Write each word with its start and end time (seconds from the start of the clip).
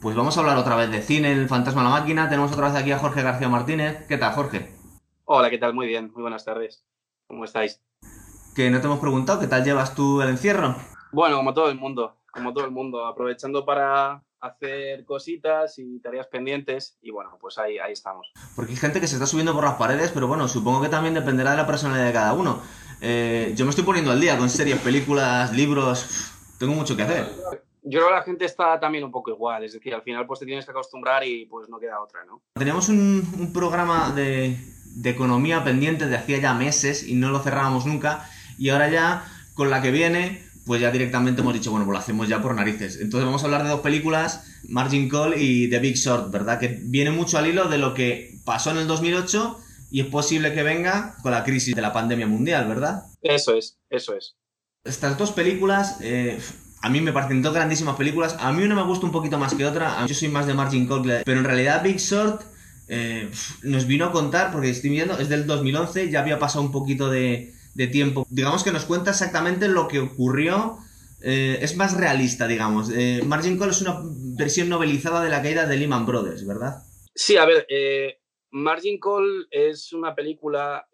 Pues 0.00 0.14
vamos 0.14 0.36
a 0.36 0.40
hablar 0.40 0.56
otra 0.58 0.76
vez 0.76 0.92
de 0.92 1.02
cine, 1.02 1.32
el 1.32 1.48
fantasma 1.48 1.82
de 1.82 1.88
la 1.88 1.94
máquina. 1.98 2.28
Tenemos 2.28 2.52
otra 2.52 2.68
vez 2.68 2.76
aquí 2.76 2.92
a 2.92 3.00
Jorge 3.00 3.22
García 3.22 3.48
Martínez. 3.48 4.06
¿Qué 4.06 4.16
tal, 4.16 4.32
Jorge? 4.32 4.72
Hola, 5.24 5.50
¿qué 5.50 5.58
tal? 5.58 5.74
Muy 5.74 5.88
bien, 5.88 6.12
muy 6.14 6.22
buenas 6.22 6.44
tardes. 6.44 6.84
¿Cómo 7.26 7.44
estáis? 7.44 7.80
Que 8.54 8.70
no 8.70 8.80
te 8.80 8.86
hemos 8.86 9.00
preguntado, 9.00 9.40
¿qué 9.40 9.48
tal 9.48 9.64
llevas 9.64 9.96
tú 9.96 10.22
el 10.22 10.28
encierro? 10.28 10.76
Bueno, 11.10 11.38
como 11.38 11.52
todo 11.52 11.68
el 11.68 11.76
mundo, 11.76 12.16
como 12.32 12.52
todo 12.52 12.64
el 12.64 12.70
mundo, 12.70 13.06
aprovechando 13.06 13.64
para 13.64 14.22
hacer 14.40 15.04
cositas 15.04 15.80
y 15.80 15.98
tareas 15.98 16.28
pendientes 16.28 16.96
y 17.02 17.10
bueno, 17.10 17.36
pues 17.40 17.58
ahí, 17.58 17.78
ahí 17.78 17.92
estamos. 17.92 18.32
Porque 18.54 18.72
hay 18.72 18.78
gente 18.78 19.00
que 19.00 19.08
se 19.08 19.16
está 19.16 19.26
subiendo 19.26 19.52
por 19.52 19.64
las 19.64 19.74
paredes, 19.74 20.12
pero 20.12 20.28
bueno, 20.28 20.46
supongo 20.46 20.80
que 20.80 20.88
también 20.88 21.14
dependerá 21.14 21.50
de 21.50 21.56
la 21.56 21.66
personalidad 21.66 22.06
de 22.06 22.12
cada 22.12 22.34
uno. 22.34 22.62
Eh, 23.00 23.52
yo 23.56 23.64
me 23.64 23.70
estoy 23.70 23.84
poniendo 23.84 24.12
al 24.12 24.20
día 24.20 24.38
con 24.38 24.48
series, 24.48 24.78
películas, 24.78 25.52
libros, 25.52 26.30
tengo 26.60 26.74
mucho 26.74 26.96
que 26.96 27.02
hacer. 27.02 27.32
Yo 27.90 28.00
creo 28.00 28.08
que 28.08 28.14
la 28.14 28.22
gente 28.22 28.44
está 28.44 28.78
también 28.78 29.04
un 29.04 29.10
poco 29.10 29.30
igual, 29.30 29.64
es 29.64 29.72
decir, 29.72 29.94
al 29.94 30.02
final 30.02 30.26
pues 30.26 30.40
te 30.40 30.46
tienes 30.46 30.64
que 30.64 30.70
acostumbrar 30.72 31.24
y 31.24 31.46
pues 31.46 31.68
no 31.68 31.78
queda 31.78 32.02
otra, 32.02 32.24
¿no? 32.26 32.42
Teníamos 32.54 32.88
un, 32.88 33.26
un 33.38 33.52
programa 33.52 34.12
de, 34.12 34.56
de 34.94 35.10
economía 35.10 35.64
pendiente 35.64 36.06
de 36.06 36.16
hacía 36.16 36.38
ya 36.38 36.54
meses 36.54 37.02
y 37.02 37.14
no 37.14 37.30
lo 37.30 37.38
cerrábamos 37.38 37.86
nunca 37.86 38.28
y 38.58 38.68
ahora 38.68 38.90
ya 38.90 39.24
con 39.54 39.70
la 39.70 39.80
que 39.80 39.90
viene 39.90 40.42
pues 40.68 40.82
ya 40.82 40.90
directamente 40.90 41.40
hemos 41.40 41.54
dicho, 41.54 41.70
bueno, 41.70 41.86
pues 41.86 41.94
lo 41.94 41.98
hacemos 41.98 42.28
ya 42.28 42.42
por 42.42 42.54
narices. 42.54 43.00
Entonces 43.00 43.24
vamos 43.24 43.42
a 43.42 43.46
hablar 43.46 43.62
de 43.62 43.70
dos 43.70 43.80
películas, 43.80 44.60
Margin 44.68 45.08
Call 45.08 45.40
y 45.40 45.70
The 45.70 45.78
Big 45.78 45.96
Short, 45.96 46.30
¿verdad? 46.30 46.60
Que 46.60 46.78
viene 46.82 47.10
mucho 47.10 47.38
al 47.38 47.46
hilo 47.46 47.68
de 47.68 47.78
lo 47.78 47.94
que 47.94 48.38
pasó 48.44 48.70
en 48.70 48.76
el 48.76 48.86
2008 48.86 49.58
y 49.90 50.02
es 50.02 50.06
posible 50.08 50.52
que 50.52 50.62
venga 50.62 51.16
con 51.22 51.32
la 51.32 51.42
crisis 51.42 51.74
de 51.74 51.80
la 51.80 51.94
pandemia 51.94 52.26
mundial, 52.26 52.68
¿verdad? 52.68 53.02
Eso 53.22 53.54
es, 53.54 53.78
eso 53.88 54.14
es. 54.14 54.36
Estas 54.84 55.16
dos 55.16 55.32
películas, 55.32 56.00
eh, 56.02 56.38
a 56.80 56.90
mí 56.90 57.00
me 57.00 57.12
parecen 57.12 57.42
dos 57.42 57.54
grandísimas 57.54 57.96
películas. 57.96 58.36
A 58.38 58.52
mí 58.52 58.62
una 58.62 58.74
me 58.74 58.84
gusta 58.84 59.06
un 59.06 59.12
poquito 59.12 59.38
más 59.38 59.54
que 59.54 59.66
otra. 59.66 60.06
Yo 60.06 60.14
soy 60.14 60.28
más 60.28 60.46
de 60.46 60.54
Margin 60.54 60.86
Call, 60.86 61.22
pero 61.24 61.38
en 61.38 61.44
realidad 61.44 61.82
Big 61.82 61.98
Short 61.98 62.42
eh, 62.88 63.30
nos 63.62 63.86
vino 63.86 64.06
a 64.06 64.12
contar, 64.12 64.52
porque 64.52 64.70
estoy 64.70 64.90
viendo, 64.90 65.18
es 65.18 65.28
del 65.28 65.46
2011, 65.46 66.10
ya 66.10 66.20
había 66.20 66.38
pasado 66.38 66.64
un 66.64 66.72
poquito 66.72 67.10
de, 67.10 67.52
tiempo. 67.92 68.26
Digamos 68.30 68.64
que 68.64 68.72
nos 68.72 68.84
cuenta 68.84 69.10
exactamente 69.10 69.68
lo 69.68 69.88
que 69.88 70.00
ocurrió. 70.00 70.78
Eh, 71.20 71.58
es 71.62 71.76
más 71.76 71.96
realista, 71.96 72.46
digamos. 72.46 72.90
Eh, 72.94 73.22
Margin 73.26 73.58
Call 73.58 73.70
es 73.70 73.82
una 73.82 74.00
versión 74.36 74.68
novelizada 74.68 75.22
de 75.22 75.30
la 75.30 75.42
caída 75.42 75.66
de 75.66 75.76
Lehman 75.76 76.06
Brothers, 76.06 76.46
¿verdad? 76.46 76.82
Sí, 77.14 77.36
a 77.36 77.44
ver, 77.44 77.66
Margin 78.50 79.00
Call 79.00 79.48
es 79.50 79.92
una 79.92 80.14
película 80.14 80.86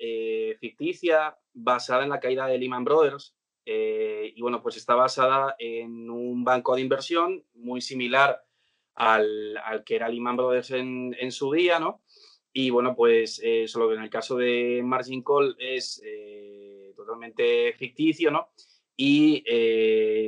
ficticia 0.60 1.36
basada 1.52 2.04
en 2.04 2.10
la 2.10 2.20
caída 2.20 2.46
de 2.46 2.58
Lehman 2.58 2.84
Brothers. 2.84 3.34
Eh, 3.66 4.32
y 4.34 4.40
bueno, 4.40 4.62
pues 4.62 4.76
está 4.76 4.94
basada 4.94 5.56
en 5.58 6.10
un 6.10 6.44
banco 6.44 6.74
de 6.74 6.82
inversión 6.82 7.44
muy 7.54 7.80
similar 7.80 8.44
al, 8.94 9.56
al 9.58 9.84
que 9.84 9.96
era 9.96 10.08
Lehman 10.08 10.36
Brothers 10.36 10.70
en, 10.72 11.16
en 11.18 11.32
su 11.32 11.52
día, 11.52 11.78
¿no? 11.78 12.02
Y 12.52 12.70
bueno, 12.70 12.94
pues 12.94 13.40
eh, 13.42 13.66
solo 13.66 13.88
que 13.88 13.96
en 13.96 14.02
el 14.02 14.10
caso 14.10 14.36
de 14.36 14.80
Margin 14.84 15.24
Call 15.24 15.56
es 15.58 16.00
eh, 16.04 16.92
totalmente 16.94 17.72
ficticio, 17.72 18.30
¿no? 18.30 18.50
Y 18.96 19.42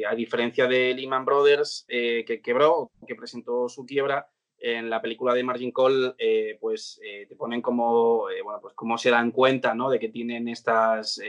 a 0.04 0.12
diferencia 0.16 0.66
de 0.66 0.92
Lehman 0.92 1.24
Brothers, 1.24 1.84
que 1.86 2.40
quebró, 2.42 2.90
que 3.06 3.14
presentó 3.14 3.68
su 3.68 3.86
quiebra, 3.86 4.28
en 4.58 4.90
la 4.90 5.00
película 5.00 5.34
de 5.34 5.44
Margin 5.44 5.70
Call, 5.70 6.16
pues 6.58 7.00
eh, 7.04 7.26
te 7.28 7.36
ponen 7.36 7.62
como, 7.62 8.26
bueno, 8.42 8.58
pues 8.60 8.74
cómo 8.74 8.98
se 8.98 9.10
dan 9.10 9.30
cuenta, 9.30 9.72
¿no? 9.72 9.88
De 9.88 10.00
que 10.00 10.08
tienen 10.08 10.48
estas, 10.48 11.20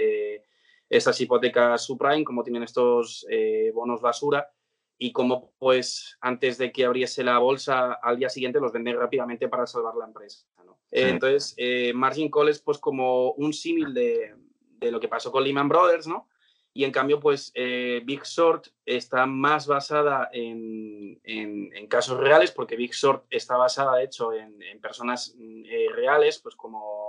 estas 0.90 1.20
hipotecas 1.22 1.84
subprime, 1.86 2.24
cómo 2.24 2.44
tienen 2.44 2.64
estos 2.64 3.26
eh, 3.30 3.72
bonos 3.74 4.02
basura 4.02 4.50
y 4.98 5.12
cómo, 5.12 5.54
pues, 5.60 6.18
antes 6.22 6.58
de 6.58 6.72
que 6.72 6.86
abriese 6.86 7.24
la 7.24 7.38
bolsa, 7.40 7.94
al 8.02 8.18
día 8.18 8.30
siguiente 8.30 8.60
los 8.60 8.72
venden 8.72 8.98
rápidamente 8.98 9.48
para 9.48 9.68
salvar 9.68 9.96
la 9.96 10.06
empresa, 10.06 10.48
¿no? 10.66 10.80
Sí. 10.92 11.00
Eh, 11.00 11.10
entonces, 11.10 11.54
eh, 11.58 11.94
Margin 11.94 12.32
Call 12.32 12.50
es, 12.50 12.60
pues, 12.62 12.78
como 12.80 13.32
un 13.34 13.54
símil 13.54 13.94
de, 13.94 14.34
de 14.80 14.92
lo 14.92 15.00
que 15.00 15.08
pasó 15.08 15.32
con 15.32 15.44
Lehman 15.44 15.70
Brothers, 15.70 16.08
¿no? 16.08 16.28
Y 16.74 16.84
en 16.84 16.92
cambio, 16.92 17.20
pues 17.20 17.52
eh, 17.56 18.02
Big 18.06 18.22
Short 18.24 18.68
está 18.86 19.26
más 19.26 19.66
basada 19.66 20.30
en, 20.32 21.20
en- 21.24 21.76
en 21.76 21.88
casos 21.88 22.20
reales, 22.20 22.52
porque 22.52 22.76
Big 22.76 22.92
Short 22.94 23.26
está 23.32 23.58
basada, 23.58 23.96
de 23.98 24.04
hecho, 24.04 24.32
en, 24.32 24.62
en 24.62 24.80
personas 24.80 25.36
mm, 25.38 25.64
eh, 25.66 25.88
reales, 25.96 26.40
pues 26.40 26.56
como, 26.56 27.07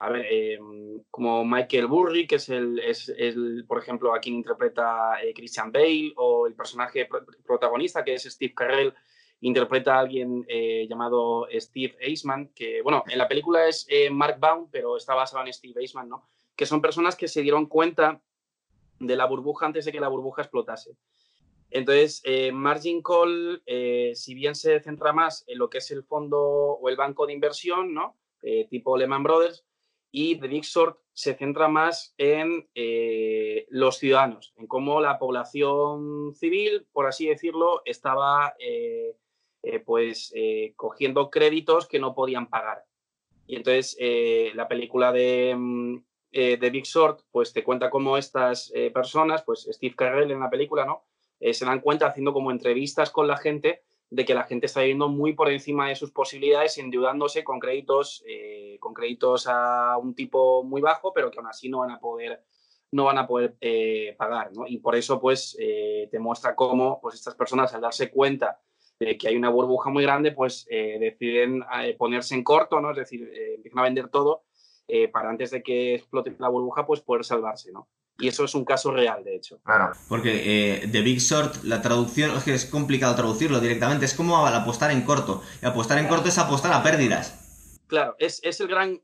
a 0.00 0.10
ver, 0.10 0.26
eh, 0.30 0.58
como 1.10 1.44
Michael 1.44 1.86
Burry, 1.86 2.26
que 2.26 2.36
es 2.36 2.48
el, 2.48 2.78
es, 2.78 3.08
el, 3.08 3.64
por 3.66 3.78
ejemplo, 3.78 4.14
a 4.14 4.20
quien 4.20 4.36
interpreta 4.36 5.22
eh, 5.22 5.32
Christian 5.34 5.72
Bale, 5.72 6.12
o 6.16 6.46
el 6.46 6.54
personaje 6.54 7.06
pro- 7.06 7.24
protagonista, 7.44 8.04
que 8.04 8.14
es 8.14 8.22
Steve 8.24 8.54
Carell, 8.54 8.94
interpreta 9.40 9.94
a 9.94 10.00
alguien 10.00 10.44
eh, 10.48 10.86
llamado 10.88 11.46
Steve 11.52 11.96
Eisman, 12.00 12.48
que, 12.54 12.82
bueno, 12.82 13.04
en 13.08 13.18
la 13.18 13.28
película 13.28 13.66
es 13.68 13.86
eh, 13.88 14.10
Mark 14.10 14.38
Baum, 14.40 14.68
pero 14.70 14.96
está 14.96 15.14
basado 15.14 15.44
en 15.46 15.52
Steve 15.52 15.80
Eisman, 15.80 16.08
¿no? 16.08 16.28
Que 16.56 16.66
son 16.66 16.80
personas 16.80 17.14
que 17.14 17.28
se 17.28 17.42
dieron 17.42 17.66
cuenta 17.66 18.20
de 18.98 19.16
la 19.16 19.26
burbuja 19.26 19.66
antes 19.66 19.84
de 19.84 19.92
que 19.92 20.00
la 20.00 20.08
burbuja 20.08 20.42
explotase. 20.42 20.96
Entonces, 21.70 22.22
Margin 22.52 23.02
Call, 23.02 23.62
eh, 23.66 24.12
si 24.14 24.34
bien 24.34 24.54
se 24.54 24.80
centra 24.80 25.12
más 25.12 25.44
en 25.46 25.58
lo 25.58 25.68
que 25.68 25.78
es 25.78 25.90
el 25.90 26.02
fondo 26.02 26.40
o 26.40 26.88
el 26.88 26.96
banco 26.96 27.26
de 27.26 27.34
inversión, 27.34 27.92
¿no? 27.92 28.16
Tipo 28.70 28.96
Lehman 28.96 29.22
Brothers, 29.22 29.66
y 30.10 30.36
The 30.36 30.48
Big 30.48 30.64
Short 30.64 30.98
se 31.12 31.34
centra 31.34 31.68
más 31.68 32.14
en 32.16 32.68
eh, 32.74 33.66
los 33.70 33.98
ciudadanos, 33.98 34.54
en 34.56 34.66
cómo 34.66 35.00
la 35.00 35.18
población 35.18 36.34
civil, 36.34 36.86
por 36.92 37.06
así 37.06 37.26
decirlo, 37.26 37.82
estaba 37.84 38.54
eh, 38.58 39.16
eh, 39.62 39.80
pues 39.80 40.32
eh, 40.34 40.74
cogiendo 40.76 41.28
créditos 41.28 41.88
que 41.88 41.98
no 41.98 42.14
podían 42.14 42.48
pagar. 42.48 42.84
Y 43.46 43.56
entonces 43.56 43.96
la 44.54 44.68
película 44.68 45.10
de, 45.10 45.54
mm, 45.56 45.96
de 46.30 46.70
Big 46.70 46.84
Short, 46.84 47.22
pues 47.30 47.52
te 47.52 47.64
cuenta 47.64 47.88
cómo 47.88 48.18
estas 48.18 48.70
personas, 48.92 49.42
pues 49.42 49.66
Steve 49.72 49.96
Carell 49.96 50.30
en 50.30 50.40
la 50.40 50.50
película, 50.50 50.84
¿no? 50.84 51.06
Se 51.40 51.64
dan 51.64 51.80
cuenta 51.80 52.06
haciendo 52.06 52.34
como 52.34 52.50
entrevistas 52.50 53.10
con 53.10 53.26
la 53.26 53.38
gente 53.38 53.84
de 54.10 54.24
que 54.24 54.34
la 54.34 54.44
gente 54.44 54.66
está 54.66 54.80
viviendo 54.80 55.08
muy 55.08 55.34
por 55.34 55.50
encima 55.50 55.88
de 55.88 55.96
sus 55.96 56.12
posibilidades, 56.12 56.78
endeudándose 56.78 57.44
con 57.44 57.60
créditos, 57.60 58.24
eh, 58.26 58.78
con 58.80 58.94
créditos 58.94 59.46
a 59.46 59.98
un 59.98 60.14
tipo 60.14 60.64
muy 60.64 60.80
bajo, 60.80 61.12
pero 61.12 61.30
que 61.30 61.38
aún 61.38 61.48
así 61.48 61.68
no 61.68 61.80
van 61.80 61.90
a 61.90 62.00
poder, 62.00 62.42
no 62.92 63.04
van 63.04 63.18
a 63.18 63.26
poder 63.26 63.56
eh, 63.60 64.14
pagar, 64.18 64.52
¿no? 64.54 64.66
Y 64.66 64.78
por 64.78 64.96
eso, 64.96 65.20
pues, 65.20 65.56
eh, 65.60 66.08
te 66.10 66.18
muestra 66.18 66.54
cómo 66.54 67.00
pues, 67.02 67.16
estas 67.16 67.34
personas, 67.34 67.74
al 67.74 67.82
darse 67.82 68.10
cuenta 68.10 68.60
de 68.98 69.18
que 69.18 69.28
hay 69.28 69.36
una 69.36 69.50
burbuja 69.50 69.90
muy 69.90 70.02
grande, 70.02 70.32
pues 70.32 70.66
deciden 70.66 71.62
ponerse 71.96 72.34
en 72.34 72.42
corto, 72.42 72.80
¿no? 72.80 72.90
Es 72.90 72.96
decir, 72.96 73.30
empiezan 73.54 73.78
a 73.78 73.82
vender 73.84 74.08
todo 74.08 74.42
para 75.12 75.30
antes 75.30 75.52
de 75.52 75.62
que 75.62 75.94
explote 75.94 76.34
la 76.40 76.48
burbuja, 76.48 76.84
pues 76.84 77.00
poder 77.00 77.24
salvarse, 77.24 77.70
¿no? 77.70 77.88
Y 78.20 78.26
eso 78.28 78.44
es 78.44 78.54
un 78.54 78.64
caso 78.64 78.90
real, 78.90 79.22
de 79.22 79.36
hecho. 79.36 79.60
Claro. 79.64 79.92
Porque 80.08 80.82
eh, 80.82 80.88
The 80.90 81.02
Big 81.02 81.20
Short, 81.20 81.62
la 81.62 81.80
traducción, 81.80 82.36
es 82.36 82.42
que 82.42 82.52
es 82.54 82.64
complicado 82.66 83.14
traducirlo 83.14 83.60
directamente, 83.60 84.06
es 84.06 84.14
como 84.14 84.44
al 84.44 84.54
apostar 84.54 84.90
en 84.90 85.02
corto. 85.02 85.42
Y 85.62 85.66
apostar 85.66 85.98
en 85.98 86.08
corto 86.08 86.28
es 86.28 86.36
apostar 86.38 86.72
a 86.72 86.82
pérdidas. 86.82 87.78
Claro, 87.86 88.16
es, 88.18 88.40
es 88.42 88.60
el 88.60 88.66
gran, 88.68 89.00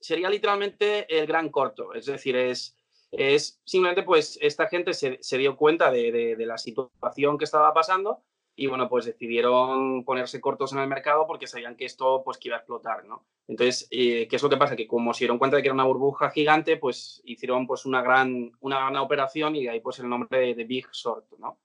sería 0.00 0.28
literalmente 0.28 1.06
el 1.18 1.26
gran 1.26 1.48
corto, 1.48 1.94
es 1.94 2.06
decir, 2.06 2.36
es, 2.36 2.76
es 3.12 3.60
simplemente 3.64 4.02
pues 4.02 4.36
esta 4.42 4.68
gente 4.68 4.92
se, 4.94 5.18
se 5.22 5.38
dio 5.38 5.56
cuenta 5.56 5.90
de, 5.90 6.10
de- 6.12 6.36
de 6.36 6.46
la 6.46 6.58
situación 6.58 7.38
que 7.38 7.44
estaba 7.44 7.72
pasando 7.72 8.22
y 8.56 8.66
bueno, 8.66 8.88
pues 8.88 9.04
decidieron 9.04 10.02
ponerse 10.04 10.40
cortos 10.40 10.72
en 10.72 10.78
el 10.78 10.88
mercado 10.88 11.26
porque 11.26 11.46
sabían 11.46 11.76
que 11.76 11.84
esto 11.84 12.22
pues 12.24 12.38
que 12.38 12.48
iba 12.48 12.56
a 12.56 12.60
explotar, 12.60 13.04
¿no? 13.04 13.26
Entonces, 13.46 13.86
eh, 13.90 14.26
¿qué 14.28 14.36
es 14.36 14.42
lo 14.42 14.48
que 14.48 14.56
pasa? 14.56 14.74
Que 14.74 14.86
como 14.86 15.12
se 15.12 15.20
dieron 15.20 15.38
cuenta 15.38 15.56
de 15.56 15.62
que 15.62 15.68
era 15.68 15.74
una 15.74 15.84
burbuja 15.84 16.30
gigante, 16.30 16.78
pues 16.78 17.20
hicieron 17.24 17.66
pues 17.66 17.84
una 17.84 18.02
gran, 18.02 18.52
una 18.60 18.78
gran 18.78 18.96
operación 18.96 19.54
y 19.54 19.64
de 19.64 19.70
ahí 19.70 19.80
pues 19.80 19.98
el 19.98 20.08
nombre 20.08 20.40
de, 20.40 20.54
de 20.54 20.64
Big 20.64 20.90
Short, 20.90 21.26
¿no? 21.38 21.58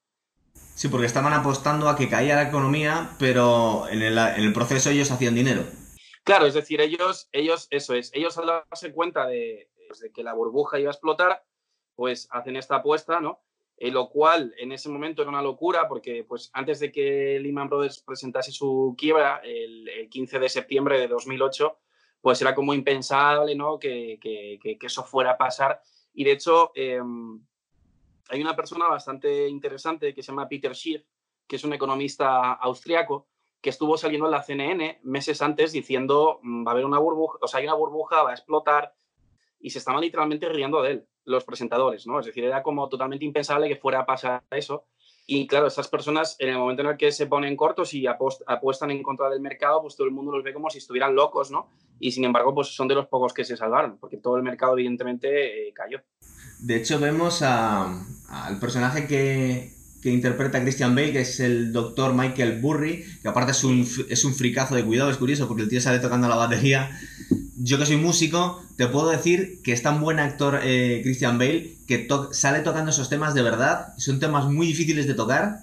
Sí, 0.53 0.89
porque 0.89 1.05
estaban 1.05 1.33
apostando 1.33 1.87
a 1.87 1.95
que 1.95 2.09
caía 2.09 2.35
la 2.35 2.49
economía, 2.49 3.11
pero 3.17 3.87
en 3.89 4.01
el, 4.01 4.17
en 4.17 4.43
el 4.43 4.53
proceso 4.53 4.89
ellos 4.89 5.11
hacían 5.11 5.35
dinero. 5.35 5.63
Claro, 6.23 6.45
es 6.45 6.53
decir, 6.53 6.81
ellos, 6.81 7.29
ellos, 7.31 7.67
eso 7.71 7.93
es, 7.93 8.11
ellos 8.13 8.37
al 8.37 8.47
darse 8.47 8.91
cuenta 8.93 9.25
de, 9.27 9.69
pues, 9.87 9.99
de 9.99 10.11
que 10.11 10.23
la 10.23 10.33
burbuja 10.33 10.79
iba 10.79 10.89
a 10.89 10.93
explotar, 10.93 11.43
pues 11.95 12.27
hacen 12.31 12.55
esta 12.55 12.77
apuesta, 12.77 13.19
¿no? 13.19 13.41
Eh, 13.83 13.89
lo 13.89 14.09
cual 14.09 14.53
en 14.59 14.71
ese 14.71 14.89
momento 14.89 15.23
era 15.23 15.29
una 15.29 15.41
locura 15.41 15.87
porque 15.87 16.23
pues 16.23 16.51
antes 16.53 16.79
de 16.79 16.91
que 16.91 17.39
Lehman 17.39 17.67
Brothers 17.67 17.99
presentase 18.03 18.51
su 18.51 18.93
quiebra 18.95 19.41
el, 19.43 19.89
el 19.89 20.07
15 20.07 20.37
de 20.37 20.49
septiembre 20.49 20.99
de 20.99 21.07
2008, 21.07 21.79
pues 22.21 22.39
era 22.43 22.53
como 22.53 22.75
impensable, 22.75 23.55
¿no? 23.55 23.79
Que, 23.79 24.19
que- 24.21 24.77
eso 24.85 25.03
fuera 25.03 25.31
a 25.31 25.37
pasar. 25.39 25.81
Y 26.13 26.23
de 26.23 26.31
hecho, 26.33 26.71
eh, 26.75 27.01
hay 28.29 28.41
una 28.41 28.55
persona 28.55 28.87
bastante 28.87 29.47
interesante 29.49 30.13
que 30.13 30.21
se 30.21 30.31
llama 30.31 30.47
Peter 30.47 30.75
Schiff, 30.75 31.03
que 31.47 31.55
es 31.55 31.63
un 31.63 31.73
economista 31.73 32.53
austriaco, 32.53 33.27
que 33.61 33.71
estuvo 33.71 33.97
saliendo 33.97 34.27
en 34.27 34.31
la 34.31 34.43
CNN 34.43 34.99
meses 35.03 35.41
antes 35.41 35.71
diciendo 35.71 36.39
"Mm, 36.43 36.65
va 36.65 36.71
a 36.71 36.73
haber 36.73 36.85
una 36.85 36.99
burbuja, 36.99 37.37
o 37.41 37.47
sea, 37.47 37.59
hay 37.59 37.65
una 37.65 37.73
burbuja, 37.75 38.23
va 38.23 38.29
a 38.31 38.33
explotar, 38.33 38.93
y 39.61 39.69
se 39.69 39.79
estaban 39.79 40.01
literalmente 40.01 40.49
riendo 40.49 40.81
de 40.81 40.91
él, 40.91 41.05
los 41.25 41.43
presentadores, 41.43 42.07
¿no? 42.07 42.19
Es 42.19 42.25
decir, 42.25 42.43
era 42.43 42.63
como 42.63 42.89
totalmente 42.89 43.25
impensable 43.25 43.67
que 43.67 43.75
fuera 43.75 44.01
a 44.01 44.05
pasar 44.05 44.43
eso. 44.51 44.85
Y 45.27 45.47
claro, 45.47 45.67
estas 45.67 45.87
personas, 45.87 46.35
en 46.39 46.49
el 46.49 46.57
momento 46.57 46.81
en 46.81 46.89
el 46.89 46.97
que 46.97 47.11
se 47.11 47.27
ponen 47.27 47.55
cortos 47.55 47.93
y 47.93 48.05
apuestan 48.07 48.91
en 48.91 49.03
contra 49.03 49.29
del 49.29 49.39
mercado, 49.39 49.81
pues 49.81 49.95
todo 49.95 50.07
el 50.07 50.13
mundo 50.13 50.31
los 50.31 50.43
ve 50.43 50.53
como 50.53 50.69
si 50.69 50.79
estuvieran 50.79 51.15
locos, 51.15 51.51
¿no? 51.51 51.69
Y 51.99 52.11
sin 52.11 52.25
embargo, 52.25 52.53
pues 52.53 52.75
son 52.75 52.87
de 52.87 52.95
los 52.95 53.07
pocos 53.07 53.33
que 53.33 53.45
se 53.45 53.55
salvaron, 53.55 53.97
porque 53.99 54.17
todo 54.17 54.35
el 54.37 54.43
mercado 54.43 54.73
evidentemente 54.73 55.69
eh, 55.69 55.73
cayó. 55.73 56.01
De 56.59 56.75
hecho, 56.75 56.99
vemos 56.99 57.41
al 57.43 58.59
personaje 58.59 59.07
que, 59.07 59.73
que 60.01 60.09
interpreta 60.09 60.61
Christian 60.61 60.95
Bale, 60.95 61.13
que 61.13 61.21
es 61.21 61.39
el 61.39 61.71
doctor 61.71 62.13
Michael 62.13 62.59
Burry, 62.59 63.05
que 63.21 63.27
aparte 63.27 63.51
es 63.51 63.63
un, 63.63 63.87
es 64.09 64.25
un 64.25 64.33
fricazo 64.33 64.75
de 64.75 64.83
cuidado, 64.83 65.11
es 65.11 65.17
curioso, 65.17 65.47
porque 65.47 65.63
el 65.63 65.69
tío 65.69 65.79
sale 65.79 65.99
tocando 65.99 66.27
la 66.27 66.35
batería. 66.35 66.89
Yo 67.63 67.77
que 67.77 67.85
soy 67.85 67.97
músico, 67.97 68.59
te 68.75 68.87
puedo 68.87 69.09
decir 69.09 69.61
que 69.63 69.71
es 69.71 69.83
tan 69.83 70.01
buen 70.01 70.19
actor 70.19 70.61
eh, 70.63 71.01
Christian 71.03 71.37
Bale 71.37 71.75
que 71.87 72.07
sale 72.31 72.61
tocando 72.61 72.89
esos 72.89 73.07
temas 73.07 73.35
de 73.35 73.43
verdad. 73.43 73.93
Son 73.97 74.19
temas 74.19 74.45
muy 74.45 74.65
difíciles 74.65 75.05
de 75.05 75.13
tocar. 75.13 75.59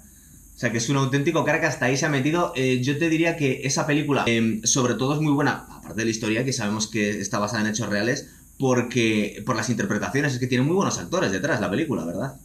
O 0.55 0.57
sea, 0.57 0.71
que 0.71 0.77
es 0.77 0.87
un 0.87 0.95
auténtico 0.95 1.43
cara 1.43 1.59
que 1.59 1.65
hasta 1.65 1.87
ahí 1.87 1.97
se 1.97 2.05
ha 2.05 2.09
metido. 2.09 2.53
Eh, 2.55 2.81
yo 2.81 2.97
te 2.97 3.09
diría 3.09 3.35
que 3.35 3.61
esa 3.63 3.85
película, 3.85 4.23
em, 4.27 4.63
sobre 4.63 4.93
todo, 4.93 5.13
es 5.13 5.19
muy 5.19 5.33
buena, 5.33 5.65
aparte 5.69 5.95
de 5.95 6.05
la 6.05 6.11
historia, 6.11 6.45
que 6.45 6.53
sabemos 6.53 6.87
que 6.87 7.19
está 7.19 7.37
basada 7.37 7.63
en 7.63 7.69
hechos 7.69 7.89
reales, 7.89 8.29
porque 8.57 9.43
por 9.45 9.57
las 9.57 9.69
interpretaciones, 9.69 10.33
es 10.33 10.39
que 10.39 10.47
tiene 10.47 10.63
muy 10.63 10.75
buenos 10.75 10.99
actores 10.99 11.33
detrás 11.33 11.59
la 11.59 11.69
película, 11.69 12.05
¿verdad? 12.05 12.39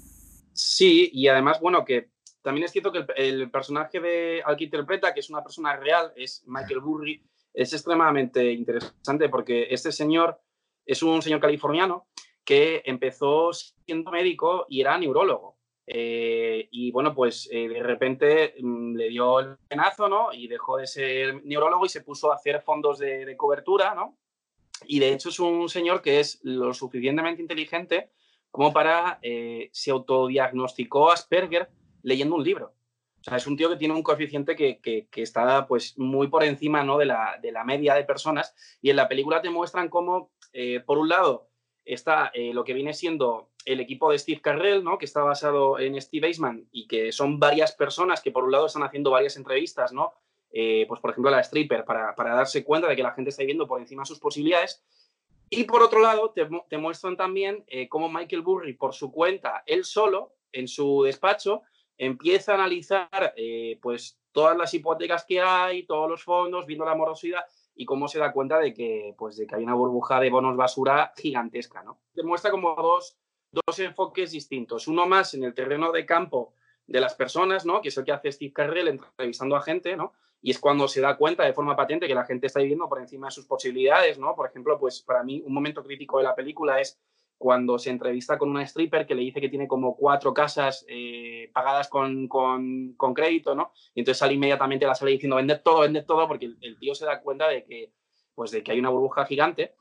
Sí, 0.52 1.10
y 1.12 1.28
además, 1.28 1.60
bueno, 1.60 1.84
que 1.84 2.08
también 2.42 2.64
es 2.64 2.72
cierto 2.72 2.90
que 2.90 3.04
el, 3.16 3.50
personaje 3.50 4.00
de, 4.00 4.42
al 4.44 4.56
que 4.56 4.64
interpreta, 4.64 5.14
que 5.14 5.20
es 5.20 5.30
una 5.30 5.42
persona 5.42 5.76
real, 5.76 6.12
es 6.16 6.42
Michael 6.46 6.80
Burry, 6.80 7.22
es 7.54 7.72
extremadamente 7.72 8.52
interesante 8.52 9.28
porque 9.28 9.68
este 9.70 9.92
señor 9.92 10.40
es 10.84 11.02
un 11.02 11.22
señor 11.22 11.40
californiano 11.40 12.08
que 12.44 12.82
empezó 12.84 13.52
siendo 13.52 14.10
médico 14.10 14.66
y 14.68 14.80
era 14.80 14.98
neurólogo. 14.98 15.56
Eh, 15.86 16.68
y 16.70 16.90
bueno, 16.90 17.14
pues 17.14 17.48
eh, 17.52 17.68
de 17.68 17.82
repente 17.82 18.54
mm, 18.60 18.96
le 18.96 19.08
dio 19.08 19.40
el 19.40 19.56
penazo, 19.68 20.08
¿no? 20.08 20.32
Y 20.32 20.48
dejó 20.48 20.78
de 20.78 20.86
ser 20.86 21.44
neurólogo 21.44 21.86
y 21.86 21.90
se 21.90 22.00
puso 22.00 22.32
a 22.32 22.36
hacer 22.36 22.62
fondos 22.62 22.98
de, 22.98 23.36
cobertura, 23.36 23.94
¿no? 23.94 24.18
Y 24.86 24.98
de 24.98 25.12
hecho 25.12 25.28
es 25.28 25.38
un 25.38 25.68
señor 25.68 26.02
que 26.02 26.20
es 26.20 26.40
lo 26.42 26.72
suficientemente 26.74 27.42
inteligente 27.42 28.10
como 28.50 28.72
para, 28.72 29.18
eh, 29.22 29.68
se 29.72 29.90
autodiagnosticó 29.90 31.10
Asperger 31.10 31.70
leyendo 32.02 32.36
un 32.36 32.44
libro. 32.44 32.72
O 33.26 33.30
sea, 33.30 33.36
es 33.38 33.46
un 33.46 33.56
tío 33.56 33.70
que 33.70 33.76
tiene 33.76 33.94
un 33.94 34.02
coeficiente 34.02 34.54
que, 34.54 34.80
que, 34.80 35.08
está 35.22 35.66
pues 35.66 35.98
muy 35.98 36.28
por 36.28 36.44
encima 36.44 36.82
¿no? 36.84 36.98
de, 36.98 37.06
la, 37.06 37.38
de, 37.40 37.52
la, 37.52 37.64
media 37.64 37.94
de 37.94 38.04
personas 38.04 38.54
y 38.82 38.90
en 38.90 38.96
la 38.96 39.08
película 39.08 39.40
te 39.40 39.48
muestran 39.48 39.88
cómo, 39.88 40.32
eh, 40.52 40.80
por 40.80 40.98
un 40.98 41.08
lado, 41.08 41.48
está 41.84 42.30
eh, 42.34 42.52
lo 42.52 42.64
que 42.64 42.74
viene 42.74 42.92
siendo 42.92 43.50
el 43.64 43.80
equipo 43.80 44.10
de 44.10 44.18
Steve 44.18 44.42
Carrell, 44.42 44.84
¿no? 44.84 44.98
que 44.98 45.06
está 45.06 45.22
basado 45.22 45.78
en 45.78 46.00
Steve 46.00 46.26
Eisman 46.26 46.68
y 46.70 46.86
que 46.86 47.12
son 47.12 47.40
varias 47.40 47.72
personas 47.72 48.20
que 48.20 48.30
por 48.30 48.44
un 48.44 48.52
lado 48.52 48.66
están 48.66 48.82
haciendo 48.82 49.10
varias 49.10 49.36
entrevistas, 49.36 49.92
¿no? 49.92 50.12
pues 50.86 51.00
por 51.00 51.10
ejemplo 51.10 51.32
la 51.32 51.40
stripper, 51.40 51.84
para, 51.84 52.14
para 52.14 52.34
darse 52.34 52.62
cuenta 52.62 52.88
de 52.88 52.94
que 52.94 53.02
la 53.02 53.10
gente 53.12 53.30
está 53.30 53.42
viviendo 53.42 53.66
por 53.66 53.80
encima 53.80 54.02
de 54.02 54.06
sus 54.06 54.20
posibilidades 54.20 54.84
y 55.50 55.64
por 55.64 55.82
otro 55.82 56.00
lado, 56.00 56.34
te, 56.68 56.78
muestran 56.78 57.16
también 57.16 57.64
eh, 57.68 57.88
cómo 57.88 58.08
Michael 58.08 58.42
Burry, 58.42 58.74
por 58.74 58.94
su 58.94 59.12
cuenta, 59.12 59.62
él 59.66 59.84
solo, 59.84 60.34
en 60.52 60.68
su 60.68 61.02
despacho, 61.04 61.62
empieza 61.98 62.52
a 62.52 62.54
analizar 62.56 63.34
eh, 63.36 63.78
pues, 63.80 64.18
todas 64.32 64.56
las 64.56 64.72
hipotecas 64.74 65.24
que 65.24 65.40
hay, 65.40 65.84
todos 65.84 66.08
los 66.08 66.22
fondos, 66.22 66.66
viendo 66.66 66.84
la 66.84 66.94
morosidad 66.94 67.44
y 67.74 67.84
cómo 67.84 68.08
se 68.08 68.18
da 68.18 68.32
cuenta 68.32 68.58
de 68.58 68.72
que, 68.72 69.14
pues, 69.18 69.36
de 69.36 69.46
que 69.46 69.56
hay 69.56 69.62
una 69.62 69.74
burbuja 69.74 70.20
de 70.20 70.30
bonos 70.30 70.56
basura 70.56 71.12
gigantesca. 71.16 71.82
¿no? 71.82 72.00
Te 72.14 72.22
muestra 72.22 72.50
como 72.50 72.74
dos, 72.74 73.16
dos 73.50 73.78
enfoques 73.78 74.32
distintos. 74.32 74.88
Uno 74.88 75.06
más 75.06 75.34
en 75.34 75.44
el 75.44 75.54
terreno 75.54 75.92
de 75.92 76.06
campo 76.06 76.54
de 76.86 77.00
las 77.00 77.14
personas, 77.14 77.64
¿no? 77.64 77.80
que 77.80 77.88
es 77.88 77.96
el 77.96 78.04
que 78.04 78.12
hace 78.12 78.32
Steve 78.32 78.52
Carrell 78.52 78.88
entrevistando 78.88 79.56
a 79.56 79.62
gente, 79.62 79.96
¿no? 79.96 80.12
y 80.44 80.50
es 80.50 80.58
cuando 80.58 80.86
se 80.88 81.00
da 81.00 81.16
cuenta 81.16 81.42
de 81.42 81.54
forma 81.54 81.74
patente 81.74 82.06
que 82.06 82.14
la 82.14 82.26
gente 82.26 82.48
está 82.48 82.60
viviendo 82.60 82.86
por 82.86 83.00
encima 83.00 83.28
de 83.28 83.30
sus 83.30 83.46
posibilidades, 83.46 84.18
¿no? 84.18 84.34
Por 84.36 84.46
ejemplo, 84.46 84.78
pues 84.78 85.00
para 85.00 85.22
mí 85.22 85.42
un 85.42 85.54
momento 85.54 85.82
crítico 85.82 86.18
de 86.18 86.24
la 86.24 86.34
película 86.34 86.78
es 86.82 87.00
cuando 87.44 87.78
se 87.78 87.90
entrevista 87.90 88.38
con 88.38 88.48
una 88.48 88.62
stripper 88.62 89.04
que 89.04 89.14
le 89.14 89.20
dice 89.20 89.38
que 89.38 89.50
tiene 89.50 89.68
como 89.68 89.98
cuatro 89.98 90.32
casas 90.32 90.86
eh, 90.88 91.50
pagadas 91.52 91.90
con, 91.90 92.26
con, 92.26 92.96
crédito, 93.14 93.54
¿no? 93.54 93.74
Y 93.94 94.00
entonces 94.00 94.16
sale 94.16 94.32
inmediatamente 94.32 94.86
la 94.86 94.94
sale 94.94 95.10
diciendo, 95.10 95.36
vende 95.36 95.58
todo, 95.58 95.80
vende 95.80 96.00
todo, 96.04 96.26
porque 96.26 96.46
el, 96.58 96.78
tío 96.78 96.94
se 96.94 97.04
da 97.04 97.20
cuenta 97.20 97.46
de 97.48 97.66
que, 97.66 97.92
pues 98.34 98.50
de 98.50 98.62
que 98.62 98.72
hay 98.72 98.78
una 98.78 98.88
burbuja 98.88 99.26
gigante. 99.26 99.74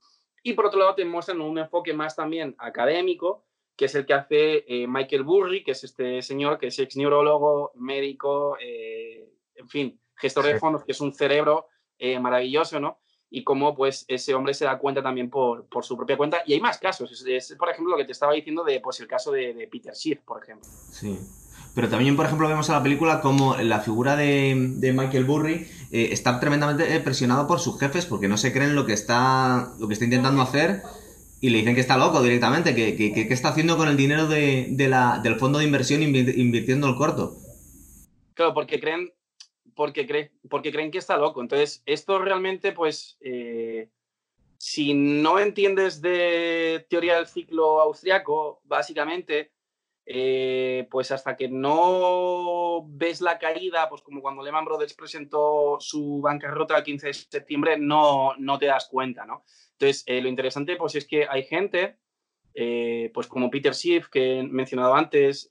Y 0.43 0.51
por 0.51 0.65
otro 0.65 0.77
lado 0.77 0.93
te 0.93 1.05
muestran 1.05 1.39
un 1.39 1.57
enfoque 1.57 1.93
más 1.93 2.17
también 2.17 2.53
académico, 2.57 3.45
que 3.77 3.85
es 3.85 3.95
el 3.95 4.05
que 4.05 4.13
hace 4.13 4.65
eh, 4.67 4.85
Michael 4.85 5.23
Burry, 5.23 5.63
que 5.63 5.71
es 5.71 5.85
este 5.85 6.21
señor 6.21 6.59
que 6.59 6.67
es 6.67 6.77
ex 6.79 6.97
neurólogo, 6.97 7.71
médico, 7.75 8.57
eh, 8.59 9.25
en 9.55 9.69
fin, 9.69 10.01
gestor 10.17 10.47
de 10.47 10.59
fondos, 10.59 10.83
que 10.83 10.91
es 10.91 10.99
un 10.99 11.13
cerebro 11.13 11.67
eh, 11.97 12.19
maravilloso, 12.19 12.81
¿no? 12.81 12.99
Y 13.35 13.43
cómo 13.43 13.75
pues 13.75 14.05
ese 14.07 14.35
hombre 14.35 14.53
se 14.53 14.65
da 14.65 14.77
cuenta 14.77 15.01
también 15.01 15.31
por, 15.31 15.65
por 15.65 15.83
su 15.83 15.97
propia 15.97 16.15
cuenta. 16.15 16.43
Y 16.45 16.53
hay 16.53 16.61
más 16.61 16.77
casos. 16.77 17.25
Es, 17.27 17.55
por 17.57 17.67
ejemplo, 17.67 17.93
lo 17.93 17.97
que 17.97 18.05
te 18.05 18.11
estaba 18.11 18.31
diciendo 18.31 18.63
de 18.63 18.79
pues 18.79 18.99
el 18.99 19.07
caso 19.07 19.31
de, 19.31 19.67
Peter 19.71 19.95
Schiff, 19.95 20.19
por 20.19 20.43
ejemplo. 20.43 20.69
Sí. 20.91 21.17
Pero 21.73 21.89
también, 21.89 22.15
por 22.15 22.27
ejemplo, 22.27 22.47
vemos 22.47 22.69
en 22.69 22.75
la 22.75 22.83
película 22.83 23.21
como 23.21 23.57
la 23.57 23.79
figura 23.79 24.15
de, 24.15 24.53
de 24.75 24.93
Michael 24.93 25.25
Burry 25.25 25.67
eh, 25.91 26.09
está 26.11 26.39
tremendamente 26.39 26.99
presionado 26.99 27.47
por 27.47 27.59
sus 27.59 27.79
jefes 27.79 28.05
porque 28.05 28.27
no 28.27 28.37
se 28.37 28.53
creen 28.53 28.75
lo 28.75 28.85
que 28.85 28.93
está, 28.93 29.73
lo 29.79 29.87
que 29.87 29.93
está 29.93 30.05
intentando 30.05 30.43
hacer 30.43 30.83
y 31.41 31.49
le 31.49 31.57
dicen 31.57 31.73
que 31.73 31.81
está 31.81 31.97
loco 31.97 32.21
directamente, 32.21 32.75
que, 32.75 32.95
que, 32.95 33.13
que, 33.13 33.33
está 33.33 33.49
haciendo 33.49 33.77
con 33.77 33.89
el 33.89 33.97
dinero 33.97 34.27
de, 34.27 34.67
de 34.69 34.87
la, 34.87 35.19
del 35.23 35.37
fondo 35.37 35.57
de 35.57 35.65
inversión 35.65 36.03
invirtiendo 36.03 36.87
el 36.87 36.95
corto. 36.95 37.35
Claro, 38.35 38.53
porque 38.53 38.79
creen, 38.79 39.11
porque, 39.75 40.31
porque 40.49 40.71
creen 40.71 40.91
que 40.91 40.97
está 40.97 41.17
loco. 41.17 41.41
Entonces, 41.41 41.83
esto 41.85 42.19
realmente, 42.19 42.71
pues, 42.71 43.17
eh, 43.21 43.89
si 44.57 44.93
no 44.93 45.39
entiendes 45.39 46.01
de 46.01 46.85
teoría 46.89 47.17
del 47.17 47.27
ciclo 47.27 47.81
austriaco, 47.81 48.61
básicamente, 48.63 49.51
eh, 50.05 50.87
pues 50.91 51.11
hasta 51.11 51.35
que 51.37 51.47
no 51.47 52.85
ves 52.87 53.21
la 53.21 53.39
caída, 53.39 53.89
pues 53.89 54.01
como 54.01 54.21
cuando 54.21 54.43
Lehman 54.43 54.65
Brothers 54.65 54.93
presentó 54.93 55.77
su 55.79 56.21
bancarrota 56.21 56.77
el 56.77 56.83
15 56.83 57.07
de 57.07 57.13
septiembre, 57.13 57.77
no, 57.77 58.35
no 58.37 58.57
te 58.57 58.65
das 58.67 58.87
cuenta, 58.89 59.25
¿no? 59.25 59.43
Entonces, 59.73 60.03
eh, 60.07 60.21
lo 60.21 60.29
interesante, 60.29 60.75
pues 60.75 60.95
es 60.95 61.05
que 61.07 61.27
hay 61.27 61.43
gente, 61.43 61.97
pues 63.13 63.27
como 63.27 63.49
Peter 63.49 63.73
Schiff, 63.73 64.07
que 64.09 64.39
he 64.39 64.43
mencionado 64.43 64.93
antes, 64.95 65.49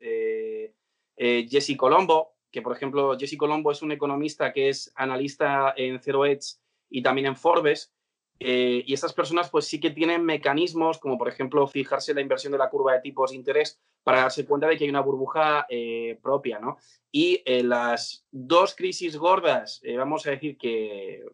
Jesse 1.16 1.76
Colombo, 1.76 2.31
que 2.52 2.62
por 2.62 2.76
ejemplo 2.76 3.18
Jesse 3.18 3.36
Colombo 3.36 3.72
es 3.72 3.82
un 3.82 3.90
economista 3.90 4.52
que 4.52 4.68
es 4.68 4.92
analista 4.94 5.72
en 5.76 5.98
Zero 6.00 6.26
Edge 6.26 6.58
y 6.90 7.02
también 7.02 7.26
en 7.26 7.36
Forbes, 7.36 7.92
eh, 8.38 8.82
y 8.86 8.92
estas 8.92 9.12
personas 9.12 9.48
pues 9.50 9.66
sí 9.66 9.80
que 9.80 9.90
tienen 9.90 10.24
mecanismos 10.24 10.98
como 10.98 11.16
por 11.16 11.28
ejemplo 11.28 11.66
fijarse 11.66 12.12
la 12.12 12.20
inversión 12.20 12.52
de 12.52 12.58
la 12.58 12.68
curva 12.68 12.92
de 12.92 13.00
tipos 13.00 13.30
de 13.30 13.36
interés 13.36 13.80
para 14.02 14.22
darse 14.22 14.44
cuenta 14.44 14.66
de 14.66 14.76
que 14.76 14.84
hay 14.84 14.90
una 14.90 15.00
burbuja 15.00 15.64
eh, 15.68 16.18
propia, 16.22 16.58
¿no? 16.58 16.76
Y 17.10 17.40
eh, 17.46 17.62
las 17.62 18.26
dos 18.30 18.74
crisis 18.74 19.16
gordas, 19.16 19.80
vamos 19.96 20.26
a 20.26 20.30
decir 20.30 20.58
que, 20.58 21.24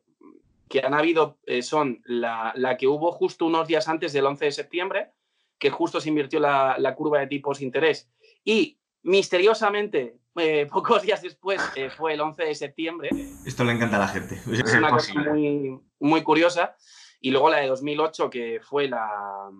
que 0.68 0.80
han 0.80 0.92
habido, 0.92 1.38
son 1.62 2.02
la, 2.04 2.52
la, 2.56 2.76
que 2.76 2.86
hubo 2.86 3.10
justo 3.10 3.46
unos 3.46 3.66
días 3.66 3.88
antes 3.88 4.12
del 4.12 4.26
11 4.26 4.44
de 4.44 4.52
septiembre, 4.52 5.12
que 5.58 5.70
justo 5.70 6.00
se 6.00 6.10
invirtió 6.10 6.40
la, 6.40 6.76
la 6.78 6.94
curva 6.94 7.20
de 7.20 7.26
tipos 7.26 7.58
de 7.58 7.64
interés, 7.64 8.10
y 8.44 8.77
misteriosamente 9.02 10.18
eh, 10.36 10.66
pocos 10.72 11.02
días 11.02 11.22
después 11.22 11.60
eh, 11.76 11.90
fue 11.90 12.14
el 12.14 12.20
11 12.20 12.44
de 12.44 12.54
septiembre. 12.54 13.10
Esto 13.44 13.64
le 13.64 13.72
encanta 13.72 13.96
a 13.96 14.00
la 14.00 14.08
gente. 14.08 14.40
Es 14.46 14.74
una 14.74 14.90
cosa 14.90 15.14
muy, 15.14 15.78
muy 15.98 16.22
curiosa. 16.22 16.76
Y 17.20 17.30
luego 17.30 17.50
la 17.50 17.58
de 17.58 17.66
2008, 17.66 18.30
que 18.30 18.60
fue 18.62 18.88
la, 18.88 19.50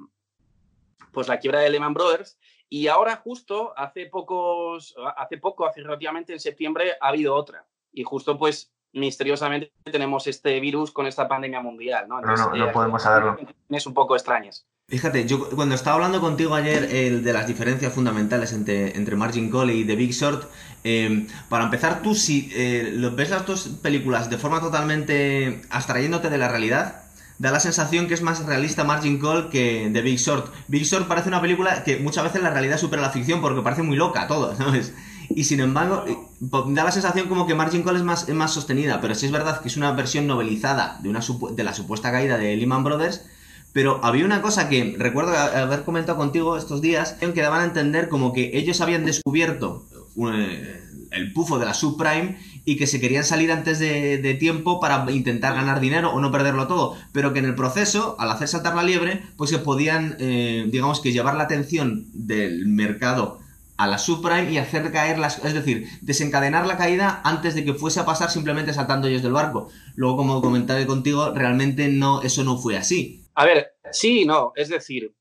pues 1.13 1.27
la 1.27 1.39
quiebra 1.39 1.61
de 1.61 1.71
Lehman 1.71 1.95
Brothers. 1.95 2.39
Y 2.69 2.87
ahora 2.87 3.17
justo 3.17 3.73
hace 3.77 4.07
pocos, 4.07 4.95
hace 5.17 5.39
poco, 5.39 5.67
hace 5.67 5.83
relativamente 5.83 6.33
en 6.33 6.41
septiembre, 6.41 6.93
ha 7.01 7.09
habido 7.09 7.35
otra. 7.35 7.67
Y 7.93 8.05
justo 8.05 8.39
pues 8.39 8.73
misteriosamente 8.93 9.73
tenemos 9.85 10.27
este 10.27 10.61
virus 10.61 10.93
con 10.93 11.07
esta 11.07 11.27
pandemia 11.27 11.61
mundial. 11.61 12.07
No, 12.09 12.21
no, 12.21 12.37
no, 12.37 12.55
no 12.55 12.73
podemos 12.73 13.03
saberlo. 13.03 13.37
Es 13.71 13.87
un 13.87 13.95
poco 13.95 14.15
extrañas. 14.15 14.67
Fíjate, 14.91 15.27
yo 15.27 15.51
cuando 15.51 15.75
estaba 15.75 15.97
hablando 15.97 16.19
contigo 16.19 16.55
ayer 16.55 16.85
el 16.85 17.23
de 17.23 17.35
las 17.35 17.47
diferencias 17.47 17.93
fundamentales 17.93 18.55
entre, 18.55 18.97
entre 18.97 19.17
Margin 19.17 19.51
Call 19.51 19.71
y 19.71 19.85
The 19.85 19.95
Big 19.97 20.13
Short, 20.13 20.49
em, 20.83 21.27
para 21.51 21.65
empezar, 21.65 22.01
tú 22.01 22.15
si 22.15 22.51
eh, 22.55 22.99
ves 23.15 23.29
las 23.29 23.45
dos 23.45 23.69
películas 23.83 24.31
de 24.31 24.39
forma 24.39 24.63
totalmente 24.63 25.61
abstrayéndote 25.69 26.31
de 26.31 26.39
la 26.39 26.49
realidad, 26.49 27.03
da 27.39 27.51
la 27.51 27.61
sensación 27.61 28.09
que 28.09 28.15
es 28.15 28.23
más 28.23 28.47
realista 28.47 28.83
Margin 28.83 29.19
Call 29.19 29.51
que 29.51 29.91
The 29.93 30.01
Big 30.01 30.19
Short. 30.19 30.51
Big 30.69 30.85
Short 30.85 31.07
parece 31.07 31.29
una 31.29 31.43
película 31.43 31.85
que 31.85 31.99
muchas 31.99 32.25
veces 32.25 32.43
la 32.43 32.49
realidad 32.49 32.79
supera 32.79 33.03
la 33.03 33.11
ficción 33.11 33.43
porque 33.43 33.61
parece 33.61 33.83
muy 33.83 33.97
loca 33.99 34.27
todo, 34.27 34.57
¿sabes? 34.57 34.95
Y 35.29 35.45
sin 35.45 35.61
embargo, 35.61 36.05
eh, 36.09 36.17
da 36.41 36.85
la 36.85 36.93
sensación 36.93 37.29
como 37.29 37.47
que 37.47 37.55
Margin 37.55 37.83
Call 37.83 37.97
es 37.97 38.05
más, 38.05 38.27
es 38.27 38.35
más 38.35 38.55
sostenida, 38.55 39.03
pero 39.03 39.15
sí 39.15 39.27
es 39.27 39.33
verdad 39.33 39.61
que 39.61 39.69
es 39.69 39.77
una 39.77 39.93
versión 39.93 40.27
novelizada 40.27 40.99
de, 41.03 41.11
una, 41.11 41.21
de 41.51 41.63
la 41.63 41.75
supuesta 41.75 42.11
caída 42.11 42.39
de 42.39 42.57
Lehman 42.57 42.85
Brothers 42.85 43.21
pero 43.73 44.01
había 44.03 44.25
una 44.25 44.43
cosa 44.43 44.69
que 44.69 44.97
recuerdo 44.99 45.37
haber 45.37 45.85
comentado 45.85 46.19
contigo 46.19 46.57
estos 46.57 46.81
días, 46.81 47.13
que 47.13 47.43
daban 47.43 47.61
a 47.61 47.65
entender 47.65 48.09
como 48.09 48.33
que 48.33 48.51
ellos 48.55 48.81
habían 48.81 49.05
descubierto 49.05 49.87
eh, 50.33 50.81
el 51.11 51.33
pufo 51.33 51.59
de 51.59 51.67
la 51.67 51.75
subprime 51.75 52.39
y 52.65 52.77
que 52.77 52.87
se 52.87 53.01
querían 53.01 53.25
salir 53.25 53.51
antes 53.51 53.79
de, 53.79 54.37
tiempo 54.39 54.81
para 54.81 55.11
intentar 55.11 55.55
ganar 55.55 55.81
dinero 55.81 56.13
o 56.13 56.21
no 56.21 56.31
perderlo 56.31 56.67
todo, 56.67 56.97
pero 57.13 57.33
que 57.33 57.39
en 57.39 57.47
el 57.47 57.55
proceso, 57.55 58.17
al 58.19 58.31
hacer 58.31 58.49
saltar 58.49 58.75
la 58.75 58.83
liebre, 58.83 59.23
pues 59.37 59.51
se 59.51 59.59
podían, 59.59 60.17
eh, 60.19 60.67
digamos 60.69 61.01
que 61.01 61.13
llevar 61.13 61.37
la 61.37 61.45
atención 61.45 62.07
del 62.13 62.67
mercado 62.67 63.39
a 63.79 63.87
la 63.87 63.97
subprime 63.97 64.51
y 64.51 64.59
hacer 64.59 64.91
caer 64.93 65.19
las... 65.19 65.43
Es 65.45 65.55
decir, 65.55 65.87
desencadenar 66.03 66.67
la 66.67 66.77
caída 66.77 67.23
antes 67.25 67.55
de 67.55 67.65
que 67.65 67.75
fuese 67.75 68.01
a 68.01 68.05
pasar 68.05 68.29
simplemente 68.29 68.75
saltando 68.75 69.07
ellos 69.07 69.23
del 69.23 69.33
barco. 69.33 69.71
Luego, 69.95 70.19
como 70.19 70.43
comentaré 70.43 70.87
contigo, 70.87 71.33
realmente 71.33 71.89
no, 71.89 72.21
eso 72.23 72.43
no 72.45 72.59
fue 72.59 72.77
así. 72.77 73.25
A 73.35 73.47
ver, 73.47 73.77
sí, 73.93 74.25
no, 74.25 74.53
es 74.57 74.69
decir, 74.69 75.15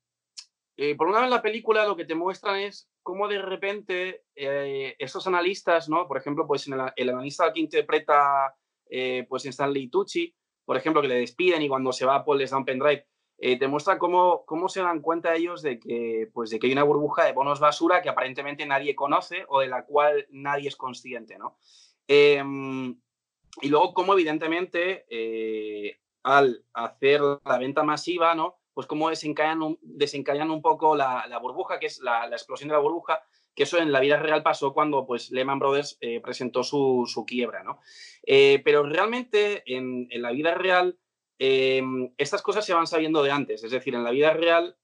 eh, 0.76 0.96
por 0.96 1.08
una 1.08 1.20
vez 1.20 1.26
en 1.26 1.32
la 1.32 1.42
película 1.42 1.86
lo 1.86 1.96
que 1.96 2.06
te 2.06 2.16
muestran 2.16 2.60
es 2.60 2.90
cómo 3.04 3.28
de 3.28 3.42
repente 3.42 4.24
eh, 4.36 4.96
esos 4.98 5.28
analistas, 5.28 5.88
¿no? 5.88 6.08
Por 6.08 6.18
ejemplo, 6.18 6.46
pues 6.48 6.68
el, 6.68 7.10
analista 7.10 7.54
que 7.54 7.60
interpreta 7.60 8.56
eh, 8.90 9.26
pues 9.30 9.46
en 9.46 9.50
Stanley 9.50 9.90
Tucci, 9.90 10.36
por 10.66 10.78
ejemplo, 10.78 11.02
que 11.02 11.08
le 11.08 11.20
despiden 11.20 11.62
y 11.62 11.70
cuando 11.70 11.92
se 11.92 12.06
va 12.06 12.26
Paul 12.26 12.40
les 12.40 12.50
da 12.50 12.58
un 12.58 12.66
pendrive, 12.66 13.08
eh, 13.39 13.60
te 13.60 13.67
muestra 13.67 14.00
cómo, 14.00 14.46
cómo 14.46 14.67
se 14.67 14.82
dan 14.82 15.01
cuenta 15.01 15.36
ellos 15.36 15.62
de 15.62 15.79
que, 15.79 16.29
pues, 16.34 16.50
de 16.50 16.58
que 16.58 16.67
hay 16.67 16.74
una 16.74 16.84
burbuja 16.84 17.24
de 17.24 17.34
bonos 17.34 17.60
basura 17.60 18.01
que 18.01 18.10
aparentemente 18.10 18.65
nadie 18.65 18.96
conoce 18.96 19.46
o 19.48 19.60
de 19.60 19.67
la 19.67 19.86
cual 19.86 20.25
nadie 20.32 20.70
es 20.70 20.75
consciente, 20.75 21.38
¿no? 21.38 21.58
Em, 22.08 23.00
y 23.62 23.70
luego 23.70 23.94
cómo 23.94 24.13
evidentemente 24.13 25.06
eh, 25.10 26.00
al 26.24 26.63
hacer 26.74 27.22
la 27.22 27.58
venta 27.60 27.84
masiva, 27.84 28.34
¿no? 28.34 28.58
Pues 28.74 28.88
cómo 28.88 29.10
desencadenan 29.10 29.62
un, 29.62 30.51
un 30.51 30.62
poco 30.62 30.96
la, 30.96 31.25
la 31.27 31.38
burbuja, 31.38 31.79
que 31.79 31.88
es 31.88 32.00
la, 32.00 32.27
la, 32.27 32.36
explosión 32.36 32.70
de 32.70 32.74
la 32.74 32.82
burbuja, 32.82 33.22
que 33.56 33.63
eso 33.63 33.77
en 33.77 33.91
la 33.91 34.00
vida 34.00 34.17
real 34.17 34.44
pasó 34.44 34.74
cuando 34.74 35.06
pues, 35.06 35.32
Lehman 35.32 35.60
Brothers 35.60 35.98
eh, 36.01 36.22
presentó 36.22 36.63
su, 36.63 37.06
su, 37.08 37.25
quiebra, 37.25 37.63
¿no? 37.63 37.79
pero 38.25 38.84
realmente 38.84 39.63
en, 39.65 40.08
en 40.12 40.22
la 40.22 40.32
vida 40.32 40.53
real 40.53 41.00
Em, 41.39 42.12
estas 42.17 42.41
cosas 42.41 42.65
se 42.65 42.74
van 42.74 42.88
sabiendo 42.88 43.22
de 43.22 43.32
antes, 43.32 43.63
es 43.63 43.72
decir, 43.72 43.94
en 43.94 44.03
la 44.03 44.12
vida 44.12 44.34
real 44.34 44.75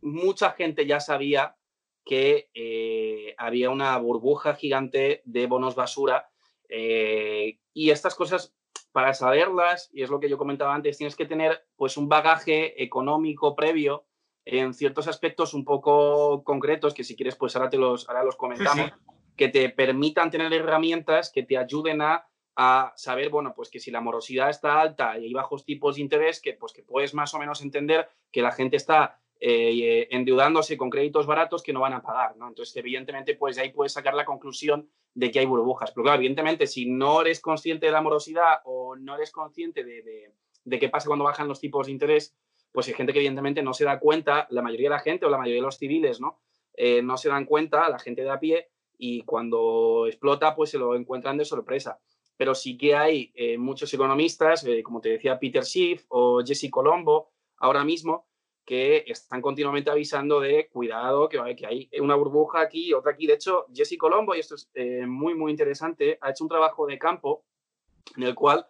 mucha 0.00 0.52
gente 0.52 0.86
ya 0.86 1.00
sabía 1.00 1.56
que 2.04 2.48
eh, 2.54 3.34
había 3.38 3.70
una 3.70 3.96
burbuja 3.98 4.54
gigante 4.54 5.22
de 5.24 5.46
bonos 5.46 5.74
basura 5.74 6.30
eh, 6.68 7.58
y 7.72 7.90
estas 7.90 8.14
cosas 8.14 8.54
para 8.92 9.12
saberlas, 9.12 9.90
y 9.92 10.02
es 10.02 10.10
lo 10.10 10.20
que 10.20 10.28
yo 10.28 10.38
comentaba 10.38 10.74
antes, 10.74 10.96
tienes 10.96 11.16
que 11.16 11.26
tener 11.26 11.66
pues 11.76 11.96
un 11.96 12.08
bagaje 12.08 12.82
económico 12.82 13.54
previo 13.54 14.06
en 14.44 14.72
ciertos 14.72 15.08
aspectos 15.08 15.52
un 15.52 15.64
poco 15.64 16.44
concretos 16.44 16.94
que 16.94 17.04
si 17.04 17.16
quieres 17.16 17.34
pues 17.34 17.56
ahora 17.56 17.68
te 17.68 17.76
los, 17.76 18.08
ahora 18.08 18.24
los 18.24 18.36
comentamos, 18.36 18.92
que 19.36 19.48
te 19.48 19.68
permitan 19.70 20.30
tener 20.30 20.52
herramientas 20.52 21.30
que 21.30 21.42
te 21.42 21.58
ayuden 21.58 22.00
a 22.00 22.28
a 22.56 22.94
saber, 22.96 23.28
bueno, 23.28 23.52
pues 23.54 23.68
que 23.68 23.78
si 23.78 23.90
la 23.90 24.00
morosidad 24.00 24.48
está 24.48 24.80
alta 24.80 25.18
y 25.18 25.26
hay 25.26 25.32
bajos 25.34 25.64
tipos 25.64 25.96
de 25.96 26.00
interés, 26.02 26.40
que 26.40 26.54
pues 26.54 26.72
que 26.72 26.82
puedes 26.82 27.12
más 27.12 27.34
o 27.34 27.38
menos 27.38 27.60
entender 27.62 28.08
que 28.32 28.40
la 28.40 28.50
gente 28.50 28.76
está 28.76 29.20
eh, 29.38 30.08
endeudándose 30.10 30.78
con 30.78 30.88
créditos 30.88 31.26
baratos 31.26 31.62
que 31.62 31.74
no 31.74 31.80
van 31.80 31.92
a 31.92 32.02
pagar, 32.02 32.36
¿no? 32.38 32.48
Entonces, 32.48 32.74
evidentemente, 32.76 33.34
pues 33.34 33.56
de 33.56 33.62
ahí 33.62 33.72
puedes 33.72 33.92
sacar 33.92 34.14
la 34.14 34.24
conclusión 34.24 34.88
de 35.12 35.30
que 35.30 35.40
hay 35.40 35.46
burbujas. 35.46 35.92
Pero 35.92 36.04
claro, 36.04 36.18
evidentemente, 36.18 36.66
si 36.66 36.86
no 36.86 37.20
eres 37.20 37.40
consciente 37.40 37.86
de 37.86 37.92
la 37.92 38.00
morosidad 38.00 38.60
o 38.64 38.96
no 38.96 39.16
eres 39.16 39.30
consciente 39.30 39.84
de, 39.84 40.32
de, 40.64 40.78
qué 40.78 40.88
pasa 40.88 41.08
cuando 41.08 41.26
bajan 41.26 41.48
los 41.48 41.60
tipos 41.60 41.86
de 41.86 41.92
interés, 41.92 42.34
pues 42.72 42.88
hay 42.88 42.94
gente 42.94 43.12
que 43.12 43.18
evidentemente 43.18 43.62
no 43.62 43.74
se 43.74 43.84
da 43.84 44.00
cuenta, 44.00 44.46
la 44.48 44.62
mayoría 44.62 44.88
de 44.88 44.96
la 44.96 45.00
gente 45.00 45.26
o 45.26 45.30
la 45.30 45.38
mayoría 45.38 45.60
de 45.60 45.66
los 45.66 45.76
civiles, 45.76 46.20
¿no? 46.20 46.40
Eh, 46.74 47.02
no 47.02 47.18
se 47.18 47.28
dan 47.28 47.44
cuenta, 47.44 47.88
la 47.90 47.98
gente 47.98 48.22
de 48.22 48.30
a 48.30 48.40
pie, 48.40 48.70
y 48.96 49.22
cuando 49.22 50.06
explota, 50.06 50.54
pues 50.56 50.70
se 50.70 50.78
lo 50.78 50.94
encuentran 50.94 51.36
de 51.36 51.44
sorpresa 51.44 51.98
pero 52.36 52.54
sí 52.54 52.76
que 52.76 52.94
hay 52.94 53.32
eh, 53.34 53.58
muchos 53.58 53.92
economistas, 53.94 54.64
eh, 54.64 54.82
como 54.82 55.00
te 55.00 55.10
decía 55.10 55.38
Peter 55.38 55.64
Schiff 55.64 56.04
o 56.08 56.42
Jesse 56.44 56.70
Colombo, 56.70 57.32
ahora 57.58 57.84
mismo, 57.84 58.26
que 58.64 59.04
están 59.06 59.40
continuamente 59.40 59.90
avisando 59.90 60.40
de 60.40 60.68
cuidado, 60.68 61.28
que, 61.28 61.38
que 61.56 61.66
hay 61.66 61.88
una 62.00 62.16
burbuja 62.16 62.60
aquí, 62.60 62.92
otra 62.92 63.12
aquí. 63.12 63.26
De 63.26 63.34
hecho, 63.34 63.66
Jesse 63.72 63.96
Colombo, 63.96 64.34
y 64.34 64.40
esto 64.40 64.56
es 64.56 64.70
eh, 64.74 65.06
muy, 65.06 65.34
muy 65.34 65.50
interesante, 65.50 66.18
ha 66.20 66.30
hecho 66.30 66.44
un 66.44 66.50
trabajo 66.50 66.86
de 66.86 66.98
campo 66.98 67.44
en 68.16 68.24
el 68.24 68.34
cual 68.34 68.66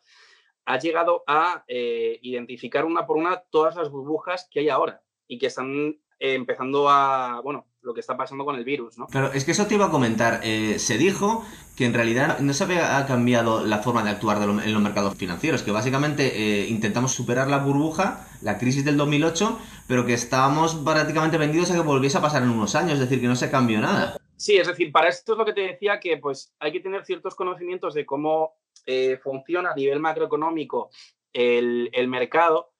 ha 0.67 0.79
llegado 0.79 1.23
a 1.29 1.65
identificar 1.69 2.85
una 2.85 3.07
por 3.07 3.17
una 3.17 3.41
todas 3.41 3.77
las 3.77 3.89
burbujas 3.89 4.49
que 4.51 4.61
hay 4.61 4.69
ahora 4.69 5.01
y 5.29 5.39
que 5.39 5.47
están 5.47 5.97
empezando 6.19 6.89
a, 6.89 7.41
bueno, 7.45 7.69
lo 7.87 7.95
que 7.95 8.01
está 8.01 8.17
pasando 8.17 8.45
con 8.45 8.57
el 8.57 8.65
virus, 8.65 8.99
¿no? 8.99 9.07
Claro, 9.07 9.33
es 9.33 9.45
que 9.45 9.53
eso 9.53 9.67
te 9.67 9.77
iba 9.77 9.87
a 9.87 9.91
comentar. 9.91 10.41
Eh, 10.43 10.79
se 10.79 10.99
dijo 10.99 11.45
que 11.77 11.87
en 11.87 11.95
realidad 11.95 12.41
no 12.41 12.53
se 12.53 12.65
había 12.65 13.07
cambiado 13.07 13.65
la 13.65 13.79
forma 13.79 14.03
de 14.03 14.11
actuar 14.11 14.43
en 14.43 14.73
los 14.73 14.83
mercados 14.83 15.15
financieros, 15.15 15.63
que 15.63 15.71
básicamente 15.71 16.33
eh, 16.35 16.69
intentamos 16.69 17.13
superar 17.13 17.49
la 17.49 17.59
burbuja, 17.59 18.27
la 18.43 18.59
crisis 18.59 18.85
del 18.85 18.97
2008, 18.97 19.59
pero 19.87 20.05
que 20.05 20.15
estábamos 20.15 20.75
prácticamente 20.75 21.39
vendidos 21.39 21.71
a 21.71 21.75
que 21.75 21.81
volviese 21.81 22.19
a 22.19 22.23
pasar 22.23 22.43
en 22.43 22.51
unos 22.51 22.75
años, 22.75 22.95
es 22.95 23.01
decir, 23.01 23.21
que 23.21 23.29
no 23.29 23.37
se 23.37 23.51
cambió 23.51 23.81
nada. 23.81 24.17
Sí, 24.37 24.57
es 24.57 24.67
decir, 24.67 24.91
para 24.91 25.09
esto 25.09 25.33
es 25.33 25.39
lo 25.39 25.45
que 25.45 25.53
te 25.53 25.61
decía, 25.63 26.01
que 26.01 26.17
pues 26.19 26.53
hay 26.59 26.73
que 26.73 26.81
tener 26.81 27.05
ciertos 27.05 27.37
conocimientos 27.37 27.95
de 27.95 28.05
cómo 28.05 28.57
eh, 28.85 29.19
funciona 29.23 29.71
a 29.71 29.75
nivel 29.77 30.01
macroeconómico 30.01 30.91
el, 31.33 31.89
el 31.93 32.09
mercado 32.09 32.73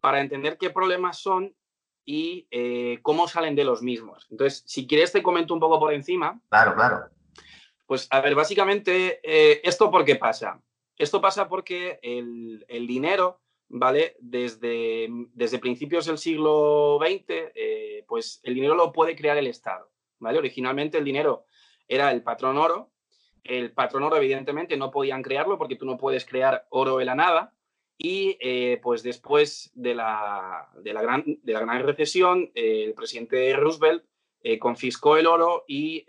para 0.00 0.20
entender 0.20 0.56
qué 0.58 0.70
problemas 0.70 1.18
son 1.18 1.54
y 2.04 2.46
eh, 2.50 2.98
cómo 3.02 3.28
salen 3.28 3.54
de 3.54 3.64
los 3.64 3.82
mismos. 3.82 4.26
Entonces, 4.30 4.62
si 4.66 4.86
quieres 4.86 5.12
te 5.12 5.22
comento 5.22 5.54
un 5.54 5.60
poco 5.60 5.78
por 5.78 5.92
encima. 5.92 6.40
Claro, 6.48 6.74
claro. 6.74 7.08
Pues 7.86 8.06
a 8.10 8.20
ver, 8.20 8.34
básicamente, 8.34 9.20
eh, 9.22 9.60
¿esto 9.64 9.90
por 9.90 10.04
qué 10.04 10.16
pasa? 10.16 10.60
Esto 10.96 11.20
pasa 11.20 11.48
porque 11.48 11.98
el, 12.02 12.86
dinero, 12.86 13.40
¿vale? 13.68 14.16
Desde, 14.20 15.08
desde 15.32 15.58
principios 15.58 16.06
del 16.06 16.18
siglo 16.18 16.98
XX, 17.00 17.24
eh, 17.54 18.04
pues 18.06 18.40
el 18.44 18.54
dinero 18.54 18.74
lo 18.74 18.92
puede 18.92 19.16
crear 19.16 19.36
el 19.36 19.46
Estado, 19.46 19.90
¿vale? 20.18 20.38
Originalmente 20.38 20.98
el 20.98 21.04
dinero 21.04 21.46
era 21.88 22.10
el 22.12 22.22
patrón 22.22 22.56
oro. 22.56 22.90
El 23.42 23.72
patrón 23.72 24.04
oro, 24.04 24.16
evidentemente, 24.16 24.76
no 24.76 24.90
podían 24.90 25.22
crearlo 25.22 25.58
porque 25.58 25.76
tú 25.76 25.84
no 25.84 25.98
puedes 25.98 26.24
crear 26.24 26.66
oro 26.70 26.96
de 26.96 27.04
la 27.04 27.14
nada. 27.14 27.52
Y 27.96 28.36
eh, 28.40 28.80
pues 28.82 29.02
después 29.02 29.70
de 29.74 29.94
la, 29.94 30.68
de 30.82 30.92
la, 30.92 31.02
gran, 31.02 31.24
de 31.24 31.52
la 31.52 31.60
gran 31.60 31.82
recesión, 31.82 32.50
eh, 32.54 32.84
el 32.84 32.94
presidente 32.94 33.54
Roosevelt 33.54 34.04
eh, 34.42 34.58
confiscó 34.58 35.16
el 35.16 35.26
oro 35.26 35.64
y 35.66 36.04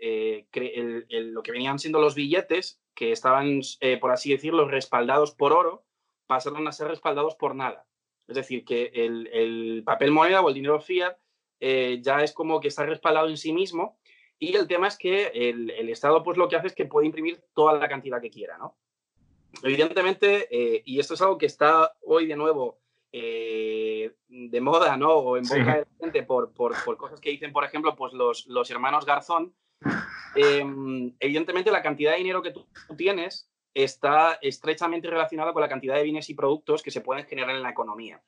lo 0.52 1.42
que 1.42 1.52
venían 1.52 1.78
siendo 1.78 2.00
los 2.00 2.14
billetes, 2.14 2.80
que 2.94 3.12
estaban, 3.12 3.60
por 4.00 4.10
así 4.10 4.32
decirlo, 4.32 4.68
respaldados 4.68 5.32
por 5.32 5.52
oro, 5.52 5.84
pasaron 6.26 6.66
a 6.66 6.72
ser 6.72 6.88
respaldados 6.88 7.36
por 7.36 7.54
nada. 7.54 7.86
Es 8.26 8.36
decir, 8.36 8.64
que 8.64 8.90
el, 8.94 9.28
el 9.28 9.82
papel 9.84 10.10
moneda 10.10 10.40
o 10.40 10.48
el 10.48 10.54
dinero 10.54 10.80
fiat 10.80 11.16
ya 11.60 12.22
es 12.22 12.32
como 12.32 12.60
que 12.60 12.68
está 12.68 12.84
respaldado 12.84 13.28
en 13.28 13.36
sí 13.36 13.52
mismo 13.52 13.98
y 14.38 14.54
el 14.54 14.66
tema 14.66 14.88
es 14.88 14.98
que 14.98 15.28
el, 15.28 15.70
el, 15.70 15.88
Estado 15.88 16.22
pues 16.22 16.36
lo 16.36 16.48
que 16.48 16.56
hace 16.56 16.66
es 16.66 16.74
que 16.74 16.84
puede 16.84 17.06
imprimir 17.06 17.42
toda 17.54 17.72
la 17.78 17.88
cantidad 17.88 18.20
que 18.20 18.30
quiera, 18.30 18.58
¿no? 18.58 18.76
Evidentemente, 19.62 20.48
eh, 20.50 20.82
y 20.84 21.00
esto 21.00 21.14
es 21.14 21.22
algo 21.22 21.38
que 21.38 21.46
está 21.46 21.92
hoy 22.02 22.26
de 22.26 22.36
nuevo 22.36 22.78
eh, 23.12 24.12
de 24.28 24.60
moda, 24.60 24.96
¿no? 24.96 25.12
O 25.14 25.36
en 25.36 25.44
boca 25.44 25.56
de 25.56 25.80
la 25.80 25.86
gente 26.00 26.22
por, 26.22 26.52
por, 26.52 26.74
por, 26.84 26.96
cosas 26.96 27.20
que 27.20 27.30
dicen, 27.30 27.52
por 27.52 27.64
ejemplo, 27.64 27.96
pues 27.96 28.12
los, 28.12 28.46
los 28.46 28.70
hermanos 28.70 29.06
Garzón. 29.06 29.54
Em, 30.34 31.14
evidentemente, 31.18 31.70
la 31.70 31.82
cantidad 31.82 32.12
de 32.12 32.18
dinero 32.18 32.42
que 32.42 32.50
tú 32.50 32.66
tienes 32.96 33.50
está 33.72 34.38
estrechamente 34.42 35.08
relacionada 35.08 35.54
con 35.54 35.62
la 35.62 35.68
cantidad 35.68 35.94
de 35.96 36.02
bienes 36.02 36.28
y 36.28 36.34
productos 36.34 36.82
que 36.82 36.90
se 36.90 37.00
pueden 37.00 37.24
generar 37.24 37.56
en 37.56 37.62
la 37.62 37.70
economía. 37.70 38.22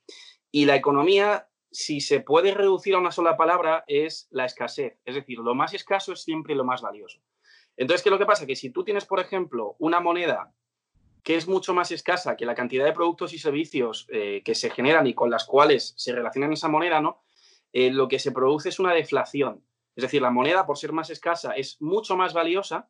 Y 0.51 0.65
la 0.65 0.77
economía, 0.77 1.49
si 1.71 2.01
se 2.01 2.21
puede 2.21 2.55
reducir 2.55 2.95
a 2.95 2.99
una 2.99 3.13
sola 3.13 3.37
palabra, 3.37 3.85
es 3.87 4.29
la 4.31 4.47
escasez. 4.47 4.99
Es 5.05 5.15
decir, 5.15 5.39
lo 5.39 5.55
más 5.55 5.75
escaso 5.75 6.13
es 6.15 6.23
siempre 6.23 6.55
lo 6.55 6.65
más 6.65 6.81
valioso. 6.81 7.21
Entonces, 7.77 8.03
¿qué 8.03 8.09
es 8.09 8.13
lo 8.13 8.19
que 8.19 8.27
pasa? 8.27 8.47
Que 8.47 8.57
si 8.57 8.71
tú 8.71 8.85
tienes, 8.85 9.05
por 9.05 9.21
ejemplo, 9.21 9.77
una 9.79 10.01
moneda 10.01 10.53
que 11.29 11.37
es 11.37 11.47
mucho 11.47 11.75
más 11.75 11.93
escasa 11.93 12.39
que 12.39 12.47
la 12.47 12.55
cantidad 12.55 12.87
de 12.87 12.95
productos 12.95 13.35
y 13.35 13.39
servicios 13.39 14.07
eh, 14.09 14.41
que 14.43 14.55
se 14.55 14.71
generan 14.71 15.07
y 15.07 15.13
con 15.13 15.29
las 15.29 15.45
cuales 15.45 15.93
se 15.99 16.15
relaciona 16.15 16.51
esa 16.51 16.69
moneda, 16.69 17.03
¿no? 17.03 17.21
Eh, 17.71 17.91
lo 17.91 18.09
que 18.09 18.19
se 18.19 18.33
produce 18.33 18.71
es 18.71 18.79
una 18.79 18.95
deflación. 18.95 19.63
Es 19.95 20.05
decir, 20.05 20.23
la 20.23 20.31
moneda, 20.31 20.65
por 20.65 20.79
ser 20.79 20.95
más 20.95 21.11
escasa, 21.11 21.53
es 21.53 21.83
mucho 21.83 22.17
más 22.17 22.33
valiosa 22.33 22.89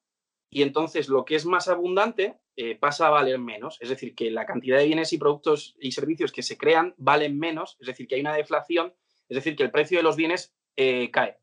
y 0.50 0.62
entonces 0.62 1.08
lo 1.08 1.24
que 1.24 1.34
es 1.34 1.46
más 1.46 1.66
abundante 1.66 2.38
eh, 2.54 2.76
pasa 2.76 3.08
a 3.08 3.10
valer 3.10 3.40
menos. 3.40 3.76
Es 3.80 3.88
decir, 3.88 4.14
que 4.14 4.30
la 4.30 4.46
cantidad 4.46 4.78
de 4.78 4.86
bienes 4.86 5.12
y 5.12 5.18
productos 5.18 5.74
y 5.80 5.90
servicios 5.90 6.30
que 6.30 6.44
se 6.44 6.56
crean 6.56 6.94
valen 6.96 7.36
menos, 7.40 7.76
es 7.80 7.88
decir, 7.88 8.06
que 8.06 8.14
hay 8.14 8.20
una 8.20 8.36
deflación, 8.36 8.94
es 9.28 9.34
decir, 9.34 9.56
que 9.56 9.64
el 9.64 9.72
precio 9.72 9.98
de 9.98 10.04
los 10.04 10.14
bienes 10.14 10.54
cae. 11.10 11.40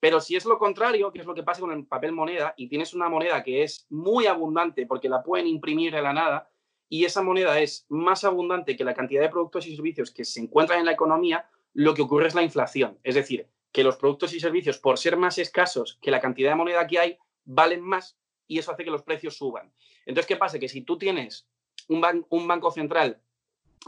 Pero 0.00 0.20
si 0.20 0.36
es 0.36 0.44
lo 0.44 0.58
contrario, 0.58 1.12
que 1.12 1.20
es 1.20 1.26
lo 1.26 1.34
que 1.34 1.42
pasa 1.42 1.60
con 1.60 1.72
el 1.72 1.86
papel 1.86 2.12
moneda, 2.12 2.54
y 2.56 2.68
tienes 2.68 2.94
una 2.94 3.08
moneda 3.08 3.42
que 3.42 3.62
es 3.62 3.86
muy 3.90 4.26
abundante 4.26 4.86
porque 4.86 5.08
la 5.08 5.22
pueden 5.22 5.46
imprimir 5.46 5.92
de 5.92 6.02
la 6.02 6.12
nada, 6.12 6.50
y 6.88 7.04
esa 7.04 7.22
moneda 7.22 7.58
es 7.60 7.84
más 7.88 8.24
abundante 8.24 8.76
que 8.76 8.84
la 8.84 8.94
cantidad 8.94 9.20
de 9.20 9.28
productos 9.28 9.66
y 9.66 9.76
servicios 9.76 10.10
que 10.10 10.24
se 10.24 10.40
encuentran 10.40 10.80
en 10.80 10.86
la 10.86 10.92
economía, 10.92 11.48
lo 11.74 11.94
que 11.94 12.02
ocurre 12.02 12.28
es 12.28 12.34
la 12.34 12.42
inflación. 12.42 12.98
Es 13.02 13.14
decir, 13.14 13.48
que 13.72 13.84
los 13.84 13.96
productos 13.96 14.32
y 14.32 14.40
servicios, 14.40 14.78
por 14.78 14.98
ser 14.98 15.16
más 15.16 15.38
escasos 15.38 15.98
que 16.00 16.10
la 16.10 16.20
cantidad 16.20 16.50
de 16.50 16.56
moneda 16.56 16.86
que 16.86 16.98
hay, 16.98 17.18
valen 17.44 17.82
más 17.82 18.18
y 18.46 18.58
eso 18.58 18.72
hace 18.72 18.84
que 18.84 18.90
los 18.90 19.02
precios 19.02 19.36
suban. 19.36 19.72
Entonces, 20.06 20.26
¿qué 20.26 20.36
pasa? 20.36 20.58
Que 20.58 20.68
si 20.68 20.82
tú 20.82 20.96
tienes 20.96 21.46
un, 21.88 22.26
un 22.30 22.48
banco 22.48 22.70
central 22.70 23.20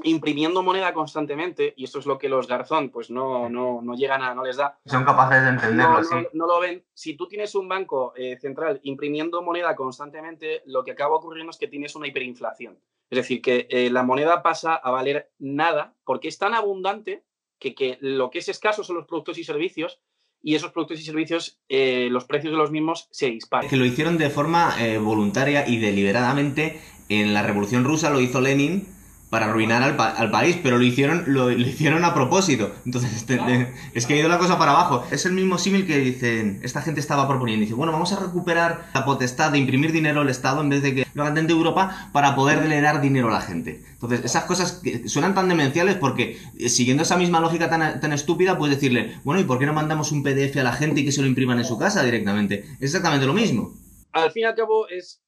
imprimiendo 0.02 0.62
moneda 0.62 0.92
constantemente, 0.92 1.74
y 1.76 1.84
esto 1.84 1.98
es 1.98 2.06
lo 2.06 2.18
que 2.18 2.28
los 2.28 2.46
Garzón 2.46 2.90
pues 2.90 3.10
no, 3.10 3.48
no, 3.48 3.80
no 3.82 3.94
llegan 3.94 4.22
a, 4.22 4.34
no 4.34 4.44
les 4.44 4.56
da. 4.56 4.78
Son 4.86 5.04
capaces 5.04 5.42
de 5.42 5.48
entenderlo, 5.50 6.00
no, 6.02 6.26
no, 6.32 6.46
lo 6.46 6.60
ven. 6.60 6.84
Si 6.94 7.14
tú 7.14 7.28
tienes 7.28 7.54
un 7.54 7.68
banco 7.68 8.12
eh, 8.16 8.38
central 8.40 8.80
imprimiendo 8.82 9.42
moneda 9.42 9.74
constantemente, 9.76 10.62
lo 10.66 10.84
que 10.84 10.92
acaba 10.92 11.16
ocurriendo 11.16 11.50
es 11.50 11.58
que 11.58 11.68
tienes 11.68 11.94
una 11.94 12.06
hiperinflación. 12.06 12.78
Es 13.10 13.16
decir, 13.16 13.42
que 13.42 13.66
eh, 13.70 13.90
la 13.90 14.02
moneda 14.02 14.42
pasa 14.42 14.74
a 14.74 14.90
valer 14.90 15.30
nada 15.38 15.94
porque 16.04 16.28
es 16.28 16.38
tan 16.38 16.54
abundante 16.54 17.24
que, 17.58 17.74
que, 17.74 17.98
lo 18.00 18.30
que 18.30 18.38
es 18.38 18.48
escaso 18.48 18.84
son 18.84 18.96
los 18.96 19.06
productos 19.06 19.38
y 19.38 19.44
servicios 19.44 20.00
y 20.42 20.54
esos 20.54 20.72
productos 20.72 21.00
y 21.00 21.02
servicios, 21.02 21.60
eh, 21.68 22.08
los 22.10 22.24
precios 22.24 22.52
de 22.52 22.56
los 22.56 22.70
mismos 22.70 23.08
se 23.10 23.26
disparan. 23.26 23.68
Que 23.68 23.76
lo 23.76 23.84
hicieron 23.84 24.16
de 24.16 24.30
forma 24.30 24.74
voluntaria 25.00 25.68
y 25.68 25.78
deliberadamente. 25.78 26.80
En 27.10 27.34
la 27.34 27.42
Revolución 27.42 27.84
Rusa 27.84 28.08
lo 28.08 28.20
hizo 28.20 28.40
Lenin 28.40 28.99
para 29.30 29.46
arruinar 29.46 29.82
al, 29.82 30.30
país, 30.30 30.58
pero 30.60 30.76
lo 30.76 30.82
hicieron, 30.82 31.24
lo, 31.28 31.52
hicieron 31.52 32.04
a 32.04 32.12
propósito. 32.12 32.72
Entonces, 32.84 33.14
este, 33.14 33.72
es 33.94 34.06
que 34.06 34.14
ha 34.14 34.16
ido 34.16 34.28
la 34.28 34.38
cosa 34.38 34.58
para 34.58 34.72
abajo. 34.72 35.06
Es 35.12 35.24
el 35.24 35.32
mismo 35.32 35.56
símil 35.56 35.86
que 35.86 35.98
dicen, 35.98 36.58
esta 36.64 36.82
gente 36.82 36.98
estaba 36.98 37.28
proponiendo. 37.28 37.62
Dice, 37.62 37.74
bueno, 37.74 37.92
vamos 37.92 38.12
a 38.12 38.18
recuperar 38.18 38.90
la 38.92 39.04
potestad 39.04 39.52
de 39.52 39.58
imprimir 39.58 39.92
dinero 39.92 40.22
al 40.22 40.28
Estado 40.28 40.60
en 40.60 40.68
vez 40.68 40.82
de 40.82 40.94
que 40.96 41.06
lo 41.14 41.22
hagan 41.22 41.46
de 41.46 41.52
Europa 41.52 42.10
para 42.12 42.34
poder 42.34 42.68
dar 42.82 43.00
dinero 43.00 43.28
a 43.28 43.32
la 43.32 43.40
gente. 43.40 43.84
Entonces, 43.92 44.24
esas 44.24 44.44
cosas 44.44 44.72
que 44.82 45.08
suenan 45.08 45.34
tan 45.34 45.48
demenciales 45.48 45.94
porque 45.94 46.36
eh, 46.58 46.68
siguiendo 46.68 47.04
esa 47.04 47.16
misma 47.16 47.38
lógica 47.38 47.70
tan, 47.70 48.00
tan 48.00 48.12
estúpida, 48.12 48.58
puedes 48.58 48.76
decirle, 48.76 49.16
bueno, 49.22 49.40
¿y 49.40 49.44
por 49.44 49.60
qué 49.60 49.66
no 49.66 49.72
mandamos 49.72 50.10
un 50.10 50.24
PDF 50.24 50.56
a 50.56 50.64
la 50.64 50.72
gente 50.72 51.02
y 51.02 51.04
que 51.04 51.12
se 51.12 51.20
lo 51.20 51.28
impriman 51.28 51.58
en 51.58 51.64
su 51.64 51.78
casa 51.78 52.02
directamente? 52.02 52.64
Es 52.80 52.94
exactamente 52.94 53.26
lo 53.26 53.32
mismo. 53.32 53.74
Al 54.10 54.32
fin 54.32 54.42
y 54.42 54.46
al 54.46 54.56
cabo, 54.56 54.88
es 54.88 55.20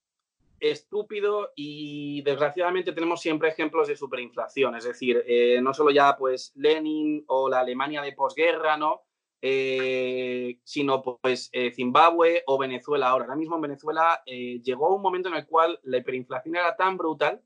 estúpido 0.62 1.52
y 1.57 2.23
desgraciadamente 2.23 2.92
tenemos 2.92 3.21
siempre 3.21 3.49
ejemplos 3.49 3.88
de 3.88 3.97
superinflación, 3.97 4.76
es 4.76 4.85
decir, 4.85 5.23
eh, 5.26 5.61
no 5.61 5.75
solo 5.75 5.90
ya 5.90 6.16
pues 6.16 6.52
Lenin 6.54 7.25
o 7.26 7.49
la 7.49 7.61
Alemania 7.61 8.00
de 8.00 8.12
posguerra, 8.12 8.76
¿no? 8.76 9.02
Eh, 9.45 10.61
sino 10.62 11.02
pues 11.02 11.50
eh, 11.52 11.73
Zimbabue 11.73 12.45
o 12.47 12.59
Venezuela 12.59 13.09
ahora. 13.09 13.25
Ahora 13.25 13.37
mismo 13.37 13.57
en 13.57 13.62
Venezuela 13.62 14.23
llegó 14.25 14.95
un 14.95 15.02
momento 15.02 15.28
en 15.28 15.35
el 15.35 15.47
cual 15.47 15.81
la 15.83 15.99
hiperinflación 15.99 16.54
era 16.54 16.76
tan 16.76 16.97
brutal 16.97 17.42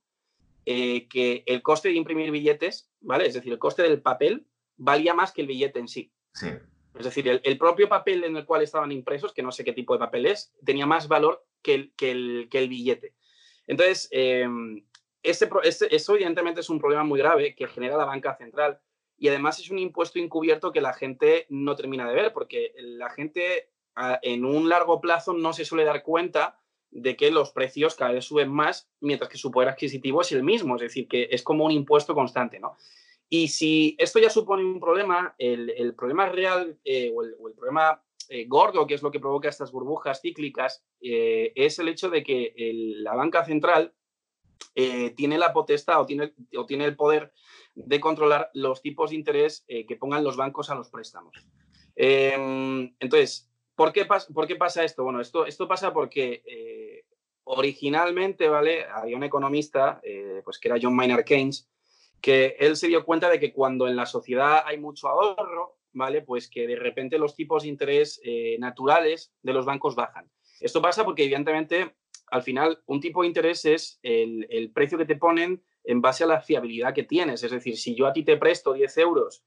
que 0.64 1.44
el 1.46 1.62
coste 1.62 1.88
de 1.88 1.94
imprimir 1.94 2.30
billetes, 2.30 2.90
¿vale? 3.00 3.26
Es 3.26 3.34
decir, 3.34 3.52
el 3.52 3.58
coste 3.58 3.82
del 3.82 4.02
papel 4.02 4.46
valía 4.76 5.14
más 5.14 5.32
que 5.32 5.40
el 5.40 5.46
billete 5.46 5.78
en 5.78 5.88
sí. 5.88 6.12
Sí. 6.34 6.48
Es 6.98 7.04
decir, 7.04 7.40
el, 7.42 7.58
propio 7.58 7.88
papel 7.88 8.24
en 8.24 8.36
el 8.36 8.44
cual 8.44 8.62
estaban 8.62 8.90
impresos, 8.90 9.32
que 9.32 9.42
no 9.42 9.52
sé 9.52 9.64
qué 9.64 9.72
tipo 9.72 9.92
de 9.92 9.98
papel 9.98 10.26
es, 10.26 10.52
tenía 10.64 10.86
más 10.86 11.08
valor 11.08 11.44
que 11.66 12.10
el, 12.10 12.68
billete. 12.68 13.14
Entonces, 13.66 14.08
eh, 14.12 14.46
este, 15.22 15.48
eso 15.90 16.14
evidentemente 16.14 16.60
es 16.60 16.70
un 16.70 16.78
problema 16.78 17.04
muy 17.04 17.18
grave 17.18 17.54
que 17.54 17.66
genera 17.66 17.96
la 17.96 18.04
banca 18.04 18.36
central 18.36 18.80
y 19.18 19.28
además 19.28 19.58
es 19.58 19.70
un 19.70 19.78
impuesto 19.78 20.18
encubierto 20.18 20.72
que 20.72 20.80
la 20.80 20.92
gente 20.92 21.46
no 21.48 21.74
termina 21.74 22.08
de 22.08 22.14
ver 22.14 22.32
porque 22.32 22.72
la 22.78 23.10
gente 23.10 23.70
en 24.22 24.44
un 24.44 24.68
largo 24.68 25.00
plazo 25.00 25.32
no 25.32 25.52
se 25.52 25.64
suele 25.64 25.84
dar 25.84 26.02
cuenta 26.02 26.60
de 26.90 27.16
que 27.16 27.30
los 27.30 27.50
precios 27.50 27.94
cada 27.94 28.12
vez 28.12 28.24
suben 28.24 28.50
más 28.50 28.88
mientras 29.00 29.30
que 29.30 29.38
su 29.38 29.50
poder 29.50 29.70
adquisitivo 29.70 30.20
es 30.20 30.32
el 30.32 30.42
mismo, 30.42 30.76
es 30.76 30.82
decir, 30.82 31.08
que 31.08 31.28
es 31.30 31.42
como 31.42 31.64
un 31.64 31.72
impuesto 31.72 32.14
constante, 32.14 32.60
¿no? 32.60 32.76
Y 33.28 33.48
si 33.48 33.96
esto 33.98 34.18
ya 34.18 34.30
supone 34.30 34.64
un 34.64 34.78
problema, 34.78 35.34
el, 35.38 35.94
problema 35.96 36.28
real 36.28 36.78
eh, 36.84 37.12
o, 37.14 37.22
el, 37.22 37.54
problema 37.54 38.02
eh, 38.28 38.46
gordo, 38.46 38.86
que 38.86 38.94
es 38.94 39.02
lo 39.02 39.10
que 39.10 39.20
provoca 39.20 39.48
estas 39.48 39.72
burbujas 39.72 40.20
cíclicas, 40.20 40.84
eh, 41.00 41.52
es 41.56 41.78
el 41.78 41.88
hecho 41.88 42.08
de 42.08 42.22
que 42.22 42.54
la 42.98 43.14
banca 43.14 43.44
central 43.44 43.92
tiene 45.16 45.38
la 45.38 45.54
potestad 45.54 46.00
o 46.02 46.06
tiene, 46.06 46.84
el 46.84 46.96
poder 46.96 47.32
de 47.74 47.98
controlar 47.98 48.50
los 48.52 48.82
tipos 48.82 49.10
de 49.10 49.16
interés 49.16 49.64
que 49.66 49.96
pongan 49.96 50.22
los 50.22 50.36
bancos 50.36 50.68
a 50.68 50.74
los 50.74 50.90
préstamos. 50.90 51.34
Em, 51.94 52.94
entonces, 53.00 53.50
¿por 53.74 53.92
qué, 53.92 54.04
¿por 54.04 54.46
qué, 54.46 54.56
pasa 54.56 54.84
esto? 54.84 55.02
Bueno, 55.02 55.20
esto, 55.22 55.46
esto 55.46 55.66
pasa 55.66 55.94
porque 55.94 57.04
originalmente, 57.44 58.48
¿vale? 58.48 58.84
Había 58.84 59.16
un 59.16 59.24
economista, 59.24 60.00
pues 60.44 60.58
que 60.58 60.68
era 60.68 60.78
John 60.80 60.94
Maynard 60.94 61.24
Keynes, 61.24 61.70
que 62.20 62.56
él 62.58 62.76
se 62.76 62.88
dio 62.88 63.04
cuenta 63.04 63.28
de 63.28 63.38
que 63.38 63.52
cuando 63.52 63.88
en 63.88 63.96
la 63.96 64.06
sociedad 64.06 64.62
hay 64.64 64.78
mucho 64.78 65.08
ahorro, 65.08 65.78
¿vale? 65.92 66.22
Pues 66.22 66.48
que 66.48 66.66
de 66.66 66.76
repente 66.76 67.18
los 67.18 67.34
tipos 67.34 67.62
de 67.62 67.68
interés 67.68 68.20
eh, 68.24 68.56
naturales 68.58 69.32
de 69.42 69.52
los 69.52 69.64
bancos 69.64 69.94
bajan. 69.94 70.30
Esto 70.60 70.82
pasa 70.82 71.04
porque 71.04 71.24
evidentemente 71.24 71.96
al 72.28 72.42
final 72.42 72.82
un 72.86 73.00
tipo 73.00 73.22
de 73.22 73.28
interés 73.28 73.64
es 73.64 73.98
el, 74.02 74.70
precio 74.74 74.98
que 74.98 75.06
te 75.06 75.16
ponen 75.16 75.62
en 75.84 76.00
base 76.00 76.24
a 76.24 76.26
la 76.26 76.40
fiabilidad 76.40 76.94
que 76.94 77.04
tienes. 77.04 77.42
Es 77.42 77.50
decir, 77.50 77.76
si 77.76 77.94
yo 77.94 78.06
a 78.06 78.12
ti 78.12 78.24
te 78.24 78.36
presto 78.36 78.72
10 78.72 78.98
euros 78.98 79.44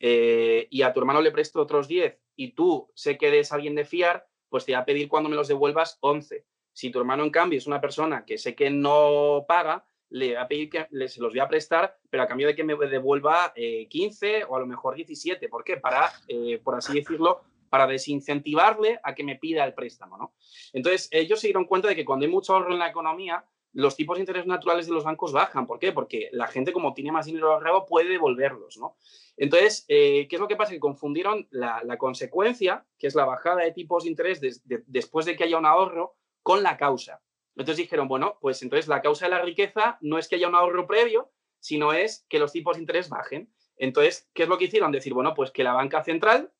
eh, 0.00 0.66
y 0.70 0.82
a 0.82 0.92
tu 0.92 1.00
hermano 1.00 1.20
le 1.20 1.30
presto 1.30 1.60
otros 1.60 1.88
10 1.88 2.18
y 2.34 2.52
tú 2.52 2.90
sé 2.94 3.16
que 3.16 3.28
eres 3.28 3.52
alguien 3.52 3.74
de 3.74 3.84
fiar, 3.84 4.26
pues 4.48 4.64
te 4.64 4.72
va 4.72 4.80
a 4.80 4.84
pedir 4.84 5.08
cuando 5.08 5.28
me 5.28 5.36
los 5.36 5.48
devuelvas 5.48 5.98
11. 6.00 6.44
Si 6.72 6.90
tu 6.90 6.98
hermano, 6.98 7.24
en 7.24 7.30
cambio, 7.30 7.58
es 7.58 7.66
una 7.66 7.80
persona 7.80 8.24
que 8.26 8.36
sé 8.36 8.54
que 8.54 8.70
no 8.70 9.44
paga, 9.48 9.86
le 10.10 10.28
voy 10.28 10.36
a 10.36 10.48
pedir 10.48 10.70
que 10.70 10.86
se 11.08 11.20
los 11.20 11.32
voy 11.32 11.40
a 11.40 11.48
prestar, 11.48 11.96
pero 12.10 12.22
a 12.22 12.26
cambio 12.26 12.46
de 12.46 12.54
que 12.54 12.64
me 12.64 12.74
devuelva 12.74 13.52
15 13.54 14.38
eh, 14.38 14.44
o 14.44 14.56
a 14.56 14.60
lo 14.60 14.66
mejor 14.66 14.94
17. 14.94 15.48
¿Por 15.48 15.64
qué? 15.64 15.76
Para, 15.76 16.12
eh, 16.28 16.60
por 16.62 16.74
así 16.74 16.94
decirlo, 16.94 17.42
para 17.68 17.86
desincentivarle 17.86 19.00
a 19.02 19.14
que 19.14 19.24
me 19.24 19.36
pida 19.36 19.64
el 19.64 19.74
préstamo. 19.74 20.16
¿no? 20.16 20.34
Entonces, 20.72 21.08
ellos 21.10 21.40
se 21.40 21.48
dieron 21.48 21.64
cuenta 21.64 21.88
de 21.88 21.96
que 21.96 22.04
cuando 22.04 22.24
hay 22.24 22.30
mucho 22.30 22.54
ahorro 22.54 22.72
en 22.72 22.78
la 22.78 22.88
economía, 22.88 23.44
los 23.76 23.94
tipos 23.94 24.16
de 24.16 24.22
interés 24.22 24.46
naturales 24.46 24.86
de 24.86 24.92
los 24.92 25.04
bancos 25.04 25.32
bajan. 25.32 25.66
¿Por 25.66 25.78
qué? 25.78 25.92
Porque 25.92 26.30
la 26.32 26.46
gente, 26.46 26.72
como 26.72 26.94
tiene 26.94 27.12
más 27.12 27.26
dinero 27.26 27.52
ahorrado, 27.52 27.84
puede 27.84 28.08
devolverlos. 28.08 28.78
¿no? 28.78 28.96
Entonces, 29.36 29.84
eh, 29.88 30.26
¿qué 30.28 30.36
es 30.36 30.40
lo 30.40 30.48
que 30.48 30.56
pasa? 30.56 30.72
Que 30.72 30.80
confundieron 30.80 31.46
la, 31.50 31.98
consecuencia, 31.98 32.86
que 32.98 33.06
es 33.06 33.14
la 33.14 33.26
bajada 33.26 33.62
de 33.62 33.72
tipos 33.72 34.04
de 34.04 34.10
interés 34.10 34.40
después 34.86 35.26
de 35.26 35.36
que 35.36 35.44
haya 35.44 35.58
un 35.58 35.66
ahorro, 35.66 36.16
con 36.42 36.62
la 36.62 36.78
causa. 36.78 37.20
Entonces 37.56 37.78
dijeron, 37.78 38.06
bueno, 38.06 38.38
pues 38.40 38.62
entonces 38.62 38.86
la 38.86 39.02
causa 39.02 39.26
de 39.26 39.30
la 39.30 39.42
riqueza 39.42 39.98
no 40.00 40.18
es 40.18 40.28
que 40.28 40.36
haya 40.36 40.48
un 40.48 40.54
ahorro 40.54 40.86
previo, 40.86 41.32
sino 41.58 41.92
es 41.92 42.26
que 42.28 42.38
los 42.38 42.52
tipos 42.52 42.76
de 42.76 42.82
interés 42.82 43.08
bajen. 43.08 43.52
Entonces, 43.76 44.28
¿qué 44.34 44.44
es 44.44 44.48
lo 44.48 44.58
que 44.58 44.66
hicieron? 44.66 44.92
Decir, 44.92 45.14
bueno, 45.14 45.34
pues 45.34 45.50
que 45.50 45.64
la 45.64 45.72
banca 45.72 46.04
central 46.04 46.52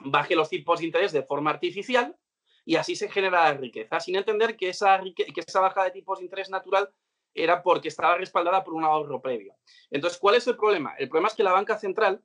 baje 0.00 0.36
los 0.36 0.48
tipos 0.48 0.80
de 0.80 0.86
interés 0.86 1.12
de 1.12 1.22
forma 1.22 1.50
artificial 1.50 2.16
y 2.64 2.76
así 2.76 2.96
se 2.96 3.08
genera 3.08 3.44
la 3.44 3.54
riqueza, 3.54 4.00
sin 4.00 4.16
entender 4.16 4.56
que 4.56 4.68
esa, 4.68 5.00
que 5.14 5.44
baja 5.54 5.84
de 5.84 5.90
tipos 5.92 6.18
de 6.18 6.24
interés 6.24 6.50
natural 6.50 6.90
era 7.32 7.62
porque 7.62 7.88
estaba 7.88 8.16
respaldada 8.16 8.64
por 8.64 8.74
un 8.74 8.84
ahorro 8.84 9.20
previo. 9.20 9.54
Entonces, 9.90 10.18
¿cuál 10.18 10.34
es 10.34 10.46
el 10.46 10.56
problema? 10.56 10.94
El 10.98 11.08
problema 11.08 11.28
es 11.28 11.34
que 11.34 11.42
la 11.42 11.52
banca 11.52 11.78
central 11.78 12.22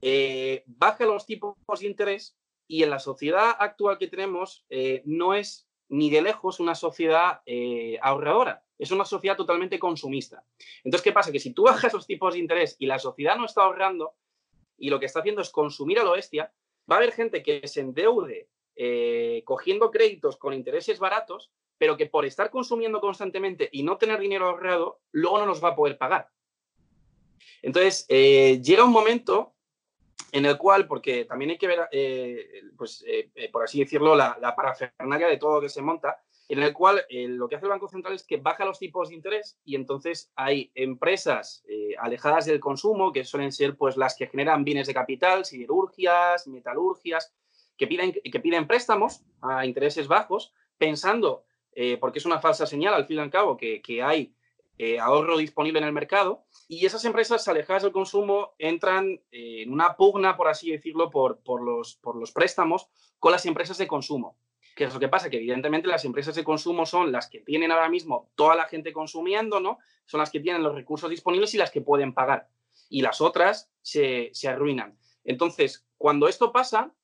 eh, 0.00 0.64
baja 0.66 1.04
los 1.04 1.26
tipos 1.26 1.56
de 1.80 1.86
interés 1.86 2.36
y 2.66 2.82
en 2.82 2.90
la 2.90 2.98
sociedad 2.98 3.56
actual 3.58 3.98
que 3.98 4.08
tenemos 4.08 4.64
eh, 4.68 5.02
no 5.04 5.34
es 5.34 5.67
ni 5.88 6.10
de 6.10 6.22
lejos 6.22 6.60
una 6.60 6.74
sociedad 6.74 7.40
eh, 7.46 7.98
ahorradora, 8.02 8.62
es 8.78 8.90
una 8.90 9.04
sociedad 9.04 9.36
totalmente 9.36 9.78
consumista. 9.78 10.44
Entonces, 10.84 11.02
¿qué 11.02 11.12
pasa? 11.12 11.32
Que 11.32 11.40
si 11.40 11.52
tú 11.52 11.64
bajas 11.64 11.92
los 11.92 12.06
tipos 12.06 12.34
de 12.34 12.40
interés 12.40 12.76
y 12.78 12.86
la 12.86 12.98
sociedad 12.98 13.36
no 13.36 13.46
está 13.46 13.62
ahorrando 13.62 14.14
y 14.76 14.90
lo 14.90 15.00
que 15.00 15.06
está 15.06 15.20
haciendo 15.20 15.42
es 15.42 15.50
consumir 15.50 15.98
a 15.98 16.04
lo 16.04 16.12
bestia, 16.12 16.52
va 16.90 16.96
a 16.96 16.98
haber 16.98 17.12
gente 17.12 17.42
que 17.42 17.66
se 17.66 17.80
endeude 17.80 18.48
eh, 18.76 19.42
cogiendo 19.44 19.90
créditos 19.90 20.36
con 20.36 20.54
intereses 20.54 20.98
baratos, 20.98 21.50
pero 21.78 21.96
que 21.96 22.06
por 22.06 22.24
estar 22.24 22.50
consumiendo 22.50 23.00
constantemente 23.00 23.68
y 23.72 23.82
no 23.82 23.98
tener 23.98 24.20
dinero 24.20 24.46
ahorrado, 24.46 25.00
luego 25.10 25.38
no 25.38 25.46
nos 25.46 25.62
va 25.62 25.70
a 25.70 25.76
poder 25.76 25.98
pagar. 25.98 26.30
Entonces, 27.62 28.06
eh, 28.08 28.60
llega 28.62 28.84
un 28.84 28.92
momento 28.92 29.54
en 30.32 30.46
el 30.46 30.58
cual, 30.58 30.86
porque 30.86 31.24
también 31.24 31.50
hay 31.50 31.58
que 31.58 31.66
ver, 31.66 31.88
eh, 31.90 32.62
pues, 32.76 33.04
eh, 33.06 33.30
eh, 33.34 33.50
por 33.50 33.64
así 33.64 33.80
decirlo, 33.80 34.14
la, 34.14 34.54
parafernalia 34.54 35.28
de 35.28 35.36
todo 35.36 35.56
lo 35.56 35.60
que 35.60 35.68
se 35.68 35.82
monta, 35.82 36.20
en 36.48 36.62
el 36.62 36.72
cual 36.72 37.04
lo 37.10 37.46
que 37.46 37.56
hace 37.56 37.66
el 37.66 37.70
Banco 37.70 37.88
Central 37.88 38.14
es 38.14 38.24
que 38.24 38.38
baja 38.38 38.64
los 38.64 38.78
tipos 38.78 39.10
de 39.10 39.14
interés 39.14 39.58
y 39.66 39.74
entonces 39.76 40.32
hay 40.34 40.72
empresas 40.74 41.62
alejadas 41.98 42.46
del 42.46 42.58
consumo, 42.58 43.12
que 43.12 43.22
suelen 43.24 43.52
ser 43.52 43.76
pues, 43.76 43.98
las 43.98 44.16
que 44.16 44.28
generan 44.28 44.64
bienes 44.64 44.86
de 44.86 44.94
capital, 44.94 45.44
siderurgias, 45.44 46.48
metalurgias, 46.48 47.34
que 47.76 47.86
piden, 47.86 48.12
que 48.12 48.40
piden 48.40 48.66
préstamos 48.66 49.20
a 49.42 49.66
intereses 49.66 50.08
bajos, 50.08 50.54
pensando, 50.78 51.44
porque 52.00 52.18
es 52.18 52.24
una 52.24 52.40
falsa 52.40 52.64
señal 52.64 52.94
al 52.94 53.06
fin 53.06 53.18
y 53.18 53.20
al 53.20 53.30
cabo, 53.30 53.58
que, 53.58 53.82
que 53.82 54.02
hay 54.02 54.32
eh, 54.78 54.98
ahorro 55.00 55.36
disponible 55.36 55.80
en 55.80 55.86
el 55.86 55.92
mercado 55.92 56.44
y 56.68 56.86
esas 56.86 57.04
empresas 57.04 57.46
alejadas 57.48 57.82
del 57.82 57.92
consumo 57.92 58.54
entran 58.58 59.20
en 59.32 59.72
una 59.72 59.96
pugna, 59.96 60.36
por 60.36 60.48
así 60.48 60.70
decirlo, 60.70 61.10
por, 61.10 61.40
por, 61.40 61.62
los, 61.62 61.96
por 61.96 62.16
los 62.16 62.32
préstamos 62.32 62.88
con 63.18 63.32
las 63.32 63.44
empresas 63.46 63.76
de 63.78 63.88
consumo. 63.88 64.38
¿Qué 64.76 64.84
es 64.84 64.94
lo 64.94 65.00
que 65.00 65.08
pasa? 65.08 65.28
Que 65.28 65.38
evidentemente 65.38 65.88
las 65.88 66.04
empresas 66.04 66.36
de 66.36 66.44
consumo 66.44 66.86
son 66.86 67.10
las 67.10 67.28
que 67.28 67.40
tienen 67.40 67.72
ahora 67.72 67.88
mismo 67.88 68.30
toda 68.36 68.54
la 68.54 68.66
gente 68.66 68.92
consumiendo, 68.92 69.58
¿no? 69.58 69.78
Son 70.06 70.20
las 70.20 70.30
que 70.30 70.38
tienen 70.38 70.62
los 70.62 70.74
recursos 70.74 71.10
disponibles 71.10 71.52
y 71.54 71.58
las 71.58 71.72
que 71.72 71.80
pueden 71.80 72.14
pagar. 72.14 72.48
Y 72.88 73.02
las 73.02 73.20
otras 73.20 73.72
se, 73.82 74.30
se 74.32 74.46
arruinan. 74.46 74.96
Entonces, 75.24 75.84
cuando 75.96 76.28
esto 76.28 76.52
pasa, 76.52 76.94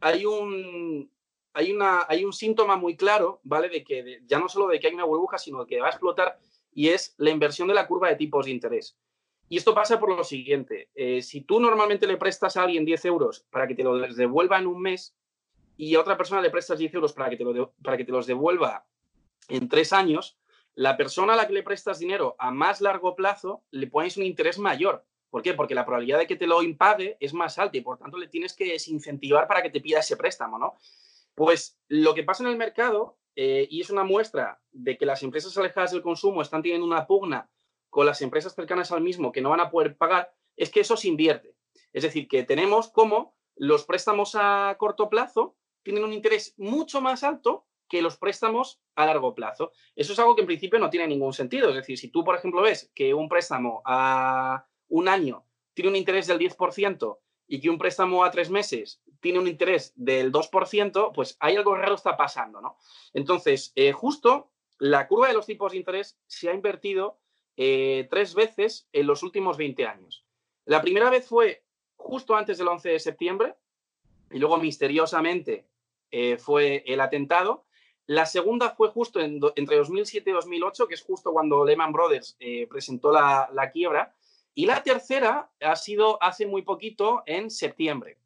hay 0.00 0.24
un, 0.24 1.10
hay, 1.52 1.72
una, 1.72 2.04
hay 2.08 2.24
un 2.24 2.32
síntoma 2.32 2.76
muy 2.76 2.96
claro, 2.96 3.40
¿vale? 3.42 3.68
De 3.70 3.82
que 3.82 4.22
ya 4.26 4.38
no 4.38 4.48
solo 4.48 4.68
de 4.68 4.78
que 4.78 4.86
hay 4.86 4.94
una 4.94 5.04
burbuja, 5.04 5.36
sino 5.36 5.66
que 5.66 5.80
va 5.80 5.88
a 5.88 5.90
explotar 5.90 6.38
y 6.76 6.90
es 6.90 7.14
la 7.16 7.30
inversión 7.30 7.68
de 7.68 7.74
la 7.74 7.86
curva 7.86 8.10
de 8.10 8.16
tipos 8.16 8.44
de 8.44 8.52
interés. 8.52 8.98
Y 9.48 9.56
esto 9.56 9.74
pasa 9.74 9.98
por 9.98 10.14
lo 10.14 10.22
siguiente, 10.22 10.90
eh, 10.94 11.22
si 11.22 11.40
tú 11.40 11.58
normalmente 11.58 12.06
le 12.06 12.18
prestas 12.18 12.56
a 12.56 12.64
alguien 12.64 12.84
10 12.84 13.06
euros 13.06 13.46
para 13.50 13.66
que 13.66 13.74
te 13.74 13.82
los 13.82 14.14
devuelva 14.14 14.58
en 14.58 14.66
un 14.66 14.82
mes 14.82 15.16
y 15.78 15.94
a 15.94 16.00
otra 16.00 16.18
persona 16.18 16.42
le 16.42 16.50
prestas 16.50 16.78
10 16.78 16.92
euros 16.94 17.14
para 17.14 17.30
que 17.30 17.38
te, 17.38 17.44
lo 17.44 17.72
para 17.82 17.96
que 17.96 18.04
te 18.04 18.12
los 18.12 18.26
devuelva 18.26 18.84
en 19.48 19.70
tres 19.70 19.94
años, 19.94 20.38
la 20.74 20.98
persona 20.98 21.32
a 21.32 21.36
la 21.36 21.46
que 21.46 21.54
le 21.54 21.62
prestas 21.62 21.98
dinero 21.98 22.36
a 22.38 22.50
más 22.50 22.82
largo 22.82 23.16
plazo 23.16 23.62
le 23.70 23.86
pones 23.86 24.18
un 24.18 24.24
interés 24.24 24.58
mayor. 24.58 25.02
¿Por 25.30 25.40
qué? 25.40 25.54
Porque 25.54 25.74
la 25.74 25.86
probabilidad 25.86 26.18
de 26.18 26.26
que 26.26 26.36
te 26.36 26.46
lo 26.46 26.62
impague 26.62 27.16
es 27.20 27.32
más 27.32 27.58
alta 27.58 27.78
y 27.78 27.80
por 27.80 27.96
tanto 27.96 28.18
le 28.18 28.28
tienes 28.28 28.52
que 28.52 28.72
desincentivar 28.72 29.48
para 29.48 29.62
que 29.62 29.70
te 29.70 29.80
pida 29.80 30.00
ese 30.00 30.18
préstamo, 30.18 30.58
¿no? 30.58 30.74
Pues 31.34 31.78
lo 31.88 32.14
que 32.14 32.22
pasa 32.22 32.42
en 32.42 32.50
el 32.50 32.58
mercado, 32.58 33.16
eh, 33.36 33.68
y 33.70 33.82
es 33.82 33.90
una 33.90 34.02
muestra 34.02 34.60
de 34.72 34.96
que 34.96 35.06
las 35.06 35.22
empresas 35.22 35.56
alejadas 35.58 35.92
del 35.92 36.02
consumo 36.02 36.42
están 36.42 36.62
teniendo 36.62 36.86
una 36.86 37.06
pugna 37.06 37.50
con 37.90 38.06
las 38.06 38.22
empresas 38.22 38.54
cercanas 38.54 38.90
al 38.92 39.02
mismo 39.02 39.30
que 39.30 39.42
no 39.42 39.50
van 39.50 39.60
a 39.60 39.70
poder 39.70 39.96
pagar, 39.96 40.32
es 40.56 40.70
que 40.70 40.80
eso 40.80 40.96
se 40.96 41.08
invierte. 41.08 41.54
Es 41.92 42.02
decir, 42.02 42.28
que 42.28 42.42
tenemos 42.42 42.88
como 42.88 43.36
los 43.54 43.84
préstamos 43.84 44.34
a 44.34 44.74
corto 44.78 45.08
plazo 45.08 45.56
tienen 45.82 46.04
un 46.04 46.12
interés 46.12 46.54
mucho 46.56 47.00
más 47.00 47.22
alto 47.22 47.66
que 47.88 48.02
los 48.02 48.16
préstamos 48.16 48.80
a 48.94 49.06
largo 49.06 49.34
plazo. 49.34 49.72
Eso 49.94 50.12
es 50.12 50.18
algo 50.18 50.34
que 50.34 50.40
en 50.40 50.46
principio 50.46 50.78
no 50.78 50.90
tiene 50.90 51.06
ningún 51.06 51.32
sentido. 51.32 51.68
Es 51.68 51.76
decir, 51.76 51.98
si 51.98 52.08
tú, 52.08 52.24
por 52.24 52.34
ejemplo, 52.34 52.62
ves 52.62 52.90
que 52.94 53.14
un 53.14 53.28
préstamo 53.28 53.82
a 53.84 54.66
un 54.88 55.08
año 55.08 55.46
tiene 55.74 55.90
un 55.90 55.96
interés 55.96 56.26
del 56.26 56.38
10% 56.38 57.18
y 57.48 57.60
que 57.60 57.70
un 57.70 57.78
préstamo 57.78 58.24
a 58.24 58.30
tres 58.30 58.50
meses 58.50 59.00
tiene 59.20 59.38
un 59.38 59.48
interés 59.48 59.92
del 59.96 60.32
2%, 60.32 61.12
pues 61.14 61.36
hay 61.40 61.56
algo 61.56 61.74
raro 61.74 61.94
está 61.94 62.16
pasando, 62.16 62.60
¿no? 62.60 62.76
Entonces, 63.12 63.72
eh, 63.76 63.92
justo 63.92 64.50
la 64.78 65.06
curva 65.08 65.28
de 65.28 65.34
los 65.34 65.46
tipos 65.46 65.72
de 65.72 65.78
interés 65.78 66.18
se 66.26 66.48
ha 66.48 66.54
invertido 66.54 67.18
eh, 67.56 68.06
tres 68.10 68.34
veces 68.34 68.88
en 68.92 69.06
los 69.06 69.22
últimos 69.22 69.56
20 69.56 69.86
años. 69.86 70.24
La 70.64 70.82
primera 70.82 71.10
vez 71.10 71.26
fue 71.26 71.64
justo 71.96 72.34
antes 72.34 72.58
del 72.58 72.68
11 72.68 72.90
de 72.90 72.98
septiembre 73.00 73.54
y 74.30 74.38
luego 74.38 74.58
misteriosamente 74.58 75.66
eh, 76.10 76.36
fue 76.36 76.84
el 76.86 77.00
atentado. 77.00 77.64
La 78.06 78.26
segunda 78.26 78.70
fue 78.70 78.90
justo 78.90 79.18
entre 79.20 79.76
2007 79.76 80.30
y 80.30 80.32
2008, 80.32 80.86
que 80.86 80.94
es 80.94 81.02
justo 81.02 81.32
cuando 81.32 81.64
Lehman 81.64 81.92
Brothers 81.92 82.36
presentó 82.68 83.10
la, 83.10 83.48
la 83.52 83.72
quiebra. 83.72 84.14
Y 84.54 84.66
la 84.66 84.82
tercera 84.82 85.50
ha 85.60 85.76
sido 85.76 86.22
hace 86.22 86.46
muy 86.46 86.62
poquito, 86.62 87.24
en 87.26 87.50
septiembre, 87.50 88.18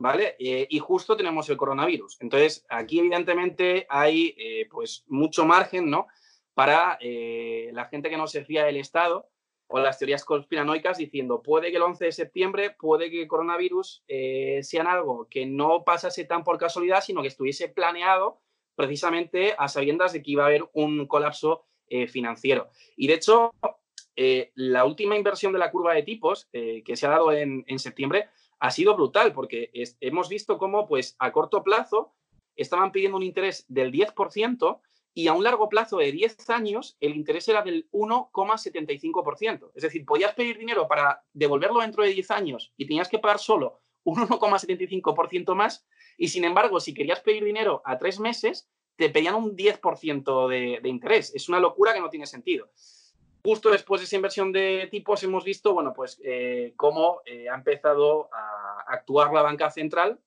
¿vale? 0.00 0.34
Eh, 0.38 0.66
y 0.70 0.78
justo 0.78 1.14
tenemos 1.14 1.48
el 1.50 1.58
coronavirus. 1.58 2.16
Entonces, 2.20 2.64
aquí 2.70 2.98
evidentemente 2.98 3.86
hay 3.90 4.34
eh, 4.38 4.66
pues 4.70 5.04
mucho 5.08 5.44
margen, 5.44 5.90
¿no? 5.90 6.06
Para 6.54 6.96
eh, 7.02 7.70
la 7.74 7.84
gente 7.84 8.08
que 8.08 8.16
no 8.16 8.26
se 8.26 8.44
fía 8.44 8.64
del 8.64 8.78
Estado 8.78 9.28
o 9.66 9.78
las 9.78 9.98
teorías 9.98 10.24
conspiranoicas 10.24 10.96
diciendo, 10.96 11.42
puede 11.42 11.70
que 11.70 11.76
el 11.76 11.82
11 11.82 12.06
de 12.06 12.12
septiembre, 12.12 12.70
puede 12.70 13.10
que 13.10 13.22
el 13.22 13.28
coronavirus 13.28 14.02
sean 14.62 14.88
algo 14.88 15.28
que 15.30 15.46
no 15.46 15.84
pasase 15.84 16.24
tan 16.24 16.42
por 16.42 16.58
casualidad, 16.58 17.02
sino 17.02 17.22
que 17.22 17.28
estuviese 17.28 17.68
planeado 17.68 18.40
precisamente 18.74 19.54
a 19.56 19.68
sabiendas 19.68 20.12
de 20.12 20.22
que 20.22 20.32
iba 20.32 20.42
a 20.42 20.46
haber 20.46 20.68
un 20.72 21.06
colapso 21.06 21.66
financiero. 22.08 22.70
Y 22.96 23.06
de 23.06 23.14
hecho, 23.14 23.52
la 24.56 24.84
última 24.84 25.14
inversión 25.14 25.52
de 25.52 25.60
la 25.60 25.70
curva 25.70 25.94
de 25.94 26.02
tipos 26.02 26.48
que 26.50 26.96
se 26.96 27.06
ha 27.06 27.10
dado 27.10 27.30
en, 27.30 27.78
septiembre 27.78 28.28
ha 28.60 28.70
sido 28.70 28.94
brutal 28.94 29.32
porque 29.32 29.70
hemos 30.00 30.28
visto 30.28 30.58
cómo 30.58 30.86
pues, 30.86 31.16
a 31.18 31.32
corto 31.32 31.64
plazo 31.64 32.14
estaban 32.54 32.92
pidiendo 32.92 33.16
un 33.16 33.22
interés 33.22 33.64
del 33.68 33.90
10% 33.90 34.80
y 35.14 35.26
a 35.26 35.32
un 35.32 35.42
largo 35.42 35.68
plazo 35.68 35.96
de 35.96 36.12
10 36.12 36.50
años 36.50 36.96
el 37.00 37.16
interés 37.16 37.48
era 37.48 37.62
del 37.62 37.90
1,75%. 37.90 39.72
Es 39.74 39.82
decir, 39.82 40.04
podías 40.04 40.34
pedir 40.34 40.58
dinero 40.58 40.86
para 40.86 41.24
devolverlo 41.32 41.80
dentro 41.80 42.04
de 42.04 42.10
10 42.10 42.30
años 42.30 42.72
y 42.76 42.86
tenías 42.86 43.08
que 43.08 43.18
pagar 43.18 43.38
solo 43.38 43.80
un 44.04 44.16
1,75% 44.16 45.54
más 45.54 45.86
y 46.16 46.28
sin 46.28 46.44
embargo, 46.44 46.80
si 46.80 46.92
querías 46.92 47.20
pedir 47.20 47.44
dinero 47.44 47.82
a 47.84 47.96
tres 47.96 48.20
meses, 48.20 48.68
te 48.96 49.08
pedían 49.08 49.34
un 49.36 49.56
10% 49.56 50.48
de, 50.48 50.80
de 50.82 50.88
interés. 50.90 51.34
Es 51.34 51.48
una 51.48 51.60
locura 51.60 51.94
que 51.94 52.00
no 52.00 52.10
tiene 52.10 52.26
sentido. 52.26 52.70
Justo 53.42 53.70
después 53.70 54.00
de 54.00 54.04
esa 54.04 54.16
inversión 54.16 54.52
de 54.52 54.88
tipos 54.90 55.22
hemos 55.22 55.44
visto, 55.44 55.72
bueno, 55.72 55.94
pues 55.94 56.20
eh, 56.24 56.74
cómo 56.76 57.22
eh, 57.24 57.48
ha 57.48 57.54
empezado 57.54 58.28
a 58.32 58.84
actuar 58.88 59.32
la 59.32 59.42
banca 59.42 59.70
central 59.70 60.20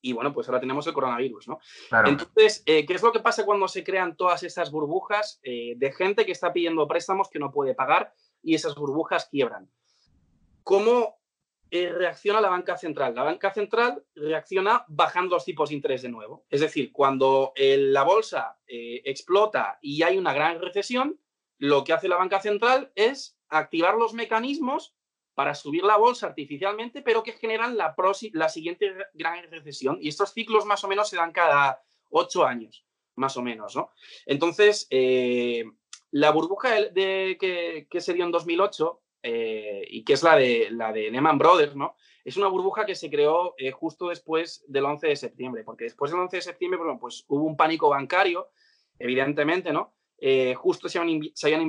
y 0.00 0.12
bueno, 0.14 0.32
pues 0.32 0.48
ahora 0.48 0.60
tenemos 0.60 0.86
el 0.86 0.94
coronavirus, 0.94 1.46
¿no? 1.46 1.60
Entonces, 2.04 2.62
eh, 2.66 2.84
¿qué 2.86 2.94
es 2.94 3.02
lo 3.02 3.12
que 3.12 3.20
pasa 3.20 3.44
cuando 3.44 3.68
se 3.68 3.84
crean 3.84 4.16
todas 4.16 4.42
estas 4.42 4.72
burbujas 4.72 5.40
de 5.44 5.94
gente 5.96 6.26
que 6.26 6.32
está 6.32 6.52
pidiendo 6.52 6.88
préstamos 6.88 7.28
que 7.28 7.38
no 7.38 7.52
puede 7.52 7.74
pagar 7.74 8.12
y 8.42 8.54
esas 8.54 8.74
burbujas 8.74 9.28
quiebran? 9.30 9.70
¿Cómo 10.64 11.20
reacciona 11.70 12.40
la 12.40 12.48
banca 12.48 12.76
central? 12.76 13.14
La 13.14 13.22
banca 13.22 13.52
central 13.54 14.02
reacciona 14.16 14.84
bajando 14.88 15.36
los 15.36 15.44
tipos 15.44 15.68
de 15.68 15.76
interés 15.76 16.02
de 16.02 16.08
nuevo. 16.08 16.46
Es 16.50 16.60
decir, 16.62 16.90
cuando 16.90 17.52
la 17.56 18.02
bolsa 18.02 18.58
explota 18.66 19.78
y 19.80 20.02
hay 20.02 20.18
una 20.18 20.32
gran 20.32 20.60
recesión, 20.60 21.16
lo 21.62 21.84
que 21.84 21.92
hace 21.92 22.08
la 22.08 22.16
banca 22.16 22.40
central 22.40 22.90
es 22.96 23.38
activar 23.48 23.94
los 23.94 24.14
mecanismos 24.14 24.96
para 25.34 25.54
subir 25.54 25.84
la 25.84 25.96
bolsa 25.96 26.26
artificialmente, 26.26 27.02
pero 27.02 27.22
que 27.22 27.34
generan 27.34 27.76
la, 27.76 27.94
la 28.32 28.48
siguiente 28.48 28.92
gran 29.14 29.48
recesión. 29.48 29.96
Y 30.00 30.08
estos 30.08 30.32
ciclos 30.32 30.66
más 30.66 30.82
o 30.82 30.88
menos 30.88 31.08
se 31.08 31.16
dan 31.16 31.30
cada 31.30 31.80
ocho 32.10 32.44
años, 32.44 32.84
más 33.14 33.36
o 33.36 33.42
menos. 33.42 33.76
¿no? 33.76 33.90
Entonces, 34.26 34.88
eh, 34.90 35.62
la 36.10 36.32
burbuja 36.32 36.80
de, 36.90 37.38
que, 37.88 38.00
se 38.00 38.12
dio 38.12 38.24
en 38.24 38.32
2008 38.32 39.00
eh, 39.22 39.86
y 39.88 40.02
que 40.02 40.14
es 40.14 40.24
la 40.24 40.34
de, 40.34 40.68
la 40.72 40.92
de 40.92 41.12
Lehman 41.12 41.38
Brothers, 41.38 41.76
¿no? 41.76 41.94
es 42.24 42.36
una 42.36 42.48
burbuja 42.48 42.84
que 42.84 42.96
se 42.96 43.08
creó 43.08 43.54
eh, 43.56 43.70
justo 43.70 44.08
después 44.08 44.64
del 44.66 44.84
11 44.84 45.06
de 45.06 45.16
septiembre, 45.16 45.62
porque 45.62 45.84
después 45.84 46.10
del 46.10 46.18
11 46.22 46.38
de 46.38 46.42
septiembre 46.42 46.78
bueno, 46.78 46.98
pues, 46.98 47.24
hubo 47.28 47.44
un 47.44 47.56
pánico 47.56 47.88
bancario, 47.88 48.50
evidentemente, 48.98 49.72
¿no? 49.72 49.94
Eh, 50.24 50.54
justo 50.54 50.88
se, 50.88 51.00
habían 51.00 51.62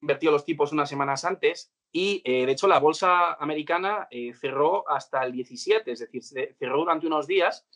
invertido 0.00 0.30
los 0.30 0.44
tipos 0.44 0.70
unas 0.70 0.88
semanas 0.88 1.24
antes 1.24 1.72
y 1.90 2.22
eh, 2.24 2.46
de 2.46 2.52
hecho 2.52 2.68
la 2.68 2.78
bolsa 2.78 3.32
americana 3.32 4.06
eh, 4.12 4.32
cerró 4.32 4.88
hasta 4.88 5.24
el 5.24 5.32
17, 5.32 5.90
es 5.90 5.98
decir, 5.98 6.22
cerró 6.56 6.78
durante 6.78 7.08
unos 7.08 7.26
días 7.26 7.66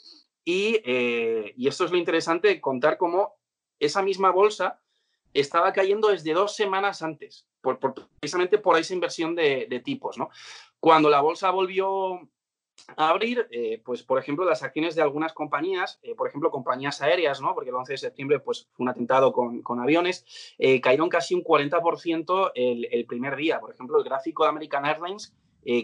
y, 0.45 0.81
y, 1.57 1.67
esto 1.67 1.85
es 1.85 1.91
lo 1.91 1.97
interesante, 1.97 2.61
contar 2.61 2.97
cómo 2.97 3.41
esa 3.81 4.03
misma 4.03 4.31
bolsa 4.31 4.81
estaba 5.35 5.73
cayendo 5.73 6.07
desde 6.07 6.33
dos 6.33 6.55
semanas 6.55 7.03
antes, 7.03 7.49
precisamente 8.21 8.59
por 8.59 8.79
esa 8.79 8.95
inversión 8.95 9.35
de, 9.35 9.67
de 9.69 9.81
tipos. 9.81 10.17
¿no? 10.17 10.31
Cuando 10.79 11.11
la 11.11 11.21
bolsa 11.23 11.51
volvió 11.51 12.21
abrir, 12.97 13.47
eh, 13.51 13.81
pues, 13.85 14.03
por 14.03 14.19
ejemplo, 14.19 14.45
las 14.45 14.63
acciones 14.63 14.95
de 14.95 15.03
algunas 15.03 15.33
compañías, 15.33 15.99
eh, 16.03 16.15
por 16.15 16.29
ejemplo, 16.29 16.51
compañías 16.51 17.01
aéreas, 17.03 17.41
¿no? 17.41 17.55
Porque 17.55 17.71
el 17.71 17.77
11 17.77 17.93
de 17.93 17.99
septiembre, 17.99 18.41
pues, 18.41 18.69
fue 18.73 18.85
un 18.85 18.89
atentado 18.91 19.33
con, 19.33 19.63
con 19.63 19.81
aviones, 19.81 20.25
eh, 20.59 20.81
cayeron 20.81 21.09
casi 21.09 21.35
un 21.35 21.43
40% 21.43 22.53
el, 22.55 22.89
el, 22.91 23.07
primer 23.07 23.37
día. 23.37 23.61
Por 23.61 23.73
ejemplo, 23.73 23.99
el 23.99 24.05
gráfico 24.05 24.45
de 24.45 24.51
American 24.51 24.85
Airlines 24.85 25.35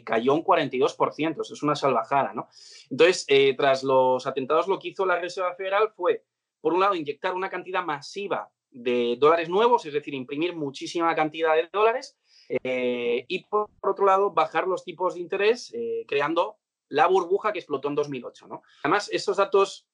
cayó 0.05 0.33
un 0.33 0.43
42%, 0.43 1.43
eso 1.43 1.53
es 1.53 1.63
una 1.63 1.77
salvajada, 1.77 2.33
¿no? 2.33 2.49
Entonces, 2.89 3.27
tras 3.59 3.85
los 3.85 4.27
atentados, 4.27 4.69
lo 4.69 4.79
que 4.79 4.89
hizo 4.89 5.05
la 5.05 5.21
Reserva 5.21 5.55
Federal 5.55 5.91
fue, 5.95 6.25
por 6.63 6.73
un 6.73 6.81
lado, 6.81 6.95
inyectar 6.95 7.35
una 7.35 7.51
cantidad 7.51 7.85
masiva 7.85 8.51
de 8.71 9.17
dólares 9.19 9.51
nuevos, 9.51 9.85
es 9.85 9.93
decir, 9.93 10.15
imprimir 10.15 10.57
muchísima 10.57 11.15
cantidad 11.15 11.55
de 11.55 11.69
dólares, 11.71 12.17
y 12.49 13.45
por, 13.51 13.69
otro 13.83 14.07
lado, 14.07 14.31
bajar 14.31 14.67
los 14.67 14.83
tipos 14.83 15.15
de 15.15 15.21
interés, 15.21 15.75
creando 16.09 16.57
la 16.89 17.07
burbuja 17.07 17.53
que 17.53 17.59
explotó 17.59 17.89
en 17.89 17.95
2008. 17.95 18.47
¿no? 18.49 18.63
Además, 18.83 19.09
estos 19.13 19.37
datos 19.37 19.87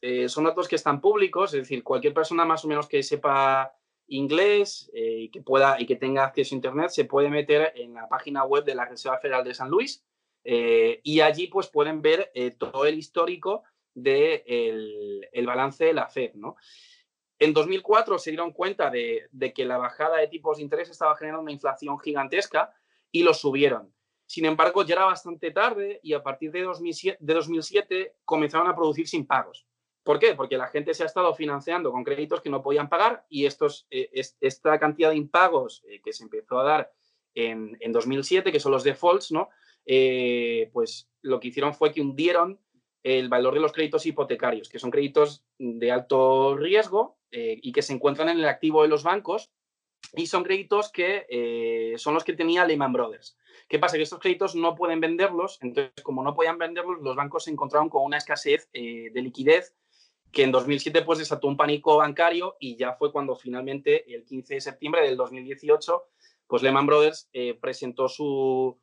eh, 0.00 0.28
son 0.28 0.44
datos 0.44 0.68
que 0.68 0.76
están 0.76 1.00
públicos, 1.00 1.52
es 1.54 1.60
decir, 1.60 1.82
cualquier 1.82 2.14
persona 2.14 2.44
más 2.44 2.64
o 2.64 2.68
menos 2.68 2.88
que 2.88 3.02
sepa 3.02 3.74
inglés 4.08 4.90
eh, 4.92 5.20
y 5.20 5.28
que 5.30 5.40
pueda 5.40 5.80
y 5.80 5.86
que 5.86 5.96
tenga 5.96 6.24
acceso 6.24 6.54
a 6.54 6.56
internet 6.56 6.90
se 6.90 7.04
puede 7.04 7.28
meter 7.28 7.72
en 7.76 7.94
la 7.94 8.08
página 8.08 8.44
web 8.44 8.64
de 8.64 8.74
la 8.74 8.84
Reserva 8.84 9.18
Federal 9.18 9.44
de 9.44 9.54
San 9.54 9.70
Luis 9.70 10.04
eh, 10.42 11.00
y 11.04 11.20
allí 11.20 11.46
pues 11.46 11.68
pueden 11.68 12.02
ver 12.02 12.32
todo 12.58 12.86
el 12.86 12.98
histórico 12.98 13.62
del 13.94 14.42
de 14.44 15.28
el 15.32 15.46
balance 15.46 15.84
de 15.84 15.92
la 15.92 16.08
Fed, 16.08 16.34
¿no? 16.34 16.56
En 17.40 17.54
2004 17.54 18.18
se 18.18 18.30
dieron 18.30 18.52
cuenta 18.52 18.90
de, 18.90 19.28
que 19.54 19.64
la 19.64 19.78
bajada 19.78 20.18
de 20.18 20.28
tipos 20.28 20.58
de 20.58 20.62
interés 20.62 20.90
estaba 20.90 21.16
generando 21.16 21.42
una 21.42 21.52
inflación 21.52 21.98
gigantesca 21.98 22.70
y 23.10 23.22
lo 23.22 23.32
subieron. 23.32 23.94
Sin 24.30 24.44
embargo, 24.44 24.84
ya 24.84 24.94
era 24.94 25.06
bastante 25.06 25.50
tarde 25.50 25.98
y 26.04 26.12
a 26.12 26.22
partir 26.22 26.52
de 26.52 26.62
2007, 26.62 28.14
comenzaron 28.24 28.68
a 28.68 28.76
producirse 28.76 29.16
impagos. 29.16 29.66
¿Por 30.04 30.20
qué? 30.20 30.36
Porque 30.36 30.56
la 30.56 30.68
gente 30.68 30.94
se 30.94 31.02
ha 31.02 31.06
estado 31.06 31.34
financiando 31.34 31.90
con 31.90 32.04
créditos 32.04 32.40
que 32.40 32.48
no 32.48 32.62
podían 32.62 32.88
pagar 32.88 33.26
y 33.28 33.46
estos, 33.46 33.88
eh, 33.90 34.08
esta 34.40 34.78
cantidad 34.78 35.10
de 35.10 35.16
impagos 35.16 35.82
eh, 35.88 36.00
que 36.00 36.12
se 36.12 36.22
empezó 36.22 36.60
a 36.60 36.62
dar 36.62 36.92
en, 37.34 37.76
2007, 37.90 38.52
que 38.52 38.60
son 38.60 38.70
los 38.70 38.84
defaults, 38.84 39.32
¿no? 39.32 39.48
Eh, 39.84 40.70
pues 40.72 41.10
lo 41.22 41.40
que 41.40 41.48
hicieron 41.48 41.74
fue 41.74 41.92
que 41.92 42.00
hundieron 42.00 42.60
el 43.02 43.28
valor 43.28 43.54
de 43.54 43.60
los 43.60 43.72
créditos 43.72 44.06
hipotecarios, 44.06 44.68
que 44.68 44.78
son 44.78 44.92
créditos 44.92 45.44
de 45.58 45.90
alto 45.90 46.56
riesgo 46.56 47.18
y 47.32 47.72
que 47.72 47.82
se 47.82 47.94
encuentran 47.94 48.28
en 48.28 48.38
el 48.38 48.44
activo 48.44 48.82
de 48.82 48.88
los 48.88 49.02
bancos 49.02 49.50
y 50.14 50.26
son 50.26 50.42
créditos 50.42 50.90
que 50.90 51.26
eh, 51.28 51.94
son 51.98 52.14
los 52.14 52.24
que 52.24 52.32
tenía 52.32 52.64
Lehman 52.64 52.92
Brothers. 52.92 53.36
¿Qué 53.68 53.78
pasa? 53.78 53.96
Que 53.96 54.02
estos 54.02 54.18
créditos 54.18 54.54
no 54.54 54.74
pueden 54.74 55.00
venderlos, 55.00 55.58
entonces 55.62 55.92
como 56.02 56.22
no 56.22 56.34
podían 56.34 56.58
venderlos, 56.58 57.00
los 57.00 57.14
bancos 57.16 57.44
se 57.44 57.50
encontraron 57.50 57.88
con 57.88 58.04
una 58.04 58.16
escasez 58.16 58.68
de 58.72 59.12
liquidez 59.14 59.76
que 60.32 60.42
en 60.42 60.52
2007 60.52 61.02
pues 61.02 61.20
desató 61.20 61.46
un 61.46 61.56
pánico 61.56 61.96
bancario 61.96 62.56
y 62.58 62.76
ya 62.76 62.94
fue 62.94 63.12
cuando 63.12 63.36
finalmente 63.36 64.12
el 64.12 64.24
15 64.24 64.54
de 64.54 64.60
septiembre 64.60 65.02
del 65.02 65.16
2018 65.16 66.04
pues 66.48 66.62
Lehman 66.62 66.86
Brothers 66.86 67.30
presentó 67.60 68.08
su, 68.08 68.76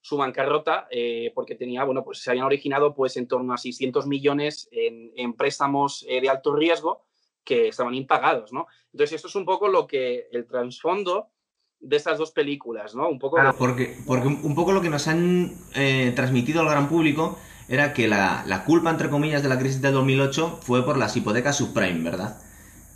su 0.00 0.16
bancarrota 0.16 0.88
eh, 0.90 1.32
porque 1.34 1.54
tenía, 1.54 1.84
bueno, 1.84 2.04
pues 2.04 2.20
se 2.20 2.30
habían 2.30 2.46
originado 2.46 2.94
pues 2.94 3.16
en 3.16 3.28
torno 3.28 3.52
a 3.52 3.58
600 3.58 4.06
millones 4.06 4.68
en, 4.72 5.34
préstamos 5.34 6.04
eh, 6.08 6.20
de 6.20 6.28
alto 6.28 6.54
riesgo 6.54 7.04
que 7.44 7.68
estaban 7.68 7.94
impagados, 7.94 8.52
¿no? 8.52 8.66
Entonces 8.92 9.16
esto 9.16 9.28
es 9.28 9.34
un 9.34 9.44
poco 9.44 9.68
lo 9.68 9.86
que 9.86 10.28
el 10.32 10.46
trasfondo 10.46 11.30
de 11.80 11.96
estas 11.96 12.18
dos 12.18 12.30
películas, 12.30 12.94
¿no? 12.94 13.08
Un 13.08 13.18
poco 13.18 13.36
claro, 13.36 13.54
porque, 13.56 13.96
porque 14.06 14.28
un 14.28 14.54
poco 14.54 14.72
lo 14.72 14.82
que 14.82 14.90
nos 14.90 15.08
han 15.08 15.54
eh, 15.74 16.12
transmitido 16.14 16.60
al 16.60 16.68
gran 16.68 16.88
público 16.88 17.38
era 17.68 17.94
que 17.94 18.08
la, 18.08 18.44
la, 18.46 18.64
culpa, 18.64 18.90
entre 18.90 19.08
comillas, 19.08 19.42
de 19.42 19.48
la 19.48 19.58
crisis 19.58 19.80
del 19.80 19.94
2008 19.94 20.60
fue 20.62 20.84
por 20.84 20.98
las 20.98 21.16
hipotecas 21.16 21.56
subprime, 21.56 22.02
¿verdad? 22.02 22.40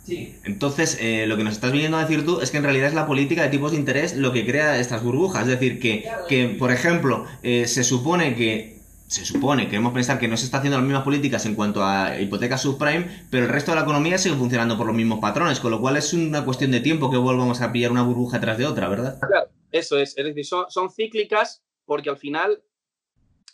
Entonces, 0.07 0.97
eh, 1.01 1.25
lo 1.27 1.35
que 1.37 1.43
nos 1.43 1.53
estás 1.53 1.71
viniendo 1.71 1.97
a 1.97 2.01
decir 2.01 2.25
tú 2.25 2.39
es 2.39 2.51
que 2.51 2.57
en 2.57 2.63
realidad 2.63 2.89
es 2.89 2.93
la 2.93 3.07
política 3.07 3.43
de 3.43 3.49
tipos 3.49 3.71
de 3.71 3.77
interés 3.77 4.15
lo 4.15 4.31
que 4.31 4.45
crea 4.45 4.77
estas 4.77 5.03
burbujas. 5.03 5.43
Es 5.43 5.47
decir, 5.47 5.79
que, 5.79 6.07
que 6.27 6.49
por 6.49 6.71
ejemplo, 6.71 7.25
eh, 7.41 7.67
se 7.67 7.83
supone 7.83 8.35
que 8.35 8.74
se 9.07 9.25
supone, 9.25 9.67
queremos 9.67 9.93
pensar 9.93 10.19
que 10.19 10.27
no 10.27 10.37
se 10.37 10.45
está 10.45 10.57
haciendo 10.57 10.77
las 10.77 10.85
mismas 10.85 11.03
políticas 11.03 11.45
en 11.45 11.55
cuanto 11.55 11.83
a 11.83 12.19
hipotecas 12.19 12.61
subprime, 12.61 13.27
pero 13.29 13.45
el 13.45 13.51
resto 13.51 13.71
de 13.71 13.75
la 13.75 13.83
economía 13.83 14.17
sigue 14.17 14.35
funcionando 14.35 14.77
por 14.77 14.87
los 14.87 14.95
mismos 14.95 15.19
patrones, 15.19 15.59
con 15.59 15.71
lo 15.71 15.79
cual 15.79 15.97
es 15.97 16.13
una 16.13 16.43
cuestión 16.43 16.71
de 16.71 16.79
tiempo 16.79 17.11
que 17.11 17.17
volvamos 17.17 17.61
a 17.61 17.71
pillar 17.71 17.91
una 17.91 18.03
burbuja 18.03 18.39
tras 18.39 18.57
de 18.57 18.65
otra, 18.65 18.89
¿verdad? 18.89 19.19
Claro, 19.19 19.49
eso 19.71 19.97
es. 19.97 20.17
Es 20.17 20.25
decir, 20.25 20.45
son, 20.45 20.65
son 20.69 20.89
cíclicas 20.89 21.63
porque 21.85 22.09
al 22.09 22.17
final 22.17 22.63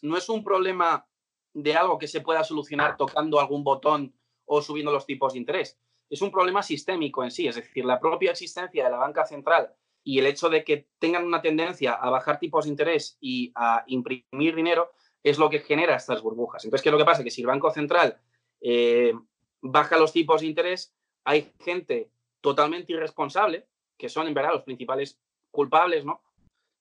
no 0.01 0.17
es 0.17 0.29
un 0.29 0.43
problema 0.43 1.05
de 1.53 1.75
algo 1.75 1.97
que 1.97 2.07
se 2.07 2.21
pueda 2.21 2.43
solucionar 2.43 2.95
tocando 2.97 3.39
algún 3.39 3.63
botón 3.63 4.13
o 4.45 4.61
subiendo 4.61 4.91
los 4.91 5.05
tipos 5.05 5.33
de 5.33 5.39
interés 5.39 5.77
es 6.11 6.21
un 6.21 6.29
problema 6.29 6.61
sistémico 6.61 7.23
en 7.23 7.31
sí, 7.31 7.47
es 7.47 7.55
decir, 7.55 7.85
la 7.85 7.99
propia 7.99 8.31
existencia 8.31 8.83
de 8.83 8.91
la 8.91 8.97
banca 8.97 9.25
central 9.25 9.73
y 10.03 10.19
el 10.19 10.25
hecho 10.25 10.49
de 10.49 10.65
que 10.65 10.89
tengan 10.99 11.25
una 11.25 11.41
tendencia 11.41 11.93
a 11.93 12.09
bajar 12.09 12.37
tipos 12.37 12.65
de 12.65 12.71
interés 12.71 13.17
y 13.21 13.53
a 13.55 13.83
imprimir 13.87 14.55
dinero 14.55 14.91
es 15.23 15.37
lo 15.37 15.49
que 15.49 15.59
genera 15.59 15.95
estas 15.95 16.21
burbujas. 16.21 16.63
Entonces, 16.63 16.83
¿qué 16.83 16.89
es 16.89 16.93
lo 16.93 16.97
que 16.97 17.05
pasa? 17.05 17.23
Que 17.23 17.31
si 17.31 17.41
el 17.41 17.47
Banco 17.47 17.71
Central 17.71 18.19
eh, 18.61 19.13
baja 19.61 19.97
los 19.97 20.11
tipos 20.11 20.41
de 20.41 20.47
interés, 20.47 20.93
hay 21.23 21.51
gente 21.59 22.09
totalmente 22.41 22.93
irresponsable, 22.93 23.67
que 23.97 24.09
son 24.09 24.27
en 24.27 24.33
verdad 24.33 24.53
los 24.53 24.63
principales 24.63 25.19
culpables, 25.51 26.05
¿no? 26.05 26.21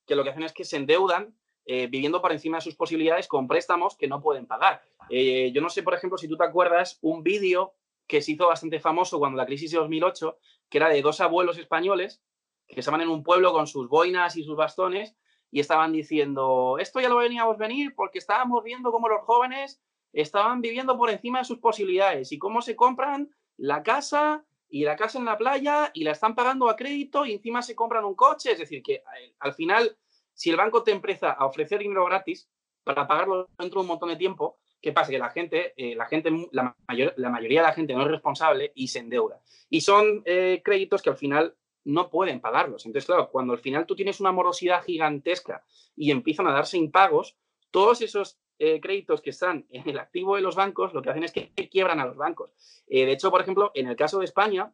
Que 0.07 0.15
lo 0.15 0.25
que 0.25 0.31
hacen 0.31 0.45
es 0.45 0.53
que 0.53 0.65
se 0.65 0.77
endeudan 0.77 1.35
eh, 1.67 1.87
viviendo 1.87 2.23
por 2.23 2.33
encima 2.33 2.57
de 2.57 2.63
sus 2.63 2.75
posibilidades 2.75 3.29
con 3.29 3.47
préstamos 3.47 3.97
que 3.97 4.09
no 4.09 4.21
pueden 4.21 4.47
pagar. 4.47 4.83
Eh, 5.11 5.53
yo 5.53 5.61
no 5.61 5.69
sé, 5.69 5.83
por 5.83 5.95
ejemplo, 5.95 6.17
si 6.17 6.27
tú 6.27 6.37
te 6.37 6.45
acuerdas 6.45 6.99
un 7.03 7.23
vídeo 7.23 7.75
que 8.07 8.23
se 8.23 8.33
hizo 8.33 8.49
bastante 8.49 8.81
famoso 8.81 9.19
cuando 9.19 9.37
la 9.37 9.47
crisis 9.47 9.71
de 9.71 9.79
2008, 9.79 10.39
que 10.69 10.79
era 10.79 10.89
de 10.89 11.03
dos 11.03 11.21
abuelos 11.21 11.59
españoles 11.59 12.23
que 12.67 12.81
estaban 12.81 13.01
en 13.01 13.09
un 13.09 13.23
pueblo 13.23 13.53
con 13.53 13.67
sus 13.67 13.89
boinas 13.89 14.37
y 14.37 14.45
sus 14.45 14.57
bastones 14.57 15.17
y 15.51 15.61
estaban 15.61 15.93
diciendo, 15.93 16.77
esto 16.79 17.01
ya 17.01 17.09
lo 17.09 17.17
veníamos 17.17 17.59
venir 17.59 17.95
porque 17.95 18.19
estábamos 18.19 18.63
viendo 18.63 18.93
cómo 18.93 19.09
los 19.09 19.23
jóvenes 19.23 19.81
estaban 20.13 20.61
viviendo 20.61 20.97
por 20.97 21.11
encima 21.11 21.41
de 21.41 21.45
sus 21.45 21.59
posibilidades 21.59 22.33
y 22.33 22.39
cómo 22.39 22.63
se 22.63 22.77
compran 22.77 23.31
la 23.57 23.83
casa 23.83 24.45
y 24.69 24.85
la 24.85 24.97
casa 24.97 25.19
en 25.19 25.25
la 25.25 25.37
playa 25.37 25.91
y 25.95 26.05
la 26.05 26.13
están 26.13 26.35
pagando 26.35 26.69
a 26.69 26.77
crédito 26.77 27.27
y 27.27 27.33
encima 27.33 27.63
se 27.63 27.75
compran 27.75 28.05
un 28.05 28.15
coche. 28.15 28.53
Es 28.53 28.59
decir, 28.59 28.83
que 28.83 28.95
eh, 28.95 29.35
al 29.41 29.53
final, 29.55 29.97
si 30.33 30.51
el 30.51 30.57
banco 30.57 30.83
te 30.83 30.93
empieza 30.93 31.33
a 31.33 31.47
ofrecer 31.47 31.81
dinero 31.81 32.05
gratis 32.05 32.49
para 32.85 33.07
pagarlo 33.07 33.49
dentro 33.59 33.81
de 33.81 33.83
un 33.83 33.89
montón 33.89 34.09
de 34.09 34.17
tiempo, 34.17 34.59
¿Qué 34.81 34.93
pasa? 34.93 35.11
Que 35.11 35.19
la 35.19 35.31
gente, 35.31 35.75
eh, 35.77 35.95
la, 35.95 36.07
gente 36.07 36.31
la, 36.53 36.75
mayoría 36.87 37.61
de 37.61 37.67
la 37.67 37.73
gente 37.73 37.93
no 37.93 38.03
es 38.03 38.09
responsable 38.09 38.73
y 38.75 38.89
se 38.89 39.01
endeuda. 39.01 39.41
Y 39.69 39.83
son 39.83 40.23
eh, 40.25 40.63
créditos 40.65 41.03
que 41.03 41.11
al 41.11 41.17
final 41.17 41.55
no 41.85 42.11
pueden 42.11 42.41
pagarlos. 42.41 42.87
Entonces, 42.87 43.07
claro, 43.07 43.31
cuando 43.31 43.53
al 43.53 43.59
final 43.59 43.87
tú 43.87 43.97
tienes 43.97 44.21
una 44.21 44.33
morosidad 44.33 44.83
gigantesca 44.85 45.65
y 45.97 46.11
empiezan 46.11 46.47
a 46.47 46.53
darse 46.53 46.77
impagos, 46.77 47.37
todos 47.71 48.03
esos 48.03 48.39
eh, 48.59 48.81
créditos 48.81 49.23
que 49.23 49.31
están 49.31 49.67
en 49.71 49.89
el 49.89 49.99
activo 49.99 50.37
de 50.37 50.43
los 50.43 50.57
bancos 50.57 50.93
lo 50.93 51.01
que 51.03 51.11
hacen 51.11 51.25
es 51.25 51.33
que 51.33 51.51
quiebran 51.71 52.01
a 52.01 52.07
los 52.07 52.17
bancos. 52.17 52.53
de 52.87 53.11
hecho, 53.11 53.31
por 53.31 53.41
ejemplo, 53.41 53.71
en 53.75 53.89
el 53.89 53.97
caso 53.97 54.19
de 54.19 54.27
España, 54.27 54.73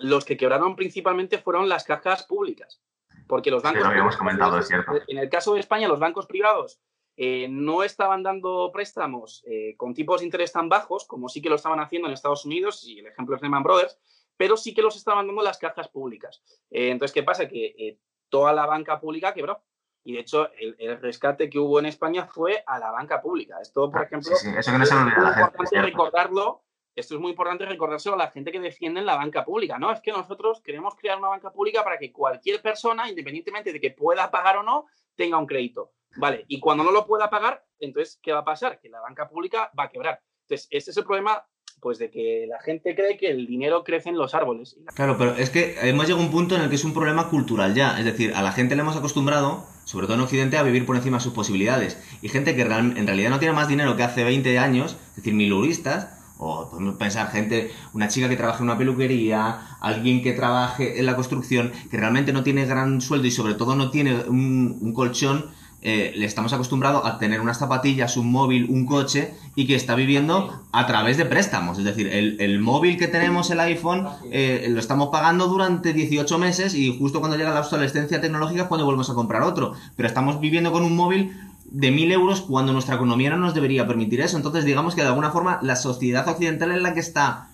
los 0.00 0.24
que 0.24 0.36
quebraron 0.36 0.76
principalmente 0.76 1.38
fueron 1.38 1.68
las 1.68 1.84
cajas 1.84 2.24
públicas. 2.24 2.80
Porque 3.26 3.50
los 3.50 3.62
bancos. 3.62 3.82
lo 3.82 3.88
habíamos 3.88 4.16
comentado, 4.16 4.58
es 4.58 4.68
cierto. 4.68 4.92
En 5.06 5.18
el 5.18 5.28
caso 5.28 5.54
de 5.54 5.60
España, 5.60 5.88
los 5.88 6.00
bancos 6.00 6.26
privados 6.26 6.80
eh, 7.16 7.46
no 7.50 7.82
estaban 7.82 8.22
dando 8.22 8.70
préstamos 8.72 9.44
eh, 9.46 9.74
con 9.76 9.92
tipos 9.92 10.20
de 10.20 10.26
interés 10.26 10.52
tan 10.52 10.68
bajos 10.68 11.04
como 11.04 11.28
sí 11.28 11.42
que 11.42 11.50
lo 11.50 11.56
estaban 11.56 11.80
haciendo 11.80 12.08
en 12.08 12.14
Estados 12.14 12.44
Unidos, 12.44 12.86
y 12.86 13.00
el 13.00 13.06
ejemplo 13.06 13.36
es 13.36 13.42
Lehman 13.42 13.62
Brothers, 13.62 13.98
pero 14.38 14.56
sí 14.56 14.72
que 14.72 14.80
los 14.80 14.96
estaban 14.96 15.26
dando 15.26 15.42
las 15.42 15.58
cajas 15.58 15.88
públicas. 15.88 16.42
Eh, 16.70 16.88
entonces, 16.88 17.12
¿qué 17.12 17.22
pasa? 17.22 17.46
Que 17.46 17.98
toda 18.30 18.54
la 18.54 18.64
banca 18.64 18.98
pública 18.98 19.34
quebró. 19.34 19.62
Y 20.04 20.14
de 20.14 20.20
hecho, 20.20 20.48
el, 20.58 20.98
rescate 21.00 21.50
que 21.50 21.58
hubo 21.58 21.78
en 21.78 21.86
España 21.86 22.24
fue 22.24 22.62
a 22.66 22.78
la 22.78 22.90
banca 22.90 23.20
pública. 23.20 23.58
Esto, 23.60 23.90
por 23.90 24.00
ah, 24.00 24.04
ejemplo, 24.04 24.32
eso 24.32 24.72
que 24.72 24.78
no 24.78 24.86
se 24.86 24.94
me 24.94 25.02
olvida 25.02 25.20
la 25.20 25.34
gente. 25.34 25.50
Importante 25.50 25.82
recordarlo, 25.82 26.62
esto 26.94 27.14
es 27.14 27.20
muy 27.20 27.30
importante 27.32 27.66
recordárselo 27.66 28.14
a 28.14 28.18
la 28.18 28.30
gente 28.30 28.50
que 28.50 28.60
defiende 28.60 29.02
la 29.02 29.16
banca 29.16 29.44
pública. 29.44 29.78
No, 29.78 29.92
es 29.92 30.00
que 30.00 30.12
nosotros 30.12 30.62
queremos 30.62 30.94
crear 30.94 31.18
una 31.18 31.28
banca 31.28 31.52
pública 31.52 31.84
para 31.84 31.98
que 31.98 32.10
cualquier 32.10 32.62
persona, 32.62 33.08
independientemente 33.08 33.72
de 33.72 33.80
que 33.80 33.90
pueda 33.90 34.30
pagar 34.30 34.56
o 34.56 34.62
no, 34.62 34.86
tenga 35.14 35.36
un 35.36 35.46
crédito. 35.46 35.92
Vale, 36.16 36.44
y 36.48 36.58
cuando 36.58 36.84
no 36.84 36.90
lo 36.90 37.06
pueda 37.06 37.28
pagar, 37.28 37.64
entonces, 37.78 38.18
¿qué 38.22 38.32
va 38.32 38.38
a 38.38 38.44
pasar? 38.44 38.80
Que 38.80 38.88
la 38.88 39.00
banca 39.00 39.28
pública 39.28 39.70
va 39.78 39.84
a 39.84 39.88
quebrar. 39.90 40.22
Entonces, 40.42 40.68
este 40.70 40.90
es 40.90 40.96
el 40.96 41.04
problema 41.04 41.46
pues 41.80 41.98
de 41.98 42.10
que 42.10 42.46
la 42.48 42.60
gente 42.60 42.94
cree 42.94 43.16
que 43.16 43.30
el 43.30 43.46
dinero 43.46 43.84
crece 43.84 44.08
en 44.08 44.16
los 44.16 44.34
árboles. 44.34 44.76
Claro, 44.94 45.16
pero 45.18 45.36
es 45.36 45.50
que 45.50 45.76
hemos 45.82 46.06
llegado 46.06 46.22
a 46.22 46.26
un 46.26 46.32
punto 46.32 46.56
en 46.56 46.62
el 46.62 46.68
que 46.68 46.74
es 46.74 46.84
un 46.84 46.94
problema 46.94 47.28
cultural 47.28 47.74
ya. 47.74 47.98
Es 47.98 48.04
decir, 48.04 48.32
a 48.34 48.42
la 48.42 48.52
gente 48.52 48.74
le 48.76 48.82
hemos 48.82 48.96
acostumbrado, 48.96 49.64
sobre 49.84 50.06
todo 50.06 50.16
en 50.16 50.22
Occidente, 50.22 50.56
a 50.56 50.62
vivir 50.62 50.86
por 50.86 50.96
encima 50.96 51.18
de 51.18 51.24
sus 51.24 51.32
posibilidades. 51.32 51.98
Y 52.22 52.28
gente 52.28 52.56
que 52.56 52.62
en 52.62 53.06
realidad 53.06 53.30
no 53.30 53.38
tiene 53.38 53.54
más 53.54 53.68
dinero 53.68 53.96
que 53.96 54.02
hace 54.02 54.24
20 54.24 54.58
años, 54.58 54.96
es 55.10 55.16
decir, 55.16 55.34
miluristas, 55.34 56.14
o 56.38 56.70
podemos 56.70 56.96
pensar 56.96 57.30
gente, 57.30 57.72
una 57.94 58.08
chica 58.08 58.28
que 58.28 58.36
trabaja 58.36 58.58
en 58.58 58.64
una 58.64 58.78
peluquería, 58.78 59.76
alguien 59.80 60.22
que 60.22 60.32
trabaje 60.32 61.00
en 61.00 61.06
la 61.06 61.16
construcción, 61.16 61.72
que 61.90 61.96
realmente 61.96 62.32
no 62.32 62.44
tiene 62.44 62.64
gran 62.64 63.00
sueldo 63.00 63.26
y 63.26 63.32
sobre 63.32 63.54
todo 63.54 63.74
no 63.74 63.90
tiene 63.90 64.14
un 64.28 64.92
colchón 64.94 65.50
eh, 65.80 66.12
le 66.16 66.26
estamos 66.26 66.52
acostumbrados 66.52 67.06
a 67.06 67.18
tener 67.18 67.40
unas 67.40 67.58
zapatillas, 67.58 68.16
un 68.16 68.32
móvil, 68.32 68.66
un 68.68 68.84
coche 68.84 69.34
y 69.54 69.66
que 69.66 69.76
está 69.76 69.94
viviendo 69.94 70.60
a 70.72 70.86
través 70.86 71.16
de 71.16 71.24
préstamos. 71.24 71.78
Es 71.78 71.84
decir, 71.84 72.08
el, 72.08 72.58
móvil 72.58 72.96
que 72.96 73.06
tenemos, 73.06 73.50
el 73.50 73.60
iPhone, 73.60 74.08
eh, 74.32 74.66
lo 74.70 74.80
estamos 74.80 75.10
pagando 75.10 75.46
durante 75.46 75.92
18 75.92 76.36
meses 76.38 76.74
y 76.74 76.98
justo 76.98 77.20
cuando 77.20 77.36
llega 77.36 77.54
la 77.54 77.60
obsolescencia 77.60 78.20
tecnológica 78.20 78.62
es 78.62 78.68
cuando 78.68 78.86
volvemos 78.86 79.08
a 79.08 79.14
comprar 79.14 79.42
otro. 79.42 79.74
Pero 79.96 80.08
estamos 80.08 80.40
viviendo 80.40 80.72
con 80.72 80.82
un 80.82 80.96
móvil 80.96 81.32
de 81.70 81.90
1000 81.92 82.12
euros 82.12 82.40
cuando 82.40 82.72
nuestra 82.72 82.96
economía 82.96 83.30
no 83.30 83.36
nos 83.36 83.54
debería 83.54 83.86
permitir 83.86 84.20
eso. 84.20 84.36
Entonces, 84.36 84.64
digamos 84.64 84.96
que 84.96 85.02
de 85.02 85.08
alguna 85.08 85.30
forma 85.30 85.60
la 85.62 85.76
sociedad 85.76 86.26
occidental 86.28 86.72
es 86.72 86.82
la 86.82 86.92
que 86.92 87.00
está 87.00 87.50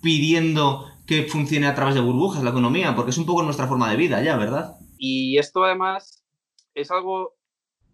pidiendo 0.00 0.86
que 1.06 1.24
funcione 1.24 1.66
a 1.66 1.74
través 1.74 1.94
de 1.94 2.00
burbujas 2.00 2.42
la 2.44 2.50
economía, 2.50 2.94
porque 2.94 3.10
es 3.10 3.18
un 3.18 3.26
poco 3.26 3.42
nuestra 3.42 3.66
forma 3.66 3.90
de 3.90 3.96
vida 3.96 4.22
ya, 4.22 4.36
¿verdad? 4.36 4.76
Y 4.96 5.38
esto 5.38 5.64
además 5.64 6.22
es 6.74 6.90
algo 6.90 7.34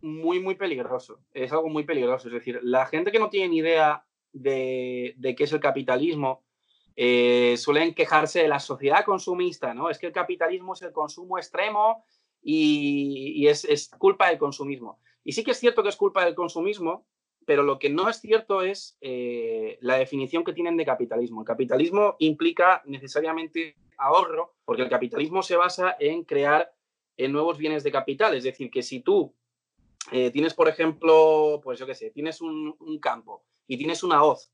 muy, 0.03 0.41
muy 0.41 0.55
peligroso. 0.55 1.21
Es 1.33 1.53
algo 1.53 1.69
muy 1.69 1.85
peligroso. 1.85 2.29
Es 2.29 2.35
decir, 2.35 2.61
la 2.63 2.87
gente 2.87 3.13
que 3.13 3.19
no 3.19 3.31
tiene 3.31 3.49
ni 3.49 3.59
idea 3.59 4.05
de, 4.33 5.15
qué 5.37 5.45
es 5.45 5.53
el 5.53 5.61
capitalismo 5.61 6.43
eh, 6.97 7.57
suelen 7.57 7.95
quejarse 7.95 8.43
de 8.43 8.49
la 8.49 8.61
sociedad 8.61 9.05
consumista, 9.05 9.75
¿no? 9.75 9.91
Es 9.91 9.99
que 9.99 10.07
el 10.07 10.13
capitalismo 10.13 10.75
es 10.75 10.83
el 10.83 10.93
consumo 10.93 11.39
extremo 11.39 12.05
y, 12.43 13.47
es, 13.47 13.91
culpa 13.99 14.29
del 14.29 14.39
consumismo. 14.39 14.99
Y 15.25 15.33
sí 15.33 15.45
que 15.45 15.53
es 15.53 15.59
cierto 15.59 15.83
que 15.83 15.89
es 15.89 15.97
culpa 15.97 16.25
del 16.25 16.35
consumismo, 16.35 17.07
pero 17.47 17.63
lo 17.63 17.79
que 17.79 17.91
no 17.91 18.09
es 18.09 18.21
cierto 18.21 18.63
es 18.63 18.97
eh, 19.01 19.79
la 19.81 19.97
definición 19.97 20.45
que 20.45 20.53
tienen 20.53 20.77
de 20.77 20.85
capitalismo. 20.85 21.41
El 21.41 21.47
capitalismo 21.47 22.17
implica 22.19 22.83
necesariamente 22.87 23.77
ahorro, 23.97 24.55
porque 24.65 24.83
el 24.83 24.89
capitalismo 24.89 25.43
se 25.43 25.57
basa 25.57 25.97
en 25.99 26.25
crear 26.25 26.73
en 27.17 27.33
nuevos 27.33 27.59
bienes 27.59 27.83
de 27.83 27.93
capital. 27.93 28.35
Es 28.35 28.45
decir, 28.45 28.71
que 28.71 28.83
si 28.83 29.01
tú 29.01 29.35
eh, 30.13 30.31
tienes, 30.31 30.55
por 30.55 30.69
ejemplo, 30.69 31.61
pues 31.63 31.79
yo 31.79 31.87
qué 31.87 31.95
sé, 31.95 32.11
tienes 32.11 32.41
un, 32.41 32.77
campo 33.01 33.45
y 33.67 33.77
tienes 33.77 34.03
una 34.03 34.25
hoz. 34.25 34.53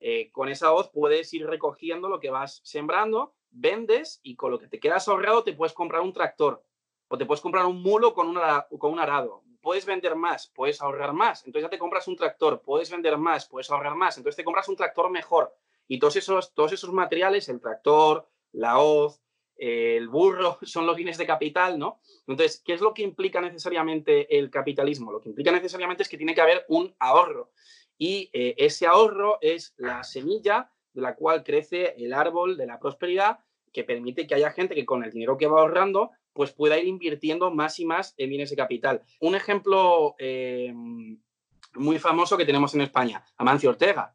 Eh, 0.00 0.30
con 0.30 0.48
esa 0.48 0.72
hoz 0.72 0.90
puedes 0.90 1.32
ir 1.34 1.46
recogiendo 1.46 2.08
lo 2.08 2.20
que 2.20 2.30
vas 2.30 2.60
sembrando, 2.62 3.34
vendes 3.50 4.20
y 4.22 4.36
con 4.36 4.50
lo 4.50 4.58
que 4.58 4.68
te 4.68 4.78
quedas 4.78 5.08
ahorrado 5.08 5.42
te 5.42 5.54
puedes 5.54 5.72
comprar 5.72 6.02
un 6.02 6.12
tractor 6.12 6.62
o 7.08 7.18
te 7.18 7.26
puedes 7.26 7.40
comprar 7.40 7.66
un 7.66 7.82
mulo 7.82 8.14
con 8.14 8.28
un, 8.28 8.38
con 8.78 8.92
un 8.92 9.00
arado. 9.00 9.42
puedes 9.60 9.86
vender 9.86 10.14
más, 10.14 10.48
puedes 10.54 10.80
ahorrar 10.80 11.12
más. 11.12 11.44
Entonces 11.44 11.66
ya 11.66 11.70
te 11.70 11.78
compras 11.78 12.06
un 12.06 12.16
tractor, 12.16 12.60
puedes 12.60 12.90
vender 12.90 13.16
más, 13.16 13.48
puedes 13.48 13.70
ahorrar 13.70 13.94
más. 13.94 14.16
Entonces 14.18 14.36
te 14.36 14.44
compras 14.44 14.68
un 14.68 14.76
tractor 14.76 15.10
mejor. 15.10 15.54
Y 15.88 15.98
todos 15.98 16.16
esos, 16.16 16.54
todos 16.54 16.72
esos 16.72 16.92
materiales, 16.92 17.48
el 17.48 17.60
tractor, 17.60 18.28
la 18.52 18.78
hoz, 18.78 19.22
el 19.58 20.08
burro, 20.08 20.58
son 20.62 20.86
los 20.86 20.96
bienes 20.96 21.18
de 21.18 21.26
capital, 21.26 21.78
¿no? 21.78 22.00
Entonces, 22.26 22.62
¿qué 22.64 22.74
es 22.74 22.80
lo 22.80 22.94
que 22.94 23.02
implica 23.02 23.40
necesariamente 23.40 24.38
el 24.38 24.50
capitalismo? 24.50 25.12
Lo 25.12 25.20
que 25.20 25.28
implica 25.28 25.50
necesariamente 25.50 26.04
es 26.04 26.08
que 26.08 26.16
tiene 26.16 26.34
que 26.34 26.40
haber 26.40 26.64
un 26.68 26.94
ahorro. 26.98 27.50
Y 27.98 28.30
eh, 28.32 28.54
ese 28.56 28.86
ahorro 28.86 29.38
es 29.40 29.74
la 29.76 30.04
semilla 30.04 30.70
de 30.92 31.02
la 31.02 31.16
cual 31.16 31.42
crece 31.42 31.94
el 31.98 32.14
árbol 32.14 32.56
de 32.56 32.66
la 32.66 32.78
prosperidad 32.78 33.40
que 33.72 33.84
permite 33.84 34.26
que 34.26 34.34
haya 34.34 34.50
gente 34.50 34.74
que 34.74 34.86
con 34.86 35.04
el 35.04 35.10
dinero 35.10 35.36
que 35.36 35.46
va 35.46 35.60
ahorrando 35.60 36.12
pues 36.32 36.52
pueda 36.52 36.78
ir 36.78 36.86
invirtiendo 36.86 37.50
más 37.50 37.80
y 37.80 37.84
más 37.84 38.14
en 38.16 38.30
bienes 38.30 38.50
de 38.50 38.56
capital. 38.56 39.02
Un 39.20 39.34
ejemplo 39.34 40.14
eh, 40.18 40.72
muy 41.74 41.98
famoso 41.98 42.36
que 42.36 42.46
tenemos 42.46 42.74
en 42.74 42.82
España, 42.82 43.24
Amancio 43.36 43.70
Ortega. 43.70 44.14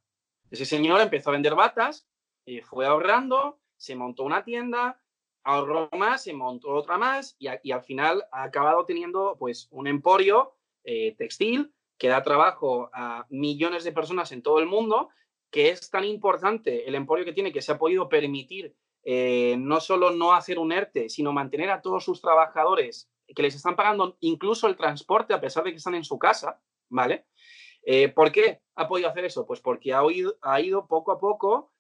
Ese 0.50 0.66
señor 0.66 1.02
empezó 1.02 1.30
a 1.30 1.34
vender 1.34 1.56
batas, 1.56 2.08
eh, 2.46 2.62
fue 2.62 2.86
ahorrando, 2.86 3.60
se 3.76 3.96
montó 3.96 4.24
una 4.24 4.44
tienda, 4.44 5.02
ahorró 5.44 5.90
más, 5.98 6.24
se 6.24 6.34
montó 6.34 6.70
otra 6.70 6.98
más 6.98 7.36
y, 7.40 7.48
al 7.48 7.84
final 7.84 8.26
ha 8.32 8.44
acabado 8.44 8.86
teniendo 8.86 9.36
pues 9.38 9.68
un 9.72 9.88
emporio 9.88 10.56
eh, 10.84 11.16
textil 11.18 11.74
que 11.98 12.08
da 12.08 12.24
trabajo 12.24 12.90
a 12.94 13.26
millones 13.30 13.84
de 13.84 13.92
personas 13.92 14.32
en 14.32 14.42
todo 14.42 14.60
el 14.60 14.66
mundo, 14.66 15.10
que 15.52 15.70
es 15.70 15.90
tan 15.90 16.06
importante 16.06 16.88
el 16.88 16.96
emporio 16.96 17.26
que 17.26 17.34
tiene 17.34 17.52
que 17.52 17.62
se 17.62 17.72
ha 17.72 17.78
podido 17.78 18.10
permitir 18.10 18.76
eh, 19.04 19.56
no 19.60 19.80
solo 19.80 20.12
no 20.12 20.34
hacer 20.34 20.58
un 20.58 20.72
ERTE, 20.72 21.10
sino 21.10 21.34
mantener 21.34 21.70
a 21.70 21.82
todos 21.82 22.06
sus 22.06 22.22
trabajadores 22.22 23.10
que 23.36 23.44
les 23.44 23.56
están 23.56 23.76
pagando 23.76 24.18
incluso 24.22 24.68
el 24.68 24.76
transporte 24.76 25.34
a 25.34 25.42
pesar 25.42 25.64
de 25.64 25.72
que 25.72 25.78
están 25.78 25.96
en 25.96 26.04
su 26.04 26.18
casa, 26.18 26.62
¿vale? 26.90 27.26
Eh, 27.86 28.10
¿Por 28.10 28.32
qué 28.32 28.62
ha 28.76 28.88
podido 28.88 29.10
hacer 29.10 29.26
eso? 29.26 29.46
Pues 29.46 29.60
porque 29.60 29.94
ha, 29.94 30.02
ha 30.42 30.62
ido 30.62 30.88
poco 30.88 31.12
a 31.12 31.20
poco 31.20 31.72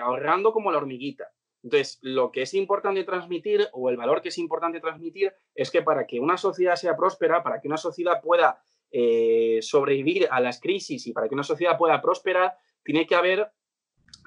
ahorrando 0.00 0.52
como 0.52 0.72
la 0.72 0.78
hormiguita. 0.78 1.30
Entonces, 1.62 1.98
lo 2.02 2.32
que 2.32 2.42
es 2.42 2.54
importante 2.54 3.04
transmitir 3.04 3.68
o 3.72 3.88
el 3.88 3.96
valor 3.96 4.20
que 4.20 4.30
es 4.30 4.38
importante 4.38 4.80
transmitir 4.80 5.32
es 5.54 5.70
que 5.70 5.82
para 5.82 6.06
que 6.06 6.18
una 6.18 6.36
sociedad 6.36 6.76
sea 6.76 6.96
próspera, 6.96 7.42
para 7.42 7.60
que 7.60 7.68
una 7.68 7.76
sociedad 7.76 8.20
pueda 8.20 8.62
eh, 8.90 9.60
sobrevivir 9.62 10.28
a 10.30 10.40
las 10.40 10.60
crisis 10.60 11.06
y 11.06 11.12
para 11.12 11.28
que 11.28 11.34
una 11.34 11.44
sociedad 11.44 11.78
pueda 11.78 12.02
prosperar, 12.02 12.56
tiene 12.82 13.06
que 13.06 13.14
haber 13.14 13.50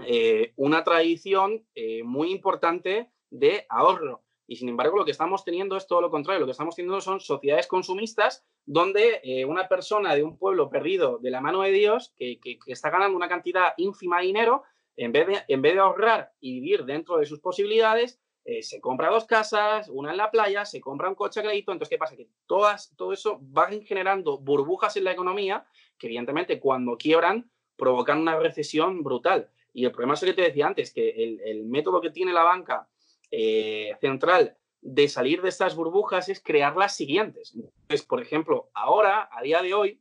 eh, 0.08 0.54
una 0.56 0.84
tradición 0.84 1.66
eh, 1.76 2.04
muy 2.04 2.32
importante 2.32 3.12
de 3.30 3.66
ahorro. 3.70 4.24
Y 4.48 4.56
sin 4.56 4.70
embargo, 4.70 4.98
lo 4.98 5.06
que 5.06 5.12
estamos 5.12 5.44
teniendo 5.44 5.76
es 5.76 5.88
todo 5.88 6.02
lo 6.02 6.12
contrario. 6.12 6.40
Lo 6.40 6.46
que 6.46 6.54
estamos 6.54 6.76
teniendo 6.76 7.02
son 7.02 7.20
sociedades 7.20 7.68
consumistas 7.68 8.46
donde 8.68 9.46
una 9.48 9.68
persona 9.68 10.16
de 10.16 10.24
un 10.24 10.38
pueblo 10.38 10.70
perdido 10.70 11.18
de 11.20 11.32
la 11.32 11.42
mano 11.42 11.62
de 11.62 11.72
Dios, 11.72 12.14
que, 12.16 12.40
que 12.40 12.60
está 12.68 12.90
ganando 12.92 13.16
una 13.18 13.28
cantidad 13.28 13.74
ínfima 13.78 14.20
de 14.20 14.28
dinero, 14.28 14.64
en 14.98 15.12
vez 15.12 15.28
de, 15.28 15.44
en 15.48 15.62
vez 15.62 15.74
de 15.74 15.80
ahorrar 15.80 16.32
y 16.40 16.60
vivir 16.60 16.86
dentro 16.86 17.18
de 17.18 17.26
sus 17.26 17.40
posibilidades, 17.40 18.20
eh, 18.46 18.62
se 18.62 18.80
compra 18.80 19.10
dos 19.10 19.26
casas, 19.26 19.90
una 19.90 20.12
en 20.12 20.18
la 20.18 20.30
playa, 20.30 20.66
se 20.66 20.80
compra 20.80 21.10
un 21.10 21.16
coche 21.16 21.40
a 21.40 21.44
crédito. 21.44 21.72
Entonces, 21.72 21.90
¿qué 21.90 21.98
pasa? 21.98 22.16
Que 22.16 22.30
todas, 22.46 22.94
todo 22.96 23.12
eso 23.12 23.42
va 23.42 23.70
generando 23.84 24.38
burbujas 24.38 24.96
en 24.98 25.04
la 25.04 25.12
economía 25.12 25.66
que, 25.98 26.08
evidentemente, 26.08 26.60
cuando 26.60 26.96
quiebran, 26.96 27.50
provocan 27.76 28.20
una 28.20 28.38
recesión 28.40 29.04
brutal. 29.04 29.50
Y 29.74 29.84
el 29.86 29.92
problema 29.92 30.14
es 30.14 30.22
lo 30.22 30.28
que 30.28 30.34
te 30.36 30.42
decía 30.44 30.68
antes, 30.68 30.94
que 30.94 31.10
el, 31.10 31.66
método 31.66 32.00
que 32.02 32.12
tiene 32.12 32.32
la 32.32 32.44
banca 32.44 32.88
eh, 33.32 33.94
central 34.00 34.56
de 34.80 35.10
salir 35.10 35.42
de 35.42 35.50
estas 35.50 35.76
burbujas 35.76 36.30
es 36.30 36.40
crear 36.40 36.78
las 36.78 36.96
siguientes. 36.96 37.56
Entonces, 37.56 38.06
por 38.06 38.22
ejemplo, 38.22 38.70
ahora, 38.76 39.28
a 39.32 39.42
día 39.42 39.64
de 39.64 39.74
hoy, 39.74 40.00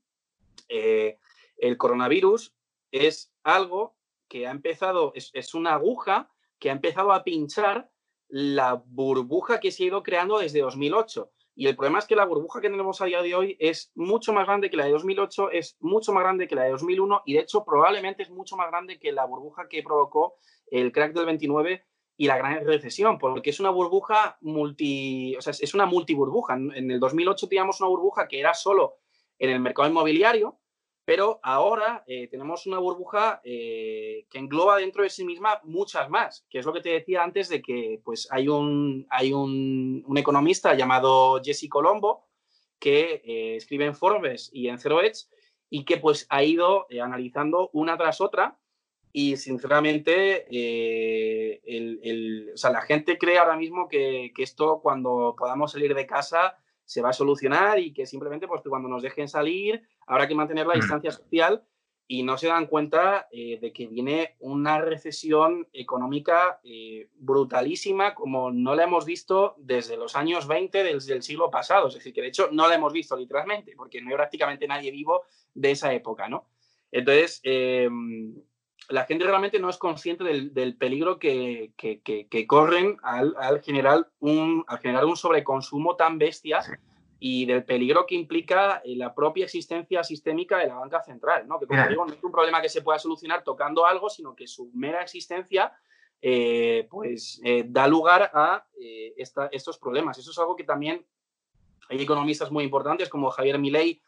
eh, 0.68 1.18
el 1.57 1.78
coronavirus 1.78 2.54
es 2.92 3.33
algo 3.42 3.96
que 4.35 4.49
ha 4.49 4.51
empezado, 4.51 5.12
es, 5.14 5.55
una 5.55 5.75
aguja 5.75 6.29
que 6.59 6.68
ha 6.68 6.73
empezado 6.73 7.12
a 7.12 7.23
pinchar 7.23 7.88
la 8.27 8.83
burbuja 8.85 9.61
que 9.61 9.70
se 9.70 9.85
ha 9.85 9.87
ido 9.87 10.03
creando 10.03 10.40
desde 10.40 10.61
2008. 10.61 11.31
Y 11.55 11.68
el 11.68 11.77
problema 11.77 12.01
es 12.01 12.07
que 12.07 12.16
la 12.16 12.25
burbuja 12.25 12.61
que 12.61 12.68
tenemos 12.68 13.01
a 13.01 13.05
día 13.05 13.23
de 13.23 13.33
hoy 13.37 13.57
es 13.61 13.92
mucho 13.94 14.33
más 14.33 14.44
grande 14.44 14.70
que 14.70 14.77
la 14.77 14.87
de 14.87 14.90
2008, 14.90 15.53
es 15.53 15.77
mucho 15.79 16.12
más 16.12 16.25
grande 16.25 16.49
que 16.49 16.57
la 16.57 16.64
de 16.64 16.73
2001 16.73 17.23
y 17.27 17.35
de 17.35 17.40
hecho 17.42 17.64
probablemente 17.64 18.25
es 18.25 18.31
mucho 18.31 18.57
más 18.57 18.68
grande 18.73 18.99
que 18.99 19.12
la 19.12 19.25
burbuja 19.25 19.68
que 19.68 19.85
provocó 19.85 20.35
el 20.66 20.90
crack 20.90 21.12
del 21.12 21.27
29 21.27 21.85
y 22.16 22.27
la 22.27 22.37
gran 22.37 22.66
recesión, 22.66 23.18
porque 23.20 23.51
es 23.51 23.61
una 23.61 23.70
burbuja 23.70 24.37
multi, 24.40 25.37
o 25.37 25.42
sea, 25.42 25.53
es 25.53 25.75
una 25.75 25.87
multiburbuja. 25.87 26.55
En 26.55 26.90
el 26.90 26.99
2008 26.99 27.49
teníamos 27.49 27.81
una 27.81 27.88
burbuja 27.88 28.27
que 28.27 28.40
era 28.40 28.53
solo 28.53 28.97
en 29.38 29.51
el 29.51 29.61
mercado 29.61 29.88
inmobiliario, 29.88 30.59
pero 31.05 31.38
ahora 31.43 32.03
eh, 32.07 32.29
tenemos 32.29 32.67
una 32.67 32.79
burbuja 32.79 33.40
eh, 33.45 34.27
que 34.31 34.38
engloba 34.38 34.79
dentro 34.79 35.03
de 35.03 35.11
sí 35.11 35.25
misma 35.25 35.61
muchas 35.64 36.09
más, 36.09 36.47
que 36.49 36.59
es 36.59 36.67
lo 36.67 36.73
que 36.73 36.81
te 36.81 36.90
decía 36.90 37.23
antes 37.23 37.49
de 37.49 37.61
que 37.61 38.01
pues, 38.05 38.27
hay, 38.31 38.49
un, 38.49 39.07
hay 39.11 39.33
un, 39.33 40.05
economista 40.17 40.75
llamado 40.75 41.43
Jesse 41.45 41.69
Colombo 41.69 42.27
que 42.79 43.23
eh, 43.25 43.57
escribe 43.57 43.85
en 43.85 43.95
Forbes 43.95 44.51
y 44.53 44.69
en 44.69 44.79
Zero 44.79 45.03
Edge 45.03 45.27
y 45.69 45.85
que 45.85 45.99
pues, 45.99 46.27
ha 46.31 46.43
ido 46.43 46.87
analizando 47.03 47.69
una 47.75 47.99
tras 47.99 48.21
otra 48.21 48.59
y 49.12 49.37
sinceramente 49.37 50.47
la 52.62 52.81
gente 52.83 53.19
cree 53.19 53.38
ahora 53.38 53.57
mismo 53.57 53.88
que, 53.88 54.33
que 54.35 54.43
esto 54.43 54.81
cuando 54.83 55.35
podamos 55.37 55.73
salir 55.73 55.95
de 55.95 56.07
casa 56.07 56.57
se 56.85 57.03
va 57.03 57.11
a 57.11 57.14
solucionar 57.14 57.79
y 57.79 57.93
que 57.93 58.07
simplemente 58.07 58.47
pues, 58.47 58.62
cuando 58.62 58.88
nos 58.88 59.03
dejen 59.03 59.29
salir 59.29 59.83
habrá 60.07 60.29
que 60.29 60.35
mantener 60.35 60.67
la 60.67 60.75
mm. 60.75 60.81
distancia 60.81 61.11
social 61.12 61.62
y 62.07 62.23
no 62.23 62.37
se 62.37 62.49
dan 62.49 62.67
cuenta 62.67 63.29
eh, 63.33 63.59
de 63.61 63.73
que 63.73 63.87
viene 63.87 64.37
una 64.40 64.79
recesión 64.79 65.67
económica 65.73 66.61
eh, 66.62 67.09
brutalísima 67.14 68.14
como 68.14 68.51
no 68.51 68.75
la 68.75 68.85
hemos 68.85 69.07
visto 69.07 69.55
desde 69.59 69.97
los 69.97 70.14
años 70.14 70.47
20 70.47 70.85
del, 70.85 71.01
siglo 71.23 71.51
pasado. 71.51 71.88
Es 71.88 71.95
decir, 71.95 72.12
que 72.12 72.21
de 72.21 72.29
hecho 72.29 72.51
no 72.53 72.69
la 72.69 72.75
hemos 72.75 72.93
visto 72.93 73.17
literalmente 73.17 73.75
porque 73.75 74.03
no 74.03 74.11
hay 74.11 74.17
prácticamente 74.17 74.69
nadie 74.69 74.90
vivo 74.90 75.23
de 75.55 75.71
esa 75.71 75.95
época, 75.95 76.29
¿no? 76.29 76.47
Entonces, 76.93 77.40
em, 77.43 78.35
la 78.90 79.05
gente 79.05 79.25
realmente 79.25 79.59
no 79.59 79.71
es 79.71 79.79
consciente 79.79 80.25
del, 80.25 80.77
peligro 80.77 81.19
que, 81.19 81.73
corren 82.47 82.99
al, 83.03 83.62
generar 83.62 84.11
un, 84.21 84.62
al 84.69 84.79
generar 84.79 85.07
un 85.07 85.17
sobreconsumo 85.17 85.97
tan 85.97 86.19
bestia 86.19 86.61
y 87.26 87.46
del 87.46 87.64
peligro 87.64 88.04
que 88.04 88.14
implica 88.14 88.82
eh, 88.84 88.96
la 88.96 89.14
propia 89.14 89.46
existencia 89.46 90.04
sistémica 90.04 90.58
de 90.58 90.66
la 90.66 90.74
banca 90.74 91.02
central, 91.02 91.48
¿no? 91.48 91.58
Que 91.58 91.66
como 91.66 91.88
digo, 91.88 92.04
no 92.04 92.12
es 92.12 92.22
un 92.22 92.30
problema 92.30 92.60
que 92.60 92.68
se 92.68 92.82
pueda 92.82 92.98
solucionar 92.98 93.42
tocando 93.42 93.87
algo, 93.87 94.10
sino 94.10 94.37
que 94.37 94.46
su 94.46 94.70
mera 94.74 95.00
existencia 95.00 95.72
eh, 96.20 96.87
pues 96.90 97.40
eh, 97.42 97.64
da 97.66 97.88
lugar 97.88 98.30
a 98.34 98.66
estos 99.50 99.78
problemas. 99.78 100.18
Eso 100.18 100.32
es 100.32 100.38
algo 100.38 100.54
que 100.54 100.64
también 100.64 101.02
hay 101.88 102.02
economistas 102.02 102.50
muy 102.50 102.62
importantes 102.62 103.08
como 103.08 103.30
Javier 103.30 103.58
Milei 103.58 104.02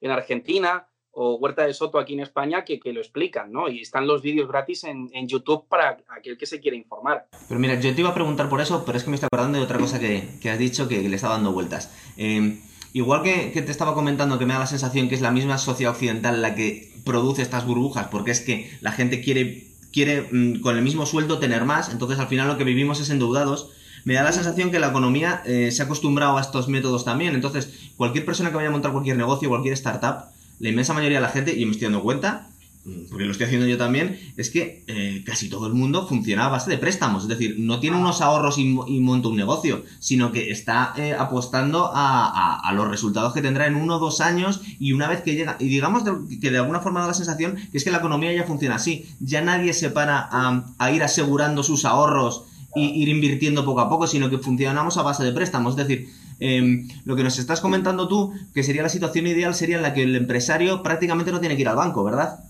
en 0.00 0.10
Argentina, 0.10 0.88
o 1.18 1.36
Huerta 1.36 1.66
de 1.66 1.72
Soto 1.72 1.98
aquí 1.98 2.12
en 2.12 2.20
España 2.20 2.62
que, 2.62 2.78
que 2.78 2.92
lo 2.92 3.00
explican, 3.00 3.50
¿no? 3.50 3.70
Y 3.70 3.80
están 3.80 4.06
los 4.06 4.20
vídeos 4.20 4.48
gratis 4.48 4.84
en, 4.84 5.08
en, 5.14 5.26
YouTube 5.26 5.64
para 5.66 5.96
aquel 6.08 6.36
que 6.36 6.44
se 6.44 6.60
quiera 6.60 6.76
informar. 6.76 7.26
Pero 7.48 7.58
mira, 7.58 7.80
yo 7.80 7.94
te 7.94 8.02
iba 8.02 8.10
a 8.10 8.14
preguntar 8.14 8.50
por 8.50 8.60
eso, 8.60 8.84
pero 8.84 8.98
es 8.98 9.04
que 9.04 9.08
me 9.08 9.16
estoy 9.16 9.28
acordando 9.32 9.56
de 9.56 9.64
otra 9.64 9.78
cosa 9.78 9.98
que, 9.98 10.28
que 10.42 10.50
has 10.50 10.58
dicho 10.58 10.88
que, 10.88 11.08
le 11.08 11.16
está 11.16 11.30
dando 11.30 11.52
vueltas. 11.52 11.90
Em, 12.18 12.60
igual 12.92 13.22
que, 13.22 13.50
que, 13.50 13.62
te 13.62 13.70
estaba 13.70 13.94
comentando 13.94 14.38
que 14.38 14.44
me 14.44 14.52
da 14.52 14.58
la 14.58 14.66
sensación 14.66 15.08
que 15.08 15.14
es 15.14 15.22
la 15.22 15.30
misma 15.30 15.56
sociedad 15.56 15.94
occidental 15.94 16.42
la 16.42 16.54
que 16.54 16.92
produce 17.06 17.40
estas 17.40 17.64
burbujas, 17.64 18.08
porque 18.08 18.32
es 18.32 18.42
que 18.42 18.70
la 18.82 18.92
gente 18.92 19.22
quiere, 19.22 19.68
quiere 19.94 20.28
mm, 20.30 20.60
con 20.60 20.76
el 20.76 20.82
mismo 20.82 21.06
sueldo 21.06 21.38
tener 21.38 21.64
más, 21.64 21.90
entonces 21.90 22.18
al 22.18 22.28
final 22.28 22.46
lo 22.46 22.58
que 22.58 22.64
vivimos 22.64 23.00
es 23.00 23.08
endeudados 23.08 23.70
me 24.04 24.14
da 24.14 24.22
la 24.22 24.30
sensación 24.30 24.70
que 24.70 24.78
la 24.78 24.88
economía 24.88 25.42
eh, 25.46 25.72
se 25.72 25.82
ha 25.82 25.86
acostumbrado 25.86 26.38
a 26.38 26.40
estos 26.40 26.68
métodos 26.68 27.04
también. 27.04 27.34
Entonces, 27.34 27.90
cualquier 27.96 28.24
persona 28.24 28.50
que 28.50 28.56
vaya 28.56 28.68
a 28.68 28.70
montar 28.70 28.92
cualquier 28.92 29.16
negocio, 29.16 29.48
cualquier 29.48 29.74
startup, 29.74 30.30
la 30.58 30.68
inmensa 30.68 30.94
mayoría 30.94 31.18
de 31.18 31.22
la 31.22 31.28
gente, 31.28 31.56
y 31.56 31.64
me 31.66 31.72
estoy 31.72 31.86
dando 31.86 32.02
cuenta, 32.02 32.48
mm, 32.84 33.08
porque 33.10 33.24
lo 33.24 33.32
estoy 33.32 33.46
haciendo 33.46 33.66
yo 33.66 33.76
también, 33.76 34.18
es 34.36 34.50
que 34.50 34.84
eh, 34.86 35.22
casi 35.26 35.48
todo 35.48 35.66
el 35.66 35.74
mundo 35.74 36.06
funciona 36.06 36.46
a 36.46 36.48
base 36.48 36.70
de 36.70 36.78
préstamos. 36.78 37.24
Es 37.24 37.28
decir, 37.28 37.56
no 37.58 37.80
tiene 37.80 37.96
unos 37.96 38.20
ahorros 38.20 38.58
y, 38.58 38.64
monta 38.64 39.28
un 39.28 39.36
negocio, 39.36 39.84
sino 39.98 40.32
que 40.32 40.50
está 40.50 40.94
eh, 40.96 41.14
apostando 41.18 41.90
a, 41.92 42.72
los 42.74 42.88
resultados 42.88 43.32
que 43.32 43.42
tendrá 43.42 43.66
en 43.66 43.74
uno 43.74 43.96
o 43.96 43.98
dos 43.98 44.20
años 44.20 44.60
y 44.78 44.92
una 44.92 45.08
vez 45.08 45.22
que 45.22 45.34
llega, 45.34 45.56
y 45.58 45.68
digamos 45.68 46.04
que 46.40 46.50
de 46.50 46.58
alguna 46.58 46.80
forma 46.80 47.00
da 47.00 47.06
la 47.06 47.14
sensación 47.14 47.56
que 47.70 47.78
es 47.78 47.84
que 47.84 47.90
la 47.90 47.98
economía 47.98 48.32
ya 48.32 48.44
funciona 48.44 48.76
así. 48.76 49.06
Ya 49.20 49.40
nadie 49.40 49.72
se 49.72 49.90
para 49.90 50.28
a, 50.30 50.92
ir 50.92 51.02
asegurando 51.02 51.62
sus 51.62 51.84
ahorros 51.84 52.44
y 52.74 53.02
ir 53.02 53.08
invirtiendo 53.08 53.64
poco 53.64 53.80
a 53.80 53.88
poco, 53.88 54.06
sino 54.06 54.28
que 54.28 54.38
funcionamos 54.38 54.98
a 54.98 55.02
base 55.02 55.24
de 55.24 55.32
préstamos. 55.32 55.72
Es 55.72 55.86
decir, 55.86 56.10
Em, 56.38 56.88
lo 57.04 57.16
que 57.16 57.22
nos 57.22 57.38
estás 57.38 57.60
comentando 57.60 58.08
tú, 58.08 58.32
que 58.54 58.62
sería 58.62 58.82
la 58.82 58.88
situación 58.88 59.26
ideal, 59.26 59.54
sería 59.54 59.76
en 59.76 59.82
la 59.82 59.94
que 59.94 60.02
el 60.02 60.14
empresario 60.16 60.82
prácticamente 60.82 61.32
no 61.32 61.40
tiene 61.40 61.56
que 61.56 61.62
ir 61.62 61.68
al 61.68 61.76
banco, 61.76 62.04
¿verdad? 62.04 62.40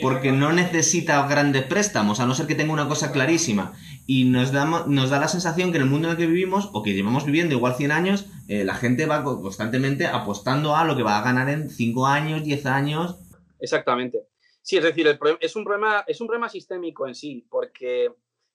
porque 0.00 0.32
no 0.32 0.52
necesita 0.52 1.26
grandes 1.26 1.64
préstamos, 1.64 2.20
a 2.20 2.26
no 2.26 2.34
ser 2.34 2.46
que 2.46 2.54
tenga 2.54 2.72
una 2.72 2.88
cosa 2.88 3.12
clarísima. 3.12 3.74
Y 4.06 4.24
nos 4.24 4.52
da, 4.52 4.64
nos 4.86 5.10
da 5.10 5.18
la 5.18 5.28
sensación 5.28 5.70
que 5.70 5.78
en 5.78 5.84
el 5.84 5.90
mundo 5.90 6.08
en 6.08 6.12
el 6.12 6.18
que 6.18 6.26
vivimos, 6.26 6.70
o 6.72 6.82
que 6.82 6.94
llevamos 6.94 7.26
viviendo 7.26 7.54
igual 7.54 7.74
100 7.74 7.92
años, 7.92 8.26
eh, 8.48 8.64
la 8.64 8.74
gente 8.74 9.06
va 9.06 9.24
constantemente 9.24 10.06
apostando 10.06 10.76
a 10.76 10.84
lo 10.84 10.96
que 10.96 11.02
va 11.02 11.18
a 11.18 11.22
ganar 11.22 11.48
en 11.48 11.70
5 11.70 12.06
años, 12.06 12.44
10 12.44 12.66
años. 12.66 13.16
Exactamente. 13.60 14.26
Sí, 14.62 14.76
es 14.76 14.84
decir, 14.84 15.06
el 15.06 15.18
es, 15.40 15.56
un 15.56 15.64
problema, 15.64 16.04
es 16.06 16.20
un 16.20 16.26
problema 16.26 16.48
sistémico 16.48 17.06
en 17.06 17.14
sí, 17.14 17.46
porque 17.48 18.10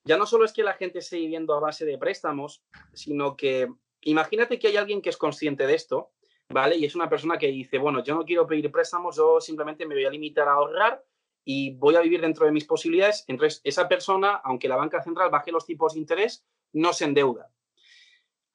ya 0.05 0.17
no 0.17 0.25
solo 0.25 0.45
es 0.45 0.53
que 0.53 0.63
la 0.63 0.73
gente 0.73 0.99
esté 0.99 1.17
viviendo 1.17 1.55
a 1.55 1.59
base 1.59 1.85
de 1.85 1.97
préstamos, 1.97 2.63
sino 2.93 3.35
que 3.35 3.67
imagínate 4.05 4.59
que 4.59 4.67
hay 4.67 4.77
alguien 4.77 5.01
que 5.01 5.09
es 5.09 5.17
consciente 5.17 5.67
de 5.67 5.75
esto, 5.75 6.11
¿vale? 6.49 6.77
Y 6.77 6.85
es 6.85 6.95
una 6.95 7.09
persona 7.09 7.37
que 7.37 7.47
dice, 7.47 7.77
bueno, 7.77 8.03
yo 8.03 8.15
no 8.15 8.25
quiero 8.25 8.47
pedir 8.47 8.71
préstamos, 8.71 9.15
yo 9.15 9.39
simplemente 9.41 9.85
me 9.85 9.95
voy 9.95 10.05
a 10.05 10.09
limitar 10.09 10.47
a 10.47 10.53
ahorrar 10.53 11.03
y 11.45 11.75
voy 11.75 11.95
a 11.95 12.01
vivir 12.01 12.21
dentro 12.21 12.45
de 12.45 12.51
mis 12.51 12.65
posibilidades. 12.65 13.25
Entonces, 13.27 13.61
esa 13.63 13.87
persona, 13.87 14.41
aunque 14.43 14.67
la 14.67 14.75
banca 14.75 15.01
central 15.01 15.29
baje 15.29 15.51
los 15.51 15.65
tipos 15.65 15.93
de 15.93 15.99
interés, 15.99 16.45
no 16.71 16.93
se 16.93 17.05
endeuda. 17.05 17.51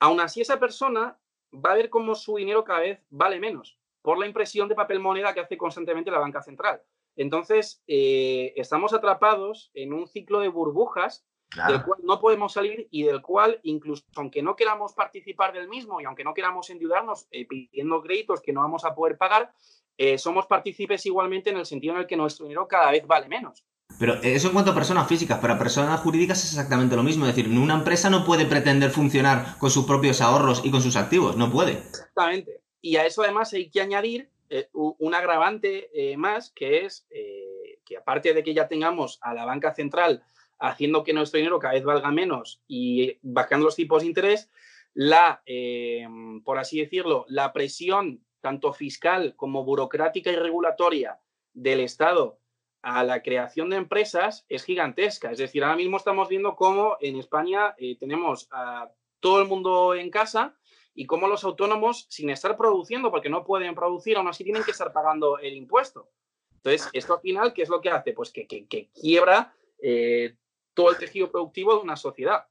Aún 0.01 0.21
así, 0.21 0.41
esa 0.41 0.59
persona 0.59 1.19
va 1.53 1.73
a 1.73 1.77
ver 1.77 1.91
cómo 1.91 2.15
su 2.15 2.37
dinero 2.37 2.65
cada 2.65 2.81
vez 2.81 3.05
vale 3.11 3.41
menos 3.41 3.79
por 4.03 4.19
la 4.19 4.27
impresión 4.27 4.69
de 4.69 4.75
papel 4.75 5.01
moneda 5.01 5.35
que 5.35 5.41
hace 5.41 5.57
constantemente 5.57 6.11
la 6.11 6.19
banca 6.19 6.43
central. 6.43 6.83
Entonces, 7.17 7.83
eh, 7.87 8.55
estamos 8.57 8.95
atrapados 8.95 9.71
en 9.75 9.93
un 9.93 10.07
ciclo 10.07 10.41
de 10.41 10.49
burbujas 10.49 11.27
del 11.57 11.83
cual 11.83 12.01
no 12.03 12.21
podemos 12.21 12.53
salir 12.53 12.89
y 12.91 13.05
del 13.05 13.23
cual, 13.23 13.59
incluso 13.63 14.05
aunque 14.17 14.43
no 14.43 14.55
queramos 14.55 14.93
participar 14.93 15.53
del 15.53 15.69
mismo 15.69 16.01
y 16.01 16.05
aunque 16.05 16.25
no 16.25 16.35
queramos 16.35 16.69
endeudarnos 16.71 17.27
eh, 17.31 17.47
pidiendo 17.47 18.03
créditos 18.03 18.43
que 18.43 18.53
no 18.53 18.61
vamos 18.61 18.85
a 18.85 18.95
poder 18.95 19.17
pagar, 19.17 19.53
eh, 19.97 20.19
somos 20.19 20.47
partícipes 20.47 21.07
igualmente 21.07 21.51
en 21.51 21.57
el 21.57 21.67
sentido 21.67 21.95
en 21.95 22.01
el 22.01 22.07
que 22.07 22.17
nuestro 22.17 22.45
dinero 22.45 22.69
cada 22.69 22.91
vez 22.91 23.07
vale 23.07 23.29
menos. 23.29 23.65
Pero 23.99 24.15
eso 24.23 24.49
en 24.49 24.53
cuanto 24.53 24.73
a 24.73 24.75
personas 24.75 25.09
físicas, 25.09 25.39
para 25.39 25.59
personas 25.59 26.01
jurídicas 26.01 26.45
es 26.45 26.51
exactamente 26.51 26.95
lo 26.95 27.03
mismo. 27.03 27.27
Es 27.27 27.35
decir, 27.35 27.51
una 27.51 27.75
empresa 27.75 28.11
no 28.11 28.25
puede 28.25 28.45
pretender 28.45 28.91
funcionar 28.91 29.57
con 29.59 29.71
sus 29.71 29.87
propios 29.87 30.21
ahorros 30.21 30.63
y 30.65 30.71
con 30.71 30.83
sus 30.83 30.97
activos, 30.97 31.37
no 31.37 31.51
puede. 31.51 31.73
Exactamente. 31.73 32.61
Y 32.83 32.97
a 32.97 33.07
eso 33.07 33.23
además 33.23 33.53
hay 33.55 33.71
que 33.71 33.81
añadir 33.81 34.31
eh, 34.51 34.69
un 34.73 35.15
agravante 35.15 35.91
más, 36.17 36.53
que 36.55 36.85
es 36.85 37.07
que 37.09 37.97
aparte 37.97 38.35
de 38.35 38.43
que 38.43 38.53
ya 38.53 38.69
tengamos 38.69 39.19
a 39.23 39.33
la 39.33 39.47
banca 39.47 39.75
central 39.75 40.23
haciendo 40.59 41.05
que 41.05 41.13
nuestro 41.13 41.39
dinero 41.39 41.59
cada 41.59 41.75
vez 41.75 41.85
valga 41.85 42.11
menos 42.11 42.63
y 42.67 43.19
bajando 43.23 43.67
los 43.67 43.77
tipos 43.77 44.03
de 44.03 44.09
interés, 44.09 44.51
la, 44.95 45.43
eh, 45.47 46.07
por 46.45 46.59
así 46.59 46.81
decirlo, 46.81 47.25
la 47.29 47.53
presión 47.53 48.25
tanto 48.41 48.73
fiscal 48.73 49.35
como 49.37 49.65
burocrática 49.65 50.31
y 50.31 50.37
regulatoria 50.37 51.21
del 51.53 51.81
Estado 51.81 52.41
a 52.83 53.03
la 53.05 53.23
creación 53.23 53.71
de 53.71 53.77
empresas 53.77 54.45
es 54.49 54.65
gigantesca. 54.65 55.31
Es 55.31 55.39
decir, 55.39 55.65
ahora 55.65 55.77
mismo 55.77 55.97
estamos 55.97 56.29
viendo 56.29 56.57
cómo 56.57 56.97
en 57.01 57.17
España 57.17 57.75
eh, 57.79 57.97
tenemos 57.99 58.49
a 58.51 58.91
todo 59.21 59.43
el 59.43 59.49
mundo 59.49 59.95
en 59.95 60.11
casa 60.11 60.57
y 60.95 61.07
cómo 61.07 61.29
los 61.29 61.45
autónomos, 61.45 62.07
sin 62.09 62.31
estar 62.31 62.57
produciendo, 62.57 63.11
porque 63.11 63.29
no 63.29 63.45
pueden 63.45 63.75
producir, 63.75 64.17
aún 64.17 64.29
así 64.29 64.43
tienen 64.45 64.65
que 64.65 64.73
estar 64.73 64.93
pagando 64.93 65.39
el 65.39 65.55
impuesto. 65.55 66.11
Entonces, 66.57 66.89
esto 66.93 67.15
al 67.15 67.21
final, 67.21 67.53
¿qué 67.53 67.63
es 67.63 67.69
lo 67.69 67.81
que 67.81 67.91
hace? 67.91 68.13
Pues 68.13 68.33
que, 68.33 68.47
quiebra 68.93 69.55
eh, 69.81 70.35
todo 70.79 70.91
el 70.91 70.97
tejido 70.97 71.29
productivo 71.29 71.75
de 71.75 71.81
una 71.81 71.97
sociedad. 71.97 72.47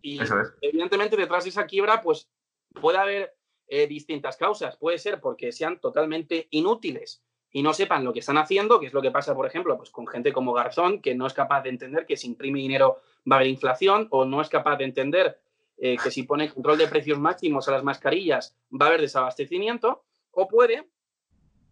Y 0.00 0.20
evidentemente 0.60 1.16
detrás 1.16 1.42
de 1.42 1.50
esa 1.50 1.66
quiebra, 1.66 2.00
pues 2.00 2.30
puede 2.80 2.96
haber 2.96 3.34
eh, 3.66 3.88
distintas 3.88 4.36
causas. 4.36 4.76
Puede 4.76 4.98
ser 4.98 5.20
porque 5.20 5.50
sean 5.50 5.80
totalmente 5.80 6.46
inútiles 6.50 7.24
y 7.50 7.64
no 7.64 7.74
sepan 7.74 8.04
lo 8.04 8.12
que 8.12 8.20
están 8.20 8.38
haciendo, 8.38 8.78
que 8.78 8.86
es 8.86 8.92
lo 8.92 9.02
que 9.02 9.10
pasa, 9.10 9.34
por 9.34 9.46
ejemplo, 9.46 9.76
pues 9.76 9.90
con 9.90 10.06
gente 10.06 10.32
como 10.32 10.52
Garzón, 10.52 11.02
que 11.02 11.16
no 11.16 11.26
es 11.26 11.32
capaz 11.32 11.62
de 11.62 11.70
entender 11.70 12.06
que 12.06 12.16
si 12.16 12.28
imprime 12.28 12.60
dinero 12.60 13.00
va 13.28 13.34
a 13.34 13.38
haber 13.40 13.48
inflación, 13.48 14.06
o 14.12 14.24
no 14.24 14.40
es 14.40 14.48
capaz 14.48 14.76
de 14.76 14.84
entender 14.84 15.40
eh, 15.76 15.96
que 16.00 16.12
si 16.12 16.22
pone 16.22 16.54
control 16.54 16.78
de 16.78 16.86
precios 16.86 17.18
máximos 17.18 17.66
a 17.66 17.72
las 17.72 17.82
mascarillas 17.82 18.56
va 18.72 18.86
a 18.86 18.88
haber 18.90 19.00
desabastecimiento, 19.00 20.04
o 20.30 20.46
puede 20.46 20.88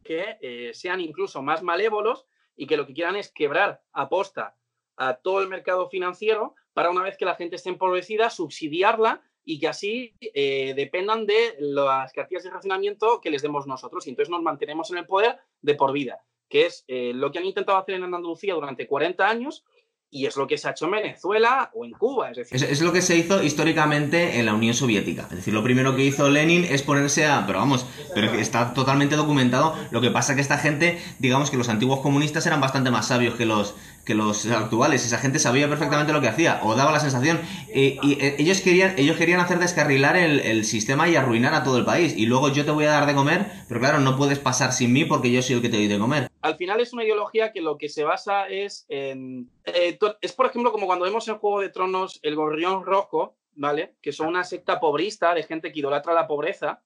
que 0.02 0.38
eh, 0.40 0.72
sean 0.74 1.00
incluso 1.00 1.40
más 1.40 1.62
malévolos 1.62 2.26
y 2.56 2.66
que 2.66 2.76
lo 2.76 2.84
que 2.84 2.94
quieran 2.94 3.14
es 3.14 3.30
quebrar 3.30 3.80
aposta 3.92 4.56
a 4.98 5.14
todo 5.14 5.40
el 5.40 5.48
mercado 5.48 5.88
financiero 5.88 6.54
para 6.74 6.90
una 6.90 7.02
vez 7.02 7.16
que 7.16 7.24
la 7.24 7.34
gente 7.34 7.56
esté 7.56 7.70
empobrecida, 7.70 8.30
subsidiarla 8.30 9.22
y 9.44 9.58
que 9.58 9.68
así 9.68 10.14
eh, 10.20 10.74
dependan 10.76 11.24
de 11.24 11.56
las 11.58 12.12
cartillas 12.12 12.44
de 12.44 12.50
racionamiento 12.50 13.20
que 13.20 13.30
les 13.30 13.42
demos 13.42 13.66
nosotros. 13.66 14.06
Y 14.06 14.10
entonces 14.10 14.30
nos 14.30 14.42
mantenemos 14.42 14.90
en 14.90 14.98
el 14.98 15.06
poder 15.06 15.38
de 15.62 15.74
por 15.74 15.92
vida, 15.92 16.18
que 16.48 16.66
es 16.66 16.84
eh, 16.86 17.12
lo 17.14 17.32
que 17.32 17.38
han 17.38 17.46
intentado 17.46 17.78
hacer 17.78 17.94
en 17.94 18.04
Andalucía 18.04 18.54
durante 18.54 18.86
40 18.86 19.26
años 19.26 19.64
y 20.10 20.26
es 20.26 20.36
lo 20.36 20.46
que 20.46 20.56
se 20.56 20.68
ha 20.68 20.70
hecho 20.70 20.86
en 20.86 20.92
Venezuela 20.92 21.70
o 21.74 21.84
en 21.84 21.92
Cuba. 21.92 22.30
Es, 22.30 22.38
decir... 22.38 22.62
es, 22.62 22.80
lo 22.80 22.92
que 22.92 23.02
se 23.02 23.16
hizo 23.16 23.42
históricamente 23.42 24.38
en 24.38 24.46
la 24.46 24.54
Unión 24.54 24.74
Soviética. 24.74 25.22
Es 25.30 25.36
decir, 25.36 25.52
lo 25.52 25.62
primero 25.62 25.94
que 25.96 26.04
hizo 26.04 26.28
Lenin 26.30 26.64
es 26.64 26.82
ponerse 26.82 27.26
a... 27.26 27.44
Pero 27.46 27.58
vamos, 27.58 27.86
pero 28.14 28.32
está 28.32 28.72
totalmente 28.72 29.16
documentado. 29.16 29.74
Lo 29.90 30.00
que 30.00 30.10
pasa 30.10 30.34
que 30.34 30.40
esta 30.40 30.56
gente, 30.56 30.98
digamos 31.18 31.50
que 31.50 31.58
los 31.58 31.68
antiguos 31.68 32.00
comunistas 32.00 32.46
eran 32.46 32.60
bastante 32.60 32.90
más 32.90 33.08
sabios 33.08 33.34
que 33.34 33.44
los, 33.44 33.74
que 34.08 34.14
los 34.14 34.46
actuales. 34.46 35.04
Esa 35.04 35.18
gente 35.18 35.38
sabía 35.38 35.68
perfectamente 35.68 36.14
lo 36.14 36.22
que 36.22 36.28
hacía, 36.28 36.60
o 36.64 36.74
daba 36.74 36.90
la 36.90 36.98
sensación. 36.98 37.38
y 37.68 37.98
eh, 38.14 38.36
ellos, 38.38 38.62
querían, 38.62 38.94
ellos 38.96 39.18
querían 39.18 39.38
hacer 39.38 39.58
descarrilar 39.58 40.16
el, 40.16 40.40
el, 40.40 40.64
sistema 40.64 41.06
y 41.10 41.14
arruinar 41.14 41.52
a 41.52 41.62
todo 41.62 41.76
el 41.76 41.84
país. 41.84 42.16
Y 42.16 42.24
luego 42.24 42.48
yo 42.48 42.64
te 42.64 42.70
voy 42.70 42.86
a 42.86 42.92
dar 42.92 43.06
de 43.06 43.14
comer, 43.14 43.44
pero 43.68 43.80
claro, 43.80 44.00
no 44.00 44.16
puedes 44.16 44.38
pasar 44.38 44.72
sin 44.72 44.94
mí 44.94 45.04
porque 45.04 45.30
yo 45.30 45.42
soy 45.42 45.56
el 45.56 45.62
que 45.62 45.68
te 45.68 45.76
doy 45.76 45.88
de 45.88 45.98
comer. 45.98 46.28
Al 46.40 46.56
final 46.56 46.80
es 46.80 46.94
una 46.94 47.04
ideología 47.04 47.52
que 47.52 47.60
lo 47.60 47.76
que 47.76 47.90
se 47.90 48.02
basa 48.02 48.48
es 48.48 48.86
en... 48.88 49.50
Eh, 49.66 49.98
es, 50.22 50.32
por 50.32 50.46
ejemplo, 50.46 50.72
como 50.72 50.86
cuando 50.86 51.04
vemos 51.04 51.28
en 51.28 51.36
Juego 51.36 51.60
de 51.60 51.68
Tronos 51.68 52.18
el 52.22 52.34
gorrión 52.34 52.86
rojo, 52.86 53.36
¿vale? 53.56 53.94
Que 54.00 54.12
son 54.12 54.28
una 54.28 54.42
secta 54.42 54.80
pobrista 54.80 55.34
de 55.34 55.42
gente 55.42 55.70
que 55.70 55.80
idolatra 55.80 56.14
la 56.14 56.26
pobreza. 56.26 56.80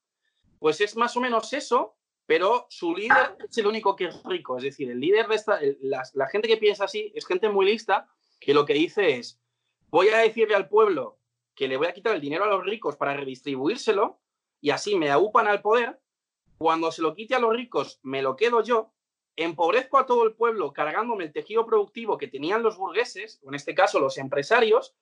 Pues 0.59 0.81
es 0.81 0.97
más 0.97 1.17
o 1.17 1.21
menos 1.21 1.53
eso, 1.53 1.95
pero 2.27 2.67
su 2.69 2.95
líder 2.95 3.37
es 3.49 3.59
el 3.59 3.67
único 3.67 3.97
que 3.97 4.07
es 4.07 4.23
rico. 4.25 4.57
Es 4.57 4.65
decir, 4.65 4.91
el 4.91 5.01
líder 5.01 5.29
de 5.29 5.35
esta, 5.35 5.61
la, 5.81 6.27
gente 6.29 6.49
que 6.49 6.57
piensa 6.57 6.85
así 6.85 7.13
es 7.15 7.27
gente 7.27 7.49
muy 7.49 7.67
lista 7.67 8.09
que 8.41 8.55
lo 8.55 8.65
que 8.65 8.75
dice 8.75 9.17
es, 9.17 9.41
voy 9.89 10.09
a 10.09 10.19
decirle 10.19 10.55
al 10.55 10.69
pueblo 10.69 11.19
que 11.55 11.69
le 11.69 11.77
voy 11.77 11.87
a 11.87 11.93
quitar 11.93 12.15
el 12.15 12.21
dinero 12.21 12.45
a 12.45 12.49
los 12.49 12.65
ricos 12.65 12.97
para 12.97 13.17
redistribuírselo 13.17 14.21
y 14.61 14.71
así 14.71 14.97
me 14.97 15.11
aupan 15.11 15.49
al 15.49 15.61
poder. 15.61 16.01
Cuando 16.59 16.93
se 16.93 17.03
lo 17.03 17.15
quite 17.15 17.35
a 17.35 17.41
los 17.41 17.53
ricos, 17.53 17.99
me 18.03 18.23
lo 18.23 18.37
quedo 18.37 18.63
yo, 18.63 18.93
empobrezco 19.37 19.99
a 19.99 20.07
todo 20.07 20.25
el 20.25 20.35
pueblo 20.35 20.73
cargándome 20.73 21.25
el 21.25 21.33
tejido 21.33 21.67
productivo 21.67 22.17
que 22.19 22.29
tenían 22.29 22.63
los 22.63 22.77
burgueses, 22.77 23.41
o 23.43 23.49
en 23.49 23.57
este 23.57 23.75
caso 23.75 23.99
los 23.99 24.17
empresarios, 24.17 24.95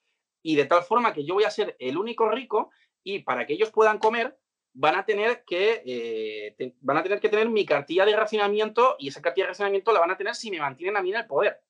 y 0.42 0.56
de 0.56 0.64
tal 0.64 0.82
forma 0.82 1.12
que 1.12 1.24
yo 1.24 1.34
voy 1.34 1.44
a 1.44 1.50
ser 1.50 1.76
el 1.78 1.98
único 1.98 2.30
rico 2.30 2.70
y 3.02 3.20
para 3.20 3.46
que 3.46 3.52
ellos 3.52 3.70
puedan 3.70 3.98
comer, 3.98 4.39
van 4.72 4.96
a 4.96 5.04
tener 5.04 5.44
que, 5.44 5.82
eh, 5.84 6.74
van 6.80 6.96
a 6.96 7.02
tener 7.02 7.20
que 7.20 7.28
tener 7.28 7.48
mi 7.48 7.64
cartilla 7.66 8.04
de 8.04 8.16
racionamiento 8.16 8.96
y 8.98 9.08
esa 9.08 9.20
cartilla 9.20 9.46
de 9.46 9.50
racionamiento 9.50 9.92
la 9.92 10.00
van 10.00 10.10
a 10.10 10.16
tener 10.16 10.34
si 10.34 10.50
me 10.50 10.60
mantienen 10.60 10.96
a 10.96 11.02
mí 11.02 11.10
en 11.10 11.16
el 11.16 11.26
poder. 11.26 11.60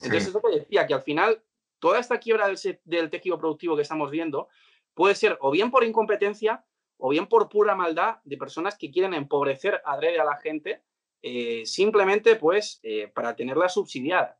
Entonces, 0.00 0.28
es 0.28 0.34
lo 0.34 0.40
que 0.40 0.60
decía, 0.60 0.86
que 0.86 0.94
al 0.94 1.02
final 1.02 1.42
toda 1.78 1.98
esta 1.98 2.18
quiebra 2.18 2.48
del, 2.84 3.10
tejido 3.10 3.38
productivo 3.38 3.76
que 3.76 3.82
estamos 3.82 4.10
viendo 4.10 4.48
puede 4.94 5.14
ser 5.14 5.38
o 5.40 5.50
bien 5.50 5.70
por 5.70 5.84
incompetencia 5.84 6.64
o 6.96 7.10
bien 7.10 7.26
por 7.26 7.48
pura 7.48 7.74
maldad 7.74 8.16
de 8.24 8.36
personas 8.36 8.76
que 8.76 8.90
quieren 8.90 9.14
empobrecer 9.14 9.80
adrede 9.84 10.18
a 10.18 10.24
la 10.24 10.36
gente 10.36 10.82
eh, 11.22 11.62
simplemente 11.66 12.36
pues 12.36 12.80
eh, 12.82 13.08
para 13.08 13.34
tenerla 13.34 13.68
subsidiada. 13.68 14.38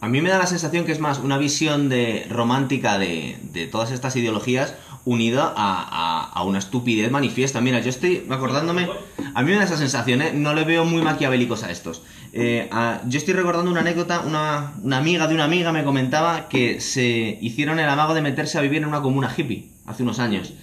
A 0.00 0.08
mí 0.08 0.20
me 0.20 0.28
da 0.28 0.38
la 0.38 0.46
sensación 0.46 0.84
que 0.84 0.92
es 0.92 0.98
más 0.98 1.18
una 1.20 1.38
visión 1.38 1.88
de 1.88 2.26
romántica 2.28 2.98
de, 2.98 3.36
de 3.52 3.66
todas 3.68 3.92
estas 3.92 4.16
ideologías 4.16 4.76
unida 5.04 5.52
a, 5.56 6.42
una 6.44 6.58
estupidez 6.58 7.10
manifiesta. 7.10 7.60
Mira, 7.60 7.80
yo 7.80 7.90
estoy 7.90 8.26
acordándome, 8.30 8.88
a 9.34 9.42
mí 9.42 9.50
me 9.50 9.56
da 9.56 9.64
esa 9.64 9.76
sensación, 9.76 10.22
¿eh? 10.22 10.32
no 10.34 10.54
le 10.54 10.64
veo 10.64 10.84
muy 10.84 11.02
maquiavélicos 11.02 11.62
a 11.64 11.70
estos. 11.70 12.02
Eh, 12.32 12.70
yo 13.06 13.18
estoy 13.18 13.34
recordando 13.34 13.70
una 13.70 13.80
anécdota, 13.80 14.20
una, 14.20 14.74
una, 14.82 14.98
amiga 14.98 15.26
de 15.26 15.34
una 15.34 15.44
amiga 15.44 15.72
me 15.72 15.84
comentaba 15.84 16.48
que 16.48 16.80
se 16.80 17.38
hicieron 17.40 17.78
el 17.78 17.88
amago 17.88 18.14
de 18.14 18.22
meterse 18.22 18.58
a 18.58 18.60
vivir 18.60 18.78
en 18.78 18.88
una 18.88 19.02
comuna 19.02 19.32
hippie 19.36 19.70
hace 19.86 20.02
unos 20.02 20.18
años. 20.18 20.54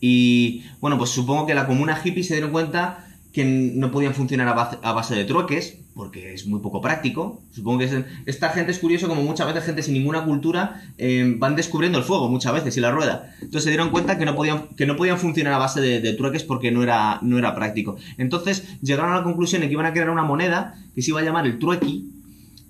Y 0.00 0.64
bueno, 0.80 0.98
pues 0.98 1.10
supongo 1.10 1.46
que 1.46 1.54
la 1.54 1.66
comuna 1.66 2.00
hippie 2.02 2.22
se 2.22 2.34
dieron 2.34 2.50
cuenta 2.50 3.05
que 3.36 3.44
no 3.44 3.90
podían 3.90 4.14
funcionar 4.14 4.48
a 4.48 4.92
base, 4.94 5.14
de 5.14 5.26
trueques, 5.26 5.76
porque 5.94 6.32
es 6.32 6.46
muy 6.46 6.60
poco 6.60 6.80
práctico. 6.80 7.42
Supongo 7.50 7.80
que 7.80 8.04
esta 8.24 8.48
gente 8.48 8.72
es 8.72 8.78
curioso, 8.78 9.08
como 9.08 9.22
muchas 9.24 9.46
veces 9.46 9.64
gente 9.64 9.82
sin 9.82 9.92
ninguna 9.92 10.24
cultura 10.24 10.80
eh, 10.96 11.34
van 11.36 11.54
descubriendo 11.54 11.98
el 11.98 12.04
fuego 12.04 12.30
muchas 12.30 12.54
veces 12.54 12.78
y 12.78 12.80
la 12.80 12.92
rueda. 12.92 13.34
Entonces 13.42 13.64
se 13.64 13.68
dieron 13.68 13.90
cuenta 13.90 14.16
que 14.16 14.24
no 14.24 14.34
podían, 14.34 14.68
que 14.68 14.86
no 14.86 14.96
podían 14.96 15.18
funcionar 15.18 15.52
a 15.52 15.58
base 15.58 15.82
de, 15.82 16.12
trueques 16.14 16.44
porque 16.44 16.70
no 16.70 16.82
era, 16.82 17.18
no 17.20 17.36
era 17.36 17.54
práctico. 17.54 17.96
Entonces 18.16 18.80
llegaron 18.80 19.12
a 19.12 19.16
la 19.16 19.22
conclusión 19.22 19.60
de 19.60 19.66
que 19.68 19.74
iban 19.74 19.84
a 19.84 19.92
crear 19.92 20.08
una 20.08 20.22
moneda 20.22 20.74
que 20.94 21.02
se 21.02 21.10
iba 21.10 21.20
a 21.20 21.22
llamar 21.22 21.44
el 21.44 21.58
truequi 21.58 22.15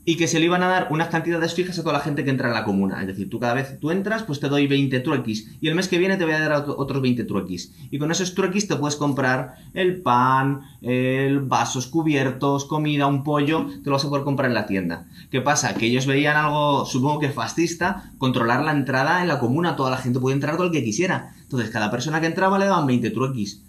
y 0.08 0.16
que 0.16 0.28
se 0.28 0.38
le 0.38 0.46
iban 0.46 0.62
a 0.62 0.68
dar 0.68 0.88
unas 0.90 1.08
cantidades 1.08 1.52
fijas 1.52 1.78
a 1.78 1.82
toda 1.82 1.94
la 1.94 2.00
gente 2.00 2.24
que 2.24 2.30
entra 2.30 2.46
en 2.46 2.54
la 2.54 2.64
comuna. 2.64 3.00
Es 3.00 3.08
decir, 3.08 3.28
tú 3.28 3.40
cada 3.40 3.54
vez 3.54 3.78
tú 3.80 3.90
entras, 3.90 4.22
pues 4.22 4.38
te 4.38 4.48
doy 4.48 4.68
20 4.68 5.00
truequis 5.00 5.50
y 5.60 5.66
el 5.66 5.74
mes 5.74 5.88
que 5.88 5.98
viene 5.98 6.16
te 6.16 6.24
voy 6.24 6.34
a 6.34 6.38
dar 6.38 6.64
otros 6.68 7.02
20 7.02 7.24
truequis. 7.24 7.74
Y 7.90 7.98
con 7.98 8.12
esos 8.12 8.34
truequis 8.34 8.68
te 8.68 8.76
puedes 8.76 8.94
comprar 8.94 9.56
el 9.74 10.00
pan, 10.00 10.60
el 10.80 11.40
vasos 11.40 11.88
cubiertos, 11.88 12.66
comida, 12.66 13.08
un 13.08 13.24
pollo, 13.24 13.66
te 13.82 13.90
lo 13.90 13.96
vas 13.96 14.04
a 14.04 14.08
poder 14.08 14.24
comprar 14.24 14.48
en 14.48 14.54
la 14.54 14.66
tienda. 14.66 15.08
¿Qué 15.30 15.40
pasa? 15.40 15.74
Que 15.74 15.86
ellos 15.86 16.06
veían 16.06 16.36
algo, 16.36 16.86
supongo 16.86 17.18
que 17.18 17.30
fascista, 17.30 18.12
controlar 18.18 18.62
la 18.62 18.70
entrada 18.70 19.22
en 19.22 19.28
la 19.28 19.40
comuna, 19.40 19.74
toda 19.74 19.90
la 19.90 19.98
gente 19.98 20.20
podía 20.20 20.36
entrar 20.36 20.54
todo 20.54 20.66
el 20.66 20.72
que 20.72 20.84
quisiera. 20.84 21.34
Entonces, 21.42 21.70
cada 21.70 21.90
persona 21.90 22.20
que 22.20 22.28
entraba 22.28 22.60
le 22.60 22.66
daban 22.66 22.86
20 22.86 23.10
truequis. 23.10 23.65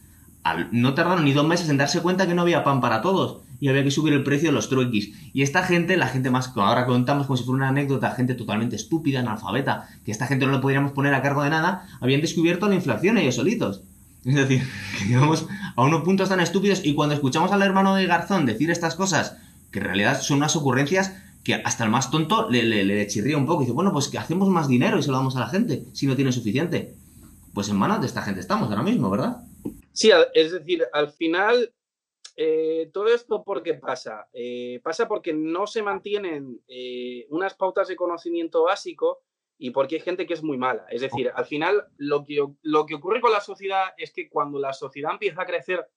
No 0.72 0.94
tardaron 0.94 1.26
ni 1.26 1.34
dos 1.34 1.48
meses 1.48 1.70
en 1.70 1.78
darse 1.78 2.02
cuenta 2.02 2.28
que 2.28 2.34
no 2.34 2.42
había 2.42 2.64
pan 2.64 2.82
para 2.82 3.02
todos 3.02 3.42
y 3.60 3.70
había 3.70 3.84
que 3.84 3.92
subir 3.92 4.14
el 4.14 4.24
precio 4.24 4.50
de 4.50 4.54
los 4.54 4.70
truequis. 4.70 5.14
Y 5.34 5.42
esta 5.42 5.64
gente, 5.64 5.98
la 5.98 6.08
gente 6.08 6.30
más 6.30 6.48
que 6.48 6.60
ahora 6.60 6.86
contamos 6.86 7.28
como 7.28 7.38
si 7.38 7.44
fuera 7.44 7.58
una 7.58 7.70
anécdota, 7.70 8.12
gente 8.12 8.36
totalmente 8.36 8.76
estúpida, 8.76 9.20
analfabeta, 9.20 9.90
que 10.06 10.12
esta 10.12 10.28
gente 10.28 10.46
no 10.46 10.52
le 10.52 10.60
podríamos 10.60 10.92
poner 10.92 11.14
a 11.14 11.22
cargo 11.22 11.44
de 11.44 11.50
nada, 11.50 11.88
habían 12.00 12.22
descubierto 12.22 12.68
la 12.68 12.76
inflación 12.76 13.18
ellos 13.18 13.36
solitos. 13.36 13.82
Es 14.26 14.36
decir, 14.36 14.62
que 15.00 15.06
llegamos 15.06 15.48
a 15.76 15.84
unos 15.84 16.04
puntos 16.04 16.30
tan 16.30 16.40
estúpidos 16.40 16.86
y 16.86 16.94
cuando 16.94 17.16
escuchamos 17.16 17.52
al 17.52 17.62
hermano 17.62 17.96
de 17.96 18.06
Garzón 18.06 18.46
decir 18.46 18.70
estas 18.70 18.96
cosas, 18.96 19.38
que 19.72 19.80
en 19.80 19.86
realidad 19.86 20.22
son 20.22 20.38
unas 20.38 20.56
ocurrencias 20.56 21.14
que 21.44 21.56
hasta 21.56 21.86
el 21.86 21.90
más 21.90 22.12
tonto 22.12 22.50
le, 22.50 22.64
le, 22.64 23.08
chirría 23.08 23.38
un 23.38 23.46
poco 23.46 23.62
y 23.62 23.66
dice, 23.66 23.74
bueno, 23.74 23.94
pues 23.94 24.10
que 24.10 24.18
hacemos 24.18 24.50
más 24.50 24.68
dinero 24.68 25.00
y 25.00 25.04
se 25.04 25.12
lo 25.12 25.18
damos 25.18 25.38
a 25.38 25.40
la 25.40 25.48
gente 25.48 25.86
si 25.94 26.06
no 26.06 26.16
tiene 26.16 26.34
suficiente. 26.34 26.94
Pues 27.54 27.70
en 27.70 27.78
manos 27.78 28.02
de 28.02 28.08
esta 28.08 28.22
gente 28.22 28.42
estamos 28.42 28.70
ahora 28.70 28.84
mismo, 28.84 29.10
¿verdad? 29.10 29.38
Sí, 29.98 30.12
es 30.36 30.52
decir, 30.52 30.86
al 30.94 31.10
final 31.10 31.74
eh, 32.36 32.92
todo 32.94 33.08
esto 33.08 33.44
por 33.44 33.64
qué 33.64 33.74
pasa? 33.74 34.30
Eh, 34.32 34.80
pasa 34.84 35.08
porque 35.08 35.34
no 35.34 35.66
se 35.66 35.82
mantienen 35.82 36.62
eh, 36.68 37.26
unas 37.30 37.56
pautas 37.56 37.88
de 37.88 37.96
conocimiento 37.96 38.62
básico 38.62 39.24
y 39.58 39.72
porque 39.72 39.96
hay 39.96 40.02
gente 40.02 40.28
que 40.28 40.36
es 40.36 40.44
muy 40.44 40.56
mala. 40.56 40.86
Es 40.92 41.02
decir, 41.02 41.32
al 41.34 41.46
final 41.46 41.88
lo 41.98 42.24
que, 42.24 42.46
lo 42.62 42.86
que 42.86 42.94
ocurre 42.94 43.22
con 43.22 43.32
la 43.32 43.42
sociedad 43.42 43.88
es 43.98 44.14
que 44.14 44.30
cuando 44.30 44.60
la 44.60 44.72
sociedad 44.72 45.14
empieza 45.14 45.42
a 45.42 45.48
crecer 45.48 45.90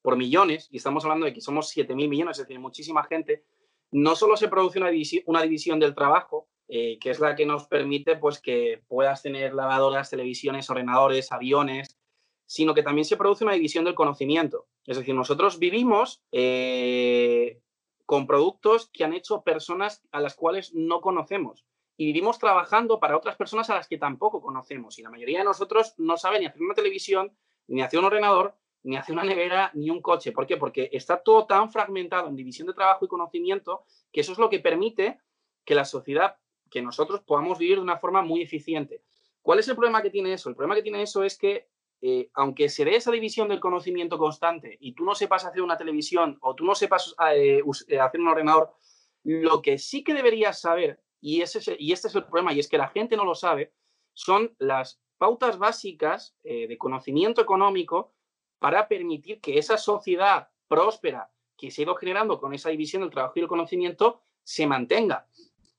por 0.00 0.16
millones, 0.16 0.68
y 0.70 0.78
estamos 0.78 1.04
hablando 1.04 1.26
de 1.26 1.34
que 1.34 1.42
somos 1.42 1.76
7.000 1.76 2.08
millones, 2.08 2.38
es 2.38 2.46
decir, 2.46 2.58
muchísima 2.58 3.04
gente, 3.04 3.44
no 3.90 4.16
solo 4.16 4.38
se 4.38 4.48
produce 4.48 4.78
una, 4.78 4.88
división, 4.88 5.22
una 5.26 5.42
división 5.42 5.78
del 5.78 5.94
trabajo, 5.94 6.48
que 6.66 6.98
es 7.02 7.20
la 7.20 7.36
que 7.36 7.44
nos 7.44 7.66
permite 7.68 8.16
pues, 8.16 8.40
que 8.40 8.82
puedas 8.88 9.20
tener 9.20 9.52
lavadoras, 9.52 10.08
televisiones, 10.08 10.70
ordenadores, 10.70 11.30
aviones, 11.30 11.98
sino 12.46 12.74
que 12.74 12.82
también 12.82 13.04
se 13.04 13.16
produce 13.16 13.44
una 13.44 13.54
división 13.54 13.84
del 13.84 13.94
conocimiento. 13.94 14.66
Es 14.86 14.96
decir, 14.96 15.14
nosotros 15.14 15.58
vivimos 15.58 16.22
eh, 16.32 17.60
con 18.06 18.26
productos 18.26 18.90
que 18.92 19.04
han 19.04 19.14
hecho 19.14 19.42
personas 19.42 20.02
a 20.12 20.20
las 20.20 20.34
cuales 20.34 20.74
no 20.74 21.00
conocemos 21.00 21.64
y 21.96 22.06
vivimos 22.06 22.38
trabajando 22.38 22.98
para 22.98 23.16
otras 23.16 23.36
personas 23.36 23.70
a 23.70 23.74
las 23.74 23.88
que 23.88 23.98
tampoco 23.98 24.42
conocemos. 24.42 24.98
Y 24.98 25.02
la 25.02 25.10
mayoría 25.10 25.38
de 25.38 25.44
nosotros 25.44 25.94
no 25.98 26.16
sabe 26.16 26.40
ni 26.40 26.46
hacer 26.46 26.62
una 26.62 26.74
televisión, 26.74 27.36
ni 27.68 27.82
hacer 27.82 27.98
un 27.98 28.06
ordenador, 28.06 28.56
ni 28.82 28.96
hacer 28.96 29.14
una 29.14 29.24
nevera, 29.24 29.70
ni 29.74 29.90
un 29.90 30.02
coche. 30.02 30.32
¿Por 30.32 30.46
qué? 30.46 30.56
Porque 30.56 30.90
está 30.92 31.22
todo 31.22 31.46
tan 31.46 31.70
fragmentado 31.70 32.28
en 32.28 32.36
división 32.36 32.66
de 32.66 32.74
trabajo 32.74 33.04
y 33.04 33.08
conocimiento 33.08 33.84
que 34.12 34.20
eso 34.20 34.32
es 34.32 34.38
lo 34.38 34.50
que 34.50 34.60
permite 34.60 35.20
que 35.64 35.74
la 35.74 35.84
sociedad, 35.84 36.36
que 36.70 36.82
nosotros 36.82 37.22
podamos 37.22 37.58
vivir 37.58 37.76
de 37.76 37.82
una 37.82 37.96
forma 37.96 38.22
muy 38.22 38.42
eficiente. 38.42 39.02
¿Cuál 39.40 39.60
es 39.60 39.68
el 39.68 39.76
problema 39.76 40.02
que 40.02 40.10
tiene 40.10 40.32
eso? 40.32 40.48
El 40.48 40.56
problema 40.56 40.74
que 40.74 40.82
tiene 40.82 41.02
eso 41.02 41.22
es 41.22 41.38
que 41.38 41.68
eh, 42.06 42.28
aunque 42.34 42.68
se 42.68 42.84
dé 42.84 42.96
esa 42.96 43.10
división 43.10 43.48
del 43.48 43.60
conocimiento 43.60 44.18
constante 44.18 44.76
y 44.78 44.92
tú 44.92 45.06
no 45.06 45.14
sepas 45.14 45.46
hacer 45.46 45.62
una 45.62 45.78
televisión 45.78 46.36
o 46.42 46.54
tú 46.54 46.62
no 46.62 46.74
sepas 46.74 47.14
eh, 47.34 47.62
eh, 47.88 47.98
hacer 47.98 48.20
un 48.20 48.28
ordenador, 48.28 48.74
lo 49.22 49.62
que 49.62 49.78
sí 49.78 50.04
que 50.04 50.12
deberías 50.12 50.60
saber, 50.60 51.00
y, 51.18 51.40
ese, 51.40 51.60
este 51.60 52.08
es 52.08 52.14
el 52.14 52.24
problema, 52.24 52.52
y 52.52 52.60
es 52.60 52.68
que 52.68 52.76
la 52.76 52.88
gente 52.88 53.16
no 53.16 53.24
lo 53.24 53.34
sabe, 53.34 53.72
son 54.12 54.54
las 54.58 55.00
pautas 55.16 55.56
básicas 55.56 56.36
de 56.42 56.76
conocimiento 56.76 57.40
económico 57.40 58.12
para 58.58 58.86
permitir 58.86 59.40
que 59.40 59.56
esa 59.56 59.78
sociedad 59.78 60.50
próspera 60.68 61.30
que 61.56 61.70
se 61.70 61.80
ha 61.80 61.84
ido 61.84 61.94
generando 61.94 62.38
con 62.38 62.52
esa 62.52 62.68
división 62.68 63.00
del 63.00 63.12
trabajo 63.12 63.32
y 63.36 63.40
el 63.40 63.48
conocimiento 63.48 64.20
se 64.42 64.66
mantenga. 64.66 65.26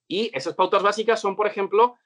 Y 0.08 0.36
esas 0.36 0.56
pautas 0.56 0.82
básicas 0.82 1.22
son, 1.22 1.36
por 1.36 1.46
ejemplo, 1.46 1.98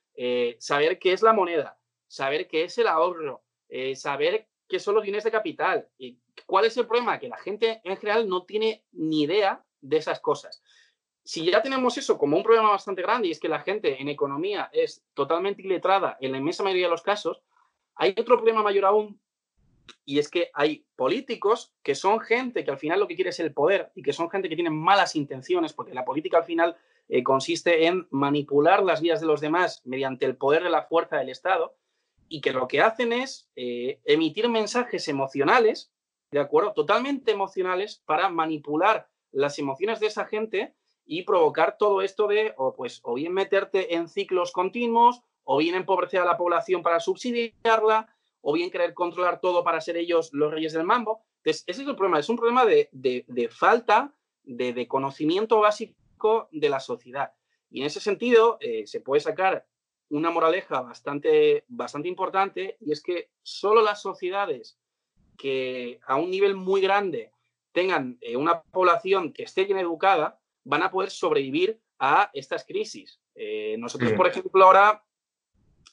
saber 0.58 1.00
qué 1.00 1.14
es 1.14 1.22
la 1.22 1.32
moneda, 1.32 1.80
saber 2.10 2.50
qué 2.50 2.66
es 2.66 2.78
el 2.78 2.88
ahorro, 2.90 3.44
eh, 3.70 3.96
saber 3.96 4.48
qué 4.68 4.80
son 4.80 4.96
los 4.96 5.04
bienes 5.04 5.24
de 5.24 5.32
capital. 5.32 5.88
¿Y 5.98 6.18
cuál 6.46 6.66
es 6.66 6.78
el 6.78 6.88
problema? 6.88 7.20
Que 7.20 7.30
la 7.30 7.38
gente 7.38 7.82
en 7.84 7.98
general 7.98 8.28
no 8.28 8.44
tiene 8.44 8.86
ni 8.92 9.24
idea 9.24 9.64
de 9.82 9.98
esas 9.98 10.20
cosas. 10.20 10.62
Si 11.24 11.46
ya 11.46 11.62
tenemos 11.62 11.98
eso 11.98 12.18
como 12.18 12.38
un 12.38 12.44
problema 12.44 12.72
bastante 12.72 13.02
grande 13.02 13.28
y 13.28 13.32
es 13.32 13.40
que 13.40 13.50
la 13.50 13.60
gente 13.60 14.02
en 14.02 14.10
economía 14.10 14.70
es 14.74 15.04
totalmente 15.14 15.62
iletrada 15.62 16.18
en 16.22 16.32
la 16.32 16.38
inmensa 16.38 16.64
mayoría 16.64 16.88
de 16.88 16.92
los 16.92 17.04
casos, 17.04 17.42
hay 17.96 18.16
otro 18.18 18.38
problema 18.38 18.64
mayor 18.64 18.86
aún 18.86 19.20
y 20.06 20.20
es 20.20 20.30
que 20.30 20.50
hay 20.54 20.86
políticos 20.96 21.74
que 21.84 21.96
son 21.96 22.20
gente 22.20 22.64
que 22.64 22.72
al 22.72 22.78
final 22.78 23.00
lo 23.00 23.08
que 23.08 23.16
quiere 23.16 23.32
es 23.32 23.40
el 23.40 23.54
poder 23.54 23.92
y 23.96 24.02
que 24.02 24.14
son 24.14 24.30
gente 24.30 24.50
que 24.50 24.56
tiene 24.56 24.70
malas 24.70 25.16
intenciones, 25.16 25.74
porque 25.74 25.94
la 25.94 26.06
política 26.06 26.38
al 26.38 26.46
final 26.46 26.78
eh, 27.08 27.24
consiste 27.24 27.86
en 27.86 28.08
manipular 28.12 28.84
las 28.84 29.02
vidas 29.02 29.20
de 29.22 29.28
los 29.28 29.42
demás 29.42 29.82
mediante 29.86 30.26
el 30.26 30.38
poder 30.38 30.64
de 30.64 30.70
la 30.70 30.84
fuerza 30.84 31.18
del 31.18 31.30
Estado 31.30 31.76
y 32.30 32.42
que 32.42 32.54
lo 32.54 32.68
que 32.68 32.82
hacen 32.82 33.12
es 33.12 33.50
eh, 33.56 34.00
emitir 34.06 34.48
mensajes 34.48 35.08
emocionales, 35.08 35.92
¿de 36.32 36.40
acuerdo? 36.40 36.74
Totalmente 36.74 37.32
emocionales 37.32 38.02
para 38.06 38.30
manipular 38.30 39.10
las 39.32 39.60
emociones 39.60 40.00
de 40.00 40.08
esa 40.08 40.26
gente 40.26 40.76
y 41.06 41.24
provocar 41.24 41.78
todo 41.78 42.04
esto 42.04 42.28
de, 42.28 42.54
o 42.58 42.76
pues, 42.76 43.02
o 43.04 43.16
bien 43.16 43.34
meterte 43.34 43.96
en 43.96 44.08
ciclos 44.08 44.52
continuos, 44.52 45.22
o 45.44 45.58
bien 45.58 45.74
empobrecer 45.74 46.22
a 46.22 46.26
la 46.26 46.38
población 46.38 46.84
para 46.84 47.00
subsidiarla, 47.00 48.16
o 48.42 48.54
bien 48.54 48.70
querer 48.70 48.94
controlar 48.94 49.42
todo 49.42 49.64
para 49.64 49.82
ser 49.82 49.98
ellos 49.98 50.30
los 50.32 50.52
reyes 50.52 50.74
del 50.74 50.84
mambo. 50.84 51.24
Entonces, 51.38 51.64
ese 51.66 51.82
es 51.82 51.88
el 51.88 51.96
problema, 51.96 52.20
es 52.20 52.30
un 52.30 52.38
problema 52.38 52.64
de, 52.66 53.50
falta 53.52 54.14
de, 54.44 54.88
conocimiento 54.88 55.60
básico 55.60 56.48
de 56.52 56.70
la 56.70 56.80
sociedad. 56.80 57.34
Y 57.72 57.82
en 57.82 57.88
ese 57.88 58.00
sentido, 58.00 58.58
eh, 58.62 58.86
se 58.86 59.02
puede 59.02 59.22
sacar 59.22 59.66
una 60.10 60.32
moraleja 60.32 60.82
bastante, 60.82 61.66
bastante 61.68 62.08
importante 62.08 62.78
y 62.80 62.92
es 62.92 63.02
que 63.02 63.30
solo 63.44 63.82
las 63.82 64.02
sociedades 64.02 64.78
que 65.38 66.00
a 66.06 66.16
un 66.16 66.30
nivel 66.32 66.56
muy 66.56 66.82
grande 66.82 67.32
tengan 67.72 68.18
eh, 68.22 68.36
una 68.36 68.62
población 68.62 69.32
que 69.32 69.44
esté 69.44 69.66
bien 69.66 69.78
educada 69.78 70.40
van 70.64 70.84
a 70.84 70.92
poder 70.92 71.12
sobrevivir 71.12 71.80
a 72.00 72.30
estas 72.34 72.66
crisis. 72.66 73.22
Eh, 73.36 73.76
nosotros, 73.78 74.14
por 74.14 74.28
ejemplo, 74.28 74.64
ahora 74.64 75.04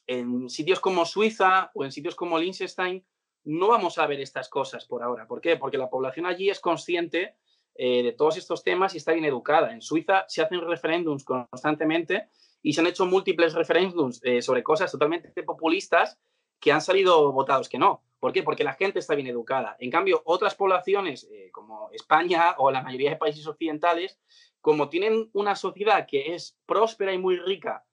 en 0.05 0.49
sitios 0.49 0.79
como 0.79 1.05
Suiza 1.05 1.71
o 1.73 1.85
en 1.85 1.91
sitios 1.91 2.15
como 2.15 2.39
Liechtenstein 2.39 3.05
no 3.43 3.69
vamos 3.69 3.97
a 3.97 4.07
ver 4.07 4.19
estas 4.19 4.49
cosas 4.49 4.85
por 4.85 5.03
ahora. 5.03 5.27
¿Por 5.27 5.39
qué? 5.39 5.55
Porque 5.55 5.77
la 5.77 5.89
población 5.89 6.25
allí 6.25 6.49
es 6.49 6.59
consciente 6.59 7.35
eh, 7.75 8.03
de 8.03 8.11
todos 8.11 8.35
estos 8.37 8.63
temas 8.63 8.93
y 8.93 8.97
está 8.97 9.13
bien 9.13 9.25
educada. 9.25 9.71
En 9.71 9.81
Suiza 9.81 10.25
se 10.27 10.41
hacen 10.41 10.61
referéndums 10.61 11.23
constantemente 11.23 12.29
y 12.67 12.73
se 12.73 12.81
han 12.81 12.87
hecho 12.87 13.05
múltiples 13.05 13.53
referéndums 13.53 14.19
eh, 14.25 14.41
sobre 14.41 14.61
cosas 14.61 14.91
totalmente 14.91 15.41
populistas 15.43 16.19
que 16.59 16.73
han 16.73 16.81
salido 16.81 17.31
votados 17.31 17.69
que 17.69 17.79
no. 17.79 18.03
¿Por 18.19 18.33
qué? 18.33 18.43
Porque 18.43 18.65
la 18.65 18.73
gente 18.73 18.99
está 18.99 19.15
bien 19.15 19.29
educada. 19.29 19.77
En 19.79 19.89
cambio, 19.89 20.21
otras 20.25 20.53
poblaciones 20.53 21.29
eh, 21.31 21.49
como 21.53 21.89
España 21.93 22.55
o 22.57 22.69
la 22.69 22.81
mayoría 22.81 23.11
de 23.11 23.15
países 23.15 23.47
occidentales, 23.47 24.19
como 24.59 24.89
tienen 24.89 25.29
una 25.31 25.55
sociedad 25.55 26.05
que 26.05 26.35
es 26.35 26.57
próspera 26.65 27.13
y 27.13 27.17
muy 27.17 27.37
rica, 27.37 27.85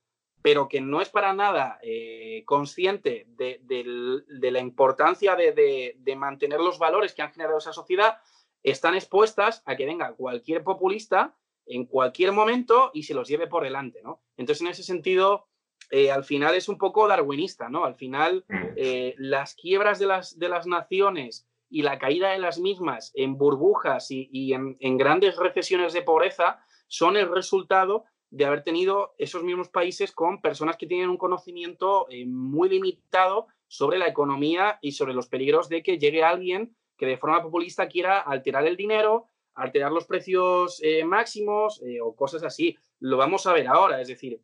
pero 0.42 0.66
que 0.68 0.80
no 0.80 1.00
es 1.00 1.08
para 1.08 1.32
nada 1.34 1.78
eh, 1.80 2.42
consciente 2.44 3.26
de, 3.28 3.60
la 4.50 4.58
importancia 4.58 5.36
de, 5.36 5.94
de 5.96 6.16
mantener 6.16 6.58
los 6.58 6.80
valores 6.80 7.14
que 7.14 7.22
han 7.22 7.30
generado 7.30 7.58
esa 7.58 7.72
sociedad, 7.72 8.18
están 8.64 8.96
expuestas 8.96 9.62
a 9.66 9.76
que 9.76 9.86
venga 9.86 10.14
cualquier 10.14 10.64
populista 10.64 11.36
en 11.66 11.86
cualquier 11.86 12.32
momento 12.32 12.90
y 12.94 13.04
se 13.04 13.14
los 13.14 13.28
lleve 13.28 13.46
por 13.46 13.64
delante, 13.64 14.02
¿no? 14.02 14.22
Entonces, 14.36 14.62
en 14.62 14.68
ese 14.68 14.82
sentido, 14.82 15.46
eh, 15.90 16.10
al 16.10 16.24
final 16.24 16.54
es 16.54 16.68
un 16.68 16.78
poco 16.78 17.06
darwinista, 17.08 17.68
¿no? 17.68 17.84
Al 17.84 17.94
final, 17.94 18.44
eh, 18.76 19.14
las 19.18 19.54
quiebras 19.54 19.98
de 19.98 20.06
las, 20.06 20.38
de 20.38 20.48
las 20.48 20.66
naciones 20.66 21.46
y 21.70 21.82
la 21.82 21.98
caída 21.98 22.30
de 22.30 22.38
las 22.38 22.58
mismas 22.58 23.10
en 23.14 23.36
burbujas 23.36 24.08
y, 24.10 24.52
en, 24.52 24.96
grandes 24.96 25.36
recesiones 25.36 25.92
de 25.92 26.02
pobreza 26.02 26.60
son 26.86 27.16
el 27.16 27.30
resultado 27.30 28.04
de 28.30 28.44
haber 28.44 28.62
tenido 28.62 29.14
esos 29.18 29.42
mismos 29.42 29.68
países 29.68 30.12
con 30.12 30.40
personas 30.40 30.76
que 30.76 30.86
tienen 30.86 31.08
un 31.08 31.16
conocimiento 31.16 32.06
eh, 32.10 32.26
muy 32.26 32.68
limitado 32.68 33.46
sobre 33.66 33.98
la 33.98 34.06
economía 34.06 34.78
y 34.82 34.92
sobre 34.92 35.14
los 35.14 35.28
peligros 35.28 35.68
de 35.68 35.82
que 35.82 35.98
llegue 35.98 36.22
alguien 36.22 36.76
que 36.96 37.06
de 37.06 37.18
forma 37.18 37.42
populista 37.42 37.88
quiera 37.88 38.20
alterar 38.20 38.66
el 38.66 38.76
dinero, 38.76 39.26
alterar 39.54 39.92
los 39.92 40.06
precios 40.06 40.80
eh, 40.82 41.04
máximos 41.04 41.82
eh, 41.82 42.00
o 42.00 42.14
cosas 42.14 42.42
así. 42.42 42.76
Lo 43.00 43.16
vamos 43.16 43.46
a 43.46 43.52
ver 43.52 43.68
ahora, 43.68 44.00
es 44.00 44.08
decir, 44.08 44.40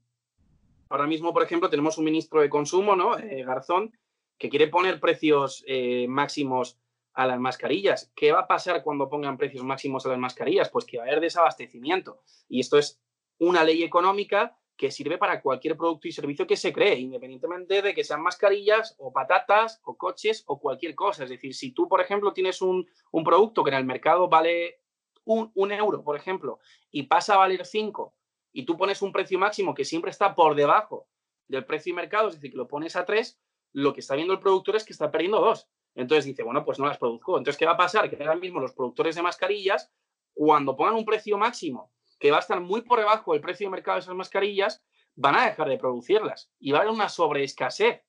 ahora 0.88 1.06
mismo, 1.06 1.32
por 1.32 1.42
ejemplo, 1.42 1.70
tenemos 1.70 1.98
un 1.98 2.04
ministro 2.04 2.40
de 2.40 2.48
consumo, 2.48 2.96
¿no? 2.96 3.18
Eh, 3.18 3.44
Garzón, 3.44 3.92
que 4.38 4.48
quiere 4.48 4.68
poner 4.68 5.00
precios 5.00 5.62
máximos 6.08 6.78
a 7.12 7.26
las 7.26 7.38
mascarillas. 7.38 8.10
¿Qué 8.16 8.32
va 8.32 8.40
a 8.40 8.46
pasar 8.46 8.82
cuando 8.82 9.10
pongan 9.10 9.36
precios 9.36 9.62
máximos 9.62 10.06
a 10.06 10.08
las 10.08 10.18
mascarillas? 10.18 10.70
Pues 10.70 10.86
que 10.86 10.96
va 10.96 11.04
a 11.04 11.06
haber 11.08 11.20
desabastecimiento. 11.20 12.22
Y 12.48 12.60
esto 12.60 12.78
es 12.78 12.98
una 13.38 13.64
ley 13.64 13.82
económica 13.82 14.56
que 14.80 14.90
sirve 14.90 15.18
para 15.18 15.42
cualquier 15.42 15.76
producto 15.76 16.08
y 16.08 16.12
servicio 16.12 16.46
que 16.46 16.56
se 16.56 16.72
cree, 16.72 16.98
independientemente 16.98 17.82
de 17.82 17.94
que 17.94 18.02
sean 18.02 18.22
mascarillas 18.22 18.94
o 18.96 19.12
patatas 19.12 19.78
o 19.84 19.98
coches 19.98 20.42
o 20.46 20.58
cualquier 20.58 20.94
cosa. 20.94 21.24
Es 21.24 21.28
decir, 21.28 21.54
si 21.54 21.72
tú, 21.72 21.86
por 21.86 22.00
ejemplo, 22.00 22.32
tienes 22.32 22.62
un, 22.62 22.88
producto 23.22 23.62
que 23.62 23.68
en 23.72 23.76
el 23.76 23.84
mercado 23.84 24.30
vale 24.30 24.80
un, 25.24 25.72
euro, 25.72 26.02
por 26.02 26.16
ejemplo, 26.16 26.58
y 26.90 27.04
pasa 27.04 27.34
a 27.34 27.38
valer 27.38 27.64
cinco, 27.64 28.14
y 28.52 28.64
tú 28.64 28.76
pones 28.76 29.02
un 29.02 29.12
precio 29.12 29.38
máximo 29.38 29.74
que 29.74 29.84
siempre 29.84 30.10
está 30.10 30.34
por 30.34 30.54
debajo 30.54 31.06
del 31.46 31.64
precio 31.64 31.92
de 31.92 32.02
mercado, 32.02 32.28
es 32.28 32.34
decir, 32.34 32.50
que 32.50 32.56
lo 32.56 32.66
pones 32.66 32.96
a 32.96 33.04
tres, 33.04 33.40
lo 33.72 33.92
que 33.92 34.00
está 34.00 34.14
viendo 34.14 34.34
el 34.34 34.40
productor 34.40 34.76
es 34.76 34.84
que 34.84 34.92
está 34.92 35.10
perdiendo 35.10 35.40
dos. 35.40 35.68
Entonces 35.94 36.24
dice, 36.24 36.42
bueno, 36.42 36.64
pues 36.64 36.78
no 36.78 36.86
las 36.86 36.98
produzco. 36.98 37.36
Entonces, 37.36 37.58
¿qué 37.58 37.66
va 37.66 37.72
a 37.72 37.76
pasar? 37.76 38.08
Que 38.08 38.22
ahora 38.22 38.36
mismo 38.36 38.60
los 38.60 38.72
productores 38.72 39.14
de 39.14 39.22
mascarillas, 39.22 39.92
cuando 40.32 40.76
pongan 40.76 40.94
un 40.94 41.04
precio 41.04 41.36
máximo 41.36 41.92
que 42.18 42.30
va 42.30 42.38
a 42.38 42.40
estar 42.40 42.60
muy 42.60 42.82
por 42.82 42.98
debajo 42.98 43.32
del 43.32 43.40
precio 43.40 43.66
de 43.66 43.72
mercado 43.72 43.96
de 43.96 44.00
esas 44.00 44.14
mascarillas, 44.14 44.82
van 45.16 45.36
a 45.36 45.46
dejar 45.46 45.68
de 45.68 45.78
producirlas 45.78 46.50
y 46.58 46.72
va 46.72 46.78
a 46.78 46.80
haber 46.82 46.94
una 46.94 47.08
sobreescasez. 47.08 48.02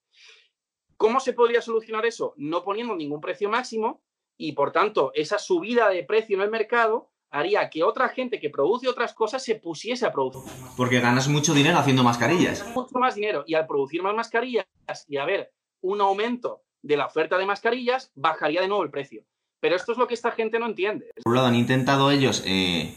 ¿Cómo 0.98 1.20
se 1.20 1.34
podría 1.34 1.62
solucionar 1.62 2.06
eso? 2.06 2.34
No 2.38 2.64
poniendo 2.64 2.96
ningún 2.96 3.22
precio 3.22 3.50
máximo 3.50 4.04
y, 4.38 4.54
por 4.54 4.72
tanto, 4.72 5.12
esa 5.14 5.38
subida 5.38 5.90
de 5.90 6.04
precio 6.04 6.36
en 6.36 6.42
el 6.42 6.50
mercado 6.50 7.12
haría 7.32 7.70
que 7.70 7.84
otra 7.84 8.10
gente 8.10 8.40
que 8.40 8.50
produce 8.50 8.90
otras 8.90 9.14
cosas 9.14 9.44
se 9.44 9.56
pusiese 9.56 10.06
a 10.06 10.12
producir. 10.12 10.52
Porque 10.76 11.00
ganas 11.00 11.28
mucho 11.28 11.54
dinero 11.54 11.78
haciendo 11.78 12.04
mascarillas. 12.04 12.68
Mucho 12.76 13.00
más 13.00 13.16
dinero. 13.16 13.44
Y 13.48 13.56
al 13.56 13.68
producir 13.68 14.04
más 14.04 14.14
mascarillas 14.14 14.66
y 15.08 15.18
haber 15.18 15.52
un 15.82 16.02
aumento 16.02 16.62
de 16.82 16.98
la 16.98 17.06
oferta 17.06 17.38
de 17.38 17.46
mascarillas, 17.46 18.12
bajaría 18.16 18.62
de 18.62 18.68
nuevo 18.68 18.84
el 18.84 18.92
precio. 18.92 19.24
Pero 19.60 19.76
esto 19.76 19.92
es 19.92 19.98
lo 19.98 20.08
que 20.08 20.16
esta 20.16 20.32
gente 20.32 20.60
no 20.60 20.66
entiende. 20.66 21.12
Por 21.24 21.32
un 21.32 21.36
lado, 21.36 21.48
han 21.48 21.56
intentado 21.56 22.12
ellos, 22.12 22.44
eh, 22.46 22.96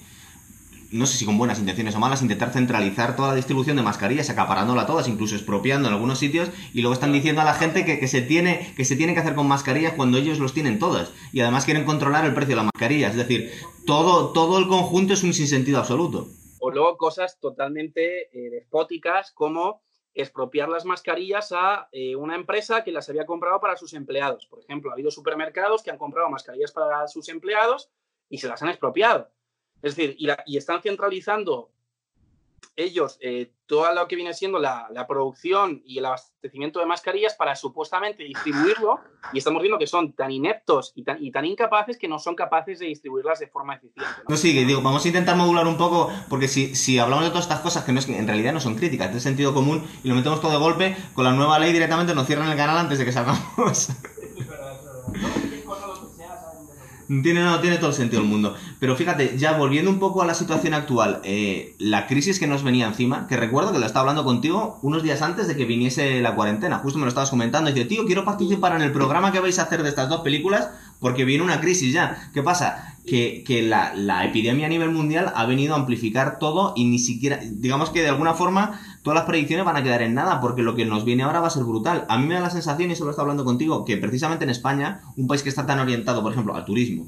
no 0.94 1.06
sé 1.06 1.18
si 1.18 1.26
con 1.26 1.36
buenas 1.36 1.58
intenciones 1.58 1.96
o 1.96 1.98
malas, 1.98 2.22
intentar 2.22 2.52
centralizar 2.52 3.16
toda 3.16 3.30
la 3.30 3.34
distribución 3.34 3.76
de 3.76 3.82
mascarillas, 3.82 4.30
acaparándola 4.30 4.86
todas, 4.86 5.08
incluso 5.08 5.34
expropiando 5.34 5.88
en 5.88 5.94
algunos 5.94 6.20
sitios, 6.20 6.50
y 6.72 6.82
luego 6.82 6.94
están 6.94 7.12
diciendo 7.12 7.40
a 7.40 7.44
la 7.44 7.54
gente 7.54 7.84
que, 7.84 8.06
se 8.06 8.22
tiene, 8.22 8.72
que 8.76 8.84
se 8.84 8.96
que 8.96 9.18
hacer 9.18 9.34
con 9.34 9.48
mascarillas 9.48 9.94
cuando 9.94 10.18
ellos 10.18 10.38
los 10.38 10.54
tienen 10.54 10.78
todas. 10.78 11.12
Y 11.32 11.40
además 11.40 11.64
quieren 11.64 11.84
controlar 11.84 12.24
el 12.24 12.32
precio 12.32 12.50
de 12.50 12.56
la 12.56 12.70
mascarilla. 12.72 13.08
Es 13.08 13.16
decir, 13.16 13.50
todo, 13.86 14.32
todo 14.32 14.58
el 14.58 14.68
conjunto 14.68 15.14
es 15.14 15.24
un 15.24 15.34
sinsentido 15.34 15.78
absoluto. 15.80 16.28
O 16.60 16.70
luego 16.70 16.96
cosas 16.96 17.40
totalmente 17.40 18.28
eh, 18.32 18.50
despóticas 18.50 19.32
como 19.32 19.82
expropiar 20.14 20.68
las 20.68 20.84
mascarillas 20.84 21.50
a 21.50 21.88
eh, 21.90 22.14
una 22.14 22.36
empresa 22.36 22.84
que 22.84 22.92
las 22.92 23.08
había 23.08 23.26
comprado 23.26 23.60
para 23.60 23.76
sus 23.76 23.94
empleados. 23.94 24.46
Por 24.46 24.60
ejemplo, 24.60 24.90
ha 24.90 24.94
habido 24.94 25.10
supermercados 25.10 25.82
que 25.82 25.90
han 25.90 25.98
comprado 25.98 26.30
mascarillas 26.30 26.70
para 26.70 27.08
sus 27.08 27.28
empleados 27.28 27.90
y 28.28 28.38
se 28.38 28.46
las 28.46 28.62
han 28.62 28.68
expropiado. 28.68 29.28
Es 29.84 29.96
decir, 29.96 30.16
y 30.18 30.56
están 30.56 30.80
centralizando 30.80 31.70
ellos 32.76 33.18
eh, 33.20 33.52
todo 33.66 33.94
lo 33.94 34.08
que 34.08 34.16
viene 34.16 34.32
siendo 34.32 34.58
la, 34.58 34.88
producción 35.06 35.82
y 35.84 35.98
el 35.98 36.06
abastecimiento 36.06 36.80
de 36.80 36.86
mascarillas 36.86 37.34
para 37.34 37.54
supuestamente 37.54 38.24
distribuirlo 38.24 39.00
y 39.34 39.38
estamos 39.38 39.60
viendo 39.60 39.78
que 39.78 39.86
son 39.86 40.14
tan 40.14 40.30
ineptos 40.30 40.92
y 40.94 41.04
tan, 41.04 41.22
y 41.22 41.30
tan 41.30 41.44
incapaces 41.44 41.98
que 41.98 42.08
no 42.08 42.18
son 42.18 42.34
capaces 42.34 42.78
de 42.78 42.86
distribuirlas 42.86 43.40
de 43.40 43.46
forma 43.46 43.74
eficiente. 43.74 44.10
No, 44.26 44.36
sí, 44.38 44.52
digo, 44.64 44.80
vamos 44.80 45.04
a 45.04 45.08
intentar 45.08 45.36
modular 45.36 45.66
un 45.66 45.76
poco 45.76 46.10
porque 46.30 46.48
si, 46.48 46.74
si 46.74 46.98
hablamos 46.98 47.24
de 47.24 47.30
todas 47.30 47.44
estas 47.44 47.60
cosas 47.60 47.84
que, 47.84 47.92
no 47.92 47.98
es, 47.98 48.08
en 48.08 48.26
realidad 48.26 48.54
no 48.54 48.60
son 48.60 48.76
críticas, 48.76 49.08
es 49.08 49.14
de 49.14 49.20
sentido 49.20 49.52
común 49.52 49.86
y 50.02 50.08
lo 50.08 50.14
metemos 50.14 50.40
todo 50.40 50.50
de 50.50 50.58
golpe, 50.58 50.96
con 51.14 51.24
la 51.24 51.32
nueva 51.32 51.58
ley 51.58 51.72
directamente 51.72 52.14
nos 52.14 52.26
cierran 52.26 52.50
el 52.50 52.56
canal 52.56 52.78
antes 52.78 52.98
de 52.98 53.04
que 53.04 53.12
salgamos. 53.12 53.90
Tiene, 57.08 57.40
no, 57.40 57.60
tiene 57.60 57.76
todo 57.76 57.90
el 57.90 57.96
sentido 57.96 58.22
del 58.22 58.30
mundo. 58.30 58.54
Pero 58.80 58.96
fíjate, 58.96 59.36
ya 59.36 59.56
volviendo 59.56 59.90
un 59.90 59.98
poco 59.98 60.22
a 60.22 60.26
la 60.26 60.34
situación 60.34 60.74
actual, 60.74 61.20
eh, 61.24 61.74
la 61.78 62.06
crisis 62.06 62.38
que 62.38 62.46
nos 62.46 62.62
venía 62.62 62.86
encima, 62.86 63.26
que 63.26 63.36
recuerdo 63.36 63.72
que 63.72 63.78
lo 63.78 63.86
estaba 63.86 64.00
hablando 64.00 64.24
contigo 64.24 64.78
unos 64.82 65.02
días 65.02 65.22
antes 65.22 65.46
de 65.48 65.56
que 65.56 65.64
viniese 65.64 66.20
la 66.20 66.34
cuarentena, 66.34 66.78
justo 66.78 66.98
me 66.98 67.04
lo 67.04 67.08
estabas 67.08 67.30
comentando, 67.30 67.70
y 67.70 67.84
tío, 67.84 68.06
quiero 68.06 68.24
participar 68.24 68.74
en 68.74 68.82
el 68.82 68.92
programa 68.92 69.32
que 69.32 69.40
vais 69.40 69.58
a 69.58 69.62
hacer 69.62 69.82
de 69.82 69.88
estas 69.88 70.08
dos 70.08 70.20
películas 70.20 70.70
porque 71.00 71.24
viene 71.24 71.44
una 71.44 71.60
crisis 71.60 71.92
ya. 71.92 72.30
¿Qué 72.32 72.42
pasa? 72.42 72.96
Que, 73.06 73.44
que 73.46 73.62
la, 73.62 73.94
la 73.94 74.24
epidemia 74.24 74.66
a 74.66 74.70
nivel 74.70 74.90
mundial 74.90 75.32
ha 75.34 75.44
venido 75.44 75.74
a 75.74 75.78
amplificar 75.78 76.38
todo 76.38 76.72
y 76.76 76.86
ni 76.86 76.98
siquiera, 76.98 77.40
digamos 77.42 77.90
que 77.90 78.00
de 78.00 78.08
alguna 78.08 78.32
forma 78.32 78.80
todas 79.04 79.18
las 79.18 79.26
predicciones 79.26 79.66
van 79.66 79.76
a 79.76 79.82
quedar 79.82 80.00
en 80.00 80.14
nada 80.14 80.40
porque 80.40 80.62
lo 80.62 80.74
que 80.74 80.86
nos 80.86 81.04
viene 81.04 81.22
ahora 81.22 81.40
va 81.40 81.48
a 81.48 81.50
ser 81.50 81.62
brutal. 81.62 82.06
A 82.08 82.16
mí 82.16 82.26
me 82.26 82.34
da 82.34 82.40
la 82.40 82.50
sensación, 82.50 82.88
y 82.88 82.94
eso 82.94 83.04
lo 83.04 83.10
está 83.10 83.20
hablando 83.20 83.44
contigo, 83.44 83.84
que 83.84 83.98
precisamente 83.98 84.44
en 84.44 84.50
España, 84.50 85.02
un 85.16 85.28
país 85.28 85.42
que 85.42 85.50
está 85.50 85.66
tan 85.66 85.78
orientado, 85.78 86.22
por 86.22 86.32
ejemplo, 86.32 86.56
al 86.56 86.64
turismo, 86.64 87.06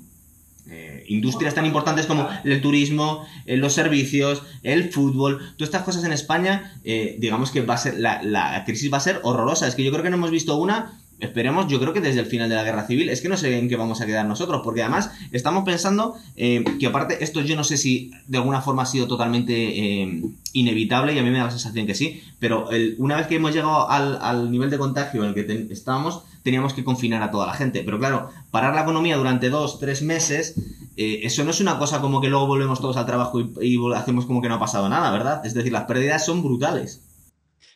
eh, 0.69 1.05
industrias 1.09 1.55
tan 1.55 1.65
importantes 1.65 2.07
como 2.07 2.29
el 2.45 2.61
turismo, 2.61 3.25
eh, 3.47 3.57
los 3.57 3.73
servicios, 3.73 4.43
el 4.63 4.93
fútbol, 4.93 5.39
todas 5.57 5.69
estas 5.69 5.85
cosas 5.85 6.05
en 6.05 6.13
España, 6.13 6.79
eh, 6.85 7.17
digamos 7.19 7.51
que 7.51 7.63
va 7.63 7.75
a 7.75 7.79
ser 7.79 7.99
la, 7.99 8.23
la, 8.23 8.63
crisis 8.67 8.93
va 8.93 8.99
a 8.99 9.01
ser 9.01 9.21
horrorosa. 9.23 9.67
Es 9.67 9.75
que 9.75 9.83
yo 9.83 9.91
creo 9.91 10.03
que 10.03 10.11
no 10.11 10.17
hemos 10.17 10.31
visto 10.31 10.55
una 10.57 11.01
Esperemos, 11.19 11.67
yo 11.69 11.81
creo 11.81 11.95
que 11.95 12.03
desde 12.03 12.21
el 12.21 12.27
final 12.27 12.51
de 12.51 12.57
la 12.57 12.63
guerra 12.63 12.87
civil, 12.87 13.09
es 13.09 13.23
que 13.23 13.31
no 13.31 13.39
sé 13.39 13.59
en 13.59 13.71
qué 13.71 13.77
vamos 13.77 14.03
a 14.03 14.07
quedar 14.07 14.27
nosotros, 14.27 14.61
porque 14.63 14.83
además 14.83 15.11
estamos 15.33 15.65
pensando 15.65 16.15
eh, 16.37 16.63
que 16.79 16.87
aparte, 16.87 17.25
esto 17.25 17.41
yo 17.41 17.57
no 17.57 17.65
sé 17.65 17.79
si 17.79 18.11
de 18.27 18.37
alguna 18.37 18.61
forma 18.61 18.83
ha 18.83 18.87
sido 18.87 19.07
totalmente 19.07 19.55
eh, 19.55 20.23
inevitable 20.53 21.15
y 21.15 21.19
a 21.19 21.23
mí 21.23 21.31
me 21.31 21.39
da 21.39 21.45
la 21.45 21.51
sensación 21.51 21.87
que 21.87 21.95
sí, 21.95 22.23
pero 22.39 22.69
una 22.99 23.17
vez 23.17 23.29
que 23.29 23.37
hemos 23.37 23.55
llegado 23.55 23.89
al, 23.89 24.51
nivel 24.51 24.69
de 24.69 24.77
contagio 24.77 25.23
en 25.25 25.31
el 25.31 25.35
que 25.35 25.73
estábamos, 25.73 26.23
teníamos 26.43 26.75
que 26.75 26.85
confinar 26.85 27.23
a 27.23 27.31
toda 27.31 27.47
la 27.47 27.55
gente. 27.55 27.83
Pero 27.83 27.99
claro, 27.99 28.29
parar 28.51 28.75
la 28.75 28.83
economía 28.83 29.17
durante 29.17 29.49
dos, 29.49 29.81
tres 29.81 30.03
meses, 30.03 30.55
eh, 30.99 31.21
eso 31.23 31.45
no 31.45 31.51
es 31.51 31.61
una 31.63 31.79
cosa 31.79 32.03
como 32.03 32.21
que 32.21 32.29
luego 32.29 32.47
volvemos 32.47 32.81
todos 32.81 32.99
al 32.99 33.07
trabajo 33.07 33.41
y 33.41 33.79
hacemos 33.95 34.27
como 34.27 34.43
que 34.43 34.49
no 34.49 34.57
ha 34.57 34.61
pasado 34.61 34.89
nada, 34.91 35.11
¿verdad? 35.13 35.47
Es 35.47 35.55
decir, 35.55 35.73
las 35.73 35.85
pérdidas 35.85 36.27
son 36.27 36.43
brutales. 36.43 37.03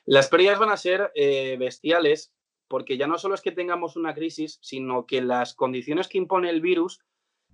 Las 0.05 0.29
pérdidas 0.29 0.59
van 0.59 0.71
a 0.71 0.77
ser 0.77 1.11
bestiales 1.59 2.33
porque 2.71 2.97
ya 2.97 3.09
no 3.09 3.19
solo 3.19 3.35
es 3.35 3.41
que 3.41 3.51
tengamos 3.51 3.97
una 3.97 4.15
crisis, 4.15 4.61
sino 4.63 5.05
que 5.05 5.21
las 5.21 5.55
condiciones 5.55 6.07
que 6.07 6.19
impone 6.19 6.51
el 6.51 6.61
virus 6.61 7.01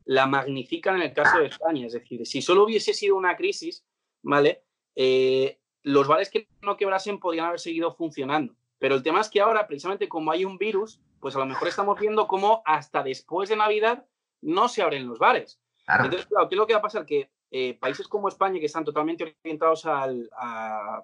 la 0.04 0.26
magnifican 0.26 0.96
en 0.96 1.02
el 1.02 1.14
caso 1.14 1.38
de 1.38 1.46
España. 1.46 1.86
Es 1.86 1.94
decir, 1.94 2.26
si 2.26 2.42
solo 2.42 2.64
hubiese 2.64 2.92
sido 2.92 3.16
una 3.16 3.34
crisis, 3.34 3.86
¿vale? 4.22 4.62
Eh, 4.94 5.58
los 5.82 6.06
bares 6.06 6.28
que 6.28 6.48
no 6.60 6.76
quebrasen 6.76 7.18
podrían 7.18 7.46
haber 7.46 7.60
seguido 7.60 7.94
funcionando. 7.94 8.54
Pero 8.78 8.94
el 8.94 9.02
tema 9.02 9.22
es 9.22 9.30
que 9.30 9.40
ahora, 9.40 9.66
precisamente 9.66 10.06
como 10.06 10.32
hay 10.32 10.44
un 10.44 10.58
virus, 10.58 11.00
pues 11.18 11.34
a 11.34 11.38
lo 11.38 11.46
mejor 11.46 11.68
estamos 11.68 11.98
viendo 11.98 12.28
cómo 12.28 12.62
hasta 12.66 13.02
después 13.02 13.48
de 13.48 13.56
Navidad 13.56 14.04
no 14.42 14.68
se 14.68 14.82
abren 14.82 15.08
los 15.08 15.18
bares. 15.18 15.58
Entonces, 15.88 16.26
claro, 16.26 16.46
¿qué 16.50 16.56
es 16.56 16.58
lo 16.58 16.66
que 16.66 16.74
va 16.74 16.80
a 16.80 16.82
pasar? 16.82 17.06
Que 17.06 17.30
eh, 17.50 17.72
países 17.80 18.06
como 18.06 18.28
España, 18.28 18.60
que 18.60 18.66
están 18.66 18.84
totalmente 18.84 19.34
orientados 19.42 19.86
al, 19.86 20.28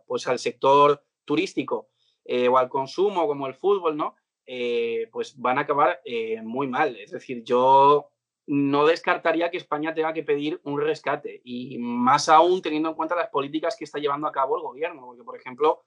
pues 0.07 0.27
al 0.27 0.39
sector 0.39 1.03
turístico, 1.25 1.89
eh, 2.25 2.49
o 2.49 2.57
al 2.57 2.69
consumo 2.69 3.27
como 3.27 3.47
el 3.47 3.55
fútbol, 3.55 3.97
¿no? 3.97 4.17
Eh, 4.47 5.09
pues 5.13 5.39
van 5.39 5.59
a 5.59 5.63
acabar 5.63 6.01
eh, 6.05 6.41
muy 6.43 6.67
mal. 6.67 6.97
Es 6.97 7.11
decir, 7.11 7.43
yo 7.43 8.09
no 8.47 8.87
descartaría 8.87 9.51
que 9.51 9.57
España 9.57 9.95
tenga 9.95 10.13
que 10.13 10.23
pedir 10.23 10.61
un 10.65 10.81
rescate 10.81 11.41
y 11.45 11.79
más 11.79 12.29
aún 12.29 12.61
teniendo 12.61 12.91
en 12.91 12.95
cuenta 12.95 13.15
las 13.15 13.29
políticas 13.29 13.77
que 13.77 13.85
está 13.85 13.99
llevando 13.99 14.27
a 14.27 14.33
cabo 14.33 14.57
el 14.57 14.63
gobierno, 14.63 15.03
porque 15.05 15.23
por 15.23 15.37
ejemplo, 15.37 15.85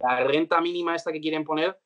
la 0.00 0.24
renta 0.24 0.60
mínima 0.60 0.94
esta 0.94 1.12
que 1.12 1.20
quieren 1.20 1.44
poner, 1.44 1.78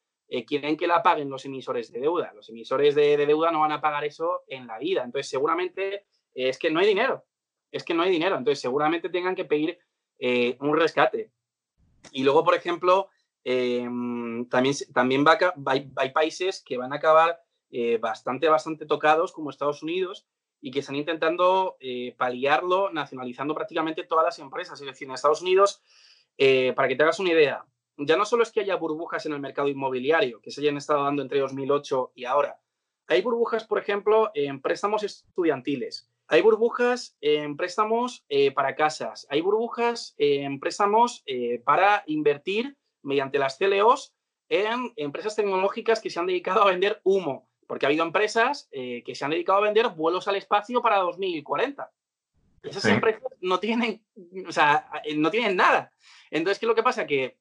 quieren 0.47 0.77
que 0.77 0.87
la 0.87 1.03
paguen 1.03 1.29
los 1.29 1.45
emisores 1.45 1.93
de 1.93 2.01
deuda. 2.01 2.33
Los 2.35 2.49
emisores 2.49 2.95
de, 2.95 3.17
de, 3.17 3.27
deuda 3.27 3.51
no 3.51 3.61
van 3.61 3.73
a 3.73 3.81
pagar 3.81 4.05
eso 4.05 4.43
en 4.47 4.67
la 4.67 4.79
vida. 4.79 5.03
Entonces, 5.05 5.29
seguramente 5.29 6.07
es 6.35 6.59
que 6.59 6.71
no 6.71 6.81
hay 6.81 6.87
dinero. 6.87 7.25
Es 7.71 7.85
que 7.85 7.93
no 7.93 8.03
hay 8.03 8.11
dinero. 8.11 8.37
Entonces, 8.39 8.61
seguramente 8.61 9.11
tengan 9.11 9.35
que 9.35 9.45
pedir 9.45 9.79
un 10.61 10.77
rescate. 10.77 11.33
Y 12.13 12.23
luego, 12.23 12.45
por 12.45 12.55
ejemplo, 12.55 13.11
Em, 13.45 14.49
también 14.49 14.75
también 14.95 15.25
va 15.25 15.37
hay, 15.67 16.11
países 16.13 16.63
que 16.65 16.77
van 16.77 16.93
a 16.93 16.97
acabar 16.97 17.43
eh, 17.71 17.99
bastante, 17.99 18.49
bastante 18.49 18.87
tocados, 18.87 19.33
como 19.33 19.51
Estados 19.51 19.83
Unidos, 19.83 20.27
y 20.61 20.71
que 20.71 20.81
están 20.81 20.95
intentando 20.95 21.77
eh, 21.81 22.15
paliarlo 22.17 22.91
nacionalizando 22.91 23.55
prácticamente 23.55 24.05
todas 24.05 24.25
las 24.25 24.39
empresas. 24.39 24.81
Es 24.81 24.87
decir, 24.87 25.09
en 25.09 25.15
Estados 25.15 25.43
Unidos, 25.43 25.83
eh, 26.39 26.73
para 26.75 26.87
que 26.87 26.95
te 26.95 27.03
hagas 27.03 27.19
una 27.19 27.33
idea, 27.33 27.67
ya 27.97 28.17
no 28.17 28.25
solo 28.25 28.43
es 28.43 28.53
que 28.53 28.61
haya 28.61 28.77
burbujas 28.77 29.27
en 29.27 29.33
el 29.33 29.41
mercado 29.41 29.69
inmobiliario, 29.69 30.41
que 30.41 30.51
se 30.51 30.61
hayan 30.61 30.77
estado 30.77 31.05
dando 31.05 31.23
entre 31.23 31.41
2008 31.41 32.13
y 32.15 32.25
ahora, 32.25 32.61
hay 33.09 33.21
burbujas, 33.21 33.65
por 33.65 33.79
ejemplo, 33.79 34.31
en 34.35 34.63
préstamos 34.63 35.03
estudiantiles. 35.03 36.09
Hay 36.29 36.41
burbujas 36.41 37.17
en 37.21 37.57
préstamos 37.57 38.25
para 38.55 38.75
casas. 38.75 39.27
Hay 39.29 39.43
burbujas 39.43 40.15
en 40.17 40.61
préstamos 40.61 41.23
para 41.65 42.05
invertir 42.07 42.79
mediante 43.03 43.39
las 43.39 43.57
CLOs 43.57 44.15
en 44.49 44.93
empresas 44.97 45.37
tecnológicas 45.37 46.01
que 46.01 46.11
se 46.11 46.21
han 46.21 46.27
dedicado 46.27 46.63
a 46.63 46.71
vender 46.71 47.01
humo, 47.05 47.49
porque 47.67 47.87
ha 47.87 47.89
habido 47.89 48.05
empresas 48.05 48.69
eh, 48.73 49.03
que 49.05 49.15
se 49.15 49.25
han 49.25 49.31
dedicado 49.31 49.59
a 49.59 49.63
vender 49.63 49.89
vuelos 49.91 50.29
al 50.29 50.37
espacio 50.37 50.83
para 50.83 50.99
2040. 50.99 51.91
Esas 52.63 52.85
empresas 52.85 53.23
no 53.41 53.59
tienen, 53.59 54.05
o 54.47 54.53
sea, 54.53 54.89
eh, 55.05 55.17
no 55.17 55.31
tienen 55.31 55.57
nada. 55.57 55.93
Entonces, 56.31 56.59
¿qué 56.59 56.67
es 56.67 56.69
lo 56.69 56.75
que 56.75 56.83
pasa? 56.83 57.07
Que 57.07 57.39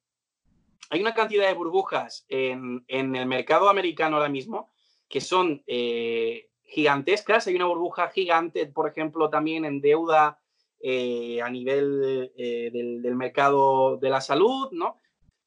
hay 0.90 1.00
una 1.00 1.14
cantidad 1.14 1.46
de 1.46 1.54
burbujas 1.54 2.26
en, 2.28 2.84
el 2.88 3.26
mercado 3.26 3.68
americano 3.68 4.16
ahora 4.16 4.28
mismo 4.28 4.72
que 5.08 5.20
son 5.20 5.62
eh, 5.66 6.50
gigantescas. 6.64 7.46
Hay 7.46 7.54
una 7.54 7.66
burbuja 7.66 8.08
gigante, 8.08 8.66
por 8.66 8.88
ejemplo, 8.88 9.30
también 9.30 9.64
en 9.64 9.80
deuda 9.80 10.38
eh, 10.80 11.40
a 11.40 11.48
nivel 11.48 12.32
eh, 12.36 12.70
del, 12.72 13.14
mercado 13.14 13.98
de 13.98 14.10
la 14.10 14.20
salud, 14.20 14.68
¿no? 14.72 14.98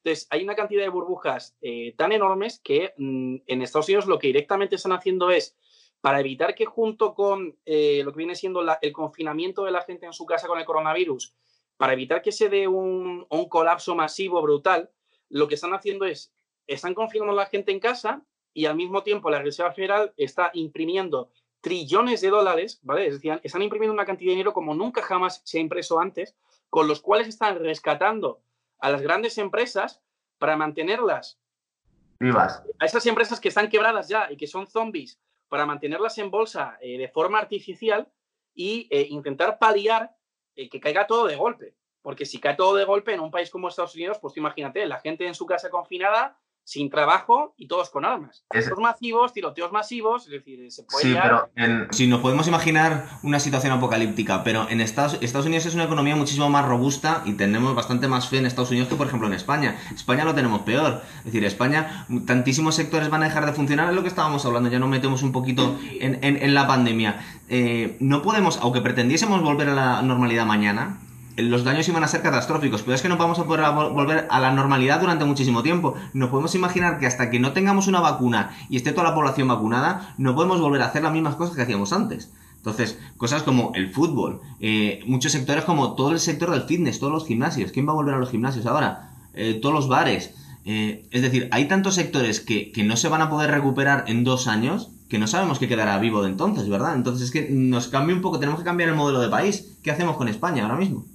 Entonces, 0.05 0.27
hay 0.29 0.43
una 0.43 0.53
cantidad 0.53 0.83
de 0.83 0.89
burbujas 0.89 1.57
eh, 1.61 1.95
tan 1.97 2.11
enormes 2.11 2.61
que 2.63 2.93
mm, 2.95 3.37
en 3.47 3.61
Estados 3.63 3.87
Unidos 3.87 4.05
lo 4.05 4.19
que 4.19 4.27
directamente 4.27 4.75
están 4.75 4.91
haciendo 4.91 5.31
es, 5.31 5.57
para 5.99 6.19
evitar 6.19 6.53
que 6.53 6.65
junto 6.65 7.15
con 7.15 7.57
lo 7.65 8.11
que 8.11 8.17
viene 8.17 8.35
siendo 8.35 8.63
el 8.79 8.91
confinamiento 8.91 9.65
de 9.65 9.71
la 9.71 9.81
gente 9.81 10.05
en 10.05 10.13
su 10.13 10.27
casa 10.27 10.47
con 10.47 10.59
el 10.59 10.65
coronavirus, 10.65 11.33
para 11.77 11.93
evitar 11.93 12.21
que 12.21 12.31
se 12.31 12.49
dé 12.49 12.67
un, 12.67 13.25
un 13.27 13.49
colapso 13.49 13.95
masivo 13.95 14.39
brutal, 14.43 14.91
lo 15.29 15.47
que 15.47 15.55
están 15.55 15.73
haciendo 15.73 16.05
es, 16.05 16.31
están 16.67 16.93
confinando 16.93 17.33
a 17.33 17.37
la 17.37 17.45
gente 17.47 17.71
en 17.71 17.79
casa 17.79 18.23
y 18.53 18.67
al 18.67 18.75
mismo 18.75 19.01
tiempo 19.01 19.31
la 19.31 19.41
Reserva 19.41 19.71
Federal 19.71 20.13
está 20.17 20.51
imprimiendo 20.53 21.31
trillones 21.61 22.21
de 22.21 22.29
dólares, 22.29 22.79
¿vale? 22.83 23.07
Es 23.07 23.15
decir, 23.15 23.39
están 23.41 23.63
imprimiendo 23.63 23.93
una 23.93 24.05
cantidad 24.05 24.29
de 24.29 24.35
dinero 24.35 24.53
como 24.53 24.75
nunca 24.75 25.01
jamás 25.01 25.41
se 25.43 25.57
ha 25.57 25.61
impreso 25.61 25.99
antes, 25.99 26.35
con 26.69 26.87
los 26.87 27.01
cuales 27.01 27.27
están 27.27 27.57
rescatando 27.57 28.41
a 28.79 28.89
las 28.89 29.01
grandes 29.01 29.37
empresas 29.37 30.01
para 30.37 30.57
mantenerlas 30.57 31.39
vivas. 32.19 32.63
A 32.79 32.85
esas 32.85 33.05
empresas 33.05 33.39
que 33.39 33.49
están 33.49 33.69
quebradas 33.69 34.07
ya 34.07 34.31
y 34.31 34.37
que 34.37 34.47
son 34.47 34.67
zombies, 34.67 35.19
para 35.47 35.65
mantenerlas 35.65 36.17
en 36.17 36.31
bolsa 36.31 36.77
eh, 36.81 36.97
de 36.97 37.07
forma 37.07 37.39
artificial 37.39 38.11
y 38.53 38.87
eh, 38.89 39.07
intentar 39.09 39.59
paliar 39.59 40.15
eh, 40.55 40.69
que 40.69 40.79
caiga 40.79 41.07
todo 41.07 41.27
de 41.27 41.35
golpe. 41.35 41.75
Porque 42.01 42.25
si 42.25 42.39
cae 42.39 42.55
todo 42.55 42.75
de 42.75 42.85
golpe 42.85 43.13
en 43.13 43.19
un 43.19 43.31
país 43.31 43.49
como 43.49 43.67
Estados 43.67 43.95
Unidos, 43.95 44.19
pues 44.21 44.37
imagínate, 44.37 44.85
la 44.85 44.99
gente 44.99 45.25
en 45.25 45.33
su 45.33 45.45
casa 45.45 45.69
confinada, 45.69 46.39
sin 46.65 46.89
trabajo 46.89 47.53
y 47.57 47.67
todos 47.67 47.91
con 47.91 48.05
armas. 48.05 48.43
Es... 48.51 48.69
masivos, 48.77 49.31
tiroteos 49.31 49.71
masivos, 49.71 50.25
es 50.25 50.31
decir, 50.31 50.71
se 50.71 50.83
puede... 50.83 51.05
Sí, 51.05 51.15
pero 51.21 51.47
si 51.91 52.07
nos 52.07 52.21
podemos 52.21 52.47
imaginar 52.47 53.07
una 53.21 53.39
situación 53.39 53.71
apocalíptica, 53.71 54.43
pero 54.43 54.67
en 54.69 54.81
Estados, 54.81 55.19
Estados 55.21 55.45
Unidos 55.45 55.67
es 55.67 55.75
una 55.75 55.83
economía 55.83 56.15
muchísimo 56.15 56.49
más 56.49 56.65
robusta 56.65 57.21
y 57.23 57.33
tenemos 57.33 57.75
bastante 57.75 58.07
más 58.07 58.27
fe 58.27 58.39
en 58.39 58.47
Estados 58.47 58.71
Unidos 58.71 58.89
que, 58.89 58.95
por 58.95 59.05
ejemplo, 59.07 59.27
en 59.27 59.35
España. 59.35 59.79
España 59.93 60.25
lo 60.25 60.33
tenemos 60.33 60.61
peor. 60.63 61.03
Es 61.19 61.25
decir, 61.25 61.45
España, 61.45 62.07
tantísimos 62.25 62.73
sectores 62.73 63.09
van 63.09 63.21
a 63.21 63.27
dejar 63.27 63.45
de 63.45 63.53
funcionar, 63.53 63.89
es 63.89 63.95
lo 63.95 64.01
que 64.01 64.09
estábamos 64.09 64.43
hablando, 64.45 64.69
ya 64.69 64.79
nos 64.79 64.89
metemos 64.89 65.21
un 65.21 65.31
poquito 65.31 65.77
en, 65.99 66.19
en, 66.23 66.53
la 66.55 66.65
pandemia. 66.65 67.23
Eh, 67.47 67.95
no 67.99 68.23
podemos, 68.23 68.57
aunque 68.57 68.81
pretendiésemos 68.81 69.43
volver 69.43 69.69
a 69.69 69.75
la 69.75 70.01
normalidad 70.01 70.47
mañana, 70.47 70.99
los 71.37 71.63
daños 71.63 71.87
iban 71.87 72.03
a 72.03 72.07
ser 72.07 72.21
catastróficos, 72.21 72.81
pero 72.81 72.95
es 72.95 73.01
que 73.01 73.09
no 73.09 73.17
vamos 73.17 73.39
a 73.39 73.45
poder 73.45 73.65
volver 73.71 74.27
a 74.29 74.39
la 74.39 74.51
normalidad 74.51 74.99
durante 74.99 75.25
muchísimo 75.25 75.63
tiempo. 75.63 75.95
No 76.13 76.29
podemos 76.29 76.55
imaginar 76.55 76.99
que 76.99 77.07
hasta 77.07 77.29
que 77.29 77.39
no 77.39 77.53
tengamos 77.53 77.87
una 77.87 77.99
vacuna 77.99 78.55
y 78.69 78.77
esté 78.77 78.91
toda 78.91 79.09
la 79.09 79.15
población 79.15 79.47
vacunada, 79.47 80.13
no 80.17 80.35
podemos 80.35 80.59
volver 80.59 80.81
a 80.81 80.87
hacer 80.87 81.03
las 81.03 81.13
mismas 81.13 81.35
cosas 81.35 81.55
que 81.55 81.61
hacíamos 81.61 81.93
antes. 81.93 82.31
Entonces, 82.57 82.97
cosas 83.17 83.43
como 83.43 83.73
el 83.75 83.93
fútbol, 83.93 84.41
eh, 84.59 85.03
muchos 85.05 85.31
sectores 85.31 85.65
como 85.65 85.93
todo 85.93 86.11
el 86.11 86.19
sector 86.19 86.49
del 86.49 86.63
fitness, 86.63 86.99
todos 86.99 87.13
los 87.13 87.27
gimnasios. 87.27 87.71
¿Quién 87.71 87.87
va 87.87 87.91
a 87.91 87.95
volver 87.95 88.15
a 88.15 88.17
los 88.17 88.31
gimnasios 88.31 88.65
ahora? 88.65 89.11
Eh, 89.33 89.59
todos 89.61 89.75
los 89.75 89.87
bares. 89.87 90.33
Eh, 90.65 91.07
es 91.11 91.21
decir, 91.21 91.47
hay 91.51 91.67
tantos 91.67 91.93
sectores 91.93 92.39
que, 92.39 92.71
que 92.71 92.83
no 92.83 92.97
se 92.97 93.07
van 93.07 93.21
a 93.21 93.29
poder 93.29 93.51
recuperar 93.51 94.05
en 94.07 94.23
dos 94.23 94.47
años 94.47 94.89
que 95.09 95.19
no 95.19 95.27
sabemos 95.27 95.59
qué 95.59 95.67
quedará 95.67 95.99
vivo 95.99 96.23
de 96.23 96.29
entonces, 96.29 96.67
¿verdad? 96.67 96.95
Entonces 96.95 97.25
es 97.25 97.31
que 97.31 97.49
nos 97.51 97.87
cambia 97.89 98.15
un 98.15 98.23
poco, 98.23 98.39
tenemos 98.39 98.59
que 98.59 98.65
cambiar 98.65 98.89
el 98.89 98.95
modelo 98.95 99.21
de 99.21 99.29
país. 99.29 99.77
¿Qué 99.83 99.91
hacemos 99.91 100.17
con 100.17 100.27
España 100.27 100.63
ahora 100.63 100.77
mismo? 100.77 101.05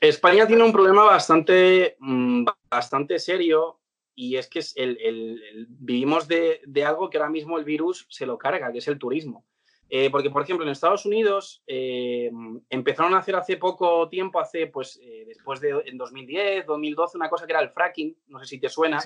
España 0.00 0.46
tiene 0.46 0.62
un 0.62 0.72
problema 0.72 1.04
bastante, 1.04 1.96
mm, 1.98 2.44
bastante 2.70 3.18
serio 3.18 3.80
y 4.14 4.36
es 4.36 4.48
que 4.48 4.60
el, 4.76 5.66
vivimos 5.68 6.26
de, 6.28 6.60
algo 6.84 7.10
que 7.10 7.18
ahora 7.18 7.30
mismo 7.30 7.58
el 7.58 7.64
virus 7.64 8.06
se 8.08 8.26
lo 8.26 8.38
carga, 8.38 8.72
que 8.72 8.78
es 8.78 8.88
el 8.88 8.98
turismo. 8.98 9.44
Eh, 9.90 10.10
porque, 10.10 10.28
por 10.28 10.42
ejemplo, 10.42 10.66
en 10.66 10.72
Estados 10.72 11.06
Unidos 11.06 11.62
eh, 11.66 12.30
empezaron 12.68 13.14
a 13.14 13.18
hacer 13.18 13.36
hace 13.36 13.56
poco 13.56 14.08
tiempo, 14.08 14.38
hace, 14.38 14.66
pues, 14.66 15.00
eh, 15.02 15.24
después 15.26 15.60
de 15.60 15.82
en 15.86 15.96
2010, 15.96 16.66
2012, 16.66 17.16
una 17.16 17.30
cosa 17.30 17.46
que 17.46 17.52
era 17.52 17.62
el 17.62 17.70
fracking, 17.70 18.14
no 18.26 18.38
sé 18.40 18.46
si 18.46 18.60
te 18.60 18.68
suena, 18.68 18.98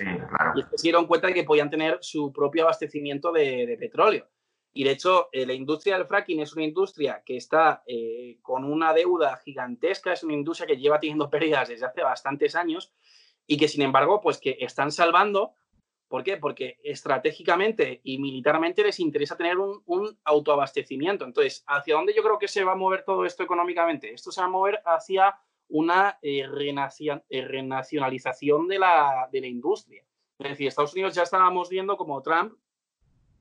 y 0.57 0.62
se 0.62 0.82
dieron 0.82 1.07
cuenta 1.07 1.28
de 1.28 1.34
que 1.34 1.45
podían 1.45 1.70
tener 1.70 1.99
su 2.01 2.32
propio 2.32 2.64
abastecimiento 2.64 3.30
de 3.30 3.76
petróleo. 3.78 4.26
Y 4.74 4.84
de 4.84 4.92
hecho, 4.92 5.28
eh, 5.32 5.44
la 5.44 5.52
industria 5.52 5.98
del 5.98 6.06
fracking 6.06 6.40
es 6.40 6.54
una 6.54 6.64
industria 6.64 7.22
que 7.24 7.36
está 7.36 7.82
eh, 7.86 8.38
con 8.40 8.64
una 8.64 8.94
deuda 8.94 9.36
gigantesca, 9.36 10.14
es 10.14 10.24
una 10.24 10.32
industria 10.32 10.66
que 10.66 10.78
lleva 10.78 10.98
teniendo 10.98 11.28
pérdidas 11.28 11.68
desde 11.68 11.84
hace 11.84 12.02
bastantes 12.02 12.56
años 12.56 12.94
y 13.46 13.58
que, 13.58 13.68
sin 13.68 13.82
embargo, 13.82 14.22
pues 14.22 14.38
que 14.38 14.56
están 14.60 14.90
salvando. 14.90 15.52
¿Por 16.08 16.24
qué? 16.24 16.38
Porque 16.38 16.78
estratégicamente 16.84 18.00
y 18.04 18.18
militarmente 18.18 18.82
les 18.82 18.98
interesa 19.00 19.36
tener 19.36 19.58
un, 19.58 20.18
autoabastecimiento. 20.24 21.24
Entonces, 21.24 21.64
¿hacia 21.66 21.94
dónde 21.94 22.14
yo 22.14 22.22
creo 22.22 22.38
que 22.38 22.48
se 22.48 22.64
va 22.64 22.72
a 22.72 22.76
mover 22.76 23.04
todo 23.04 23.26
esto 23.26 23.42
económicamente? 23.42 24.12
Esto 24.12 24.30
se 24.30 24.40
va 24.40 24.46
a 24.46 24.50
mover 24.50 24.80
hacia 24.84 25.36
una 25.68 26.18
eh, 26.20 26.46
renacionalización 26.46 28.68
de 28.68 28.78
la, 28.78 29.28
de 29.32 29.40
la 29.40 29.46
industria. 29.46 30.04
Es 30.38 30.50
decir, 30.50 30.68
Estados 30.68 30.92
Unidos 30.92 31.14
ya 31.14 31.22
estábamos 31.22 31.70
viendo 31.70 31.96
como 31.96 32.20
Trump 32.20 32.52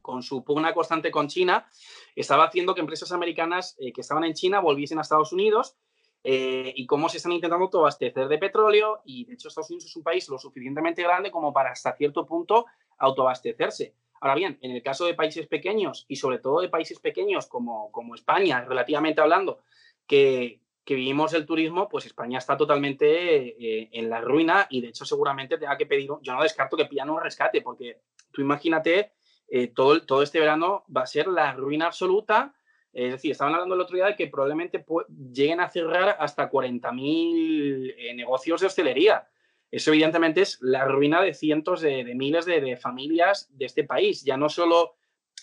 con 0.01 0.23
su 0.23 0.43
pugna 0.43 0.73
constante 0.73 1.11
con 1.11 1.27
China, 1.27 1.67
estaba 2.15 2.45
haciendo 2.45 2.73
que 2.73 2.81
empresas 2.81 3.11
americanas 3.11 3.75
eh, 3.79 3.91
que 3.93 4.01
estaban 4.01 4.23
en 4.23 4.33
China 4.33 4.59
volviesen 4.59 4.97
a 4.97 5.01
Estados 5.01 5.33
Unidos 5.33 5.75
eh, 6.23 6.71
y 6.75 6.85
cómo 6.85 7.09
se 7.09 7.17
están 7.17 7.31
intentando 7.31 7.65
autoabastecer 7.65 8.27
de 8.27 8.37
petróleo 8.37 9.01
y 9.05 9.25
de 9.25 9.33
hecho 9.33 9.47
Estados 9.47 9.69
Unidos 9.71 9.85
es 9.85 9.95
un 9.95 10.03
país 10.03 10.29
lo 10.29 10.37
suficientemente 10.37 11.01
grande 11.01 11.31
como 11.31 11.51
para 11.51 11.71
hasta 11.71 11.95
cierto 11.95 12.25
punto 12.25 12.65
autoabastecerse. 12.97 13.95
Ahora 14.19 14.35
bien, 14.35 14.59
en 14.61 14.71
el 14.71 14.83
caso 14.83 15.05
de 15.05 15.15
países 15.15 15.47
pequeños 15.47 16.05
y 16.07 16.17
sobre 16.17 16.37
todo 16.37 16.61
de 16.61 16.69
países 16.69 16.99
pequeños 16.99 17.47
como, 17.47 17.91
como 17.91 18.13
España, 18.13 18.61
relativamente 18.61 19.19
hablando, 19.19 19.63
que, 20.05 20.61
que 20.83 20.93
vivimos 20.93 21.33
el 21.33 21.47
turismo, 21.47 21.89
pues 21.89 22.05
España 22.05 22.37
está 22.37 22.55
totalmente 22.55 23.07
eh, 23.07 23.89
en 23.91 24.09
la 24.09 24.21
ruina 24.21 24.67
y 24.69 24.81
de 24.81 24.89
hecho 24.89 25.05
seguramente 25.05 25.57
tenga 25.57 25.77
que 25.77 25.87
pedir, 25.87 26.07
yo 26.21 26.33
no 26.33 26.43
descarto 26.43 26.77
que 26.77 26.85
pidan 26.85 27.09
un 27.09 27.19
rescate, 27.19 27.61
porque 27.61 28.01
tú 28.31 28.41
imagínate 28.41 29.13
eh, 29.53 29.67
todo, 29.67 30.01
todo 30.03 30.23
este 30.23 30.39
verano 30.39 30.85
va 30.95 31.01
a 31.01 31.05
ser 31.07 31.27
la 31.27 31.51
ruina 31.51 31.87
absoluta. 31.87 32.55
Es 32.93 33.11
decir, 33.11 33.31
estaban 33.31 33.53
hablando 33.53 33.75
el 33.75 33.81
otro 33.81 33.97
día 33.97 34.05
de 34.05 34.15
que 34.15 34.27
probablemente 34.27 34.85
lleguen 35.33 35.59
a 35.59 35.69
cerrar 35.69 36.15
hasta 36.19 36.49
40.000 36.49 37.95
eh, 37.97 38.13
negocios 38.13 38.61
de 38.61 38.67
hostelería. 38.67 39.27
Eso 39.69 39.91
evidentemente 39.91 40.41
es 40.41 40.57
la 40.61 40.85
ruina 40.85 41.21
de 41.21 41.33
cientos 41.33 41.81
de, 41.81 42.03
miles 42.15 42.45
de, 42.45 42.77
familias 42.77 43.49
de 43.51 43.65
este 43.65 43.83
país. 43.83 44.23
Ya 44.23 44.37
no 44.37 44.47
solo 44.47 44.95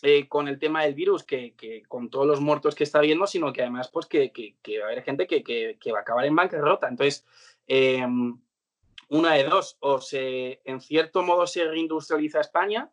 eh, 0.03 0.27
con 0.27 0.49
el 0.49 0.59
tema 0.59 0.85
del 0.85 0.95
virus, 0.95 1.23
que, 1.23 1.55
con 1.87 2.09
todos 2.09 2.27
los 2.27 2.41
muertos 2.41 2.75
que 2.75 2.85
está 2.85 3.01
viendo, 3.01 3.27
sino 3.27 3.53
que 3.53 3.61
además 3.61 3.91
pues 3.91 4.07
que, 4.07 4.33
va 4.81 4.85
a 4.85 4.87
haber 4.87 5.03
gente 5.03 5.27
que, 5.27 5.93
va 5.93 5.99
a 5.99 6.03
acabar 6.03 6.25
en 6.25 6.35
bancarrota. 6.35 6.89
Entonces, 6.89 7.27
em, 7.67 8.39
una 9.11 9.35
de 9.35 9.45
dos, 9.45 9.77
o 9.81 10.01
se, 10.01 10.63
en 10.65 10.81
cierto 10.81 11.23
modo 11.23 11.47
se 11.47 11.65
reindustrializa 11.65 12.41
España, 12.41 12.91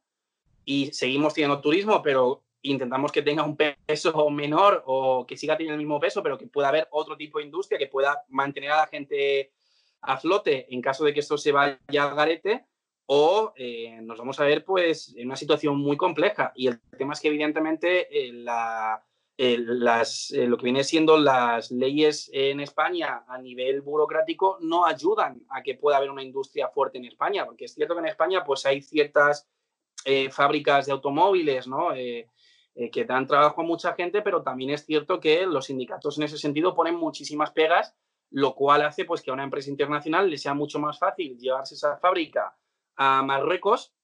y 0.65 0.91
seguimos 0.91 1.33
teniendo 1.33 1.61
turismo, 1.61 2.01
pero 2.01 2.43
intentamos 2.63 3.11
que 3.11 3.21
tenga 3.21 3.43
un 3.43 3.55
peso 3.55 4.29
menor 4.29 4.83
o 4.87 5.25
que 5.25 5.37
siga 5.37 5.55
teniendo 5.55 5.75
el 5.75 5.85
mismo 5.85 5.99
peso, 5.99 6.23
pero 6.23 6.37
que 6.37 6.47
pueda 6.47 6.69
haber 6.69 6.87
otro 6.91 7.15
tipo 7.15 7.37
de 7.37 7.45
industria 7.45 7.77
que 7.77 7.87
pueda 7.87 8.23
mantener 8.29 8.71
a 8.71 8.77
la 8.77 8.87
gente 8.87 9.51
a 10.01 10.17
flote 10.17 10.73
en 10.73 10.81
caso 10.81 11.03
de 11.05 11.13
que 11.13 11.19
esto 11.19 11.37
se 11.37 11.51
vaya 11.51 11.77
al 11.93 12.15
garete 12.15 12.65
o 13.07 13.53
eh, 13.55 13.99
nos 14.01 14.17
vamos 14.17 14.39
a 14.39 14.45
ver 14.45 14.65
pues 14.65 15.13
en 15.15 15.27
una 15.27 15.35
situación 15.35 15.77
muy 15.77 15.97
compleja. 15.97 16.51
Y 16.55 16.67
el 16.67 16.81
tema 16.97 17.13
es 17.13 17.21
que 17.21 17.27
evidentemente 17.27 18.07
eh, 18.11 18.33
la, 18.33 19.03
las, 19.37 20.31
eh, 20.31 20.47
lo 20.47 20.57
que 20.57 20.63
viene 20.63 20.83
siendo 20.83 21.17
las 21.17 21.71
leyes 21.71 22.29
en 22.33 22.59
España 22.59 23.23
a 23.27 23.37
nivel 23.37 23.81
burocrático 23.81 24.57
no 24.61 24.85
ayudan 24.85 25.43
a 25.49 25.61
que 25.61 25.75
pueda 25.75 25.97
haber 25.97 26.09
una 26.09 26.23
industria 26.23 26.69
fuerte 26.69 26.97
en 26.97 27.05
España 27.05 27.45
porque 27.45 27.65
es 27.65 27.73
cierto 27.73 27.93
que 27.93 27.99
en 27.99 28.07
España 28.07 28.43
pues 28.43 28.65
hay 28.65 28.81
ciertas 28.81 29.47
eh, 30.07 30.29
fábricas 30.29 30.85
de 30.85 30.91
automóviles, 30.91 31.67
¿no? 31.67 31.91
Eh, 31.95 32.29
eh, 32.75 32.91
que 32.91 33.05
dan 33.05 33.25
trabajo 33.25 33.61
a 33.61 33.63
mucha 33.63 33.93
gente, 33.95 34.21
pero 34.21 34.43
también 34.43 34.69
es 34.69 34.85
cierto 34.85 35.19
que 35.19 35.47
los 35.47 35.65
sindicatos 35.65 36.19
en 36.19 36.25
ese 36.25 36.37
sentido 36.37 36.75
ponen 36.75 36.93
muchísimas 36.93 37.49
pegas, 37.49 37.95
lo 38.29 38.53
cual 38.53 38.83
hace 38.83 39.05
pues, 39.05 39.23
que 39.23 39.31
a 39.31 39.33
una 39.33 39.43
empresa 39.43 39.71
internacional 39.71 40.29
le 40.29 40.37
sea 40.37 40.53
mucho 40.53 40.77
más 40.77 40.99
fácil 40.99 41.39
llevarse 41.39 41.73
esa 41.73 41.97
fábrica 41.97 42.55
a 42.95 43.23
Marruecos 43.23 43.95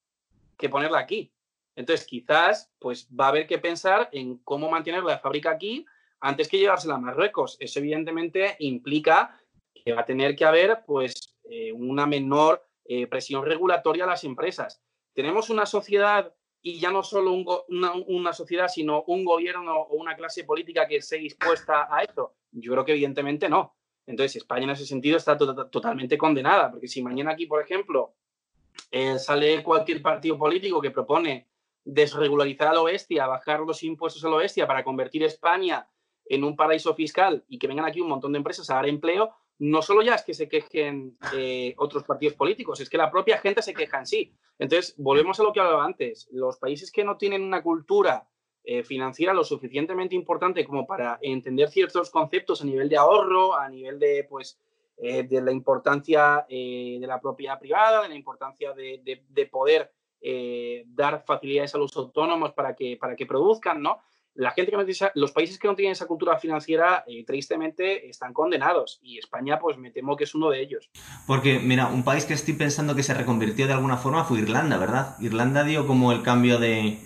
que 0.57 0.69
ponerla 0.69 0.97
aquí. 0.97 1.31
Entonces, 1.75 2.07
quizás 2.07 2.73
pues, 2.79 3.07
va 3.07 3.25
a 3.25 3.29
haber 3.29 3.45
que 3.45 3.59
pensar 3.59 4.09
en 4.11 4.39
cómo 4.39 4.71
mantener 4.71 5.03
la 5.03 5.19
fábrica 5.19 5.51
aquí 5.51 5.85
antes 6.19 6.47
que 6.47 6.57
llevársela 6.57 6.95
a 6.95 6.99
Marruecos. 6.99 7.57
Eso 7.59 7.77
evidentemente 7.77 8.55
implica 8.57 9.39
que 9.71 9.93
va 9.93 10.01
a 10.01 10.05
tener 10.05 10.35
que 10.35 10.45
haber 10.45 10.83
pues, 10.87 11.37
una 11.75 12.07
menor 12.07 12.67
presión 13.09 13.45
regulatoria 13.45 14.05
a 14.05 14.07
las 14.07 14.23
empresas 14.23 14.81
tenemos 15.13 15.49
una 15.49 15.65
sociedad 15.65 16.33
y 16.61 16.79
ya 16.79 16.91
no 16.91 17.03
solo 17.03 17.33
una, 17.67 18.33
sociedad, 18.33 18.67
sino 18.67 19.03
un 19.07 19.25
gobierno 19.25 19.73
o 19.73 19.95
una 19.95 20.15
clase 20.15 20.43
política 20.43 20.87
que 20.87 20.97
esté 20.97 21.17
dispuesta 21.17 21.87
a 21.89 22.03
esto? 22.03 22.35
Yo 22.51 22.71
creo 22.73 22.85
que 22.85 22.91
evidentemente 22.91 23.49
no. 23.49 23.75
Entonces, 24.05 24.37
España 24.37 24.65
en 24.65 24.71
ese 24.71 24.85
sentido 24.85 25.17
está 25.17 25.37
totalmente 25.37 26.17
condenada, 26.17 26.69
porque 26.69 26.87
si 26.87 27.01
mañana 27.01 27.31
aquí, 27.31 27.45
por 27.45 27.63
ejemplo, 27.63 28.13
eh, 28.91 29.17
sale 29.17 29.63
cualquier 29.63 30.01
partido 30.01 30.37
político 30.37 30.81
que 30.81 30.91
propone 30.91 31.47
desregularizar 31.83 32.67
a 32.67 32.73
lo 32.73 32.83
bestia, 32.83 33.25
bajar 33.25 33.61
los 33.61 33.83
impuestos 33.83 34.23
a 34.23 34.29
lo 34.29 34.37
bestia 34.37 34.67
para 34.67 34.83
convertir 34.83 35.23
España 35.23 35.87
en 36.25 36.43
un 36.43 36.55
paraíso 36.55 36.93
fiscal 36.93 37.43
y 37.47 37.57
que 37.57 37.67
vengan 37.67 37.85
aquí 37.85 38.01
un 38.01 38.09
montón 38.09 38.31
de 38.31 38.37
empresas 38.37 38.69
a 38.69 38.75
dar 38.75 38.87
empleo, 38.87 39.33
no 39.61 39.83
solo 39.83 40.01
ya 40.01 40.15
es 40.15 40.23
que 40.23 40.33
se 40.33 40.49
quejen 40.49 41.15
eh, 41.35 41.75
otros 41.77 42.03
partidos 42.03 42.33
políticos, 42.33 42.79
es 42.79 42.89
que 42.89 42.97
la 42.97 43.11
propia 43.11 43.37
gente 43.37 43.61
se 43.61 43.75
queja 43.75 43.99
en 43.99 44.07
sí. 44.07 44.33
Entonces, 44.57 44.95
volvemos 44.97 45.39
a 45.39 45.43
lo 45.43 45.53
que 45.53 45.59
hablaba 45.59 45.85
antes. 45.85 46.27
Los 46.31 46.57
países 46.57 46.91
que 46.91 47.03
no 47.03 47.15
tienen 47.15 47.43
una 47.43 47.61
cultura 47.61 48.27
eh, 48.63 48.83
financiera 48.83 49.35
lo 49.35 49.43
suficientemente 49.43 50.15
importante 50.15 50.65
como 50.65 50.87
para 50.87 51.19
entender 51.21 51.69
ciertos 51.69 52.09
conceptos 52.09 52.63
a 52.63 52.65
nivel 52.65 52.89
de 52.89 52.97
ahorro, 52.97 53.55
a 53.55 53.69
nivel 53.69 53.99
de, 53.99 54.25
pues, 54.27 54.59
eh, 54.97 55.21
de 55.21 55.41
la 55.43 55.51
importancia 55.51 56.43
de 56.49 57.05
la 57.05 57.21
propiedad 57.21 57.59
privada, 57.59 58.01
de 58.01 58.09
la 58.09 58.15
importancia 58.15 58.73
de, 58.73 59.21
de 59.29 59.45
poder 59.45 59.91
dar 60.87 61.23
facilidades 61.23 61.75
a 61.75 61.77
los 61.77 61.95
autónomos 61.97 62.51
para 62.53 62.75
que, 62.75 62.97
para 62.97 63.15
que 63.15 63.27
produzcan, 63.27 63.79
¿no? 63.79 63.99
La 64.33 64.51
gente 64.51 64.71
que 64.71 64.77
no 64.77 64.85
tiene 64.85 65.11
los 65.15 65.31
países 65.31 65.59
que 65.59 65.67
no 65.67 65.75
tienen 65.75 65.91
esa 65.91 66.07
cultura 66.07 66.37
financiera, 66.39 67.03
eh, 67.07 67.23
tristemente, 67.25 68.09
están 68.09 68.33
condenados. 68.33 68.99
Y 69.01 69.17
España, 69.17 69.59
pues 69.59 69.77
me 69.77 69.91
temo 69.91 70.15
que 70.15 70.23
es 70.23 70.35
uno 70.35 70.49
de 70.49 70.61
ellos. 70.61 70.89
Porque, 71.27 71.59
mira, 71.59 71.87
un 71.87 72.03
país 72.03 72.25
que 72.25 72.33
estoy 72.33 72.53
pensando 72.53 72.95
que 72.95 73.03
se 73.03 73.13
reconvirtió 73.13 73.67
de 73.67 73.73
alguna 73.73 73.97
forma 73.97 74.23
fue 74.23 74.39
Irlanda, 74.39 74.77
¿verdad? 74.77 75.15
Irlanda 75.19 75.63
dio 75.63 75.85
como 75.85 76.11
el 76.11 76.23
cambio 76.23 76.59
de. 76.59 76.99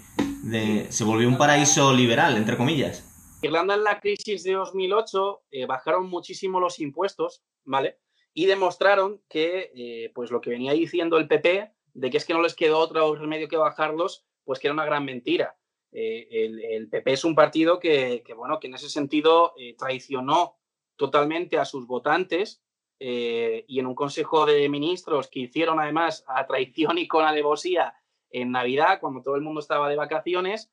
se 0.90 1.04
volvió 1.04 1.28
un 1.28 1.38
paraíso 1.38 1.94
liberal, 1.94 2.38
entre 2.38 2.58
comillas. 2.58 3.12
Irlanda 3.42 3.76
en 3.76 3.84
la 3.84 4.00
crisis 4.00 4.44
de 4.44 4.54
2008 4.54 5.44
eh, 5.52 5.66
bajaron 5.66 6.10
muchísimo 6.10 6.60
los 6.60 6.80
impuestos, 6.80 7.44
¿vale? 7.64 8.00
Y 8.34 8.46
demostraron 8.46 9.22
que, 9.30 9.72
eh, 9.76 10.12
pues 10.14 10.32
lo 10.32 10.42
que 10.42 10.50
venía 10.50 10.74
diciendo 10.74 11.18
el 11.18 11.28
PP, 11.28 11.72
de 11.94 12.10
que 12.10 12.18
es 12.18 12.26
que 12.26 12.34
no 12.34 12.42
les 12.42 12.56
quedó 12.56 12.80
otro 12.80 13.16
remedio 13.16 13.48
que 13.48 13.58
bajarlos, 13.58 14.26
pues 14.44 14.60
que 14.60 14.68
era 14.68 14.74
una 14.74 14.86
gran 14.86 15.06
mentira 15.06 15.56
eh, 15.98 16.28
el, 16.74 16.90
PP 16.90 17.14
es 17.14 17.24
un 17.24 17.36
partido 17.36 17.80
que, 17.80 18.22
bueno, 18.36 18.60
que 18.60 18.68
en 18.68 18.74
ese 18.74 18.90
sentido 18.90 19.54
eh, 19.58 19.76
traicionó 19.78 20.58
totalmente 20.98 21.58
a 21.58 21.64
sus 21.64 21.88
votantes 21.88 22.62
eh, 23.00 23.64
y 23.66 23.80
en 23.80 23.86
un 23.86 23.96
consejo 23.96 24.46
de 24.46 24.68
ministros 24.68 25.30
que 25.30 25.40
hicieron 25.40 25.80
además 25.80 26.26
a 26.28 26.46
traición 26.48 26.98
y 26.98 27.08
con 27.08 27.24
alevosía 27.24 27.94
en 28.30 28.52
Navidad, 28.52 29.00
cuando 29.00 29.22
todo 29.22 29.36
el 29.36 29.42
mundo 29.42 29.62
estaba 29.62 29.88
de 29.88 29.96
vacaciones, 29.96 30.70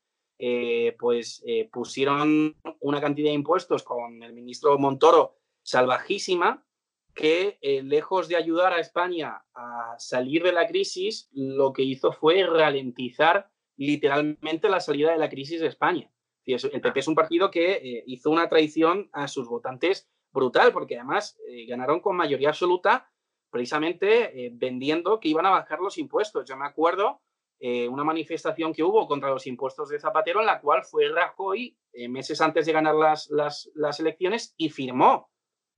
pues 0.98 1.44
pusieron 1.70 2.56
una 2.80 3.00
cantidad 3.00 3.28
de 3.28 3.34
impuestos 3.34 3.84
con 3.84 4.24
el 4.24 4.32
ministro 4.32 4.76
Montoro 4.76 5.36
salvajísima 5.62 6.66
que 7.14 7.58
lejos 7.84 8.26
de 8.26 8.34
ayudar 8.34 8.72
a 8.72 8.80
España 8.80 9.44
a 9.54 9.94
salir 9.98 10.42
de 10.42 10.50
la 10.50 10.66
crisis, 10.66 11.28
lo 11.30 11.72
que 11.72 11.82
hizo 11.84 12.10
fue 12.10 12.44
ralentizar 12.44 13.51
literalmente 13.86 14.68
la 14.68 14.80
salida 14.80 15.12
de 15.12 15.18
la 15.18 15.28
crisis 15.28 15.60
de 15.60 15.66
España. 15.66 16.10
El 16.44 16.80
PP 16.80 17.00
es 17.00 17.08
un 17.08 17.14
partido 17.14 17.50
que 17.50 17.72
eh, 17.72 18.04
hizo 18.06 18.30
una 18.30 18.48
traición 18.48 19.08
a 19.12 19.28
sus 19.28 19.48
votantes 19.48 20.08
brutal, 20.32 20.72
porque 20.72 20.96
además 20.96 21.38
eh, 21.48 21.66
ganaron 21.66 22.00
con 22.00 22.16
mayoría 22.16 22.48
absoluta 22.48 23.10
precisamente 23.50 24.46
eh, 24.46 24.50
vendiendo 24.52 25.20
que 25.20 25.28
iban 25.28 25.46
a 25.46 25.50
bajar 25.50 25.80
los 25.80 25.98
impuestos. 25.98 26.48
Yo 26.48 26.56
me 26.56 26.66
acuerdo 26.66 27.20
una 27.64 28.02
manifestación 28.02 28.72
que 28.72 28.82
hubo 28.82 29.06
contra 29.06 29.30
los 29.30 29.46
impuestos 29.46 29.88
de 29.88 30.00
Zapatero 30.00 30.40
en 30.40 30.46
la 30.46 30.60
cual 30.60 30.82
fue 30.82 31.08
Rajoy 31.10 31.78
meses 32.08 32.40
antes 32.40 32.66
de 32.66 32.72
ganar 32.72 32.96
las, 32.96 33.30
las, 33.30 33.70
las, 33.76 34.00
elecciones 34.00 34.52
y 34.56 34.68
firmó. 34.68 35.30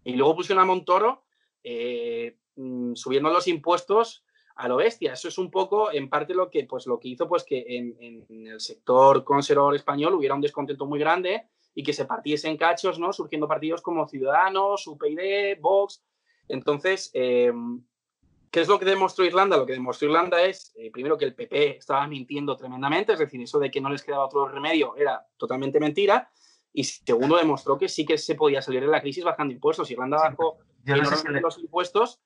Y 0.02 0.14
luego 0.14 0.34
pusieron 0.34 0.62
a 0.62 0.64
Montoro 0.64 1.26
mm, 1.62 2.94
subiendo 2.94 3.28
los 3.28 3.46
impuestos 3.48 4.24
a 4.56 4.68
lo 4.68 4.76
bestia. 4.76 5.14
Eso 5.14 5.28
es 5.28 5.38
un 5.38 5.50
poco, 5.50 5.92
en 5.92 6.08
parte, 6.08 6.34
lo 6.34 6.50
que, 6.50 6.64
pues, 6.64 6.86
lo 6.86 6.98
que 6.98 7.08
hizo 7.08 7.28
pues, 7.28 7.44
que 7.44 7.64
en, 7.66 8.26
el 8.46 8.60
sector 8.60 9.24
conservador 9.24 9.74
español 9.74 10.14
hubiera 10.14 10.34
un 10.34 10.40
descontento 10.40 10.86
muy 10.86 10.98
grande 10.98 11.48
y 11.74 11.82
que 11.82 11.92
se 11.92 12.04
partiese 12.04 12.48
en 12.48 12.56
cachos, 12.56 12.98
¿no? 12.98 13.12
Surgiendo 13.12 13.48
partidos 13.48 13.82
como 13.82 14.06
Ciudadanos, 14.06 14.86
UPyD, 14.86 15.60
Vox. 15.60 16.04
Entonces, 16.46 17.10
em, 17.14 17.82
¿qué 18.50 18.60
es 18.60 18.68
lo 18.68 18.78
que 18.78 18.84
demostró 18.84 19.24
Irlanda? 19.24 19.56
Lo 19.56 19.66
que 19.66 19.72
demostró 19.72 20.06
Irlanda 20.06 20.40
es, 20.42 20.72
eh, 20.76 20.90
primero, 20.92 21.18
que 21.18 21.24
el 21.24 21.34
PP 21.34 21.78
estaba 21.78 22.06
mintiendo 22.06 22.56
tremendamente, 22.56 23.14
es 23.14 23.18
decir, 23.18 23.40
eso 23.42 23.58
de 23.58 23.70
que 23.70 23.80
no 23.80 23.90
les 23.90 24.02
quedaba 24.02 24.26
otro 24.26 24.46
remedio 24.46 24.94
era 24.96 25.26
totalmente 25.36 25.80
mentira. 25.80 26.30
Y 26.72 26.84
segundo, 26.84 27.36
demostró 27.36 27.76
que 27.76 27.88
sí 27.88 28.04
que 28.04 28.18
se 28.18 28.34
podía 28.36 28.62
salir 28.62 28.82
de 28.82 28.88
la 28.88 29.00
crisis 29.00 29.24
bajando 29.24 29.52
impuestos. 29.52 29.90
Irlanda 29.90 30.18
bajó 30.18 30.58
enormemente 30.84 31.40
los 31.40 31.58
impuestos 31.58 32.20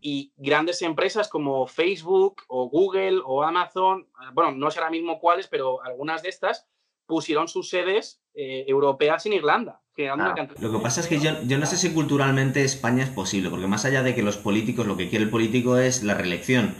y 0.00 0.32
grandes 0.36 0.82
empresas 0.82 1.28
como 1.28 1.66
Facebook 1.66 2.42
o 2.48 2.68
Google 2.68 3.20
o 3.24 3.42
Amazon, 3.42 4.06
eh, 4.22 4.30
bueno, 4.32 4.52
no 4.52 4.70
sé 4.70 4.78
ahora 4.78 4.90
mismo 4.90 5.18
cuáles, 5.18 5.46
pero 5.46 5.82
algunas 5.82 6.22
de 6.22 6.28
estas 6.28 6.66
pusieron 7.06 7.48
sus 7.48 7.68
sedes 7.68 8.22
eh, 8.34 8.64
europeas 8.68 9.26
en 9.26 9.32
Irlanda. 9.32 9.80
Lo 10.60 10.72
que 10.72 10.78
pasa 10.78 11.00
es 11.00 11.08
que 11.08 11.18
yo, 11.18 11.42
yo, 11.42 11.58
no 11.58 11.66
sé 11.66 11.76
si 11.76 11.92
culturalmente 11.92 12.64
España 12.64 13.02
es 13.02 13.10
posible, 13.10 13.50
porque 13.50 13.66
más 13.66 13.84
allá 13.84 14.02
de 14.02 14.14
que 14.14 14.22
los 14.22 14.36
políticos, 14.36 14.86
lo 14.86 14.96
que 14.96 15.08
quiere 15.08 15.24
el 15.24 15.30
político 15.30 15.76
es 15.76 16.02
la 16.02 16.14
reelección, 16.14 16.74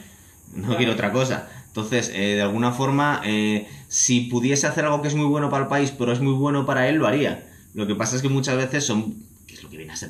no 0.54 0.76
quiere 0.76 0.92
otra 0.92 1.12
cosa. 1.12 1.50
Entonces, 1.66 2.10
eh, 2.14 2.36
de 2.36 2.42
alguna 2.42 2.72
forma, 2.72 3.22
si 3.88 4.22
pudiese 4.22 4.66
hacer 4.66 4.84
algo 4.84 5.02
que 5.02 5.08
es 5.08 5.14
muy 5.14 5.26
bueno 5.26 5.50
para 5.50 5.64
el 5.64 5.68
país, 5.68 5.90
pero 5.90 6.12
es 6.12 6.20
muy 6.20 6.32
bueno 6.32 6.64
para 6.64 6.88
él, 6.88 6.96
lo 6.96 7.06
haría. 7.06 7.46
Lo 7.74 7.86
que 7.86 7.94
pasa 7.94 8.16
es 8.16 8.22
que 8.22 8.28
muchas 8.28 8.56
veces 8.56 8.84
son 8.86 9.29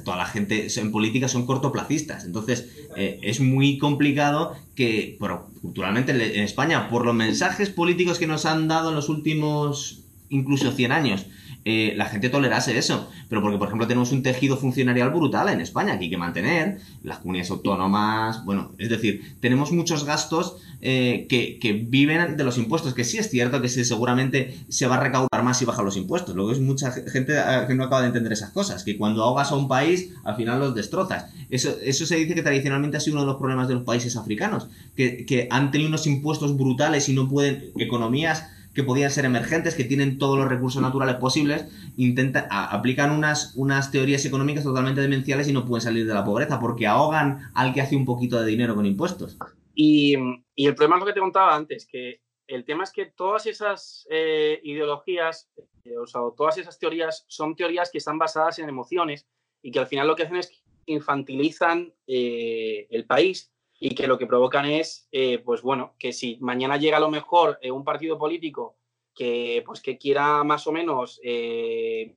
toda 0.04 0.16
la 0.16 0.26
gente 0.26 0.66
en 0.74 0.92
política 0.92 1.28
son 1.28 1.46
cortoplacistas. 1.46 2.24
Entonces, 2.24 2.68
eh, 2.96 3.18
es 3.22 3.40
muy 3.40 3.78
complicado 3.78 4.54
que, 4.74 5.16
pero, 5.20 5.48
culturalmente 5.62 6.12
en 6.12 6.44
España, 6.44 6.88
por 6.88 7.04
los 7.04 7.14
mensajes 7.14 7.70
políticos 7.70 8.18
que 8.18 8.26
nos 8.26 8.46
han 8.46 8.68
dado 8.68 8.90
en 8.90 8.94
los 8.94 9.08
últimos 9.08 10.04
incluso 10.30 10.72
100 10.72 10.92
años, 10.92 11.26
eh, 11.64 11.92
la 11.96 12.06
gente 12.06 12.30
tolerase 12.30 12.76
eso. 12.78 13.08
Pero 13.28 13.42
porque, 13.42 13.58
por 13.58 13.68
ejemplo, 13.68 13.86
tenemos 13.86 14.12
un 14.12 14.22
tejido 14.22 14.56
funcionarial 14.56 15.10
brutal 15.10 15.48
en 15.50 15.60
España 15.60 15.98
que 15.98 16.04
hay 16.04 16.10
que 16.10 16.16
mantener, 16.16 16.78
las 17.02 17.18
comunidades 17.18 17.50
autónomas, 17.50 18.44
bueno, 18.44 18.72
es 18.78 18.88
decir, 18.88 19.36
tenemos 19.40 19.70
muchos 19.72 20.04
gastos 20.04 20.56
eh, 20.80 21.26
que, 21.28 21.86
viven 21.88 22.36
de 22.36 22.44
los 22.44 22.56
impuestos, 22.58 22.94
que 22.94 23.04
sí 23.04 23.18
es 23.18 23.28
cierto 23.28 23.60
que 23.60 23.68
seguramente 23.68 24.58
se 24.68 24.86
va 24.86 24.96
a 24.96 25.00
recaudar 25.00 25.42
más 25.42 25.58
si 25.58 25.64
bajan 25.64 25.84
los 25.84 25.96
impuestos. 25.96 26.34
Luego 26.34 26.52
es 26.52 26.60
mucha 26.60 26.92
gente 26.92 27.38
ah, 27.38 27.66
que 27.68 27.74
no 27.74 27.84
acaba 27.84 28.00
de 28.02 28.08
entender 28.08 28.32
esas 28.32 28.50
cosas, 28.50 28.82
que 28.82 28.96
cuando 28.96 29.22
ahogas 29.22 29.52
a 29.52 29.56
un 29.56 29.68
país, 29.68 30.10
al 30.24 30.36
final 30.36 30.58
los 30.60 30.74
destrozas. 30.74 31.26
Eso, 31.50 31.76
eso 31.82 32.06
se 32.06 32.16
dice 32.16 32.34
que 32.34 32.42
tradicionalmente 32.42 32.96
ha 32.96 33.00
sido 33.00 33.16
uno 33.16 33.22
de 33.22 33.32
los 33.32 33.36
problemas 33.36 33.68
de 33.68 33.74
los 33.74 33.82
países 33.82 34.16
africanos, 34.16 34.68
que, 34.96 35.26
que 35.26 35.48
han 35.50 35.70
tenido 35.70 35.88
unos 35.88 36.06
impuestos 36.06 36.56
brutales 36.56 37.08
y 37.08 37.12
no 37.12 37.28
pueden, 37.28 37.70
economías 37.76 38.44
que 38.74 38.84
podían 38.84 39.10
ser 39.10 39.24
emergentes, 39.24 39.74
que 39.74 39.84
tienen 39.84 40.18
todos 40.18 40.38
los 40.38 40.48
recursos 40.48 40.80
naturales 40.80 41.16
posibles, 41.16 41.66
intenta, 41.96 42.46
aplican 42.50 43.10
unas, 43.10 43.54
unas 43.56 43.90
teorías 43.90 44.24
económicas 44.24 44.64
totalmente 44.64 45.00
demenciales 45.00 45.48
y 45.48 45.52
no 45.52 45.66
pueden 45.66 45.82
salir 45.82 46.06
de 46.06 46.14
la 46.14 46.24
pobreza 46.24 46.60
porque 46.60 46.86
ahogan 46.86 47.50
al 47.54 47.72
que 47.74 47.80
hace 47.80 47.96
un 47.96 48.04
poquito 48.04 48.40
de 48.40 48.46
dinero 48.46 48.74
con 48.74 48.86
impuestos. 48.86 49.36
Y, 49.74 50.14
el 50.56 50.74
problema 50.74 50.96
es 50.96 51.00
lo 51.00 51.06
que 51.06 51.12
te 51.14 51.20
contaba 51.20 51.56
antes, 51.56 51.86
que 51.86 52.20
el 52.46 52.64
tema 52.64 52.84
es 52.84 52.92
que 52.92 53.06
todas 53.06 53.46
esas 53.46 54.06
eh, 54.10 54.60
ideologías, 54.62 55.50
eh, 55.84 55.96
o 55.96 56.06
sea, 56.06 56.20
todas 56.36 56.58
esas 56.58 56.78
teorías 56.78 57.24
son 57.28 57.56
teorías 57.56 57.90
que 57.90 57.98
están 57.98 58.18
basadas 58.18 58.58
en 58.58 58.68
emociones 58.68 59.26
y 59.62 59.70
que 59.70 59.78
al 59.78 59.86
final 59.86 60.06
lo 60.06 60.16
que 60.16 60.24
hacen 60.24 60.36
es 60.36 60.48
que 60.48 60.58
infantilizan 60.86 61.94
eh, 62.06 62.88
el 62.90 63.06
país 63.06 63.52
y 63.82 63.94
que 63.94 64.06
lo 64.06 64.18
que 64.18 64.26
provocan 64.26 64.66
es, 64.66 65.08
eh, 65.10 65.38
pues 65.38 65.62
bueno, 65.62 65.94
que 65.98 66.12
si 66.12 66.36
mañana 66.40 66.76
llega 66.76 66.98
a 66.98 67.00
lo 67.00 67.10
mejor 67.10 67.58
eh, 67.62 67.70
un 67.70 67.82
partido 67.82 68.18
político 68.18 68.76
que, 69.14 69.62
pues, 69.64 69.80
que 69.80 69.96
quiera 69.96 70.44
más 70.44 70.66
o 70.66 70.72
menos 70.72 71.18
eh, 71.24 72.14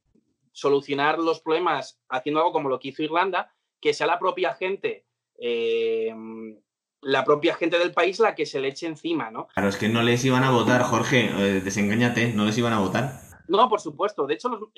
solucionar 0.51 1.19
los 1.19 1.39
problemas 1.39 2.01
haciendo 2.09 2.41
algo 2.41 2.51
como 2.51 2.67
lo 2.67 2.79
que 2.79 2.89
hizo 2.89 3.01
Irlanda, 3.01 3.49
que 3.79 3.93
sea 3.93 4.07
la 4.07 4.19
propia 4.19 4.53
gente, 4.53 5.05
la 7.01 7.25
propia 7.25 7.55
gente 7.55 7.79
del 7.79 7.93
país 7.93 8.19
la 8.19 8.35
que 8.35 8.45
se 8.45 8.59
le 8.59 8.69
eche 8.69 8.85
encima, 8.85 9.31
¿no? 9.31 9.47
Claro, 9.47 9.69
es 9.69 9.77
que 9.77 9.89
no 9.89 10.03
les 10.03 10.23
iban 10.23 10.43
a 10.43 10.51
votar, 10.51 10.83
Jorge, 10.83 11.33
desengáñate, 11.61 12.33
no 12.33 12.45
les 12.45 12.57
iban 12.57 12.73
a 12.73 12.79
votar. 12.79 13.19
No, 13.47 13.67
por 13.67 13.81
supuesto. 13.81 14.25
De 14.25 14.35
hecho, 14.35 14.49
los, 14.49 14.69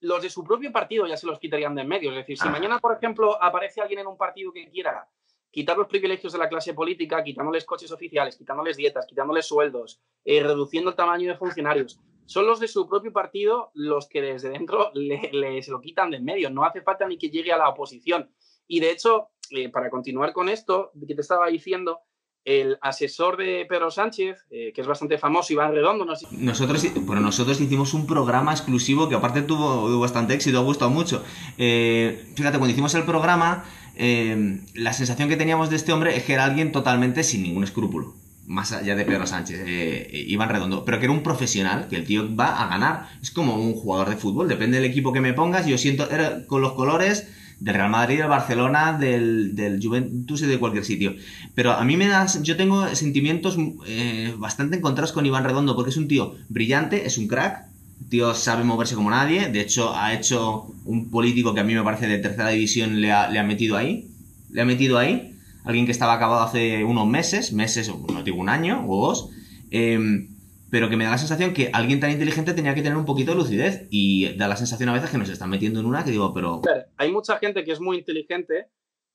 los 0.00 0.22
de 0.22 0.30
su 0.30 0.44
propio 0.44 0.70
partido 0.70 1.06
ya 1.06 1.16
se 1.16 1.26
los 1.26 1.38
quitarían 1.38 1.74
de 1.74 1.82
en 1.82 1.88
medio. 1.88 2.10
Es 2.10 2.16
decir, 2.18 2.38
si 2.38 2.46
ah. 2.46 2.50
mañana, 2.50 2.78
por 2.78 2.94
ejemplo, 2.94 3.42
aparece 3.42 3.80
alguien 3.80 4.00
en 4.00 4.06
un 4.06 4.16
partido 4.16 4.52
que 4.52 4.68
quiera 4.70 5.08
quitar 5.54 5.78
los 5.78 5.86
privilegios 5.86 6.32
de 6.32 6.38
la 6.40 6.48
clase 6.48 6.74
política, 6.74 7.22
quitándoles 7.22 7.64
coches 7.64 7.92
oficiales, 7.92 8.36
quitándoles 8.36 8.76
dietas, 8.76 9.06
quitándoles 9.06 9.46
sueldos, 9.46 10.00
eh, 10.24 10.42
reduciendo 10.42 10.90
el 10.90 10.96
tamaño 10.96 11.30
de 11.30 11.38
funcionarios. 11.38 12.00
Son 12.26 12.44
los 12.44 12.58
de 12.58 12.66
su 12.66 12.88
propio 12.88 13.12
partido 13.12 13.70
los 13.72 14.08
que 14.08 14.20
desde 14.20 14.50
dentro 14.50 14.90
le, 14.94 15.62
se 15.62 15.70
lo 15.70 15.80
quitan 15.80 16.10
de 16.10 16.16
en 16.16 16.24
medio. 16.24 16.50
No 16.50 16.64
hace 16.64 16.82
falta 16.82 17.06
ni 17.06 17.18
que 17.18 17.30
llegue 17.30 17.52
a 17.52 17.56
la 17.56 17.68
oposición. 17.68 18.34
Y 18.66 18.80
de 18.80 18.90
hecho, 18.90 19.28
eh, 19.50 19.68
para 19.68 19.90
continuar 19.90 20.32
con 20.32 20.48
esto 20.48 20.90
que 21.06 21.14
te 21.14 21.20
estaba 21.20 21.46
diciendo, 21.46 22.00
el 22.44 22.76
asesor 22.82 23.36
de 23.36 23.64
Pedro 23.68 23.92
Sánchez, 23.92 24.44
eh, 24.50 24.72
que 24.74 24.80
es 24.80 24.86
bastante 24.86 25.18
famoso, 25.18 25.52
Iván 25.52 25.72
Redondo. 25.72 26.04
Nosotros, 26.04 26.84
pero 27.06 27.20
nosotros 27.20 27.60
hicimos 27.60 27.94
un 27.94 28.06
programa 28.06 28.52
exclusivo 28.52 29.08
que 29.08 29.14
aparte 29.14 29.42
tuvo, 29.42 29.98
bastante 30.00 30.34
éxito, 30.34 30.58
ha 30.58 30.62
gustado 30.62 30.90
mucho. 30.90 31.22
fíjate, 31.56 32.58
cuando 32.58 32.68
hicimos 32.68 32.94
el 32.96 33.04
programa, 33.04 33.64
Em, 33.96 34.60
la 34.74 34.92
sensación 34.92 35.28
que 35.28 35.36
teníamos 35.36 35.70
de 35.70 35.76
este 35.76 35.92
hombre 35.92 36.16
es 36.16 36.24
que 36.24 36.32
era 36.34 36.44
alguien 36.44 36.72
totalmente 36.72 37.22
sin 37.22 37.42
ningún 37.42 37.64
escrúpulo. 37.64 38.14
más 38.46 38.72
allá 38.72 38.94
de 38.94 39.06
Pedro 39.06 39.26
Sánchez, 39.26 39.60
eh, 39.60 40.08
eh, 40.12 40.24
Iván 40.28 40.50
Redondo, 40.50 40.84
pero 40.84 40.98
que 40.98 41.06
era 41.06 41.14
un 41.14 41.22
profesional, 41.22 41.88
que 41.88 41.96
el 41.96 42.04
tío 42.04 42.36
va 42.36 42.62
a 42.62 42.68
ganar. 42.68 43.08
Es 43.22 43.30
como 43.30 43.56
un 43.56 43.72
jugador 43.72 44.10
de 44.10 44.16
fútbol, 44.16 44.48
depende 44.48 44.76
del 44.76 44.90
equipo 44.90 45.14
que 45.14 45.22
me 45.22 45.32
pongas, 45.32 45.64
yo 45.66 45.78
siento 45.78 46.10
era 46.10 46.44
con 46.46 46.60
los 46.60 46.72
colores 46.74 47.26
del 47.60 47.74
Real 47.74 47.88
Madrid, 47.88 48.18
del 48.18 48.28
Barcelona, 48.28 48.98
del, 48.98 49.56
del 49.56 49.80
Juventus 49.82 50.42
y 50.42 50.46
de 50.46 50.58
cualquier 50.58 50.84
sitio. 50.84 51.14
Pero 51.54 51.72
a 51.72 51.84
mí 51.84 51.96
me 51.96 52.06
das, 52.06 52.42
yo 52.42 52.56
tengo 52.56 52.94
sentimientos 52.94 53.56
eh, 53.86 54.34
bastante 54.36 54.76
encontrados 54.76 55.12
con 55.12 55.24
Iván 55.24 55.44
Redondo, 55.44 55.74
porque 55.74 55.90
es 55.90 55.96
un 55.96 56.08
tío 56.08 56.34
brillante, 56.50 57.06
es 57.06 57.16
un 57.16 57.28
crack, 57.28 57.64
tío 58.14 58.32
sabe 58.32 58.62
moverse 58.62 58.94
como 58.94 59.10
nadie, 59.10 59.48
de 59.48 59.60
hecho 59.60 59.92
ha 59.92 60.14
hecho 60.14 60.66
un 60.84 61.10
político 61.10 61.52
que 61.52 61.58
a 61.58 61.64
mí 61.64 61.74
me 61.74 61.82
parece 61.82 62.06
de 62.06 62.18
tercera 62.18 62.50
división, 62.50 63.00
le 63.00 63.10
ha, 63.10 63.42
metido 63.42 63.76
ahí, 63.76 64.08
le 64.50 64.62
ha 64.62 64.64
metido 64.64 64.98
ahí. 64.98 65.36
Alguien 65.64 65.84
que 65.84 65.90
estaba 65.90 66.12
acabado 66.12 66.42
hace 66.42 66.84
unos 66.84 67.08
meses, 67.08 67.52
meses, 67.52 67.88
no 67.88 68.22
digo 68.22 68.38
un 68.38 68.48
año 68.48 68.84
o 68.86 69.08
dos, 69.08 69.30
em, 69.72 70.28
pero 70.70 70.88
que 70.88 70.96
me 70.96 71.04
da 71.04 71.10
la 71.10 71.18
sensación 71.18 71.52
que 71.52 71.70
alguien 71.72 71.98
tan 71.98 72.12
inteligente 72.12 72.54
tenía 72.54 72.74
que 72.76 72.82
tener 72.82 72.96
un 72.96 73.04
poquito 73.04 73.32
de 73.32 73.38
lucidez 73.38 73.88
y 73.90 74.36
da 74.36 74.46
la 74.46 74.56
sensación 74.56 74.90
a 74.90 74.92
veces 74.92 75.10
que 75.10 75.18
nos 75.18 75.28
están 75.28 75.50
metiendo 75.50 75.80
en 75.80 75.86
una 75.86 76.04
que 76.04 76.12
digo, 76.12 76.32
pero... 76.32 76.62
hay 76.96 77.10
mucha 77.10 77.38
gente 77.38 77.64
que 77.64 77.72
es 77.72 77.80
muy 77.80 77.98
inteligente, 77.98 78.68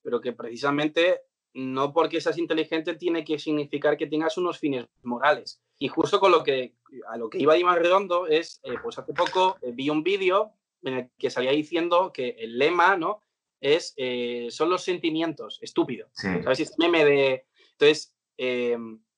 pero 0.04 0.20
que 0.20 0.34
precisamente 0.34 1.20
no 1.60 1.93
porque 1.93 2.22
seas 2.22 2.38
inteligente 2.38 2.95
tiene 2.95 3.24
que 3.24 3.39
significar 3.39 3.97
que 3.97 4.07
tengas 4.07 4.38
unos 4.38 4.60
fines 4.60 4.86
morales. 5.03 5.62
Y 5.78 5.88
justo 5.88 6.20
con 6.20 6.32
lo 6.32 6.43
que 6.43 6.76
a 7.10 7.18
lo 7.18 7.30
que 7.30 7.39
iba 7.39 7.57
Iván 7.57 7.78
Redondo 7.78 8.28
es, 8.28 8.60
eh, 8.64 8.76
pues 8.82 8.97
hace 8.97 9.14
poco 9.14 9.57
eh, 9.62 9.72
vi 9.74 9.89
un 9.89 10.03
vídeo 10.03 10.51
en 10.84 10.93
el 10.93 11.10
que 11.18 11.30
salía 11.30 11.51
diciendo 11.51 12.12
que 12.14 12.30
el 12.39 12.57
lema, 12.57 12.95
¿no? 12.95 13.24
es, 13.62 13.93
eh, 13.97 14.47
son 14.51 14.70
los 14.70 14.84
sentimientos, 14.84 15.60
estúpido. 15.62 16.07
¿Sabes? 16.14 16.60
Este 16.60 16.76
meme 16.80 17.05
de... 17.05 17.45
Entonces, 17.72 18.14
eh, 18.38 18.78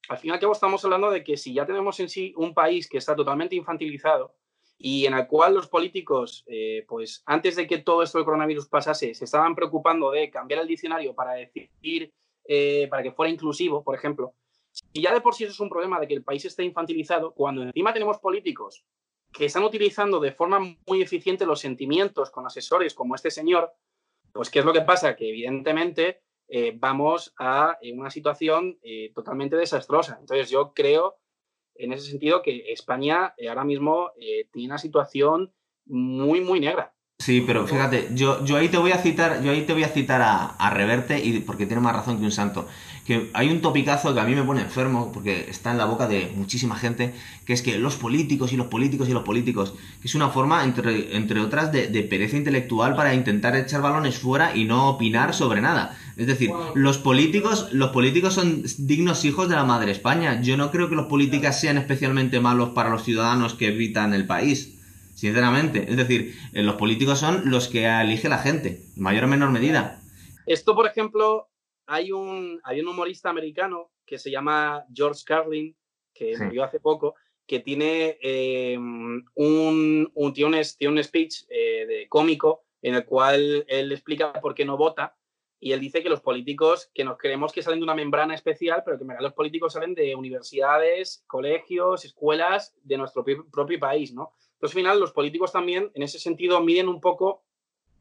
al 0.09 0.17
fin 0.17 0.31
y 0.31 0.33
al 0.33 0.39
cabo 0.39 0.53
estamos 0.53 0.83
hablando 0.83 1.11
de 1.11 1.23
que 1.23 1.37
si 1.37 1.53
ya 1.53 1.65
tenemos 1.65 1.99
en 1.99 2.09
sí 2.09 2.33
un 2.37 2.53
país 2.53 2.87
que 2.89 2.97
está 2.97 3.15
totalmente 3.15 3.55
infantilizado 3.55 4.35
y 4.77 5.05
en 5.05 5.13
el 5.13 5.27
cual 5.27 5.53
los 5.53 5.67
políticos, 5.67 6.43
eh, 6.47 6.85
pues 6.87 7.21
antes 7.25 7.55
de 7.55 7.67
que 7.67 7.77
todo 7.79 8.01
esto 8.01 8.17
del 8.17 8.25
coronavirus 8.25 8.67
pasase, 8.67 9.13
se 9.13 9.25
estaban 9.25 9.55
preocupando 9.55 10.11
de 10.11 10.29
cambiar 10.31 10.61
el 10.61 10.67
diccionario 10.67 11.13
para 11.13 11.33
decir, 11.33 12.11
para 12.89 13.03
que 13.03 13.11
fuera 13.11 13.31
inclusivo, 13.31 13.83
por 13.83 13.95
ejemplo, 13.95 14.33
y 14.93 15.01
ya 15.01 15.13
de 15.13 15.21
por 15.21 15.35
sí 15.35 15.43
eso 15.43 15.53
es 15.53 15.59
un 15.59 15.69
problema 15.69 15.99
de 15.99 16.07
que 16.07 16.13
el 16.13 16.23
país 16.23 16.43
esté 16.45 16.63
infantilizado, 16.63 17.33
cuando 17.33 17.63
encima 17.63 17.93
tenemos 17.93 18.19
políticos 18.19 18.85
que 19.31 19.45
están 19.45 19.63
utilizando 19.63 20.19
de 20.19 20.31
forma 20.31 20.59
muy 20.87 21.01
eficiente 21.01 21.45
los 21.45 21.59
sentimientos 21.59 22.31
con 22.31 22.45
asesores 22.45 22.93
como 22.93 23.15
este 23.15 23.31
señor, 23.31 23.71
pues, 24.33 24.49
¿qué 24.49 24.59
es 24.59 24.65
lo 24.65 24.73
que 24.73 24.81
pasa? 24.81 25.15
Que 25.15 25.29
evidentemente 25.29 26.21
eh, 26.47 26.73
vamos 26.77 27.33
a 27.37 27.77
una 27.93 28.09
situación 28.09 28.77
eh, 28.81 29.11
totalmente 29.13 29.55
desastrosa. 29.55 30.17
Entonces, 30.19 30.49
yo 30.49 30.73
creo 30.73 31.17
en 31.75 31.93
ese 31.93 32.09
sentido 32.09 32.41
que 32.41 32.71
España 32.71 33.33
eh, 33.37 33.49
ahora 33.49 33.63
mismo 33.63 34.11
tiene 34.51 34.67
una 34.67 34.77
situación 34.77 35.53
muy, 35.85 36.41
muy 36.41 36.59
negra. 36.59 36.93
Sí, 37.21 37.43
pero 37.45 37.67
fíjate, 37.67 38.09
yo, 38.15 38.43
yo 38.43 38.57
ahí 38.57 38.69
te 38.69 38.79
voy 38.79 38.91
a 38.91 38.97
citar, 38.97 39.43
yo 39.43 39.51
ahí 39.51 39.61
te 39.61 39.73
voy 39.73 39.83
a 39.83 39.89
citar 39.89 40.23
a, 40.23 40.45
a 40.45 40.69
Reverte, 40.71 41.23
y 41.23 41.39
porque 41.39 41.67
tiene 41.67 41.79
más 41.79 41.95
razón 41.95 42.17
que 42.17 42.25
un 42.25 42.31
santo 42.31 42.67
que 43.05 43.31
hay 43.33 43.49
un 43.49 43.61
topicazo 43.61 44.13
que 44.13 44.19
a 44.19 44.23
mí 44.23 44.35
me 44.35 44.43
pone 44.43 44.61
enfermo, 44.61 45.11
porque 45.11 45.47
está 45.49 45.71
en 45.71 45.77
la 45.77 45.85
boca 45.85 46.07
de 46.07 46.31
muchísima 46.35 46.75
gente, 46.75 47.13
que 47.45 47.53
es 47.53 47.61
que 47.61 47.79
los 47.79 47.95
políticos 47.95 48.53
y 48.53 48.57
los 48.57 48.67
políticos 48.67 49.09
y 49.09 49.13
los 49.13 49.23
políticos, 49.23 49.73
que 50.01 50.07
es 50.07 50.15
una 50.15 50.29
forma, 50.29 50.63
entre, 50.63 51.15
entre 51.15 51.39
otras, 51.39 51.71
de, 51.71 51.87
pereza 52.09 52.37
intelectual 52.37 52.95
para 52.95 53.13
intentar 53.13 53.55
echar 53.55 53.81
balones 53.81 54.19
fuera 54.19 54.55
y 54.55 54.65
no 54.65 54.89
opinar 54.89 55.33
sobre 55.33 55.61
nada. 55.61 55.97
Es 56.17 56.27
decir, 56.27 56.51
los 56.75 56.97
políticos, 56.97 57.69
los 57.71 57.89
políticos 57.89 58.33
son 58.33 58.63
dignos 58.77 59.25
hijos 59.25 59.49
de 59.49 59.55
la 59.55 59.63
madre 59.63 59.91
España. 59.91 60.41
Yo 60.41 60.57
no 60.57 60.71
creo 60.71 60.89
que 60.89 60.95
los 60.95 61.07
políticos 61.07 61.55
sean 61.55 61.77
especialmente 61.77 62.39
malos 62.39 62.69
para 62.69 62.89
los 62.89 63.03
ciudadanos 63.03 63.55
que 63.55 63.67
habitan 63.67 64.13
el 64.13 64.25
país. 64.25 64.75
Sinceramente. 65.21 65.85
Es 65.87 65.97
decir, 65.97 66.33
eh, 66.51 66.63
los 66.63 66.77
políticos 66.77 67.19
son 67.19 67.43
los 67.51 67.67
que 67.67 67.85
elige 67.85 68.27
la 68.27 68.39
gente, 68.39 68.81
en 68.97 69.03
mayor 69.03 69.25
o 69.25 69.27
menor 69.27 69.51
medida. 69.51 70.01
Esto, 70.47 70.73
por 70.73 70.87
ejemplo, 70.87 71.47
hay 71.85 72.11
un, 72.11 72.59
hay 72.63 72.81
un 72.81 72.87
humorista 72.87 73.29
americano 73.29 73.91
que 74.03 74.17
se 74.17 74.31
llama 74.31 74.83
George 74.91 75.21
Carlin, 75.23 75.77
que 76.11 76.35
murió 76.39 76.63
hace 76.63 76.79
poco, 76.79 77.13
que 77.45 77.59
tiene 77.59 78.17
eh, 78.19 78.75
un, 78.79 80.11
un, 80.15 80.33
tiene 80.33 80.63
un, 80.87 81.03
speech 81.03 81.43
eh, 81.49 81.85
de 81.85 82.07
cómico 82.09 82.63
en 82.81 82.95
el 82.95 83.05
cual 83.05 83.63
él 83.67 83.91
explica 83.91 84.33
por 84.41 84.55
qué 84.55 84.65
no 84.65 84.75
vota 84.75 85.15
y 85.59 85.71
él 85.73 85.79
dice 85.79 86.01
que 86.01 86.09
los 86.09 86.21
políticos, 86.21 86.89
que 86.95 87.03
nos 87.03 87.19
creemos 87.19 87.53
que 87.53 87.61
salen 87.61 87.79
de 87.79 87.83
una 87.83 87.93
membrana 87.93 88.33
especial, 88.33 88.81
pero 88.83 88.97
que 88.97 89.03
en 89.03 89.09
realidad 89.09 89.27
los 89.27 89.35
políticos 89.35 89.73
salen 89.73 89.93
de 89.93 90.15
universidades, 90.15 91.23
colegios, 91.27 92.05
escuelas 92.05 92.73
de 92.81 92.97
nuestro 92.97 93.23
propio 93.23 93.79
país, 93.79 94.11
¿no? 94.11 94.33
Entonces, 94.61 94.77
al 94.77 94.81
final, 94.83 94.99
los 94.99 95.11
políticos 95.11 95.51
también, 95.51 95.89
en 95.95 96.03
ese 96.03 96.19
sentido, 96.19 96.61
miden 96.61 96.87
un 96.87 97.01
poco... 97.01 97.43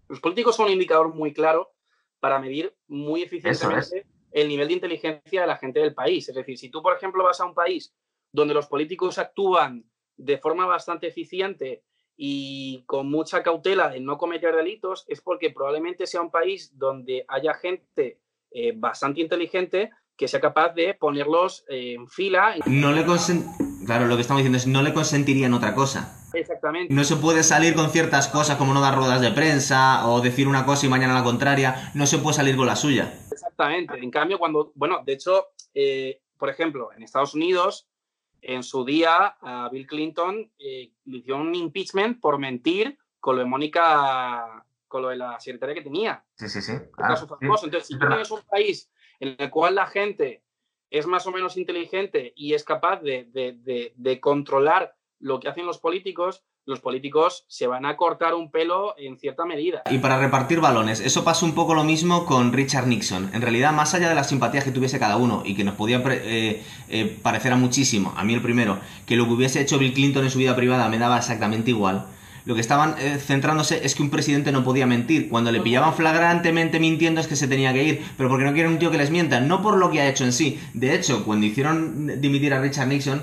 Los 0.08 0.20
políticos 0.20 0.56
son 0.56 0.66
un 0.66 0.72
indicador 0.72 1.14
muy 1.14 1.32
claro 1.32 1.72
para 2.18 2.38
medir 2.38 2.76
muy 2.86 3.22
eficientemente 3.22 4.06
el 4.30 4.46
nivel 4.46 4.68
de 4.68 4.74
inteligencia 4.74 5.40
de 5.40 5.46
la 5.46 5.56
gente 5.56 5.80
del 5.80 5.94
país. 5.94 6.28
Es 6.28 6.34
decir, 6.34 6.58
si 6.58 6.68
tú, 6.68 6.82
por 6.82 6.94
ejemplo, 6.94 7.24
vas 7.24 7.40
a 7.40 7.46
un 7.46 7.54
país 7.54 7.94
donde 8.30 8.52
los 8.52 8.66
políticos 8.66 9.16
actúan 9.16 9.86
de 10.18 10.36
forma 10.36 10.66
bastante 10.66 11.06
eficiente 11.06 11.82
y 12.14 12.82
con 12.84 13.08
mucha 13.08 13.42
cautela 13.42 13.96
en 13.96 14.04
no 14.04 14.18
cometer 14.18 14.54
delitos, 14.54 15.06
es 15.08 15.22
porque 15.22 15.48
probablemente 15.48 16.06
sea 16.06 16.20
un 16.20 16.30
país 16.30 16.76
donde 16.76 17.24
haya 17.26 17.54
gente 17.54 18.20
eh, 18.50 18.74
bastante 18.76 19.22
inteligente 19.22 19.92
que 20.14 20.28
sea 20.28 20.42
capaz 20.42 20.74
de 20.74 20.92
ponerlos 20.92 21.64
en 21.68 22.06
fila. 22.06 22.56
No 22.66 22.92
le 22.92 23.02
Claro, 23.90 24.06
lo 24.06 24.14
que 24.14 24.22
estamos 24.22 24.38
diciendo 24.38 24.56
es 24.56 24.68
no 24.68 24.82
le 24.82 24.94
consentirían 24.94 25.52
otra 25.52 25.74
cosa. 25.74 26.16
Exactamente. 26.32 26.94
No 26.94 27.02
se 27.02 27.16
puede 27.16 27.42
salir 27.42 27.74
con 27.74 27.90
ciertas 27.90 28.28
cosas 28.28 28.56
como 28.56 28.72
no 28.72 28.80
dar 28.80 28.94
ruedas 28.94 29.20
de 29.20 29.32
prensa 29.32 30.06
o 30.06 30.20
decir 30.20 30.46
una 30.46 30.64
cosa 30.64 30.86
y 30.86 30.88
mañana 30.88 31.12
la 31.12 31.24
contraria. 31.24 31.90
No 31.94 32.06
se 32.06 32.18
puede 32.18 32.36
salir 32.36 32.56
con 32.56 32.68
la 32.68 32.76
suya. 32.76 33.12
Exactamente. 33.32 33.98
En 33.98 34.12
cambio, 34.12 34.38
cuando, 34.38 34.70
bueno, 34.76 35.02
de 35.04 35.14
hecho, 35.14 35.48
eh, 35.74 36.20
por 36.38 36.48
ejemplo, 36.48 36.92
en 36.92 37.02
Estados 37.02 37.34
Unidos, 37.34 37.88
en 38.42 38.62
su 38.62 38.84
día 38.84 39.36
a 39.40 39.68
Bill 39.72 39.88
Clinton 39.88 40.52
eh, 40.60 40.92
le 41.06 41.16
hicieron 41.16 41.48
un 41.48 41.56
impeachment 41.56 42.20
por 42.20 42.38
mentir 42.38 42.96
con 43.18 43.34
lo 43.34 43.42
de 43.42 43.48
Mónica, 43.48 44.64
con 44.86 45.02
lo 45.02 45.08
de 45.08 45.16
la 45.16 45.40
secretaria 45.40 45.74
que 45.74 45.82
tenía. 45.82 46.24
Sí, 46.36 46.48
sí, 46.48 46.62
sí. 46.62 46.74
Entonces, 46.96 47.88
si 47.88 47.98
tú 47.98 48.06
tienes 48.06 48.30
un 48.30 48.42
país 48.48 48.88
en 49.18 49.34
el 49.36 49.50
cual 49.50 49.74
la 49.74 49.88
gente 49.88 50.44
es 50.90 51.06
más 51.06 51.26
o 51.26 51.32
menos 51.32 51.56
inteligente 51.56 52.32
y 52.36 52.54
es 52.54 52.64
capaz 52.64 53.00
de, 53.00 54.18
controlar 54.20 54.94
lo 55.18 55.38
que 55.40 55.48
hacen 55.48 55.66
los 55.66 55.78
políticos, 55.78 56.42
los 56.66 56.80
políticos 56.80 57.44
se 57.48 57.66
van 57.66 57.86
a 57.86 57.96
cortar 57.96 58.34
un 58.34 58.50
pelo 58.50 58.94
en 58.98 59.18
cierta 59.18 59.44
medida. 59.44 59.82
Y 59.90 59.98
para 59.98 60.18
repartir 60.18 60.60
balones, 60.60 61.00
eso 61.00 61.24
pasa 61.24 61.46
un 61.46 61.54
poco 61.54 61.74
lo 61.74 61.84
mismo 61.84 62.26
con 62.26 62.52
Richard 62.52 62.86
Nixon. 62.86 63.30
En 63.34 63.42
realidad, 63.42 63.72
más 63.72 63.94
allá 63.94 64.08
de 64.08 64.14
las 64.14 64.28
simpatías 64.28 64.64
que 64.64 64.70
tuviese 64.70 64.98
cada 64.98 65.16
uno 65.16 65.42
y 65.44 65.54
que 65.54 65.64
nos 65.64 65.74
podía 65.74 66.02
eh, 66.06 66.62
eh, 66.88 67.18
parecer 67.22 67.52
a 67.52 67.56
muchísimo, 67.56 68.12
a 68.16 68.24
mí 68.24 68.34
el 68.34 68.42
primero, 68.42 68.78
que 69.06 69.16
lo 69.16 69.26
que 69.26 69.32
hubiese 69.32 69.60
hecho 69.60 69.78
Bill 69.78 69.94
Clinton 69.94 70.24
en 70.24 70.30
su 70.30 70.38
vida 70.38 70.56
privada 70.56 70.88
me 70.88 70.98
daba 70.98 71.18
exactamente 71.18 71.70
igual 71.70 72.06
lo 72.44 72.54
que 72.54 72.60
estaban 72.60 72.94
eh, 72.98 73.18
centrándose 73.18 73.84
es 73.84 73.94
que 73.94 74.02
un 74.02 74.10
presidente 74.10 74.52
no 74.52 74.64
podía 74.64 74.86
mentir. 74.86 75.28
Cuando 75.28 75.52
le 75.52 75.60
pillaban 75.60 75.94
flagrantemente 75.94 76.80
mintiendo 76.80 77.20
es 77.20 77.26
que 77.26 77.36
se 77.36 77.48
tenía 77.48 77.72
que 77.72 77.84
ir, 77.84 78.02
pero 78.16 78.28
porque 78.28 78.44
no 78.44 78.52
quieren 78.52 78.72
un 78.72 78.78
tío 78.78 78.90
que 78.90 78.98
les 78.98 79.10
mienta, 79.10 79.40
no 79.40 79.62
por 79.62 79.76
lo 79.76 79.90
que 79.90 80.00
ha 80.00 80.08
hecho 80.08 80.24
en 80.24 80.32
sí. 80.32 80.60
De 80.74 80.94
hecho, 80.94 81.24
cuando 81.24 81.46
hicieron 81.46 82.20
dimitir 82.20 82.54
a 82.54 82.60
Richard 82.60 82.88
Nixon, 82.88 83.22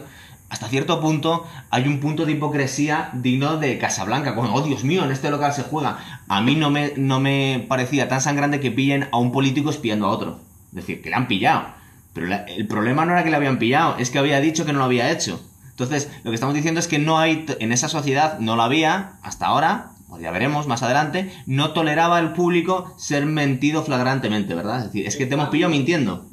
hasta 0.49 0.69
cierto 0.69 1.01
punto 1.01 1.45
hay 1.71 1.87
un 1.87 1.99
punto 1.99 2.25
de 2.25 2.31
hipocresía 2.31 3.09
digno 3.13 3.57
de 3.57 3.77
Casablanca. 3.77 4.33
Como, 4.35 4.53
oh 4.53 4.61
Dios 4.61 4.83
mío, 4.83 5.03
en 5.03 5.11
este 5.11 5.29
local 5.29 5.53
se 5.53 5.63
juega. 5.63 6.23
A 6.27 6.41
mí 6.41 6.55
no 6.55 6.69
me, 6.69 6.93
no 6.95 7.19
me 7.19 7.65
parecía 7.67 8.07
tan 8.07 8.21
sangrante 8.21 8.59
que 8.59 8.71
pillen 8.71 9.07
a 9.11 9.17
un 9.17 9.31
político 9.31 9.69
espiando 9.69 10.07
a 10.07 10.11
otro. 10.11 10.39
Es 10.69 10.75
decir, 10.75 11.01
que 11.01 11.09
le 11.09 11.15
han 11.15 11.27
pillado. 11.27 11.65
Pero 12.13 12.27
el 12.47 12.67
problema 12.67 13.05
no 13.05 13.11
era 13.11 13.23
que 13.23 13.29
le 13.29 13.35
habían 13.35 13.59
pillado, 13.59 13.97
es 13.99 14.09
que 14.09 14.19
había 14.19 14.39
dicho 14.39 14.65
que 14.65 14.73
no 14.73 14.79
lo 14.79 14.85
había 14.85 15.11
hecho. 15.11 15.39
Entonces, 15.79 16.11
lo 16.23 16.31
que 16.31 16.35
estamos 16.35 16.55
diciendo 16.55 16.79
es 16.79 16.87
que 16.87 16.97
no 16.97 17.19
hay, 17.19 17.45
en 17.59 17.71
esa 17.71 17.87
sociedad 17.87 18.39
no 18.39 18.55
lo 18.55 18.63
había 18.63 19.19
hasta 19.21 19.45
ahora, 19.45 19.91
o 20.09 20.17
ya 20.19 20.31
veremos 20.31 20.65
más 20.65 20.81
adelante, 20.81 21.31
no 21.45 21.71
toleraba 21.71 22.19
el 22.19 22.33
público 22.33 22.95
ser 22.97 23.27
mentido 23.27 23.83
flagrantemente, 23.83 24.55
¿verdad? 24.55 24.79
Es 24.79 24.83
decir, 24.85 25.05
es 25.05 25.15
que 25.15 25.27
te 25.27 25.35
hemos 25.35 25.49
pillado 25.49 25.71
mintiendo. 25.71 26.25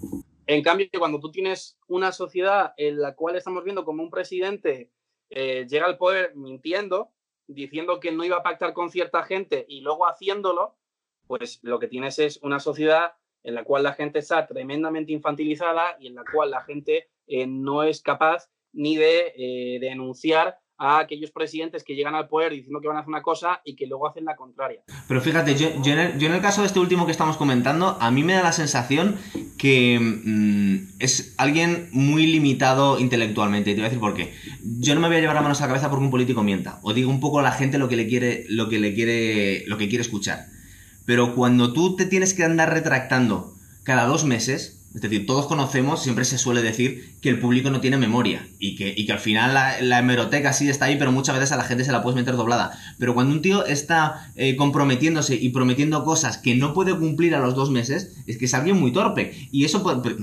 En 0.46 0.62
cambio, 0.62 0.86
cuando 0.98 1.20
tú 1.20 1.30
tienes 1.30 1.78
una 1.88 2.10
sociedad 2.12 2.72
en 2.78 3.02
la 3.02 3.14
cual 3.14 3.36
estamos 3.36 3.64
viendo 3.64 3.84
como 3.84 4.02
un 4.02 4.08
presidente 4.08 4.90
eh, 5.28 5.66
llega 5.68 5.84
al 5.84 5.98
poder 5.98 6.34
mintiendo, 6.34 7.10
diciendo 7.46 8.00
que 8.00 8.12
no 8.12 8.24
iba 8.24 8.38
a 8.38 8.42
pactar 8.42 8.72
con 8.72 8.90
cierta 8.90 9.24
gente 9.24 9.66
y 9.68 9.82
luego 9.82 10.06
haciéndolo, 10.06 10.78
pues 11.26 11.60
lo 11.60 11.78
que 11.78 11.88
tienes 11.88 12.18
es 12.18 12.38
una 12.42 12.60
sociedad 12.60 13.12
en 13.42 13.56
la 13.56 13.64
cual 13.64 13.82
la 13.82 13.92
gente 13.92 14.20
está 14.20 14.46
tremendamente 14.46 15.12
infantilizada 15.12 15.98
y 16.00 16.06
en 16.06 16.14
la 16.14 16.24
cual 16.24 16.50
la 16.50 16.62
gente 16.62 17.10
eh, 17.26 17.46
no 17.46 17.82
es 17.82 18.00
capaz 18.00 18.48
ni 18.74 18.96
de 18.96 19.32
eh, 19.36 19.78
denunciar 19.80 20.58
a 20.76 20.98
aquellos 20.98 21.30
presidentes 21.30 21.84
que 21.84 21.94
llegan 21.94 22.14
al 22.14 22.28
poder 22.28 22.52
diciendo 22.52 22.80
que 22.80 22.88
van 22.88 22.96
a 22.96 23.00
hacer 23.00 23.08
una 23.08 23.22
cosa 23.22 23.60
y 23.64 23.76
que 23.76 23.86
luego 23.86 24.08
hacen 24.08 24.24
la 24.24 24.34
contraria. 24.34 24.82
Pero 25.06 25.20
fíjate, 25.20 25.54
yo, 25.54 25.68
en 25.68 26.32
el 26.32 26.40
caso 26.40 26.62
de 26.62 26.66
este 26.66 26.80
último 26.80 27.06
que 27.06 27.12
estamos 27.12 27.36
comentando, 27.36 27.96
a 28.00 28.10
mí 28.10 28.24
me 28.24 28.34
da 28.34 28.42
la 28.42 28.52
sensación 28.52 29.16
que 29.56 29.98
mm, 30.00 31.00
es 31.00 31.34
alguien 31.38 31.88
muy 31.92 32.26
limitado 32.26 32.98
intelectualmente. 32.98 33.70
Y 33.70 33.74
te 33.74 33.80
voy 33.80 33.86
a 33.86 33.88
decir 33.88 34.00
por 34.00 34.14
qué. 34.14 34.34
Yo 34.80 34.94
no 34.94 35.00
me 35.00 35.08
voy 35.08 35.18
a 35.18 35.20
llevar 35.20 35.36
las 35.36 35.44
manos 35.44 35.60
a 35.60 35.64
la 35.64 35.68
cabeza 35.68 35.90
porque 35.90 36.04
un 36.04 36.10
político 36.10 36.42
mienta. 36.42 36.80
O 36.82 36.92
digo 36.92 37.10
un 37.10 37.20
poco 37.20 37.38
a 37.38 37.42
la 37.42 37.52
gente 37.52 37.78
lo 37.78 37.88
que 37.88 37.96
le 37.96 38.08
quiere, 38.08 38.44
lo 38.48 38.68
que 38.68 38.80
le 38.80 38.94
quiere, 38.94 39.64
lo 39.66 39.78
que 39.78 39.88
quiere 39.88 40.02
escuchar. 40.02 40.46
Pero 41.06 41.34
cuando 41.34 41.72
tú 41.72 41.96
te 41.96 42.06
tienes 42.06 42.34
que 42.34 42.44
andar 42.44 42.72
retractando 42.72 43.54
cada 43.84 44.06
dos 44.06 44.24
meses, 44.24 44.83
es 44.94 45.00
decir, 45.00 45.26
todos 45.26 45.46
conocemos, 45.46 46.00
siempre 46.00 46.24
se 46.24 46.38
suele 46.38 46.62
decir 46.62 47.18
que 47.20 47.28
el 47.28 47.40
público 47.40 47.68
no 47.68 47.80
tiene 47.80 47.96
memoria 47.96 48.46
y 48.60 48.76
que, 48.76 48.94
y 48.96 49.06
que 49.06 49.12
al 49.12 49.18
final 49.18 49.52
la, 49.52 49.80
la, 49.80 49.98
hemeroteca 49.98 50.52
sí 50.52 50.70
está 50.70 50.84
ahí, 50.84 50.96
pero 50.96 51.10
muchas 51.10 51.34
veces 51.34 51.50
a 51.50 51.56
la 51.56 51.64
gente 51.64 51.84
se 51.84 51.90
la 51.90 52.00
puedes 52.00 52.14
meter 52.14 52.36
doblada. 52.36 52.78
Pero 52.96 53.12
cuando 53.12 53.34
un 53.34 53.42
tío 53.42 53.64
está 53.66 54.30
eh, 54.36 54.54
comprometiéndose 54.54 55.34
y 55.34 55.48
prometiendo 55.48 56.04
cosas 56.04 56.38
que 56.38 56.54
no 56.54 56.74
puede 56.74 56.96
cumplir 56.96 57.34
a 57.34 57.40
los 57.40 57.56
dos 57.56 57.70
meses, 57.70 58.22
es 58.28 58.38
que 58.38 58.44
es 58.44 58.54
alguien 58.54 58.78
muy 58.78 58.92
torpe. 58.92 59.32
Y 59.50 59.64
eso, 59.64 59.82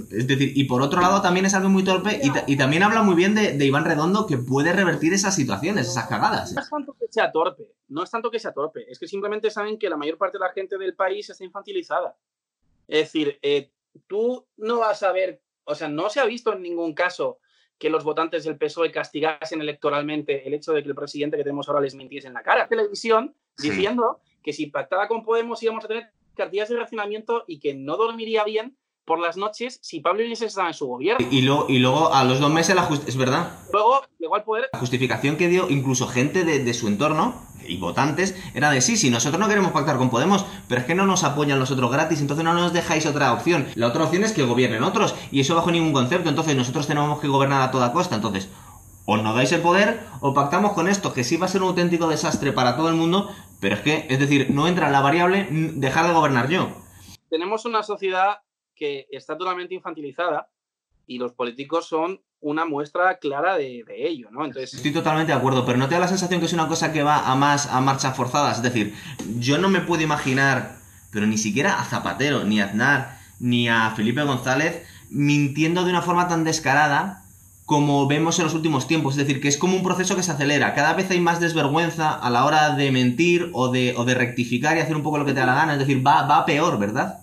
es 0.10 0.28
decir, 0.28 0.54
y 0.56 0.64
por 0.64 0.82
otro 0.82 1.02
lado 1.02 1.22
también 1.22 1.46
es 1.46 1.54
alguien 1.54 1.74
muy 1.74 1.84
torpe 1.84 2.22
y, 2.48 2.56
también 2.56 2.84
habla 2.84 3.04
muy 3.04 3.16
bien 3.16 3.36
de, 3.36 3.58
de, 3.58 3.66
Iván 3.66 3.84
Redondo 3.84 4.26
que 4.26 4.38
puede 4.38 4.72
revertir 4.72 5.14
esas 5.14 5.36
situaciones, 5.36 5.90
esas 5.90 6.08
cagadas. 6.08 6.54
No 6.54 6.62
es 6.62 6.70
tanto 6.70 6.96
que 6.98 7.08
sea 7.10 7.30
torpe, 7.30 7.74
no 7.90 8.04
es 8.04 8.10
tanto 8.10 8.32
que 8.32 8.40
sea 8.40 8.54
torpe, 8.54 8.90
es 8.90 9.00
que 9.00 9.08
simplemente 9.08 9.52
saben 9.52 9.78
que 9.78 9.90
la 9.90 9.98
mayor 9.98 10.18
parte 10.18 10.38
de 10.38 10.46
la 10.46 10.54
gente 10.54 10.78
del 10.78 10.96
país 10.96 11.30
está 11.30 11.44
infantilizada. 11.44 12.16
Es 12.88 13.06
decir, 13.06 13.38
eh, 13.42 13.72
tú 14.08 14.48
no 14.58 14.80
vas 14.80 15.04
a 15.04 15.12
ver, 15.12 15.42
o 15.64 15.76
sea, 15.76 15.88
no 15.88 16.10
se 16.10 16.20
ha 16.20 16.26
visto 16.26 16.54
en 16.54 16.62
ningún 16.62 16.94
caso 16.94 17.40
que 17.78 17.90
los 17.90 18.04
votantes 18.04 18.44
del 18.44 18.58
PSOE 18.58 18.92
castigasen 18.92 19.60
electoralmente 19.60 20.48
el 20.48 20.54
hecho 20.54 20.72
de 20.72 20.84
que 20.84 20.90
el 20.90 20.96
presidente 20.96 21.36
que 21.36 21.44
tenemos 21.44 21.68
ahora 21.68 21.82
les 21.82 21.96
mintiese 21.96 22.28
en 22.28 22.36
la 22.36 22.44
cara. 22.44 22.68
Televisión 22.68 23.36
diciendo 23.58 24.22
sí. 24.24 24.40
que 24.44 24.54
si 24.54 24.68
pactaba 24.68 25.08
con 25.08 25.24
Podemos 25.24 25.62
íbamos 25.64 25.86
a 25.86 25.88
tener 25.88 26.12
cartillas 26.36 26.70
de 26.70 26.78
racionamiento 26.78 27.44
y 27.48 27.60
que 27.60 27.74
no 27.74 27.98
dormiría 27.98 28.44
bien 28.44 28.78
por 29.06 29.20
las 29.20 29.38
noches 29.38 29.80
si 29.82 30.00
Pablo 30.00 30.24
Iglesias 30.24 30.50
estaba 30.50 30.68
en 30.68 30.74
su 30.74 30.88
gobierno. 30.88 31.26
Y, 31.32 31.42
lo, 31.42 31.66
y 31.68 31.80
luego 31.80 32.14
a 32.14 32.24
los 32.24 32.40
dos 32.40 32.52
meses 32.52 32.76
la 32.76 32.88
es 33.08 33.18
verdad. 33.18 33.60
Luego 33.74 34.02
llegó 34.20 34.36
al 34.36 34.44
poder. 34.44 34.70
La 34.74 34.80
justificación 34.80 35.38
que 35.38 35.48
dio 35.48 35.70
incluso 35.70 36.08
gente 36.08 36.44
de, 36.44 36.64
de 36.64 36.74
su 36.74 36.88
entorno 36.88 37.36
y 37.68 37.78
votantes 37.78 38.36
era 38.54 38.72
de 38.72 38.82
sí, 38.82 38.98
si 38.98 39.10
nosotros 39.10 39.40
no 39.40 39.48
queremos 39.48 39.72
pactar 39.72 39.98
con 39.98 40.10
Podemos, 40.10 40.46
pero 40.68 40.82
es 40.82 40.88
que 40.88 40.96
no 40.96 41.06
nos 41.06 41.24
apoyan 41.24 41.60
los 41.60 41.72
otros 41.72 41.92
gratis, 41.92 42.22
entonces 42.22 42.44
no 42.44 42.54
nos 42.54 42.74
dejáis 42.74 43.06
otra 43.06 43.34
opción. 43.34 43.68
La 43.76 43.88
otra 43.88 44.04
opción 44.04 44.24
es 44.24 44.34
que 44.34 44.44
gobiernen 44.44 44.84
otros, 44.84 45.16
y 45.32 45.40
eso 45.40 45.56
bajo 45.56 45.72
ningún 45.72 45.94
concepto, 45.94 46.30
entonces 46.30 46.56
nosotros 46.56 46.88
tenemos 46.88 47.20
que 47.20 47.28
gobernar 47.28 47.62
a 47.62 47.72
toda 47.72 47.94
costa, 47.94 48.16
entonces 48.16 48.50
o 49.06 49.18
no 49.18 49.34
dais 49.34 49.52
el 49.52 49.62
poder 49.62 50.00
o 50.22 50.34
pactamos 50.34 50.74
con 50.74 50.88
esto, 50.88 51.14
que 51.14 51.24
sí 51.24 51.38
va 51.38 51.46
a 51.46 51.50
ser 51.50 51.62
un 51.62 51.70
auténtico 51.70 52.08
desastre 52.08 52.52
para 52.52 52.76
todo 52.76 52.90
el 52.90 52.96
mundo, 52.96 53.30
pero 53.60 53.76
es 53.76 53.82
que, 53.82 54.06
es 54.10 54.20
decir, 54.20 54.52
no 54.52 54.68
entra 54.68 54.88
en 54.88 54.94
la 54.94 55.02
variable 55.02 55.48
dejar 55.50 56.08
de 56.08 56.14
gobernar 56.14 56.50
yo. 56.50 56.70
Tenemos 57.30 57.66
una 57.66 57.84
sociedad 57.84 58.40
que 58.82 59.06
está 59.12 59.38
totalmente 59.38 59.76
infantilizada 59.76 60.50
y 61.06 61.20
los 61.20 61.34
políticos 61.34 61.88
son 61.88 62.20
una 62.40 62.66
muestra 62.66 63.20
clara 63.20 63.56
de, 63.56 63.86
ello, 63.88 64.32
¿no? 64.32 64.44
Entonces... 64.44 64.74
Estoy 64.74 64.92
totalmente 64.92 65.32
de 65.32 65.38
acuerdo, 65.38 65.68
pero 65.68 65.78
¿no 65.78 65.88
te 65.88 65.94
da 65.94 66.00
la 66.00 66.08
sensación 66.08 66.40
que 66.40 66.48
es 66.48 66.54
una 66.54 66.68
cosa 66.68 66.92
que 66.92 67.04
va 67.04 67.32
a 67.32 67.36
más 67.36 67.68
a 67.68 67.80
marchas 67.80 68.18
forzadas? 68.18 68.58
Es 68.58 68.64
decir, 68.64 68.96
yo 69.38 69.60
no 69.60 69.70
me 69.70 69.82
puedo 69.82 70.02
imaginar, 70.02 70.80
pero 71.12 71.28
ni 71.28 71.38
siquiera 71.38 71.80
a 71.80 71.86
Zapatero, 71.86 72.44
ni 72.44 72.60
a 72.60 72.66
Aznar, 72.66 73.20
ni 73.40 73.70
a 73.70 73.92
Felipe 73.92 74.24
González 74.24 74.84
mintiendo 75.12 75.84
de 75.84 75.92
una 75.92 76.02
forma 76.02 76.28
tan 76.28 76.44
descarada 76.44 77.24
como 77.66 78.08
vemos 78.08 78.40
en 78.40 78.46
los 78.46 78.56
últimos 78.56 78.88
tiempos. 78.88 79.14
Es 79.14 79.28
decir, 79.28 79.42
que 79.42 79.48
es 79.48 79.58
como 79.58 79.76
un 79.76 79.84
proceso 79.84 80.16
que 80.16 80.24
se 80.24 80.32
acelera. 80.32 80.74
Cada 80.74 80.94
vez 80.94 81.12
hay 81.12 81.20
más 81.20 81.40
desvergüenza 81.40 82.14
a 82.14 82.32
la 82.32 82.46
hora 82.46 82.72
de 82.76 82.92
mentir 82.92 83.52
o 83.54 83.70
de, 83.70 83.94
o 83.96 84.06
de 84.06 84.16
rectificar 84.16 84.76
y 84.76 84.80
hacer 84.80 84.96
un 84.96 85.04
poco 85.04 85.20
lo 85.20 85.26
que 85.26 85.34
te 85.34 85.40
da 85.42 85.46
la 85.46 85.54
gana. 85.54 85.74
Es 85.74 85.80
decir, 85.80 86.06
va, 86.06 86.24
va 86.24 86.46
peor, 86.46 86.80
¿verdad? 86.80 87.20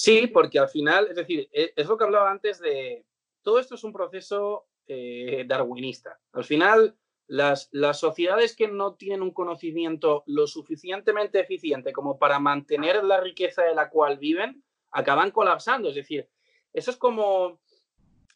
Sí, 0.00 0.28
porque 0.28 0.60
al 0.60 0.68
final, 0.68 1.08
es 1.08 1.16
decir, 1.16 1.48
e, 1.52 1.72
es 1.74 1.88
lo 1.88 1.98
que 1.98 2.04
hablaba 2.04 2.30
antes 2.30 2.60
de, 2.60 3.04
todo 3.42 3.58
esto 3.58 3.74
es 3.74 3.82
un 3.82 3.92
proceso 3.92 4.68
eh, 4.86 5.44
darwinista. 5.44 6.20
Al 6.34 6.44
final, 6.44 6.96
las, 7.26 7.68
las, 7.72 7.98
sociedades 7.98 8.54
que 8.54 8.68
no 8.68 8.94
tienen 8.94 9.22
un 9.22 9.32
conocimiento 9.32 10.22
lo 10.26 10.46
suficientemente 10.46 11.40
eficiente 11.40 11.92
como 11.92 12.16
para 12.16 12.38
mantener 12.38 13.02
la 13.02 13.20
riqueza 13.20 13.64
de 13.64 13.74
la 13.74 13.90
cual 13.90 14.18
viven, 14.18 14.62
acaban 14.92 15.32
colapsando. 15.32 15.88
Es 15.88 15.96
decir, 15.96 16.28
eso 16.72 16.92
es 16.92 16.96
como... 16.96 17.60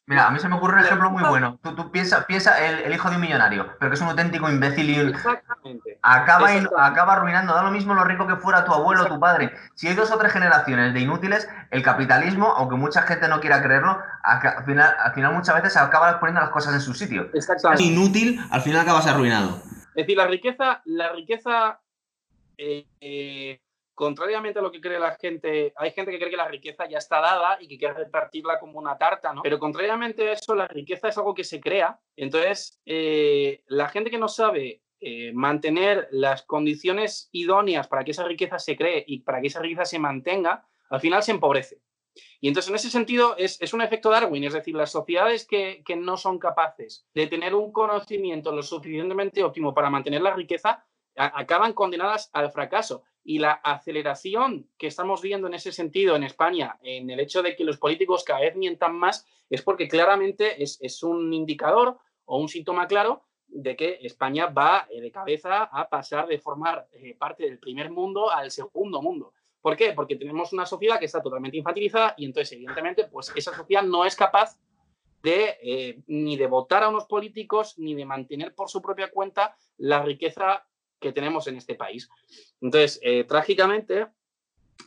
Mira, 0.06 0.26
a 0.26 0.30
mí 0.30 0.40
se 0.40 0.48
me 0.48 0.56
ocurre 0.56 0.74
un 0.74 0.84
ejemplo 0.84 1.10
muy 1.10 1.22
bueno. 1.22 1.60
Tú, 1.62 1.76
tú 1.76 1.92
piensa, 1.92 2.26
piensa 2.26 2.58
el, 2.66 2.80
el, 2.80 2.92
hijo 2.92 3.08
de 3.08 3.16
un 3.16 3.22
millonario, 3.22 3.76
pero 3.78 3.88
que 3.88 3.94
es 3.94 4.00
un 4.00 4.08
auténtico 4.08 4.50
imbécil 4.50 4.90
y 4.90 4.98
Exactamente. 4.98 5.98
Acaba, 6.02 6.52
Exactamente. 6.52 6.74
acaba 6.76 7.12
arruinando. 7.12 7.54
Da 7.54 7.62
lo 7.62 7.70
mismo 7.70 7.94
lo 7.94 8.02
rico 8.02 8.26
que 8.26 8.34
fuera 8.34 8.64
tu 8.64 8.72
abuelo 8.72 9.04
o 9.04 9.06
tu 9.06 9.20
padre. 9.20 9.52
Si 9.76 9.86
hay 9.86 9.94
dos 9.94 10.10
o 10.10 10.18
tres 10.18 10.32
generaciones 10.32 10.92
de 10.92 11.00
inútiles, 11.00 11.48
el 11.70 11.84
capitalismo, 11.84 12.48
aunque 12.48 12.74
mucha 12.74 13.02
gente 13.02 13.28
no 13.28 13.40
quiera 13.40 13.62
creerlo, 13.62 13.96
al 14.24 14.64
final, 14.64 14.92
al 14.98 15.14
final 15.14 15.34
muchas 15.34 15.54
veces 15.54 15.76
acaba 15.76 16.18
poniendo 16.18 16.40
las 16.40 16.50
cosas 16.50 16.74
en 16.74 16.80
su 16.80 16.94
sitio. 16.94 17.30
Exactamente. 17.32 17.84
Inútil, 17.84 18.40
al 18.50 18.60
final 18.60 18.80
acabas 18.80 19.06
arruinado. 19.06 19.62
Es 19.94 20.06
decir, 20.06 20.16
la 20.16 20.26
riqueza, 20.26 20.82
la 20.84 21.12
riqueza 21.12 21.80
eh, 22.58 22.86
eh, 23.00 23.60
contrariamente 23.94 24.58
a 24.58 24.62
lo 24.62 24.72
que 24.72 24.80
cree 24.80 24.98
la 24.98 25.14
gente, 25.16 25.72
hay 25.76 25.90
gente 25.90 26.10
que 26.10 26.18
cree 26.18 26.30
que 26.30 26.36
la 26.36 26.48
riqueza 26.48 26.88
ya 26.88 26.98
está 26.98 27.20
dada 27.20 27.58
y 27.60 27.68
que 27.68 27.78
quiere 27.78 27.94
repartirla 27.94 28.58
como 28.58 28.78
una 28.78 28.96
tarta, 28.96 29.32
¿no? 29.32 29.42
Pero 29.42 29.58
contrariamente 29.58 30.28
a 30.28 30.32
eso, 30.32 30.54
la 30.54 30.66
riqueza 30.68 31.08
es 31.08 31.18
algo 31.18 31.34
que 31.34 31.44
se 31.44 31.60
crea. 31.60 32.00
Entonces, 32.16 32.80
eh, 32.86 33.62
la 33.66 33.88
gente 33.88 34.10
que 34.10 34.18
no 34.18 34.28
sabe 34.28 34.82
eh, 35.00 35.32
mantener 35.34 36.08
las 36.10 36.42
condiciones 36.42 37.28
idóneas 37.32 37.88
para 37.88 38.04
que 38.04 38.12
esa 38.12 38.24
riqueza 38.24 38.58
se 38.58 38.76
cree 38.76 39.04
y 39.06 39.20
para 39.20 39.40
que 39.40 39.48
esa 39.48 39.60
riqueza 39.60 39.84
se 39.84 39.98
mantenga, 39.98 40.66
al 40.90 41.00
final 41.00 41.22
se 41.22 41.32
empobrece. 41.32 41.80
Y 42.40 42.48
entonces, 42.48 42.70
en 42.70 42.76
ese 42.76 42.90
sentido, 42.90 43.36
es, 43.38 43.60
es 43.60 43.72
un 43.72 43.82
efecto 43.82 44.10
Darwin, 44.10 44.44
es 44.44 44.52
decir, 44.52 44.74
las 44.74 44.90
sociedades 44.90 45.46
que, 45.46 45.82
que 45.84 45.96
no 45.96 46.16
son 46.16 46.38
capaces 46.38 47.06
de 47.14 47.26
tener 47.26 47.54
un 47.54 47.72
conocimiento 47.72 48.52
lo 48.52 48.62
suficientemente 48.62 49.42
óptimo 49.42 49.72
para 49.72 49.90
mantener 49.90 50.22
la 50.22 50.34
riqueza, 50.34 50.84
acaban 51.16 51.72
condenadas 51.72 52.30
al 52.32 52.50
fracaso 52.50 53.04
y 53.24 53.38
la 53.38 53.52
aceleración 53.52 54.68
que 54.76 54.86
estamos 54.86 55.22
viendo 55.22 55.46
en 55.46 55.54
ese 55.54 55.72
sentido 55.72 56.16
en 56.16 56.24
España, 56.24 56.78
en 56.82 57.10
el 57.10 57.20
hecho 57.20 57.42
de 57.42 57.54
que 57.54 57.64
los 57.64 57.78
políticos 57.78 58.24
cada 58.24 58.40
vez 58.40 58.56
mientan 58.56 58.96
más, 58.96 59.26
es 59.48 59.62
porque 59.62 59.88
claramente 59.88 60.62
es, 60.62 60.78
es 60.80 61.02
un 61.02 61.32
indicador 61.32 61.98
o 62.24 62.38
un 62.38 62.48
síntoma 62.48 62.86
claro 62.86 63.22
de 63.52 63.76
que 63.76 63.98
España 64.02 64.46
va 64.46 64.86
eh, 64.90 65.00
de 65.00 65.12
cabeza 65.12 65.64
a 65.64 65.88
pasar 65.88 66.26
de 66.26 66.38
formar 66.38 66.88
eh, 66.92 67.14
parte 67.14 67.44
del 67.44 67.58
primer 67.58 67.90
mundo 67.90 68.30
al 68.30 68.50
segundo 68.50 69.02
mundo. 69.02 69.34
¿Por 69.60 69.76
qué? 69.76 69.92
Porque 69.92 70.16
tenemos 70.16 70.52
una 70.52 70.66
sociedad 70.66 70.98
que 70.98 71.04
está 71.04 71.22
totalmente 71.22 71.58
infantilizada 71.58 72.14
y 72.16 72.24
entonces, 72.24 72.52
evidentemente, 72.52 73.04
pues 73.04 73.32
esa 73.36 73.54
sociedad 73.54 73.82
no 73.82 74.04
es 74.04 74.16
capaz 74.16 74.58
de 75.22 75.56
eh, 75.62 76.02
ni 76.08 76.36
de 76.36 76.48
votar 76.48 76.82
a 76.82 76.88
unos 76.88 77.04
políticos 77.04 77.78
ni 77.78 77.94
de 77.94 78.04
mantener 78.04 78.54
por 78.54 78.68
su 78.68 78.82
propia 78.82 79.10
cuenta 79.10 79.54
la 79.76 80.02
riqueza 80.02 80.66
que 81.02 81.12
tenemos 81.12 81.46
en 81.48 81.56
este 81.56 81.74
país. 81.74 82.08
Entonces, 82.62 82.98
eh, 83.02 83.24
trágicamente, 83.24 84.06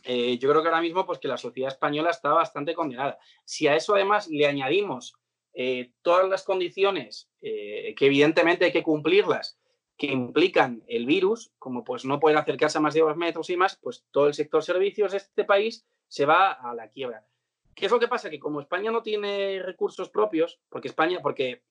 eh, 0.02 0.36
yo 0.38 0.50
creo 0.50 0.62
que 0.62 0.68
ahora 0.68 0.80
mismo 0.80 1.06
pues, 1.06 1.20
que 1.20 1.28
la 1.28 1.36
sociedad 1.36 1.70
española 1.70 2.10
está 2.10 2.30
bastante 2.30 2.74
condenada. 2.74 3.18
Si 3.44 3.68
a 3.68 3.76
eso 3.76 3.94
además 3.94 4.26
le 4.28 4.46
añadimos 4.46 5.14
eh, 5.54 5.92
todas 6.02 6.28
las 6.28 6.42
condiciones 6.42 7.30
que 7.40 8.06
evidentemente 8.06 8.64
hay 8.64 8.72
que 8.72 8.82
cumplirlas, 8.82 9.56
que 9.96 10.08
implican 10.08 10.82
el 10.88 11.06
virus, 11.06 11.52
como 11.60 11.84
pues 11.84 12.04
no 12.04 12.18
poder 12.18 12.36
acercarse 12.36 12.78
a 12.78 12.80
más 12.80 12.92
de 12.92 13.02
dos 13.02 13.16
metros 13.16 13.48
y 13.50 13.56
más, 13.56 13.76
pues 13.80 14.04
todo 14.10 14.26
el 14.26 14.34
sector 14.34 14.64
servicios 14.64 15.12
de 15.12 15.18
este 15.18 15.44
país 15.44 15.86
se 16.08 16.26
va 16.26 16.50
a 16.50 16.74
la 16.74 16.88
quiebra. 16.88 17.24
¿Qué 17.72 17.86
es 17.86 17.92
lo 17.92 18.00
que 18.00 18.08
pasa? 18.08 18.28
Que 18.28 18.40
como 18.40 18.60
España 18.60 18.90
no 18.90 19.00
tiene 19.04 19.62
recursos 19.62 20.10
propios, 20.10 20.58
porque 20.68 20.88
España, 20.88 21.20
porque 21.22 21.62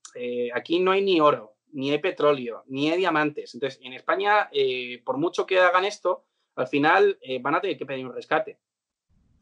aquí 0.53 0.79
no 0.79 0.91
hay 0.91 1.01
ni 1.01 1.19
oro, 1.19 1.54
ni 1.75 1.91
hay 1.91 1.99
petróleo, 1.99 2.63
ni 2.67 2.89
hay 2.89 2.97
diamantes. 2.97 3.53
Entonces, 3.53 3.79
en 3.83 3.93
España, 3.93 4.49
eh, 4.53 5.01
por 5.03 5.17
mucho 5.17 5.45
que 5.45 5.59
hagan 5.59 5.83
esto, 5.83 6.23
al 6.55 6.67
final 6.67 7.19
eh, 7.21 7.39
van 7.39 7.55
a 7.55 7.61
tener 7.61 7.77
que 7.77 7.85
pedir 7.85 8.05
un 8.05 8.13
rescate. 8.13 8.57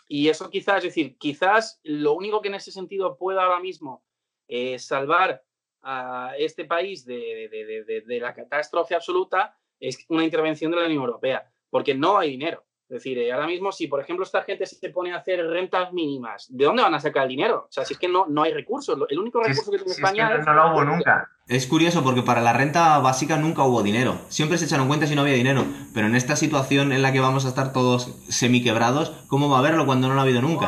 Y 0.07 0.27
eso 0.29 0.49
quizás, 0.49 0.77
es 0.77 0.85
decir, 0.85 1.15
quizás 1.17 1.79
lo 1.83 2.13
único 2.13 2.41
que 2.41 2.47
en 2.47 2.55
ese 2.55 2.71
sentido 2.71 3.17
pueda 3.17 3.43
ahora 3.43 3.59
mismo 3.59 4.03
eh, 4.47 4.79
salvar 4.79 5.43
a 5.83 6.33
este 6.37 6.65
país 6.65 7.05
de, 7.05 7.49
de, 7.51 7.83
de, 7.85 8.01
de, 8.01 8.19
la 8.19 8.33
catástrofe 8.33 8.95
absoluta 8.95 9.55
es 9.79 10.03
una 10.09 10.23
intervención 10.23 10.71
de 10.71 10.77
la 10.77 10.85
Unión 10.85 11.03
Europea, 11.03 11.51
porque 11.69 11.93
no 11.93 12.17
hay 12.17 12.31
dinero. 12.31 12.65
Es 12.89 12.95
decir, 12.95 13.17
eh, 13.17 13.31
ahora 13.31 13.47
mismo, 13.47 13.71
si 13.71 13.87
por 13.87 14.01
ejemplo 14.01 14.23
esta 14.23 14.43
gente 14.43 14.65
se 14.65 14.89
pone 14.89 15.13
a 15.13 15.17
hacer 15.17 15.43
rentas 15.47 15.93
mínimas, 15.93 16.47
¿de 16.49 16.65
dónde 16.65 16.83
van 16.83 16.93
a 16.93 16.99
sacar 16.99 17.23
el 17.23 17.29
dinero? 17.29 17.65
O 17.67 17.71
sea, 17.71 17.85
si 17.85 17.93
es 17.93 17.99
que 17.99 18.07
no, 18.07 18.25
no 18.27 18.43
hay 18.43 18.53
recursos. 18.53 18.97
El 19.09 19.19
único 19.19 19.39
recurso 19.39 19.63
si, 19.63 19.71
que 19.71 19.77
tiene 19.77 19.93
si 19.93 20.01
España 20.01 20.31
es 20.33 20.39
que 20.39 20.45
no 20.45 20.53
lo 20.53 20.73
hubo 20.73 20.83
nunca. 20.83 21.29
Es 21.47 21.65
curioso 21.65 22.03
porque 22.03 22.21
para 22.21 22.41
la 22.41 22.53
renta 22.53 22.99
básica 22.99 23.37
nunca 23.37 23.63
hubo 23.63 23.83
dinero. 23.83 24.19
Siempre 24.27 24.57
se 24.57 24.65
echaron 24.65 24.87
cuenta 24.87 25.07
si 25.07 25.15
no 25.15 25.21
había 25.21 25.33
dinero. 25.33 25.65
Pero 25.93 26.07
en 26.07 26.15
esta 26.15 26.35
situación 26.35 26.91
en 26.91 27.01
la 27.01 27.11
que 27.11 27.19
vamos 27.19 27.45
a 27.45 27.49
estar 27.49 27.73
todos 27.73 28.05
semiquebrados, 28.29 29.09
¿cómo 29.27 29.49
va 29.49 29.57
a 29.57 29.59
haberlo 29.59 29.85
cuando 29.85 30.07
no 30.07 30.13
lo 30.13 30.19
ha 30.19 30.23
habido 30.23 30.41
nunca? 30.41 30.67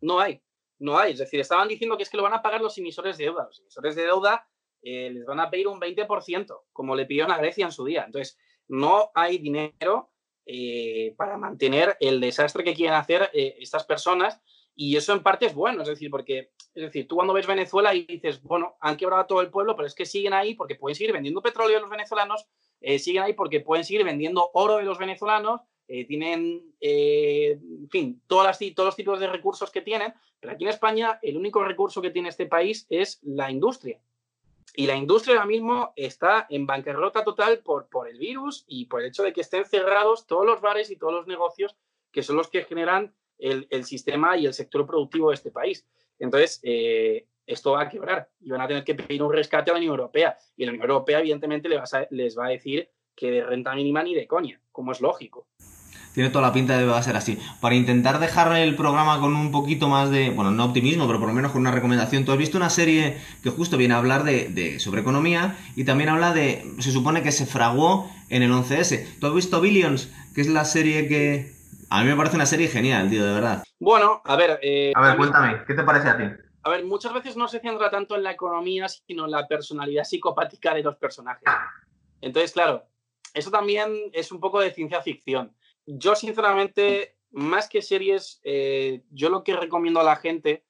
No, 0.00 0.14
no 0.14 0.20
hay. 0.20 0.40
No 0.78 0.98
hay. 0.98 1.12
Es 1.12 1.18
decir, 1.18 1.40
estaban 1.40 1.68
diciendo 1.68 1.96
que 1.96 2.04
es 2.04 2.10
que 2.10 2.16
lo 2.16 2.22
van 2.22 2.34
a 2.34 2.42
pagar 2.42 2.60
los 2.60 2.78
emisores 2.78 3.18
de 3.18 3.24
deuda. 3.24 3.44
Los 3.44 3.60
emisores 3.60 3.96
de 3.96 4.02
deuda 4.04 4.48
eh, 4.82 5.10
les 5.10 5.26
van 5.26 5.40
a 5.40 5.50
pedir 5.50 5.68
un 5.68 5.80
20%, 5.80 6.62
como 6.72 6.94
le 6.94 7.06
pidió 7.06 7.30
a 7.30 7.36
Grecia 7.36 7.66
en 7.66 7.72
su 7.72 7.84
día. 7.84 8.04
Entonces, 8.06 8.38
no 8.68 9.10
hay 9.14 9.38
dinero 9.38 10.10
eh, 10.50 11.14
para 11.18 11.36
mantener 11.36 11.98
el 12.00 12.20
desastre 12.20 12.64
que 12.64 12.72
quieren 12.74 12.94
hacer 12.94 13.30
eh, 13.34 13.56
estas 13.60 13.84
personas 13.84 14.40
y 14.74 14.96
eso 14.96 15.12
en 15.12 15.22
parte 15.22 15.44
es 15.44 15.54
bueno, 15.54 15.82
es 15.82 15.88
decir, 15.88 16.10
porque 16.10 16.52
es 16.74 16.84
decir, 16.84 17.06
tú 17.06 17.16
cuando 17.16 17.34
ves 17.34 17.46
Venezuela 17.46 17.94
y 17.94 18.06
dices, 18.06 18.42
bueno, 18.42 18.76
han 18.80 18.96
quebrado 18.96 19.20
a 19.20 19.26
todo 19.26 19.42
el 19.42 19.50
pueblo, 19.50 19.76
pero 19.76 19.86
es 19.86 19.94
que 19.94 20.06
siguen 20.06 20.32
ahí 20.32 20.54
porque 20.54 20.76
pueden 20.76 20.94
seguir 20.94 21.12
vendiendo 21.12 21.42
petróleo 21.42 21.76
de 21.76 21.82
los 21.82 21.90
venezolanos, 21.90 22.46
siguen 22.98 23.24
ahí 23.24 23.34
porque 23.34 23.60
pueden 23.60 23.84
seguir 23.84 24.04
vendiendo 24.04 24.50
oro 24.54 24.78
de 24.78 24.84
los 24.84 24.96
venezolanos, 24.96 25.60
tienen, 25.86 26.72
en 26.80 27.88
fin, 27.90 28.22
todas 28.26 28.46
las, 28.46 28.74
todos 28.74 28.86
los 28.86 28.96
tipos 28.96 29.20
de 29.20 29.26
recursos 29.26 29.70
que 29.70 29.82
tienen, 29.82 30.14
pero 30.40 30.54
aquí 30.54 30.64
en 30.64 30.70
España 30.70 31.18
el 31.22 31.36
único 31.36 31.62
recurso 31.62 32.00
que 32.00 32.10
tiene 32.10 32.28
este 32.28 32.46
país 32.46 32.86
es 32.88 33.18
la 33.22 33.50
industria. 33.50 34.00
Y 34.78 34.86
la 34.86 34.94
industria 34.94 35.34
ahora 35.34 35.46
mismo 35.46 35.92
está 35.96 36.46
en 36.48 36.64
bancarrota 36.64 37.24
total 37.24 37.58
por, 37.64 37.88
por 37.88 38.08
el 38.08 38.16
virus 38.16 38.64
y 38.68 38.86
por 38.86 39.00
el 39.00 39.08
hecho 39.08 39.24
de 39.24 39.32
que 39.32 39.40
estén 39.40 39.64
cerrados 39.64 40.28
todos 40.28 40.46
los 40.46 40.60
bares 40.60 40.88
y 40.92 40.96
todos 40.96 41.12
los 41.12 41.26
negocios 41.26 41.76
que 42.12 42.22
son 42.22 42.36
los 42.36 42.48
que 42.48 42.62
generan 42.62 43.12
el, 43.38 43.66
el 43.70 43.84
sistema 43.84 44.36
y 44.36 44.46
el 44.46 44.54
sector 44.54 44.86
productivo 44.86 45.30
de 45.30 45.34
este 45.34 45.50
país. 45.50 45.84
Entonces, 46.20 46.60
eh, 46.62 47.26
esto 47.44 47.72
va 47.72 47.82
a 47.82 47.88
quebrar 47.88 48.30
y 48.38 48.50
van 48.50 48.60
a 48.60 48.68
tener 48.68 48.84
que 48.84 48.94
pedir 48.94 49.20
un 49.20 49.32
rescate 49.32 49.72
a 49.72 49.74
la 49.74 49.78
Unión 49.78 49.94
Europea. 49.96 50.38
Y 50.56 50.64
la 50.64 50.70
Unión 50.70 50.88
Europea, 50.88 51.18
evidentemente, 51.18 51.68
les 51.68 51.80
va 51.80 51.98
a, 51.98 52.06
les 52.10 52.38
va 52.38 52.46
a 52.46 52.50
decir 52.50 52.88
que 53.16 53.32
de 53.32 53.42
renta 53.42 53.74
mínima 53.74 54.04
ni 54.04 54.14
de 54.14 54.28
coña, 54.28 54.62
como 54.70 54.92
es 54.92 55.00
lógico 55.00 55.48
tiene 56.18 56.30
toda 56.30 56.48
la 56.48 56.52
pinta 56.52 56.76
de 56.76 56.80
que 56.80 56.90
va 56.90 56.98
a 56.98 57.02
ser 57.04 57.14
así. 57.14 57.38
Para 57.60 57.76
intentar 57.76 58.18
dejar 58.18 58.52
el 58.56 58.74
programa 58.74 59.20
con 59.20 59.36
un 59.36 59.52
poquito 59.52 59.88
más 59.88 60.10
de, 60.10 60.30
bueno, 60.30 60.50
no 60.50 60.64
optimismo, 60.64 61.06
pero 61.06 61.20
por 61.20 61.28
lo 61.28 61.34
menos 61.34 61.52
con 61.52 61.60
una 61.60 61.70
recomendación. 61.70 62.24
Tú 62.24 62.32
has 62.32 62.38
visto 62.38 62.56
una 62.56 62.70
serie 62.70 63.18
que 63.40 63.50
justo 63.50 63.76
viene 63.76 63.94
a 63.94 63.98
hablar 63.98 64.24
de, 64.24 64.80
sobre 64.80 65.02
economía 65.02 65.56
y 65.76 65.84
también 65.84 66.08
habla 66.08 66.32
de, 66.34 66.74
se 66.80 66.90
supone 66.90 67.22
que 67.22 67.30
se 67.30 67.46
fraguó 67.46 68.10
en 68.30 68.42
el 68.42 68.50
11S. 68.50 69.20
¿Tú 69.20 69.28
has 69.28 69.32
visto 69.32 69.60
Billions? 69.60 70.12
Que 70.34 70.40
es 70.40 70.48
la 70.48 70.64
serie 70.64 71.06
que... 71.06 71.52
A 71.88 72.02
mí 72.02 72.08
me 72.08 72.16
parece 72.16 72.34
una 72.34 72.46
serie 72.46 72.66
genial, 72.66 73.08
tío, 73.10 73.24
de 73.24 73.34
verdad. 73.34 73.62
Bueno, 73.78 74.20
a 74.24 74.34
ver... 74.34 74.58
Eh, 74.60 74.90
a 74.96 75.00
ver, 75.00 75.16
cuéntame, 75.16 75.62
¿qué 75.68 75.74
te 75.74 75.84
parece 75.84 76.08
a 76.08 76.16
ti? 76.16 76.24
A 76.64 76.70
ver, 76.70 76.84
muchas 76.84 77.14
veces 77.14 77.36
no 77.36 77.46
se 77.46 77.60
centra 77.60 77.90
tanto 77.90 78.16
en 78.16 78.24
la 78.24 78.32
economía, 78.32 78.88
sino 78.88 79.26
en 79.26 79.30
la 79.30 79.46
personalidad 79.46 80.02
psicopática 80.02 80.74
de 80.74 80.82
los 80.82 80.96
personajes. 80.96 81.48
Entonces, 82.20 82.50
claro, 82.50 82.88
eso 83.34 83.52
también 83.52 83.92
es 84.12 84.32
un 84.32 84.40
poco 84.40 84.58
de 84.58 84.72
ciencia 84.72 85.00
ficción 85.00 85.54
yo 85.88 86.14
sinceramente, 86.14 87.16
más 87.30 87.68
que 87.68 87.80
series, 87.80 88.40
eh, 88.44 89.02
yo 89.10 89.30
lo 89.30 89.42
que 89.42 89.56
recomiendo 89.56 90.00
a 90.00 90.04
la 90.04 90.16
gente 90.16 90.64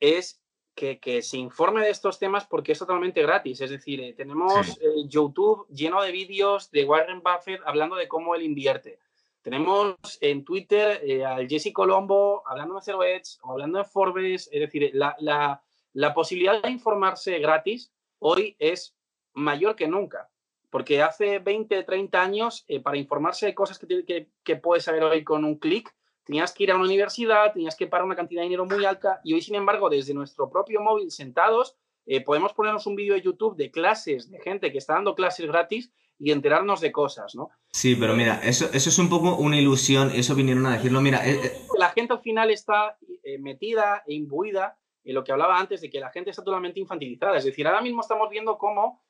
es 0.00 0.40
que, 0.74 0.98
se 1.22 1.36
informe 1.36 1.82
de 1.82 1.90
estos 1.90 2.18
temas 2.18 2.46
porque 2.46 2.72
es 2.72 2.78
totalmente 2.78 3.20
gratis. 3.20 3.60
Es 3.60 3.70
decir, 3.70 4.00
eh, 4.00 4.14
tenemos 4.14 4.78
eh, 4.80 5.06
YouTube 5.06 5.66
lleno 5.68 6.00
de 6.02 6.12
vídeos 6.12 6.70
de 6.70 6.84
Warren 6.84 7.20
Buffett 7.20 7.60
hablando 7.66 7.96
de 7.96 8.08
cómo 8.08 8.34
él 8.34 8.42
invierte. 8.42 9.00
Tenemos 9.42 9.96
en 10.20 10.44
Twitter 10.44 11.24
al 11.24 11.48
Jesse 11.48 11.72
Colombo 11.72 12.42
hablando 12.46 12.74
de 12.76 12.82
Zero 12.82 13.02
Edge 13.02 13.38
o 13.42 13.52
hablando 13.52 13.78
de 13.78 13.84
Forbes. 13.84 14.48
Es 14.52 14.60
decir, 14.60 14.90
la, 14.94 15.62
la 15.92 16.14
posibilidad 16.14 16.62
de 16.62 16.70
informarse 16.70 17.38
gratis 17.38 17.92
hoy 18.18 18.56
es 18.58 18.96
mayor 19.32 19.74
que 19.74 19.88
nunca. 19.88 20.28
Porque 20.70 21.02
hace 21.02 21.38
20, 21.38 21.82
30 21.82 22.22
años, 22.22 22.64
eh, 22.68 22.80
para 22.80 22.98
informarse 22.98 23.46
de 23.46 23.54
cosas 23.54 23.78
que, 23.78 24.28
que, 24.44 24.56
puedes 24.56 24.84
saber 24.84 25.02
hoy 25.02 25.24
con 25.24 25.44
un 25.44 25.58
clic, 25.58 25.94
tenías 26.24 26.52
que 26.52 26.64
ir 26.64 26.72
a 26.72 26.76
una 26.76 26.84
universidad, 26.84 27.52
tenías 27.52 27.74
que 27.74 27.86
pagar 27.86 28.04
una 28.04 28.16
cantidad 28.16 28.42
de 28.42 28.46
dinero 28.46 28.66
muy 28.66 28.84
alta 28.84 29.20
y 29.24 29.32
hoy, 29.32 29.40
sin 29.40 29.54
embargo, 29.54 29.88
desde 29.88 30.12
nuestro 30.12 30.50
propio 30.50 30.80
móvil 30.80 31.10
sentados, 31.10 31.76
eh, 32.04 32.22
podemos 32.22 32.52
ponernos 32.52 32.86
un 32.86 32.96
vídeo 32.96 33.14
de 33.14 33.22
YouTube 33.22 33.56
de 33.56 33.70
clases 33.70 34.30
de 34.30 34.40
gente 34.40 34.70
que 34.70 34.78
está 34.78 34.94
dando 34.94 35.14
clases 35.14 35.46
gratis 35.46 35.90
y 36.18 36.32
enterarnos 36.32 36.80
de 36.80 36.92
cosas, 36.92 37.34
¿no? 37.34 37.50
Sí, 37.70 37.94
pero 37.94 38.14
mira, 38.14 38.40
eso, 38.42 38.66
eso 38.72 38.90
es 38.90 38.98
un 38.98 39.08
poco 39.08 39.36
una 39.36 39.58
ilusión, 39.58 40.10
eso 40.14 40.34
vinieron 40.34 40.66
a 40.66 40.76
decirlo, 40.76 41.00
mira... 41.00 41.26
Eh, 41.26 41.52
la 41.78 41.90
gente 41.90 42.12
al 42.12 42.20
final 42.20 42.50
está 42.50 42.98
metida 43.40 44.02
e 44.06 44.14
imbuida 44.14 44.78
en 45.04 45.14
lo 45.14 45.22
que 45.22 45.32
hablaba 45.32 45.58
antes 45.58 45.80
de 45.80 45.90
que 45.90 46.00
la 46.00 46.10
gente 46.10 46.30
está 46.30 46.42
totalmente 46.42 46.80
infantilizada, 46.80 47.36
es 47.36 47.44
decir, 47.44 47.66
ahora 47.66 47.80
mismo 47.80 48.00
estamos 48.00 48.28
viendo 48.30 48.58
cómo 48.58 49.02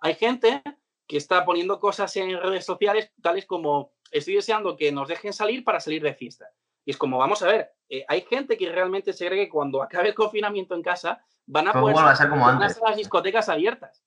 hay 0.00 0.14
gente 0.14 0.62
que 1.06 1.16
está 1.16 1.44
poniendo 1.44 1.78
cosas 1.80 2.14
en 2.16 2.40
redes 2.40 2.64
sociales 2.64 3.12
tales 3.20 3.46
como 3.46 3.92
estoy 4.10 4.34
deseando 4.34 4.76
que 4.76 4.92
nos 4.92 5.08
dejen 5.08 5.32
salir 5.32 5.64
para 5.64 5.80
salir 5.80 6.02
de 6.02 6.14
fiesta. 6.14 6.50
Y 6.84 6.92
es 6.92 6.96
como, 6.96 7.18
vamos 7.18 7.42
a 7.42 7.46
ver, 7.46 7.72
eh, 7.88 8.04
hay 8.08 8.22
gente 8.22 8.56
que 8.56 8.70
realmente 8.70 9.12
se 9.12 9.26
cree 9.26 9.44
que 9.44 9.50
cuando 9.50 9.82
acabe 9.82 10.08
el 10.08 10.14
confinamiento 10.14 10.74
en 10.74 10.82
casa 10.82 11.24
van 11.46 11.68
a 11.68 11.72
poder 11.72 11.96
a 11.98 12.16
ser 12.16 12.30
como 12.30 12.46
antes. 12.46 12.80
las 12.80 12.96
discotecas 12.96 13.48
abiertas. 13.48 14.04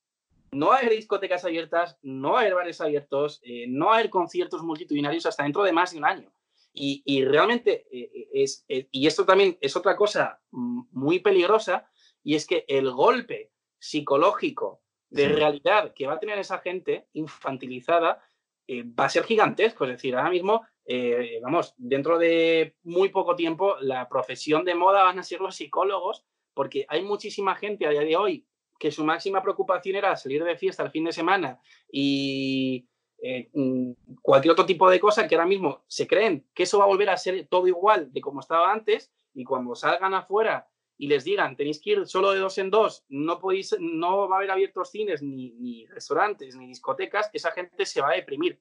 No 0.51 0.67
va 0.67 0.75
a 0.75 0.79
haber 0.79 0.91
discotecas 0.91 1.43
abiertas, 1.45 1.97
no 2.03 2.33
va 2.33 2.39
a 2.39 2.41
haber 2.41 2.55
bares 2.55 2.79
abiertos, 2.79 3.41
eh, 3.43 3.65
no 3.67 3.87
va 3.87 3.93
a 3.93 3.99
haber 3.99 4.09
conciertos 4.09 4.63
multitudinarios 4.63 5.25
hasta 5.25 5.43
dentro 5.43 5.63
de 5.63 5.71
más 5.71 5.91
de 5.91 5.97
un 5.97 6.05
año. 6.05 6.31
Y, 6.75 7.23
realmente 7.25 7.85
eh, 7.91 8.29
es, 8.33 8.65
y 8.67 9.05
esto 9.05 9.25
también 9.25 9.59
es 9.61 9.75
otra 9.75 9.95
cosa 9.95 10.41
muy 10.49 11.19
peligrosa, 11.19 11.87
y 12.23 12.33
es 12.33 12.47
que 12.47 12.65
el 12.67 12.89
golpe 12.91 13.51
psicológico 13.77 14.82
de 15.13 15.29
realidad 15.29 15.93
que 15.93 16.07
va 16.07 16.13
a 16.13 16.19
tener 16.19 16.39
esa 16.39 16.57
gente 16.57 17.07
infantilizada 17.13 18.21
eh, 18.67 18.83
va 18.83 19.05
a 19.05 19.09
ser 19.09 19.23
gigantesco. 19.23 19.85
Es 19.85 19.91
decir, 19.91 20.15
ahora 20.15 20.29
mismo, 20.29 20.63
eh, 20.85 21.39
vamos, 21.41 21.75
dentro 21.77 22.17
de 22.17 22.75
muy 22.83 23.09
poco 23.09 23.35
tiempo, 23.35 23.75
la 23.79 24.09
profesión 24.09 24.65
de 24.65 24.75
moda 24.75 25.03
van 25.03 25.19
a 25.19 25.23
ser 25.23 25.39
los 25.39 25.55
psicólogos, 25.55 26.25
porque 26.53 26.85
hay 26.89 27.03
muchísima 27.03 27.55
gente 27.55 27.85
a 27.85 27.91
día 27.91 28.01
de 28.01 28.15
hoy 28.15 28.45
que 28.79 28.91
su 28.91 29.05
máxima 29.05 29.41
preocupación 29.41 29.95
era 29.95 30.15
salir 30.15 30.43
de 30.43 30.57
fiesta 30.57 30.83
el 30.83 30.91
fin 30.91 31.05
de 31.05 31.13
semana 31.13 31.59
y 31.91 32.87
eh, 33.21 33.49
mm, 33.53 33.91
cualquier 34.21 34.51
otro 34.51 34.65
tipo 34.65 34.89
de 34.89 34.99
cosa 34.99 35.27
que 35.27 35.35
ahora 35.35 35.47
mismo 35.47 35.83
se 35.87 36.07
creen 36.07 36.45
que 36.53 36.63
eso 36.63 36.79
va 36.79 36.85
a 36.85 36.87
volver 36.87 37.09
a 37.09 37.17
ser 37.17 37.47
todo 37.47 37.67
igual 37.67 38.11
de 38.11 38.19
como 38.19 38.41
estaba 38.41 38.73
antes 38.73 39.13
y 39.33 39.45
cuando 39.45 39.75
salgan 39.75 40.13
afuera 40.13 40.67
y 41.03 41.07
les 41.07 41.25
digan, 41.25 41.57
tenéis 41.57 41.81
que 41.81 41.89
ir 41.89 42.07
solo 42.07 42.31
de 42.31 42.39
dos 42.39 42.57
en 42.59 42.69
dos, 42.69 43.03
no, 43.09 43.37
podéis, 43.37 43.75
no 43.77 44.29
va 44.29 44.35
a 44.35 44.37
haber 44.37 44.51
abiertos 44.51 44.89
cines, 44.89 45.21
ni, 45.21 45.85
restaurantes, 45.87 46.55
ni 46.55 46.65
discotecas, 46.65 47.29
esa 47.33 47.51
gente 47.51 47.85
se 47.85 47.99
va 47.99 48.11
a 48.11 48.13
deprimir. 48.13 48.57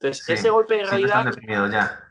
Entonces, 0.00 0.26
ese 0.30 0.48
golpe 0.48 0.76
de 0.76 0.84
realidad, 0.84 1.26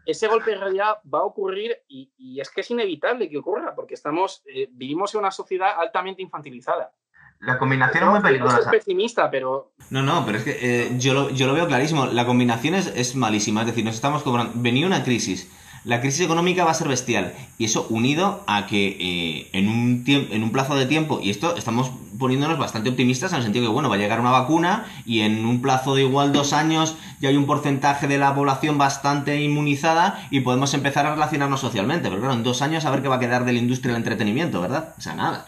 ese 0.05 0.27
golpe 0.27 0.51
de 0.51 0.57
realidad 0.57 0.97
va 1.11 1.21
a 1.21 1.23
ocurrir 1.23 1.75
y, 1.87 2.39
es 2.39 2.51
que 2.51 2.61
es 2.61 2.69
inevitable 2.69 3.31
que 3.31 3.39
ocurra, 3.39 3.73
porque 3.73 3.95
estamos, 3.95 4.43
eh, 4.45 4.67
vivimos 4.69 5.15
en 5.15 5.21
una 5.21 5.31
sociedad 5.31 5.71
altamente 5.75 6.21
infantilizada. 6.21 6.93
La 7.39 7.57
combinación 7.57 8.03
es 8.03 8.09
muy 8.11 8.21
peligrosa. 8.21 8.59
es 8.59 8.67
pesimista, 8.67 9.31
pero... 9.31 9.73
No, 9.89 10.03
no, 10.03 10.23
pero 10.23 10.37
es 10.37 10.43
que 10.43 10.51
eh, 10.61 10.91
yo, 10.99 11.15
lo, 11.15 11.31
yo, 11.31 11.47
lo, 11.47 11.55
veo 11.55 11.65
clarísimo. 11.65 12.05
La 12.05 12.27
combinación 12.27 12.75
es, 12.75 12.85
es 12.95 13.15
malísima. 13.15 13.61
Es 13.61 13.67
decir, 13.67 13.83
nos 13.83 13.95
estamos 13.95 14.21
cobrando... 14.21 14.53
Venía 14.57 14.85
una 14.85 15.03
crisis 15.03 15.51
la 15.83 15.99
crisis 15.99 16.21
económica 16.21 16.63
va 16.63 16.71
a 16.71 16.75
ser 16.75 16.87
bestial. 16.87 17.33
Y 17.57 17.65
eso 17.65 17.87
unido 17.89 18.43
a 18.47 18.67
que 18.67 18.97
eh, 18.99 19.49
en, 19.53 19.67
un 19.67 20.03
en 20.05 20.43
un 20.43 20.51
plazo 20.51 20.75
de 20.75 20.85
tiempo, 20.85 21.19
y 21.21 21.29
esto 21.29 21.55
estamos 21.55 21.91
poniéndonos 22.19 22.59
bastante 22.59 22.89
optimistas 22.89 23.31
en 23.31 23.37
el 23.37 23.43
sentido 23.43 23.65
que, 23.65 23.71
bueno, 23.71 23.89
va 23.89 23.95
a 23.95 23.97
llegar 23.97 24.19
una 24.19 24.29
vacuna 24.29 24.85
y 25.05 25.21
en 25.21 25.43
un 25.45 25.61
plazo 25.61 25.95
de 25.95 26.01
igual 26.01 26.33
dos 26.33 26.53
años 26.53 26.95
ya 27.19 27.29
hay 27.29 27.37
un 27.37 27.47
porcentaje 27.47 28.07
de 28.07 28.19
la 28.19 28.35
población 28.35 28.77
bastante 28.77 29.41
inmunizada 29.41 30.27
y 30.29 30.41
podemos 30.41 30.73
empezar 30.75 31.07
a 31.07 31.15
relacionarnos 31.15 31.61
socialmente. 31.61 32.09
Pero 32.09 32.21
claro, 32.21 32.35
en 32.35 32.43
dos 32.43 32.61
años 32.61 32.85
a 32.85 32.91
ver 32.91 33.01
qué 33.01 33.07
va 33.07 33.15
a 33.15 33.19
quedar 33.19 33.43
de 33.43 33.53
la 33.53 33.59
industria 33.59 33.93
del 33.93 34.01
entretenimiento, 34.01 34.61
¿verdad? 34.61 34.93
O 34.97 35.01
sea, 35.01 35.15
nada. 35.15 35.45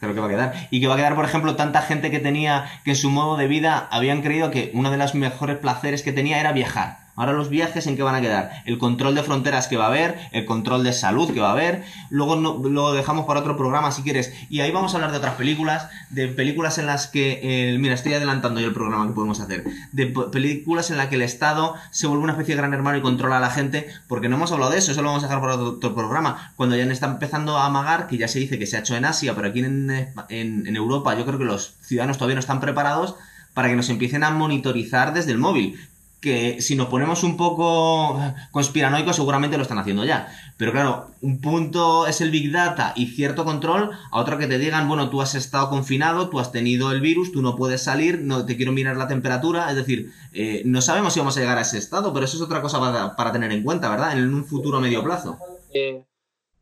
Creo 0.00 0.14
que 0.14 0.20
va 0.20 0.26
a 0.26 0.30
quedar. 0.30 0.68
Y 0.70 0.80
que 0.80 0.88
va 0.88 0.94
a 0.94 0.96
quedar, 0.96 1.14
por 1.14 1.26
ejemplo, 1.26 1.54
tanta 1.56 1.82
gente 1.82 2.10
que 2.10 2.18
tenía 2.18 2.64
que 2.84 2.92
en 2.92 2.96
su 2.96 3.10
modo 3.10 3.36
de 3.36 3.46
vida 3.46 3.86
habían 3.92 4.22
creído 4.22 4.50
que 4.50 4.70
uno 4.74 4.90
de 4.90 4.96
los 4.96 5.14
mejores 5.14 5.58
placeres 5.58 6.02
que 6.02 6.12
tenía 6.12 6.40
era 6.40 6.52
viajar 6.52 7.09
Ahora 7.20 7.34
los 7.34 7.50
viajes 7.50 7.86
en 7.86 7.96
qué 7.96 8.02
van 8.02 8.14
a 8.14 8.22
quedar? 8.22 8.62
El 8.64 8.78
control 8.78 9.14
de 9.14 9.22
fronteras 9.22 9.68
que 9.68 9.76
va 9.76 9.84
a 9.84 9.88
haber, 9.88 10.16
el 10.32 10.46
control 10.46 10.82
de 10.84 10.94
salud 10.94 11.30
que 11.34 11.40
va 11.40 11.50
a 11.50 11.52
haber. 11.52 11.84
Luego 12.08 12.36
lo 12.36 12.94
dejamos 12.94 13.26
para 13.26 13.40
otro 13.40 13.58
programa 13.58 13.92
si 13.92 14.00
quieres. 14.00 14.32
Y 14.48 14.60
ahí 14.60 14.70
vamos 14.70 14.94
a 14.94 14.96
hablar 14.96 15.10
de 15.10 15.18
otras 15.18 15.34
películas, 15.34 15.90
de 16.08 16.28
películas 16.28 16.78
en 16.78 16.86
las 16.86 17.08
que, 17.08 17.40
eh, 17.42 17.78
mira, 17.78 17.92
estoy 17.92 18.14
adelantando 18.14 18.58
yo 18.58 18.68
el 18.68 18.72
programa 18.72 19.06
que 19.06 19.12
podemos 19.12 19.38
hacer, 19.38 19.64
de 19.92 20.06
películas 20.06 20.90
en 20.90 20.96
las 20.96 21.08
que 21.08 21.16
el 21.16 21.22
Estado 21.22 21.74
se 21.90 22.06
vuelve 22.06 22.24
una 22.24 22.32
especie 22.32 22.54
de 22.54 22.62
gran 22.62 22.72
hermano 22.72 22.96
y 22.96 23.02
controla 23.02 23.36
a 23.36 23.40
la 23.40 23.50
gente, 23.50 23.86
porque 24.08 24.30
no 24.30 24.36
hemos 24.36 24.50
hablado 24.52 24.72
de 24.72 24.78
eso, 24.78 24.92
eso 24.92 25.02
lo 25.02 25.08
vamos 25.08 25.22
a 25.22 25.26
dejar 25.26 25.42
para 25.42 25.56
otro, 25.56 25.94
programa. 25.94 26.54
Cuando 26.56 26.74
ya 26.74 26.84
está 26.84 27.06
empezando 27.06 27.58
a 27.58 27.66
amagar, 27.66 28.06
que 28.06 28.16
ya 28.16 28.28
se 28.28 28.38
dice 28.38 28.58
que 28.58 28.66
se 28.66 28.78
ha 28.78 28.80
hecho 28.80 28.96
en 28.96 29.04
Asia, 29.04 29.34
pero 29.34 29.48
aquí 29.48 29.60
en 29.60 30.74
Europa 30.74 31.14
yo 31.18 31.26
creo 31.26 31.38
que 31.38 31.44
los 31.44 31.74
ciudadanos 31.82 32.16
todavía 32.16 32.36
no 32.36 32.40
están 32.40 32.60
preparados 32.60 33.16
para 33.54 33.68
que 33.68 33.76
nos 33.76 33.90
empiecen 33.90 34.24
a 34.24 34.30
monitorizar 34.30 35.12
desde 35.12 35.32
el 35.32 35.38
móvil 35.38 35.78
que 36.20 36.60
si 36.60 36.76
nos 36.76 36.88
ponemos 36.88 37.22
un 37.22 37.36
poco 37.36 38.20
conspiranoicos 38.50 39.16
seguramente 39.16 39.56
lo 39.56 39.62
están 39.62 39.78
haciendo 39.78 40.04
ya. 40.04 40.28
Pero 40.56 40.72
claro, 40.72 41.10
un 41.22 41.40
punto 41.40 42.06
es 42.06 42.20
el 42.20 42.30
Big 42.30 42.52
Data 42.52 42.92
y 42.94 43.06
cierto 43.06 43.44
control, 43.44 43.90
a 44.10 44.20
otro 44.20 44.36
que 44.36 44.46
te 44.46 44.58
digan, 44.58 44.86
bueno, 44.88 45.08
tú 45.08 45.22
has 45.22 45.34
estado 45.34 45.70
confinado, 45.70 46.28
tú 46.28 46.38
has 46.38 46.52
tenido 46.52 46.92
el 46.92 47.00
virus, 47.00 47.32
tú 47.32 47.40
no 47.40 47.56
puedes 47.56 47.82
salir, 47.82 48.20
no 48.20 48.44
te 48.44 48.56
quiero 48.56 48.72
mirar 48.72 48.96
la 48.96 49.08
temperatura, 49.08 49.70
es 49.70 49.76
decir, 49.76 50.12
eh, 50.32 50.62
no 50.66 50.82
sabemos 50.82 51.14
si 51.14 51.20
vamos 51.20 51.36
a 51.36 51.40
llegar 51.40 51.56
a 51.56 51.62
ese 51.62 51.78
estado, 51.78 52.12
pero 52.12 52.26
eso 52.26 52.36
es 52.36 52.42
otra 52.42 52.60
cosa 52.60 53.14
para, 53.16 53.32
tener 53.32 53.52
en 53.52 53.62
cuenta, 53.62 53.88
¿verdad? 53.88 54.18
En 54.18 54.34
un 54.34 54.44
futuro 54.44 54.80
medio 54.80 55.02
plazo. 55.02 55.38
Eh, 55.72 56.04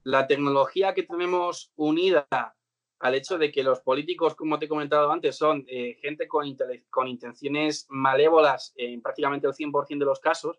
la 0.05 0.26
tecnología 0.26 0.94
que 0.94 1.02
tenemos 1.02 1.72
unida 1.76 2.26
al 3.00 3.14
hecho 3.14 3.38
de 3.38 3.52
que 3.52 3.62
los 3.62 3.80
políticos, 3.80 4.34
como 4.34 4.58
te 4.58 4.66
he 4.66 4.68
comentado 4.68 5.10
antes, 5.10 5.36
son 5.36 5.64
eh, 5.68 5.98
gente 6.00 6.26
con, 6.26 6.46
intenciones 7.06 7.86
malévolas 7.88 8.72
en 8.76 9.00
prácticamente 9.00 9.46
el 9.46 9.54
100% 9.54 9.98
de 9.98 10.04
los 10.04 10.20
casos, 10.20 10.58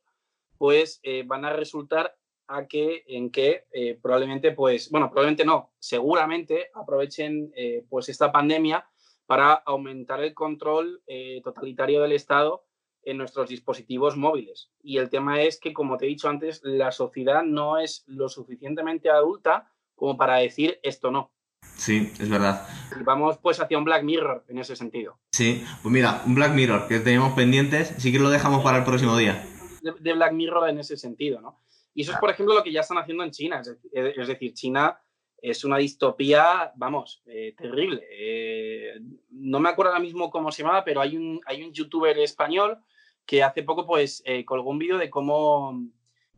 pues 0.57 0.99
eh, 1.03 1.23
van 1.25 1.45
a 1.45 1.53
resultar 1.53 2.15
a 2.47 2.65
que, 2.67 3.03
en 3.07 3.29
que 3.29 3.65
eh, 3.71 3.99
probablemente, 4.01 4.51
pues, 4.53 4.89
bueno, 4.89 5.09
probablemente 5.09 5.45
no, 5.45 5.71
seguramente 5.77 6.69
aprovechen 6.73 7.53
pues 7.89 8.09
esta 8.09 8.31
pandemia 8.31 8.89
para 9.27 9.53
aumentar 9.53 10.23
el 10.23 10.33
control 10.33 11.03
totalitario 11.43 12.01
del 12.01 12.13
Estado 12.13 12.65
en 13.03 13.17
nuestros 13.17 13.49
dispositivos 13.49 14.17
móviles. 14.17 14.71
Y 14.81 14.97
el 14.97 15.09
tema 15.09 15.43
es 15.43 15.59
que, 15.59 15.73
como 15.73 15.97
te 15.97 16.05
he 16.05 16.09
dicho 16.09 16.27
antes, 16.27 16.61
la 16.63 16.91
sociedad 16.91 17.43
no 17.43 17.77
es 17.77 18.03
lo 18.07 18.29
suficientemente 18.29 19.11
adulta 19.11 19.71
como 19.95 20.17
para 20.17 20.37
decir 20.37 20.79
esto 20.81 21.11
no. 21.11 21.31
Sí, 21.77 22.11
es 22.19 22.29
verdad. 22.29 22.67
Y 22.99 23.03
vamos 23.03 23.37
pues 23.37 23.59
hacia 23.59 23.77
un 23.77 23.85
Black 23.85 24.03
Mirror 24.03 24.43
en 24.49 24.59
ese 24.59 24.75
sentido. 24.75 25.17
Sí, 25.31 25.63
pues 25.81 25.91
mira, 25.93 26.21
un 26.25 26.35
Black 26.35 26.53
Mirror 26.53 26.87
que 26.87 26.99
tenemos 26.99 27.33
pendientes, 27.33 27.93
sí 27.97 28.11
que 28.11 28.19
lo 28.19 28.29
dejamos 28.29 28.63
para 28.63 28.79
el 28.79 28.83
próximo 28.83 29.17
día. 29.17 29.45
De, 29.81 30.13
Black 30.13 30.33
Mirror 30.33 30.69
en 30.69 30.79
ese 30.79 30.97
sentido, 30.97 31.39
¿no? 31.39 31.61
Y 31.93 32.01
eso 32.01 32.11
es, 32.11 32.17
por 32.19 32.29
ejemplo, 32.29 32.53
lo 32.53 32.63
que 32.63 32.71
ya 32.71 32.81
están 32.81 32.97
haciendo 32.97 33.23
en 33.23 33.31
China. 33.31 33.61
Es, 33.91 34.27
decir, 34.27 34.53
China 34.53 34.99
es 35.41 35.63
una 35.63 35.77
distopía, 35.77 36.71
vamos, 36.75 37.21
eh, 37.25 37.53
terrible. 37.57 38.03
Eh, 38.11 38.99
no 39.31 39.59
me 39.59 39.69
acuerdo 39.69 39.91
ahora 39.91 40.03
mismo 40.03 40.29
cómo 40.29 40.51
se 40.51 40.63
llamaba, 40.63 40.83
pero 40.83 41.01
hay 41.01 41.15
un, 41.15 41.41
hay 41.45 41.63
un 41.63 41.71
youtuber 41.71 42.17
español 42.19 42.77
que 43.25 43.43
hace 43.43 43.63
poco 43.63 43.85
pues 43.85 44.21
eh, 44.25 44.43
colgó 44.43 44.69
un 44.69 44.79
vídeo 44.79 44.97
de 44.97 45.09
cómo, 45.09 45.81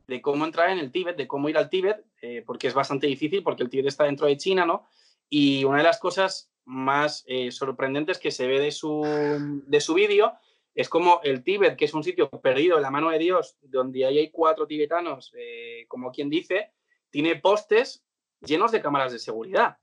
de 0.08 0.22
cómo 0.22 0.46
entrar 0.46 0.70
en 0.70 0.78
el 0.78 0.92
Tíbet, 0.92 1.18
de 1.18 1.28
cómo 1.28 1.50
ir 1.50 1.58
al 1.58 1.70
Tíbet, 1.70 2.06
porque 2.46 2.68
es 2.68 2.74
bastante 2.74 3.08
difícil, 3.08 3.42
porque 3.42 3.64
el 3.64 3.70
Tíbet 3.70 3.88
está 3.88 4.04
dentro 4.04 4.28
de 4.28 4.38
China, 4.38 4.66
¿no? 4.66 4.88
Y 5.34 5.64
una 5.64 5.78
de 5.78 5.84
las 5.84 5.98
cosas 5.98 6.52
más 6.66 7.24
eh, 7.26 7.52
sorprendentes 7.52 8.20
que 8.20 8.32
se 8.32 8.48
ve 8.48 8.60
de 8.60 8.72
su, 8.72 9.02
de 9.66 9.80
su 9.80 9.94
vídeo 9.94 10.34
es 10.76 10.90
como 10.90 11.22
el 11.24 11.42
Tíbet, 11.42 11.78
que 11.78 11.86
es 11.86 11.94
un 11.94 12.04
sitio 12.04 12.30
perdido 12.30 12.76
en 12.76 12.84
la 12.84 12.92
mano 12.92 13.10
de 13.10 13.18
Dios, 13.18 13.56
donde 13.62 14.06
ahí 14.06 14.18
hay 14.18 14.30
cuatro 14.30 14.68
tibetanos, 14.68 15.32
eh, 15.38 15.86
como 15.88 16.12
quien 16.12 16.30
dice, 16.30 16.74
tiene 17.10 17.38
postes 17.38 18.04
llenos 18.42 18.74
de 18.74 18.82
cámaras 18.82 19.14
de 19.14 19.20
seguridad. 19.20 19.78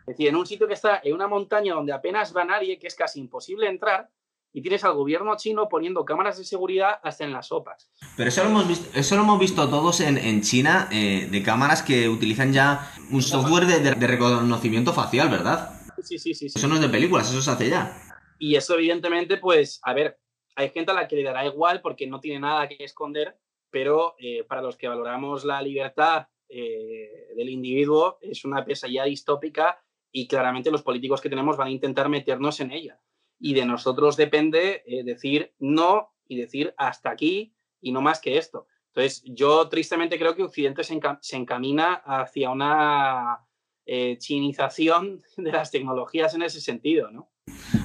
Es 0.00 0.06
decir, 0.06 0.28
en 0.28 0.36
un 0.36 0.46
sitio 0.46 0.68
que 0.68 0.74
está 0.74 1.00
en 1.02 1.14
una 1.14 1.26
montaña 1.26 1.74
donde 1.74 1.92
apenas 1.92 2.36
va 2.36 2.44
nadie, 2.44 2.78
que 2.78 2.86
es 2.86 2.94
casi 2.94 3.18
imposible 3.18 3.68
entrar, 3.68 4.08
y 4.54 4.62
tienes 4.62 4.84
al 4.84 4.94
gobierno 4.94 5.36
chino 5.36 5.68
poniendo 5.68 6.04
cámaras 6.04 6.38
de 6.38 6.44
seguridad 6.44 7.00
hasta 7.02 7.24
en 7.24 7.32
las 7.32 7.48
sopas. 7.48 7.90
Pero 8.16 8.28
eso 8.28 8.44
lo 8.44 8.50
hemos 8.50 8.68
visto, 8.68 8.88
eso 8.98 9.16
lo 9.16 9.22
hemos 9.22 9.40
visto 9.40 9.68
todos 9.68 10.00
en, 10.00 10.42
China, 10.42 10.88
eh, 10.92 11.28
de 11.28 11.42
cámaras 11.42 11.82
que 11.82 12.08
utilizan 12.08 12.52
ya 12.52 12.88
un 13.10 13.20
software 13.20 13.66
de, 13.66 14.06
reconocimiento 14.06 14.92
facial, 14.92 15.28
¿verdad? 15.28 15.70
Sí, 16.04 16.18
sí, 16.18 16.34
sí, 16.34 16.46
Eso 16.46 16.68
no 16.68 16.76
es 16.76 16.80
de 16.80 16.88
películas, 16.88 17.30
eso 17.30 17.42
se 17.42 17.50
hace 17.50 17.68
ya. 17.68 18.00
Y 18.38 18.54
eso 18.54 18.74
evidentemente, 18.74 19.38
pues, 19.38 19.80
a 19.82 19.92
ver, 19.92 20.20
hay 20.54 20.70
gente 20.70 20.92
a 20.92 20.94
la 20.94 21.08
que 21.08 21.16
le 21.16 21.24
dará 21.24 21.44
igual 21.44 21.80
porque 21.80 22.06
no 22.06 22.20
tiene 22.20 22.38
nada 22.38 22.68
que 22.68 22.84
esconder, 22.84 23.36
pero 23.70 24.14
eh, 24.20 24.44
para 24.44 24.62
los 24.62 24.76
que 24.76 24.86
valoramos 24.86 25.44
la 25.44 25.60
libertad 25.62 26.28
eh, 26.48 27.34
del 27.36 27.48
individuo 27.48 28.18
es 28.20 28.44
una 28.44 28.64
pesadilla 28.64 29.02
distópica 29.02 29.82
y 30.12 30.28
claramente 30.28 30.70
los 30.70 30.82
políticos 30.82 31.20
que 31.20 31.28
tenemos 31.28 31.56
van 31.56 31.68
a 31.68 31.72
intentar 31.72 32.08
meternos 32.08 32.60
en 32.60 32.70
ella 32.70 33.00
y 33.44 33.52
de 33.52 33.66
nosotros 33.66 34.16
depende 34.16 34.82
eh, 34.86 35.04
decir 35.04 35.52
no 35.58 36.14
y 36.26 36.38
decir 36.38 36.74
hasta 36.78 37.10
aquí 37.10 37.54
y 37.82 37.92
no 37.92 38.00
más 38.00 38.18
que 38.18 38.38
esto. 38.38 38.68
Entonces, 38.86 39.22
yo 39.26 39.68
tristemente 39.68 40.18
creo 40.18 40.34
que 40.34 40.44
Occidente 40.44 40.82
se, 40.82 40.98
encamina 41.36 41.92
hacia 42.06 42.48
una 42.48 43.40
eh, 43.84 44.16
chinización 44.16 45.20
de 45.36 45.52
las 45.52 45.70
tecnologías 45.70 46.32
en 46.32 46.40
ese 46.40 46.62
sentido, 46.62 47.10
¿no? 47.10 47.28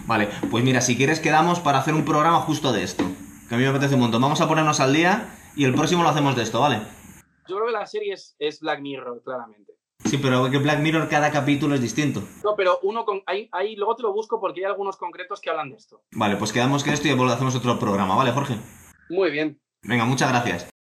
Vale, 0.06 0.30
pues 0.50 0.64
mira, 0.64 0.80
si 0.80 0.96
quieres 0.96 1.20
quedamos 1.20 1.60
para 1.60 1.80
hacer 1.80 1.94
un 1.94 2.06
programa 2.06 2.40
justo 2.40 2.72
de 2.72 2.84
esto, 2.84 3.04
que 3.50 3.56
a 3.56 3.58
mí 3.58 3.66
me 3.66 3.70
apetece 3.70 3.96
un 3.96 4.02
montón. 4.02 4.22
Vamos 4.22 4.40
a 4.40 4.48
ponernos 4.48 4.80
al 4.80 4.94
día 4.94 5.36
y 5.58 5.66
el 5.66 5.76
próximo 5.76 6.04
lo 6.04 6.10
hacemos 6.10 6.38
de 6.38 6.44
esto, 6.44 6.62
¿vale? 6.62 6.78
Yo 7.50 7.58
creo 7.58 7.66
que 7.66 7.74
la 7.74 7.86
serie 7.86 8.14
es 8.14 8.60
Black 8.62 8.80
Mirror, 8.80 9.22
claramente. 9.26 9.79
Sí, 10.06 10.18
pero 10.18 10.50
que 10.50 10.58
Black 10.58 10.80
Mirror 10.80 11.08
cada 11.10 11.32
capítulo 11.32 11.76
es 11.76 11.82
distinto. 11.82 12.24
No, 12.44 12.56
pero 12.56 12.80
uno 12.84 13.06
con. 13.06 13.22
Ahí, 13.26 13.50
ahí 13.52 13.76
luego 13.76 13.96
te 13.96 14.04
lo 14.04 14.14
busco 14.14 14.40
porque 14.40 14.62
hay 14.62 14.66
algunos 14.66 14.98
concretos 14.98 15.40
que 15.42 15.50
hablan 15.50 15.70
de 15.70 15.76
esto. 15.76 16.02
Vale, 16.12 16.36
pues 16.38 16.52
quedamos 16.52 16.84
que 16.84 16.94
esto 16.94 17.08
y 17.08 17.12
hacemos 17.12 17.56
otro 17.56 17.78
programa, 17.78 18.16
¿vale, 18.16 18.32
Jorge? 18.32 18.56
Muy 19.10 19.30
bien. 19.30 19.60
Venga, 19.84 20.06
muchas 20.06 20.30
gracias. 20.30 20.70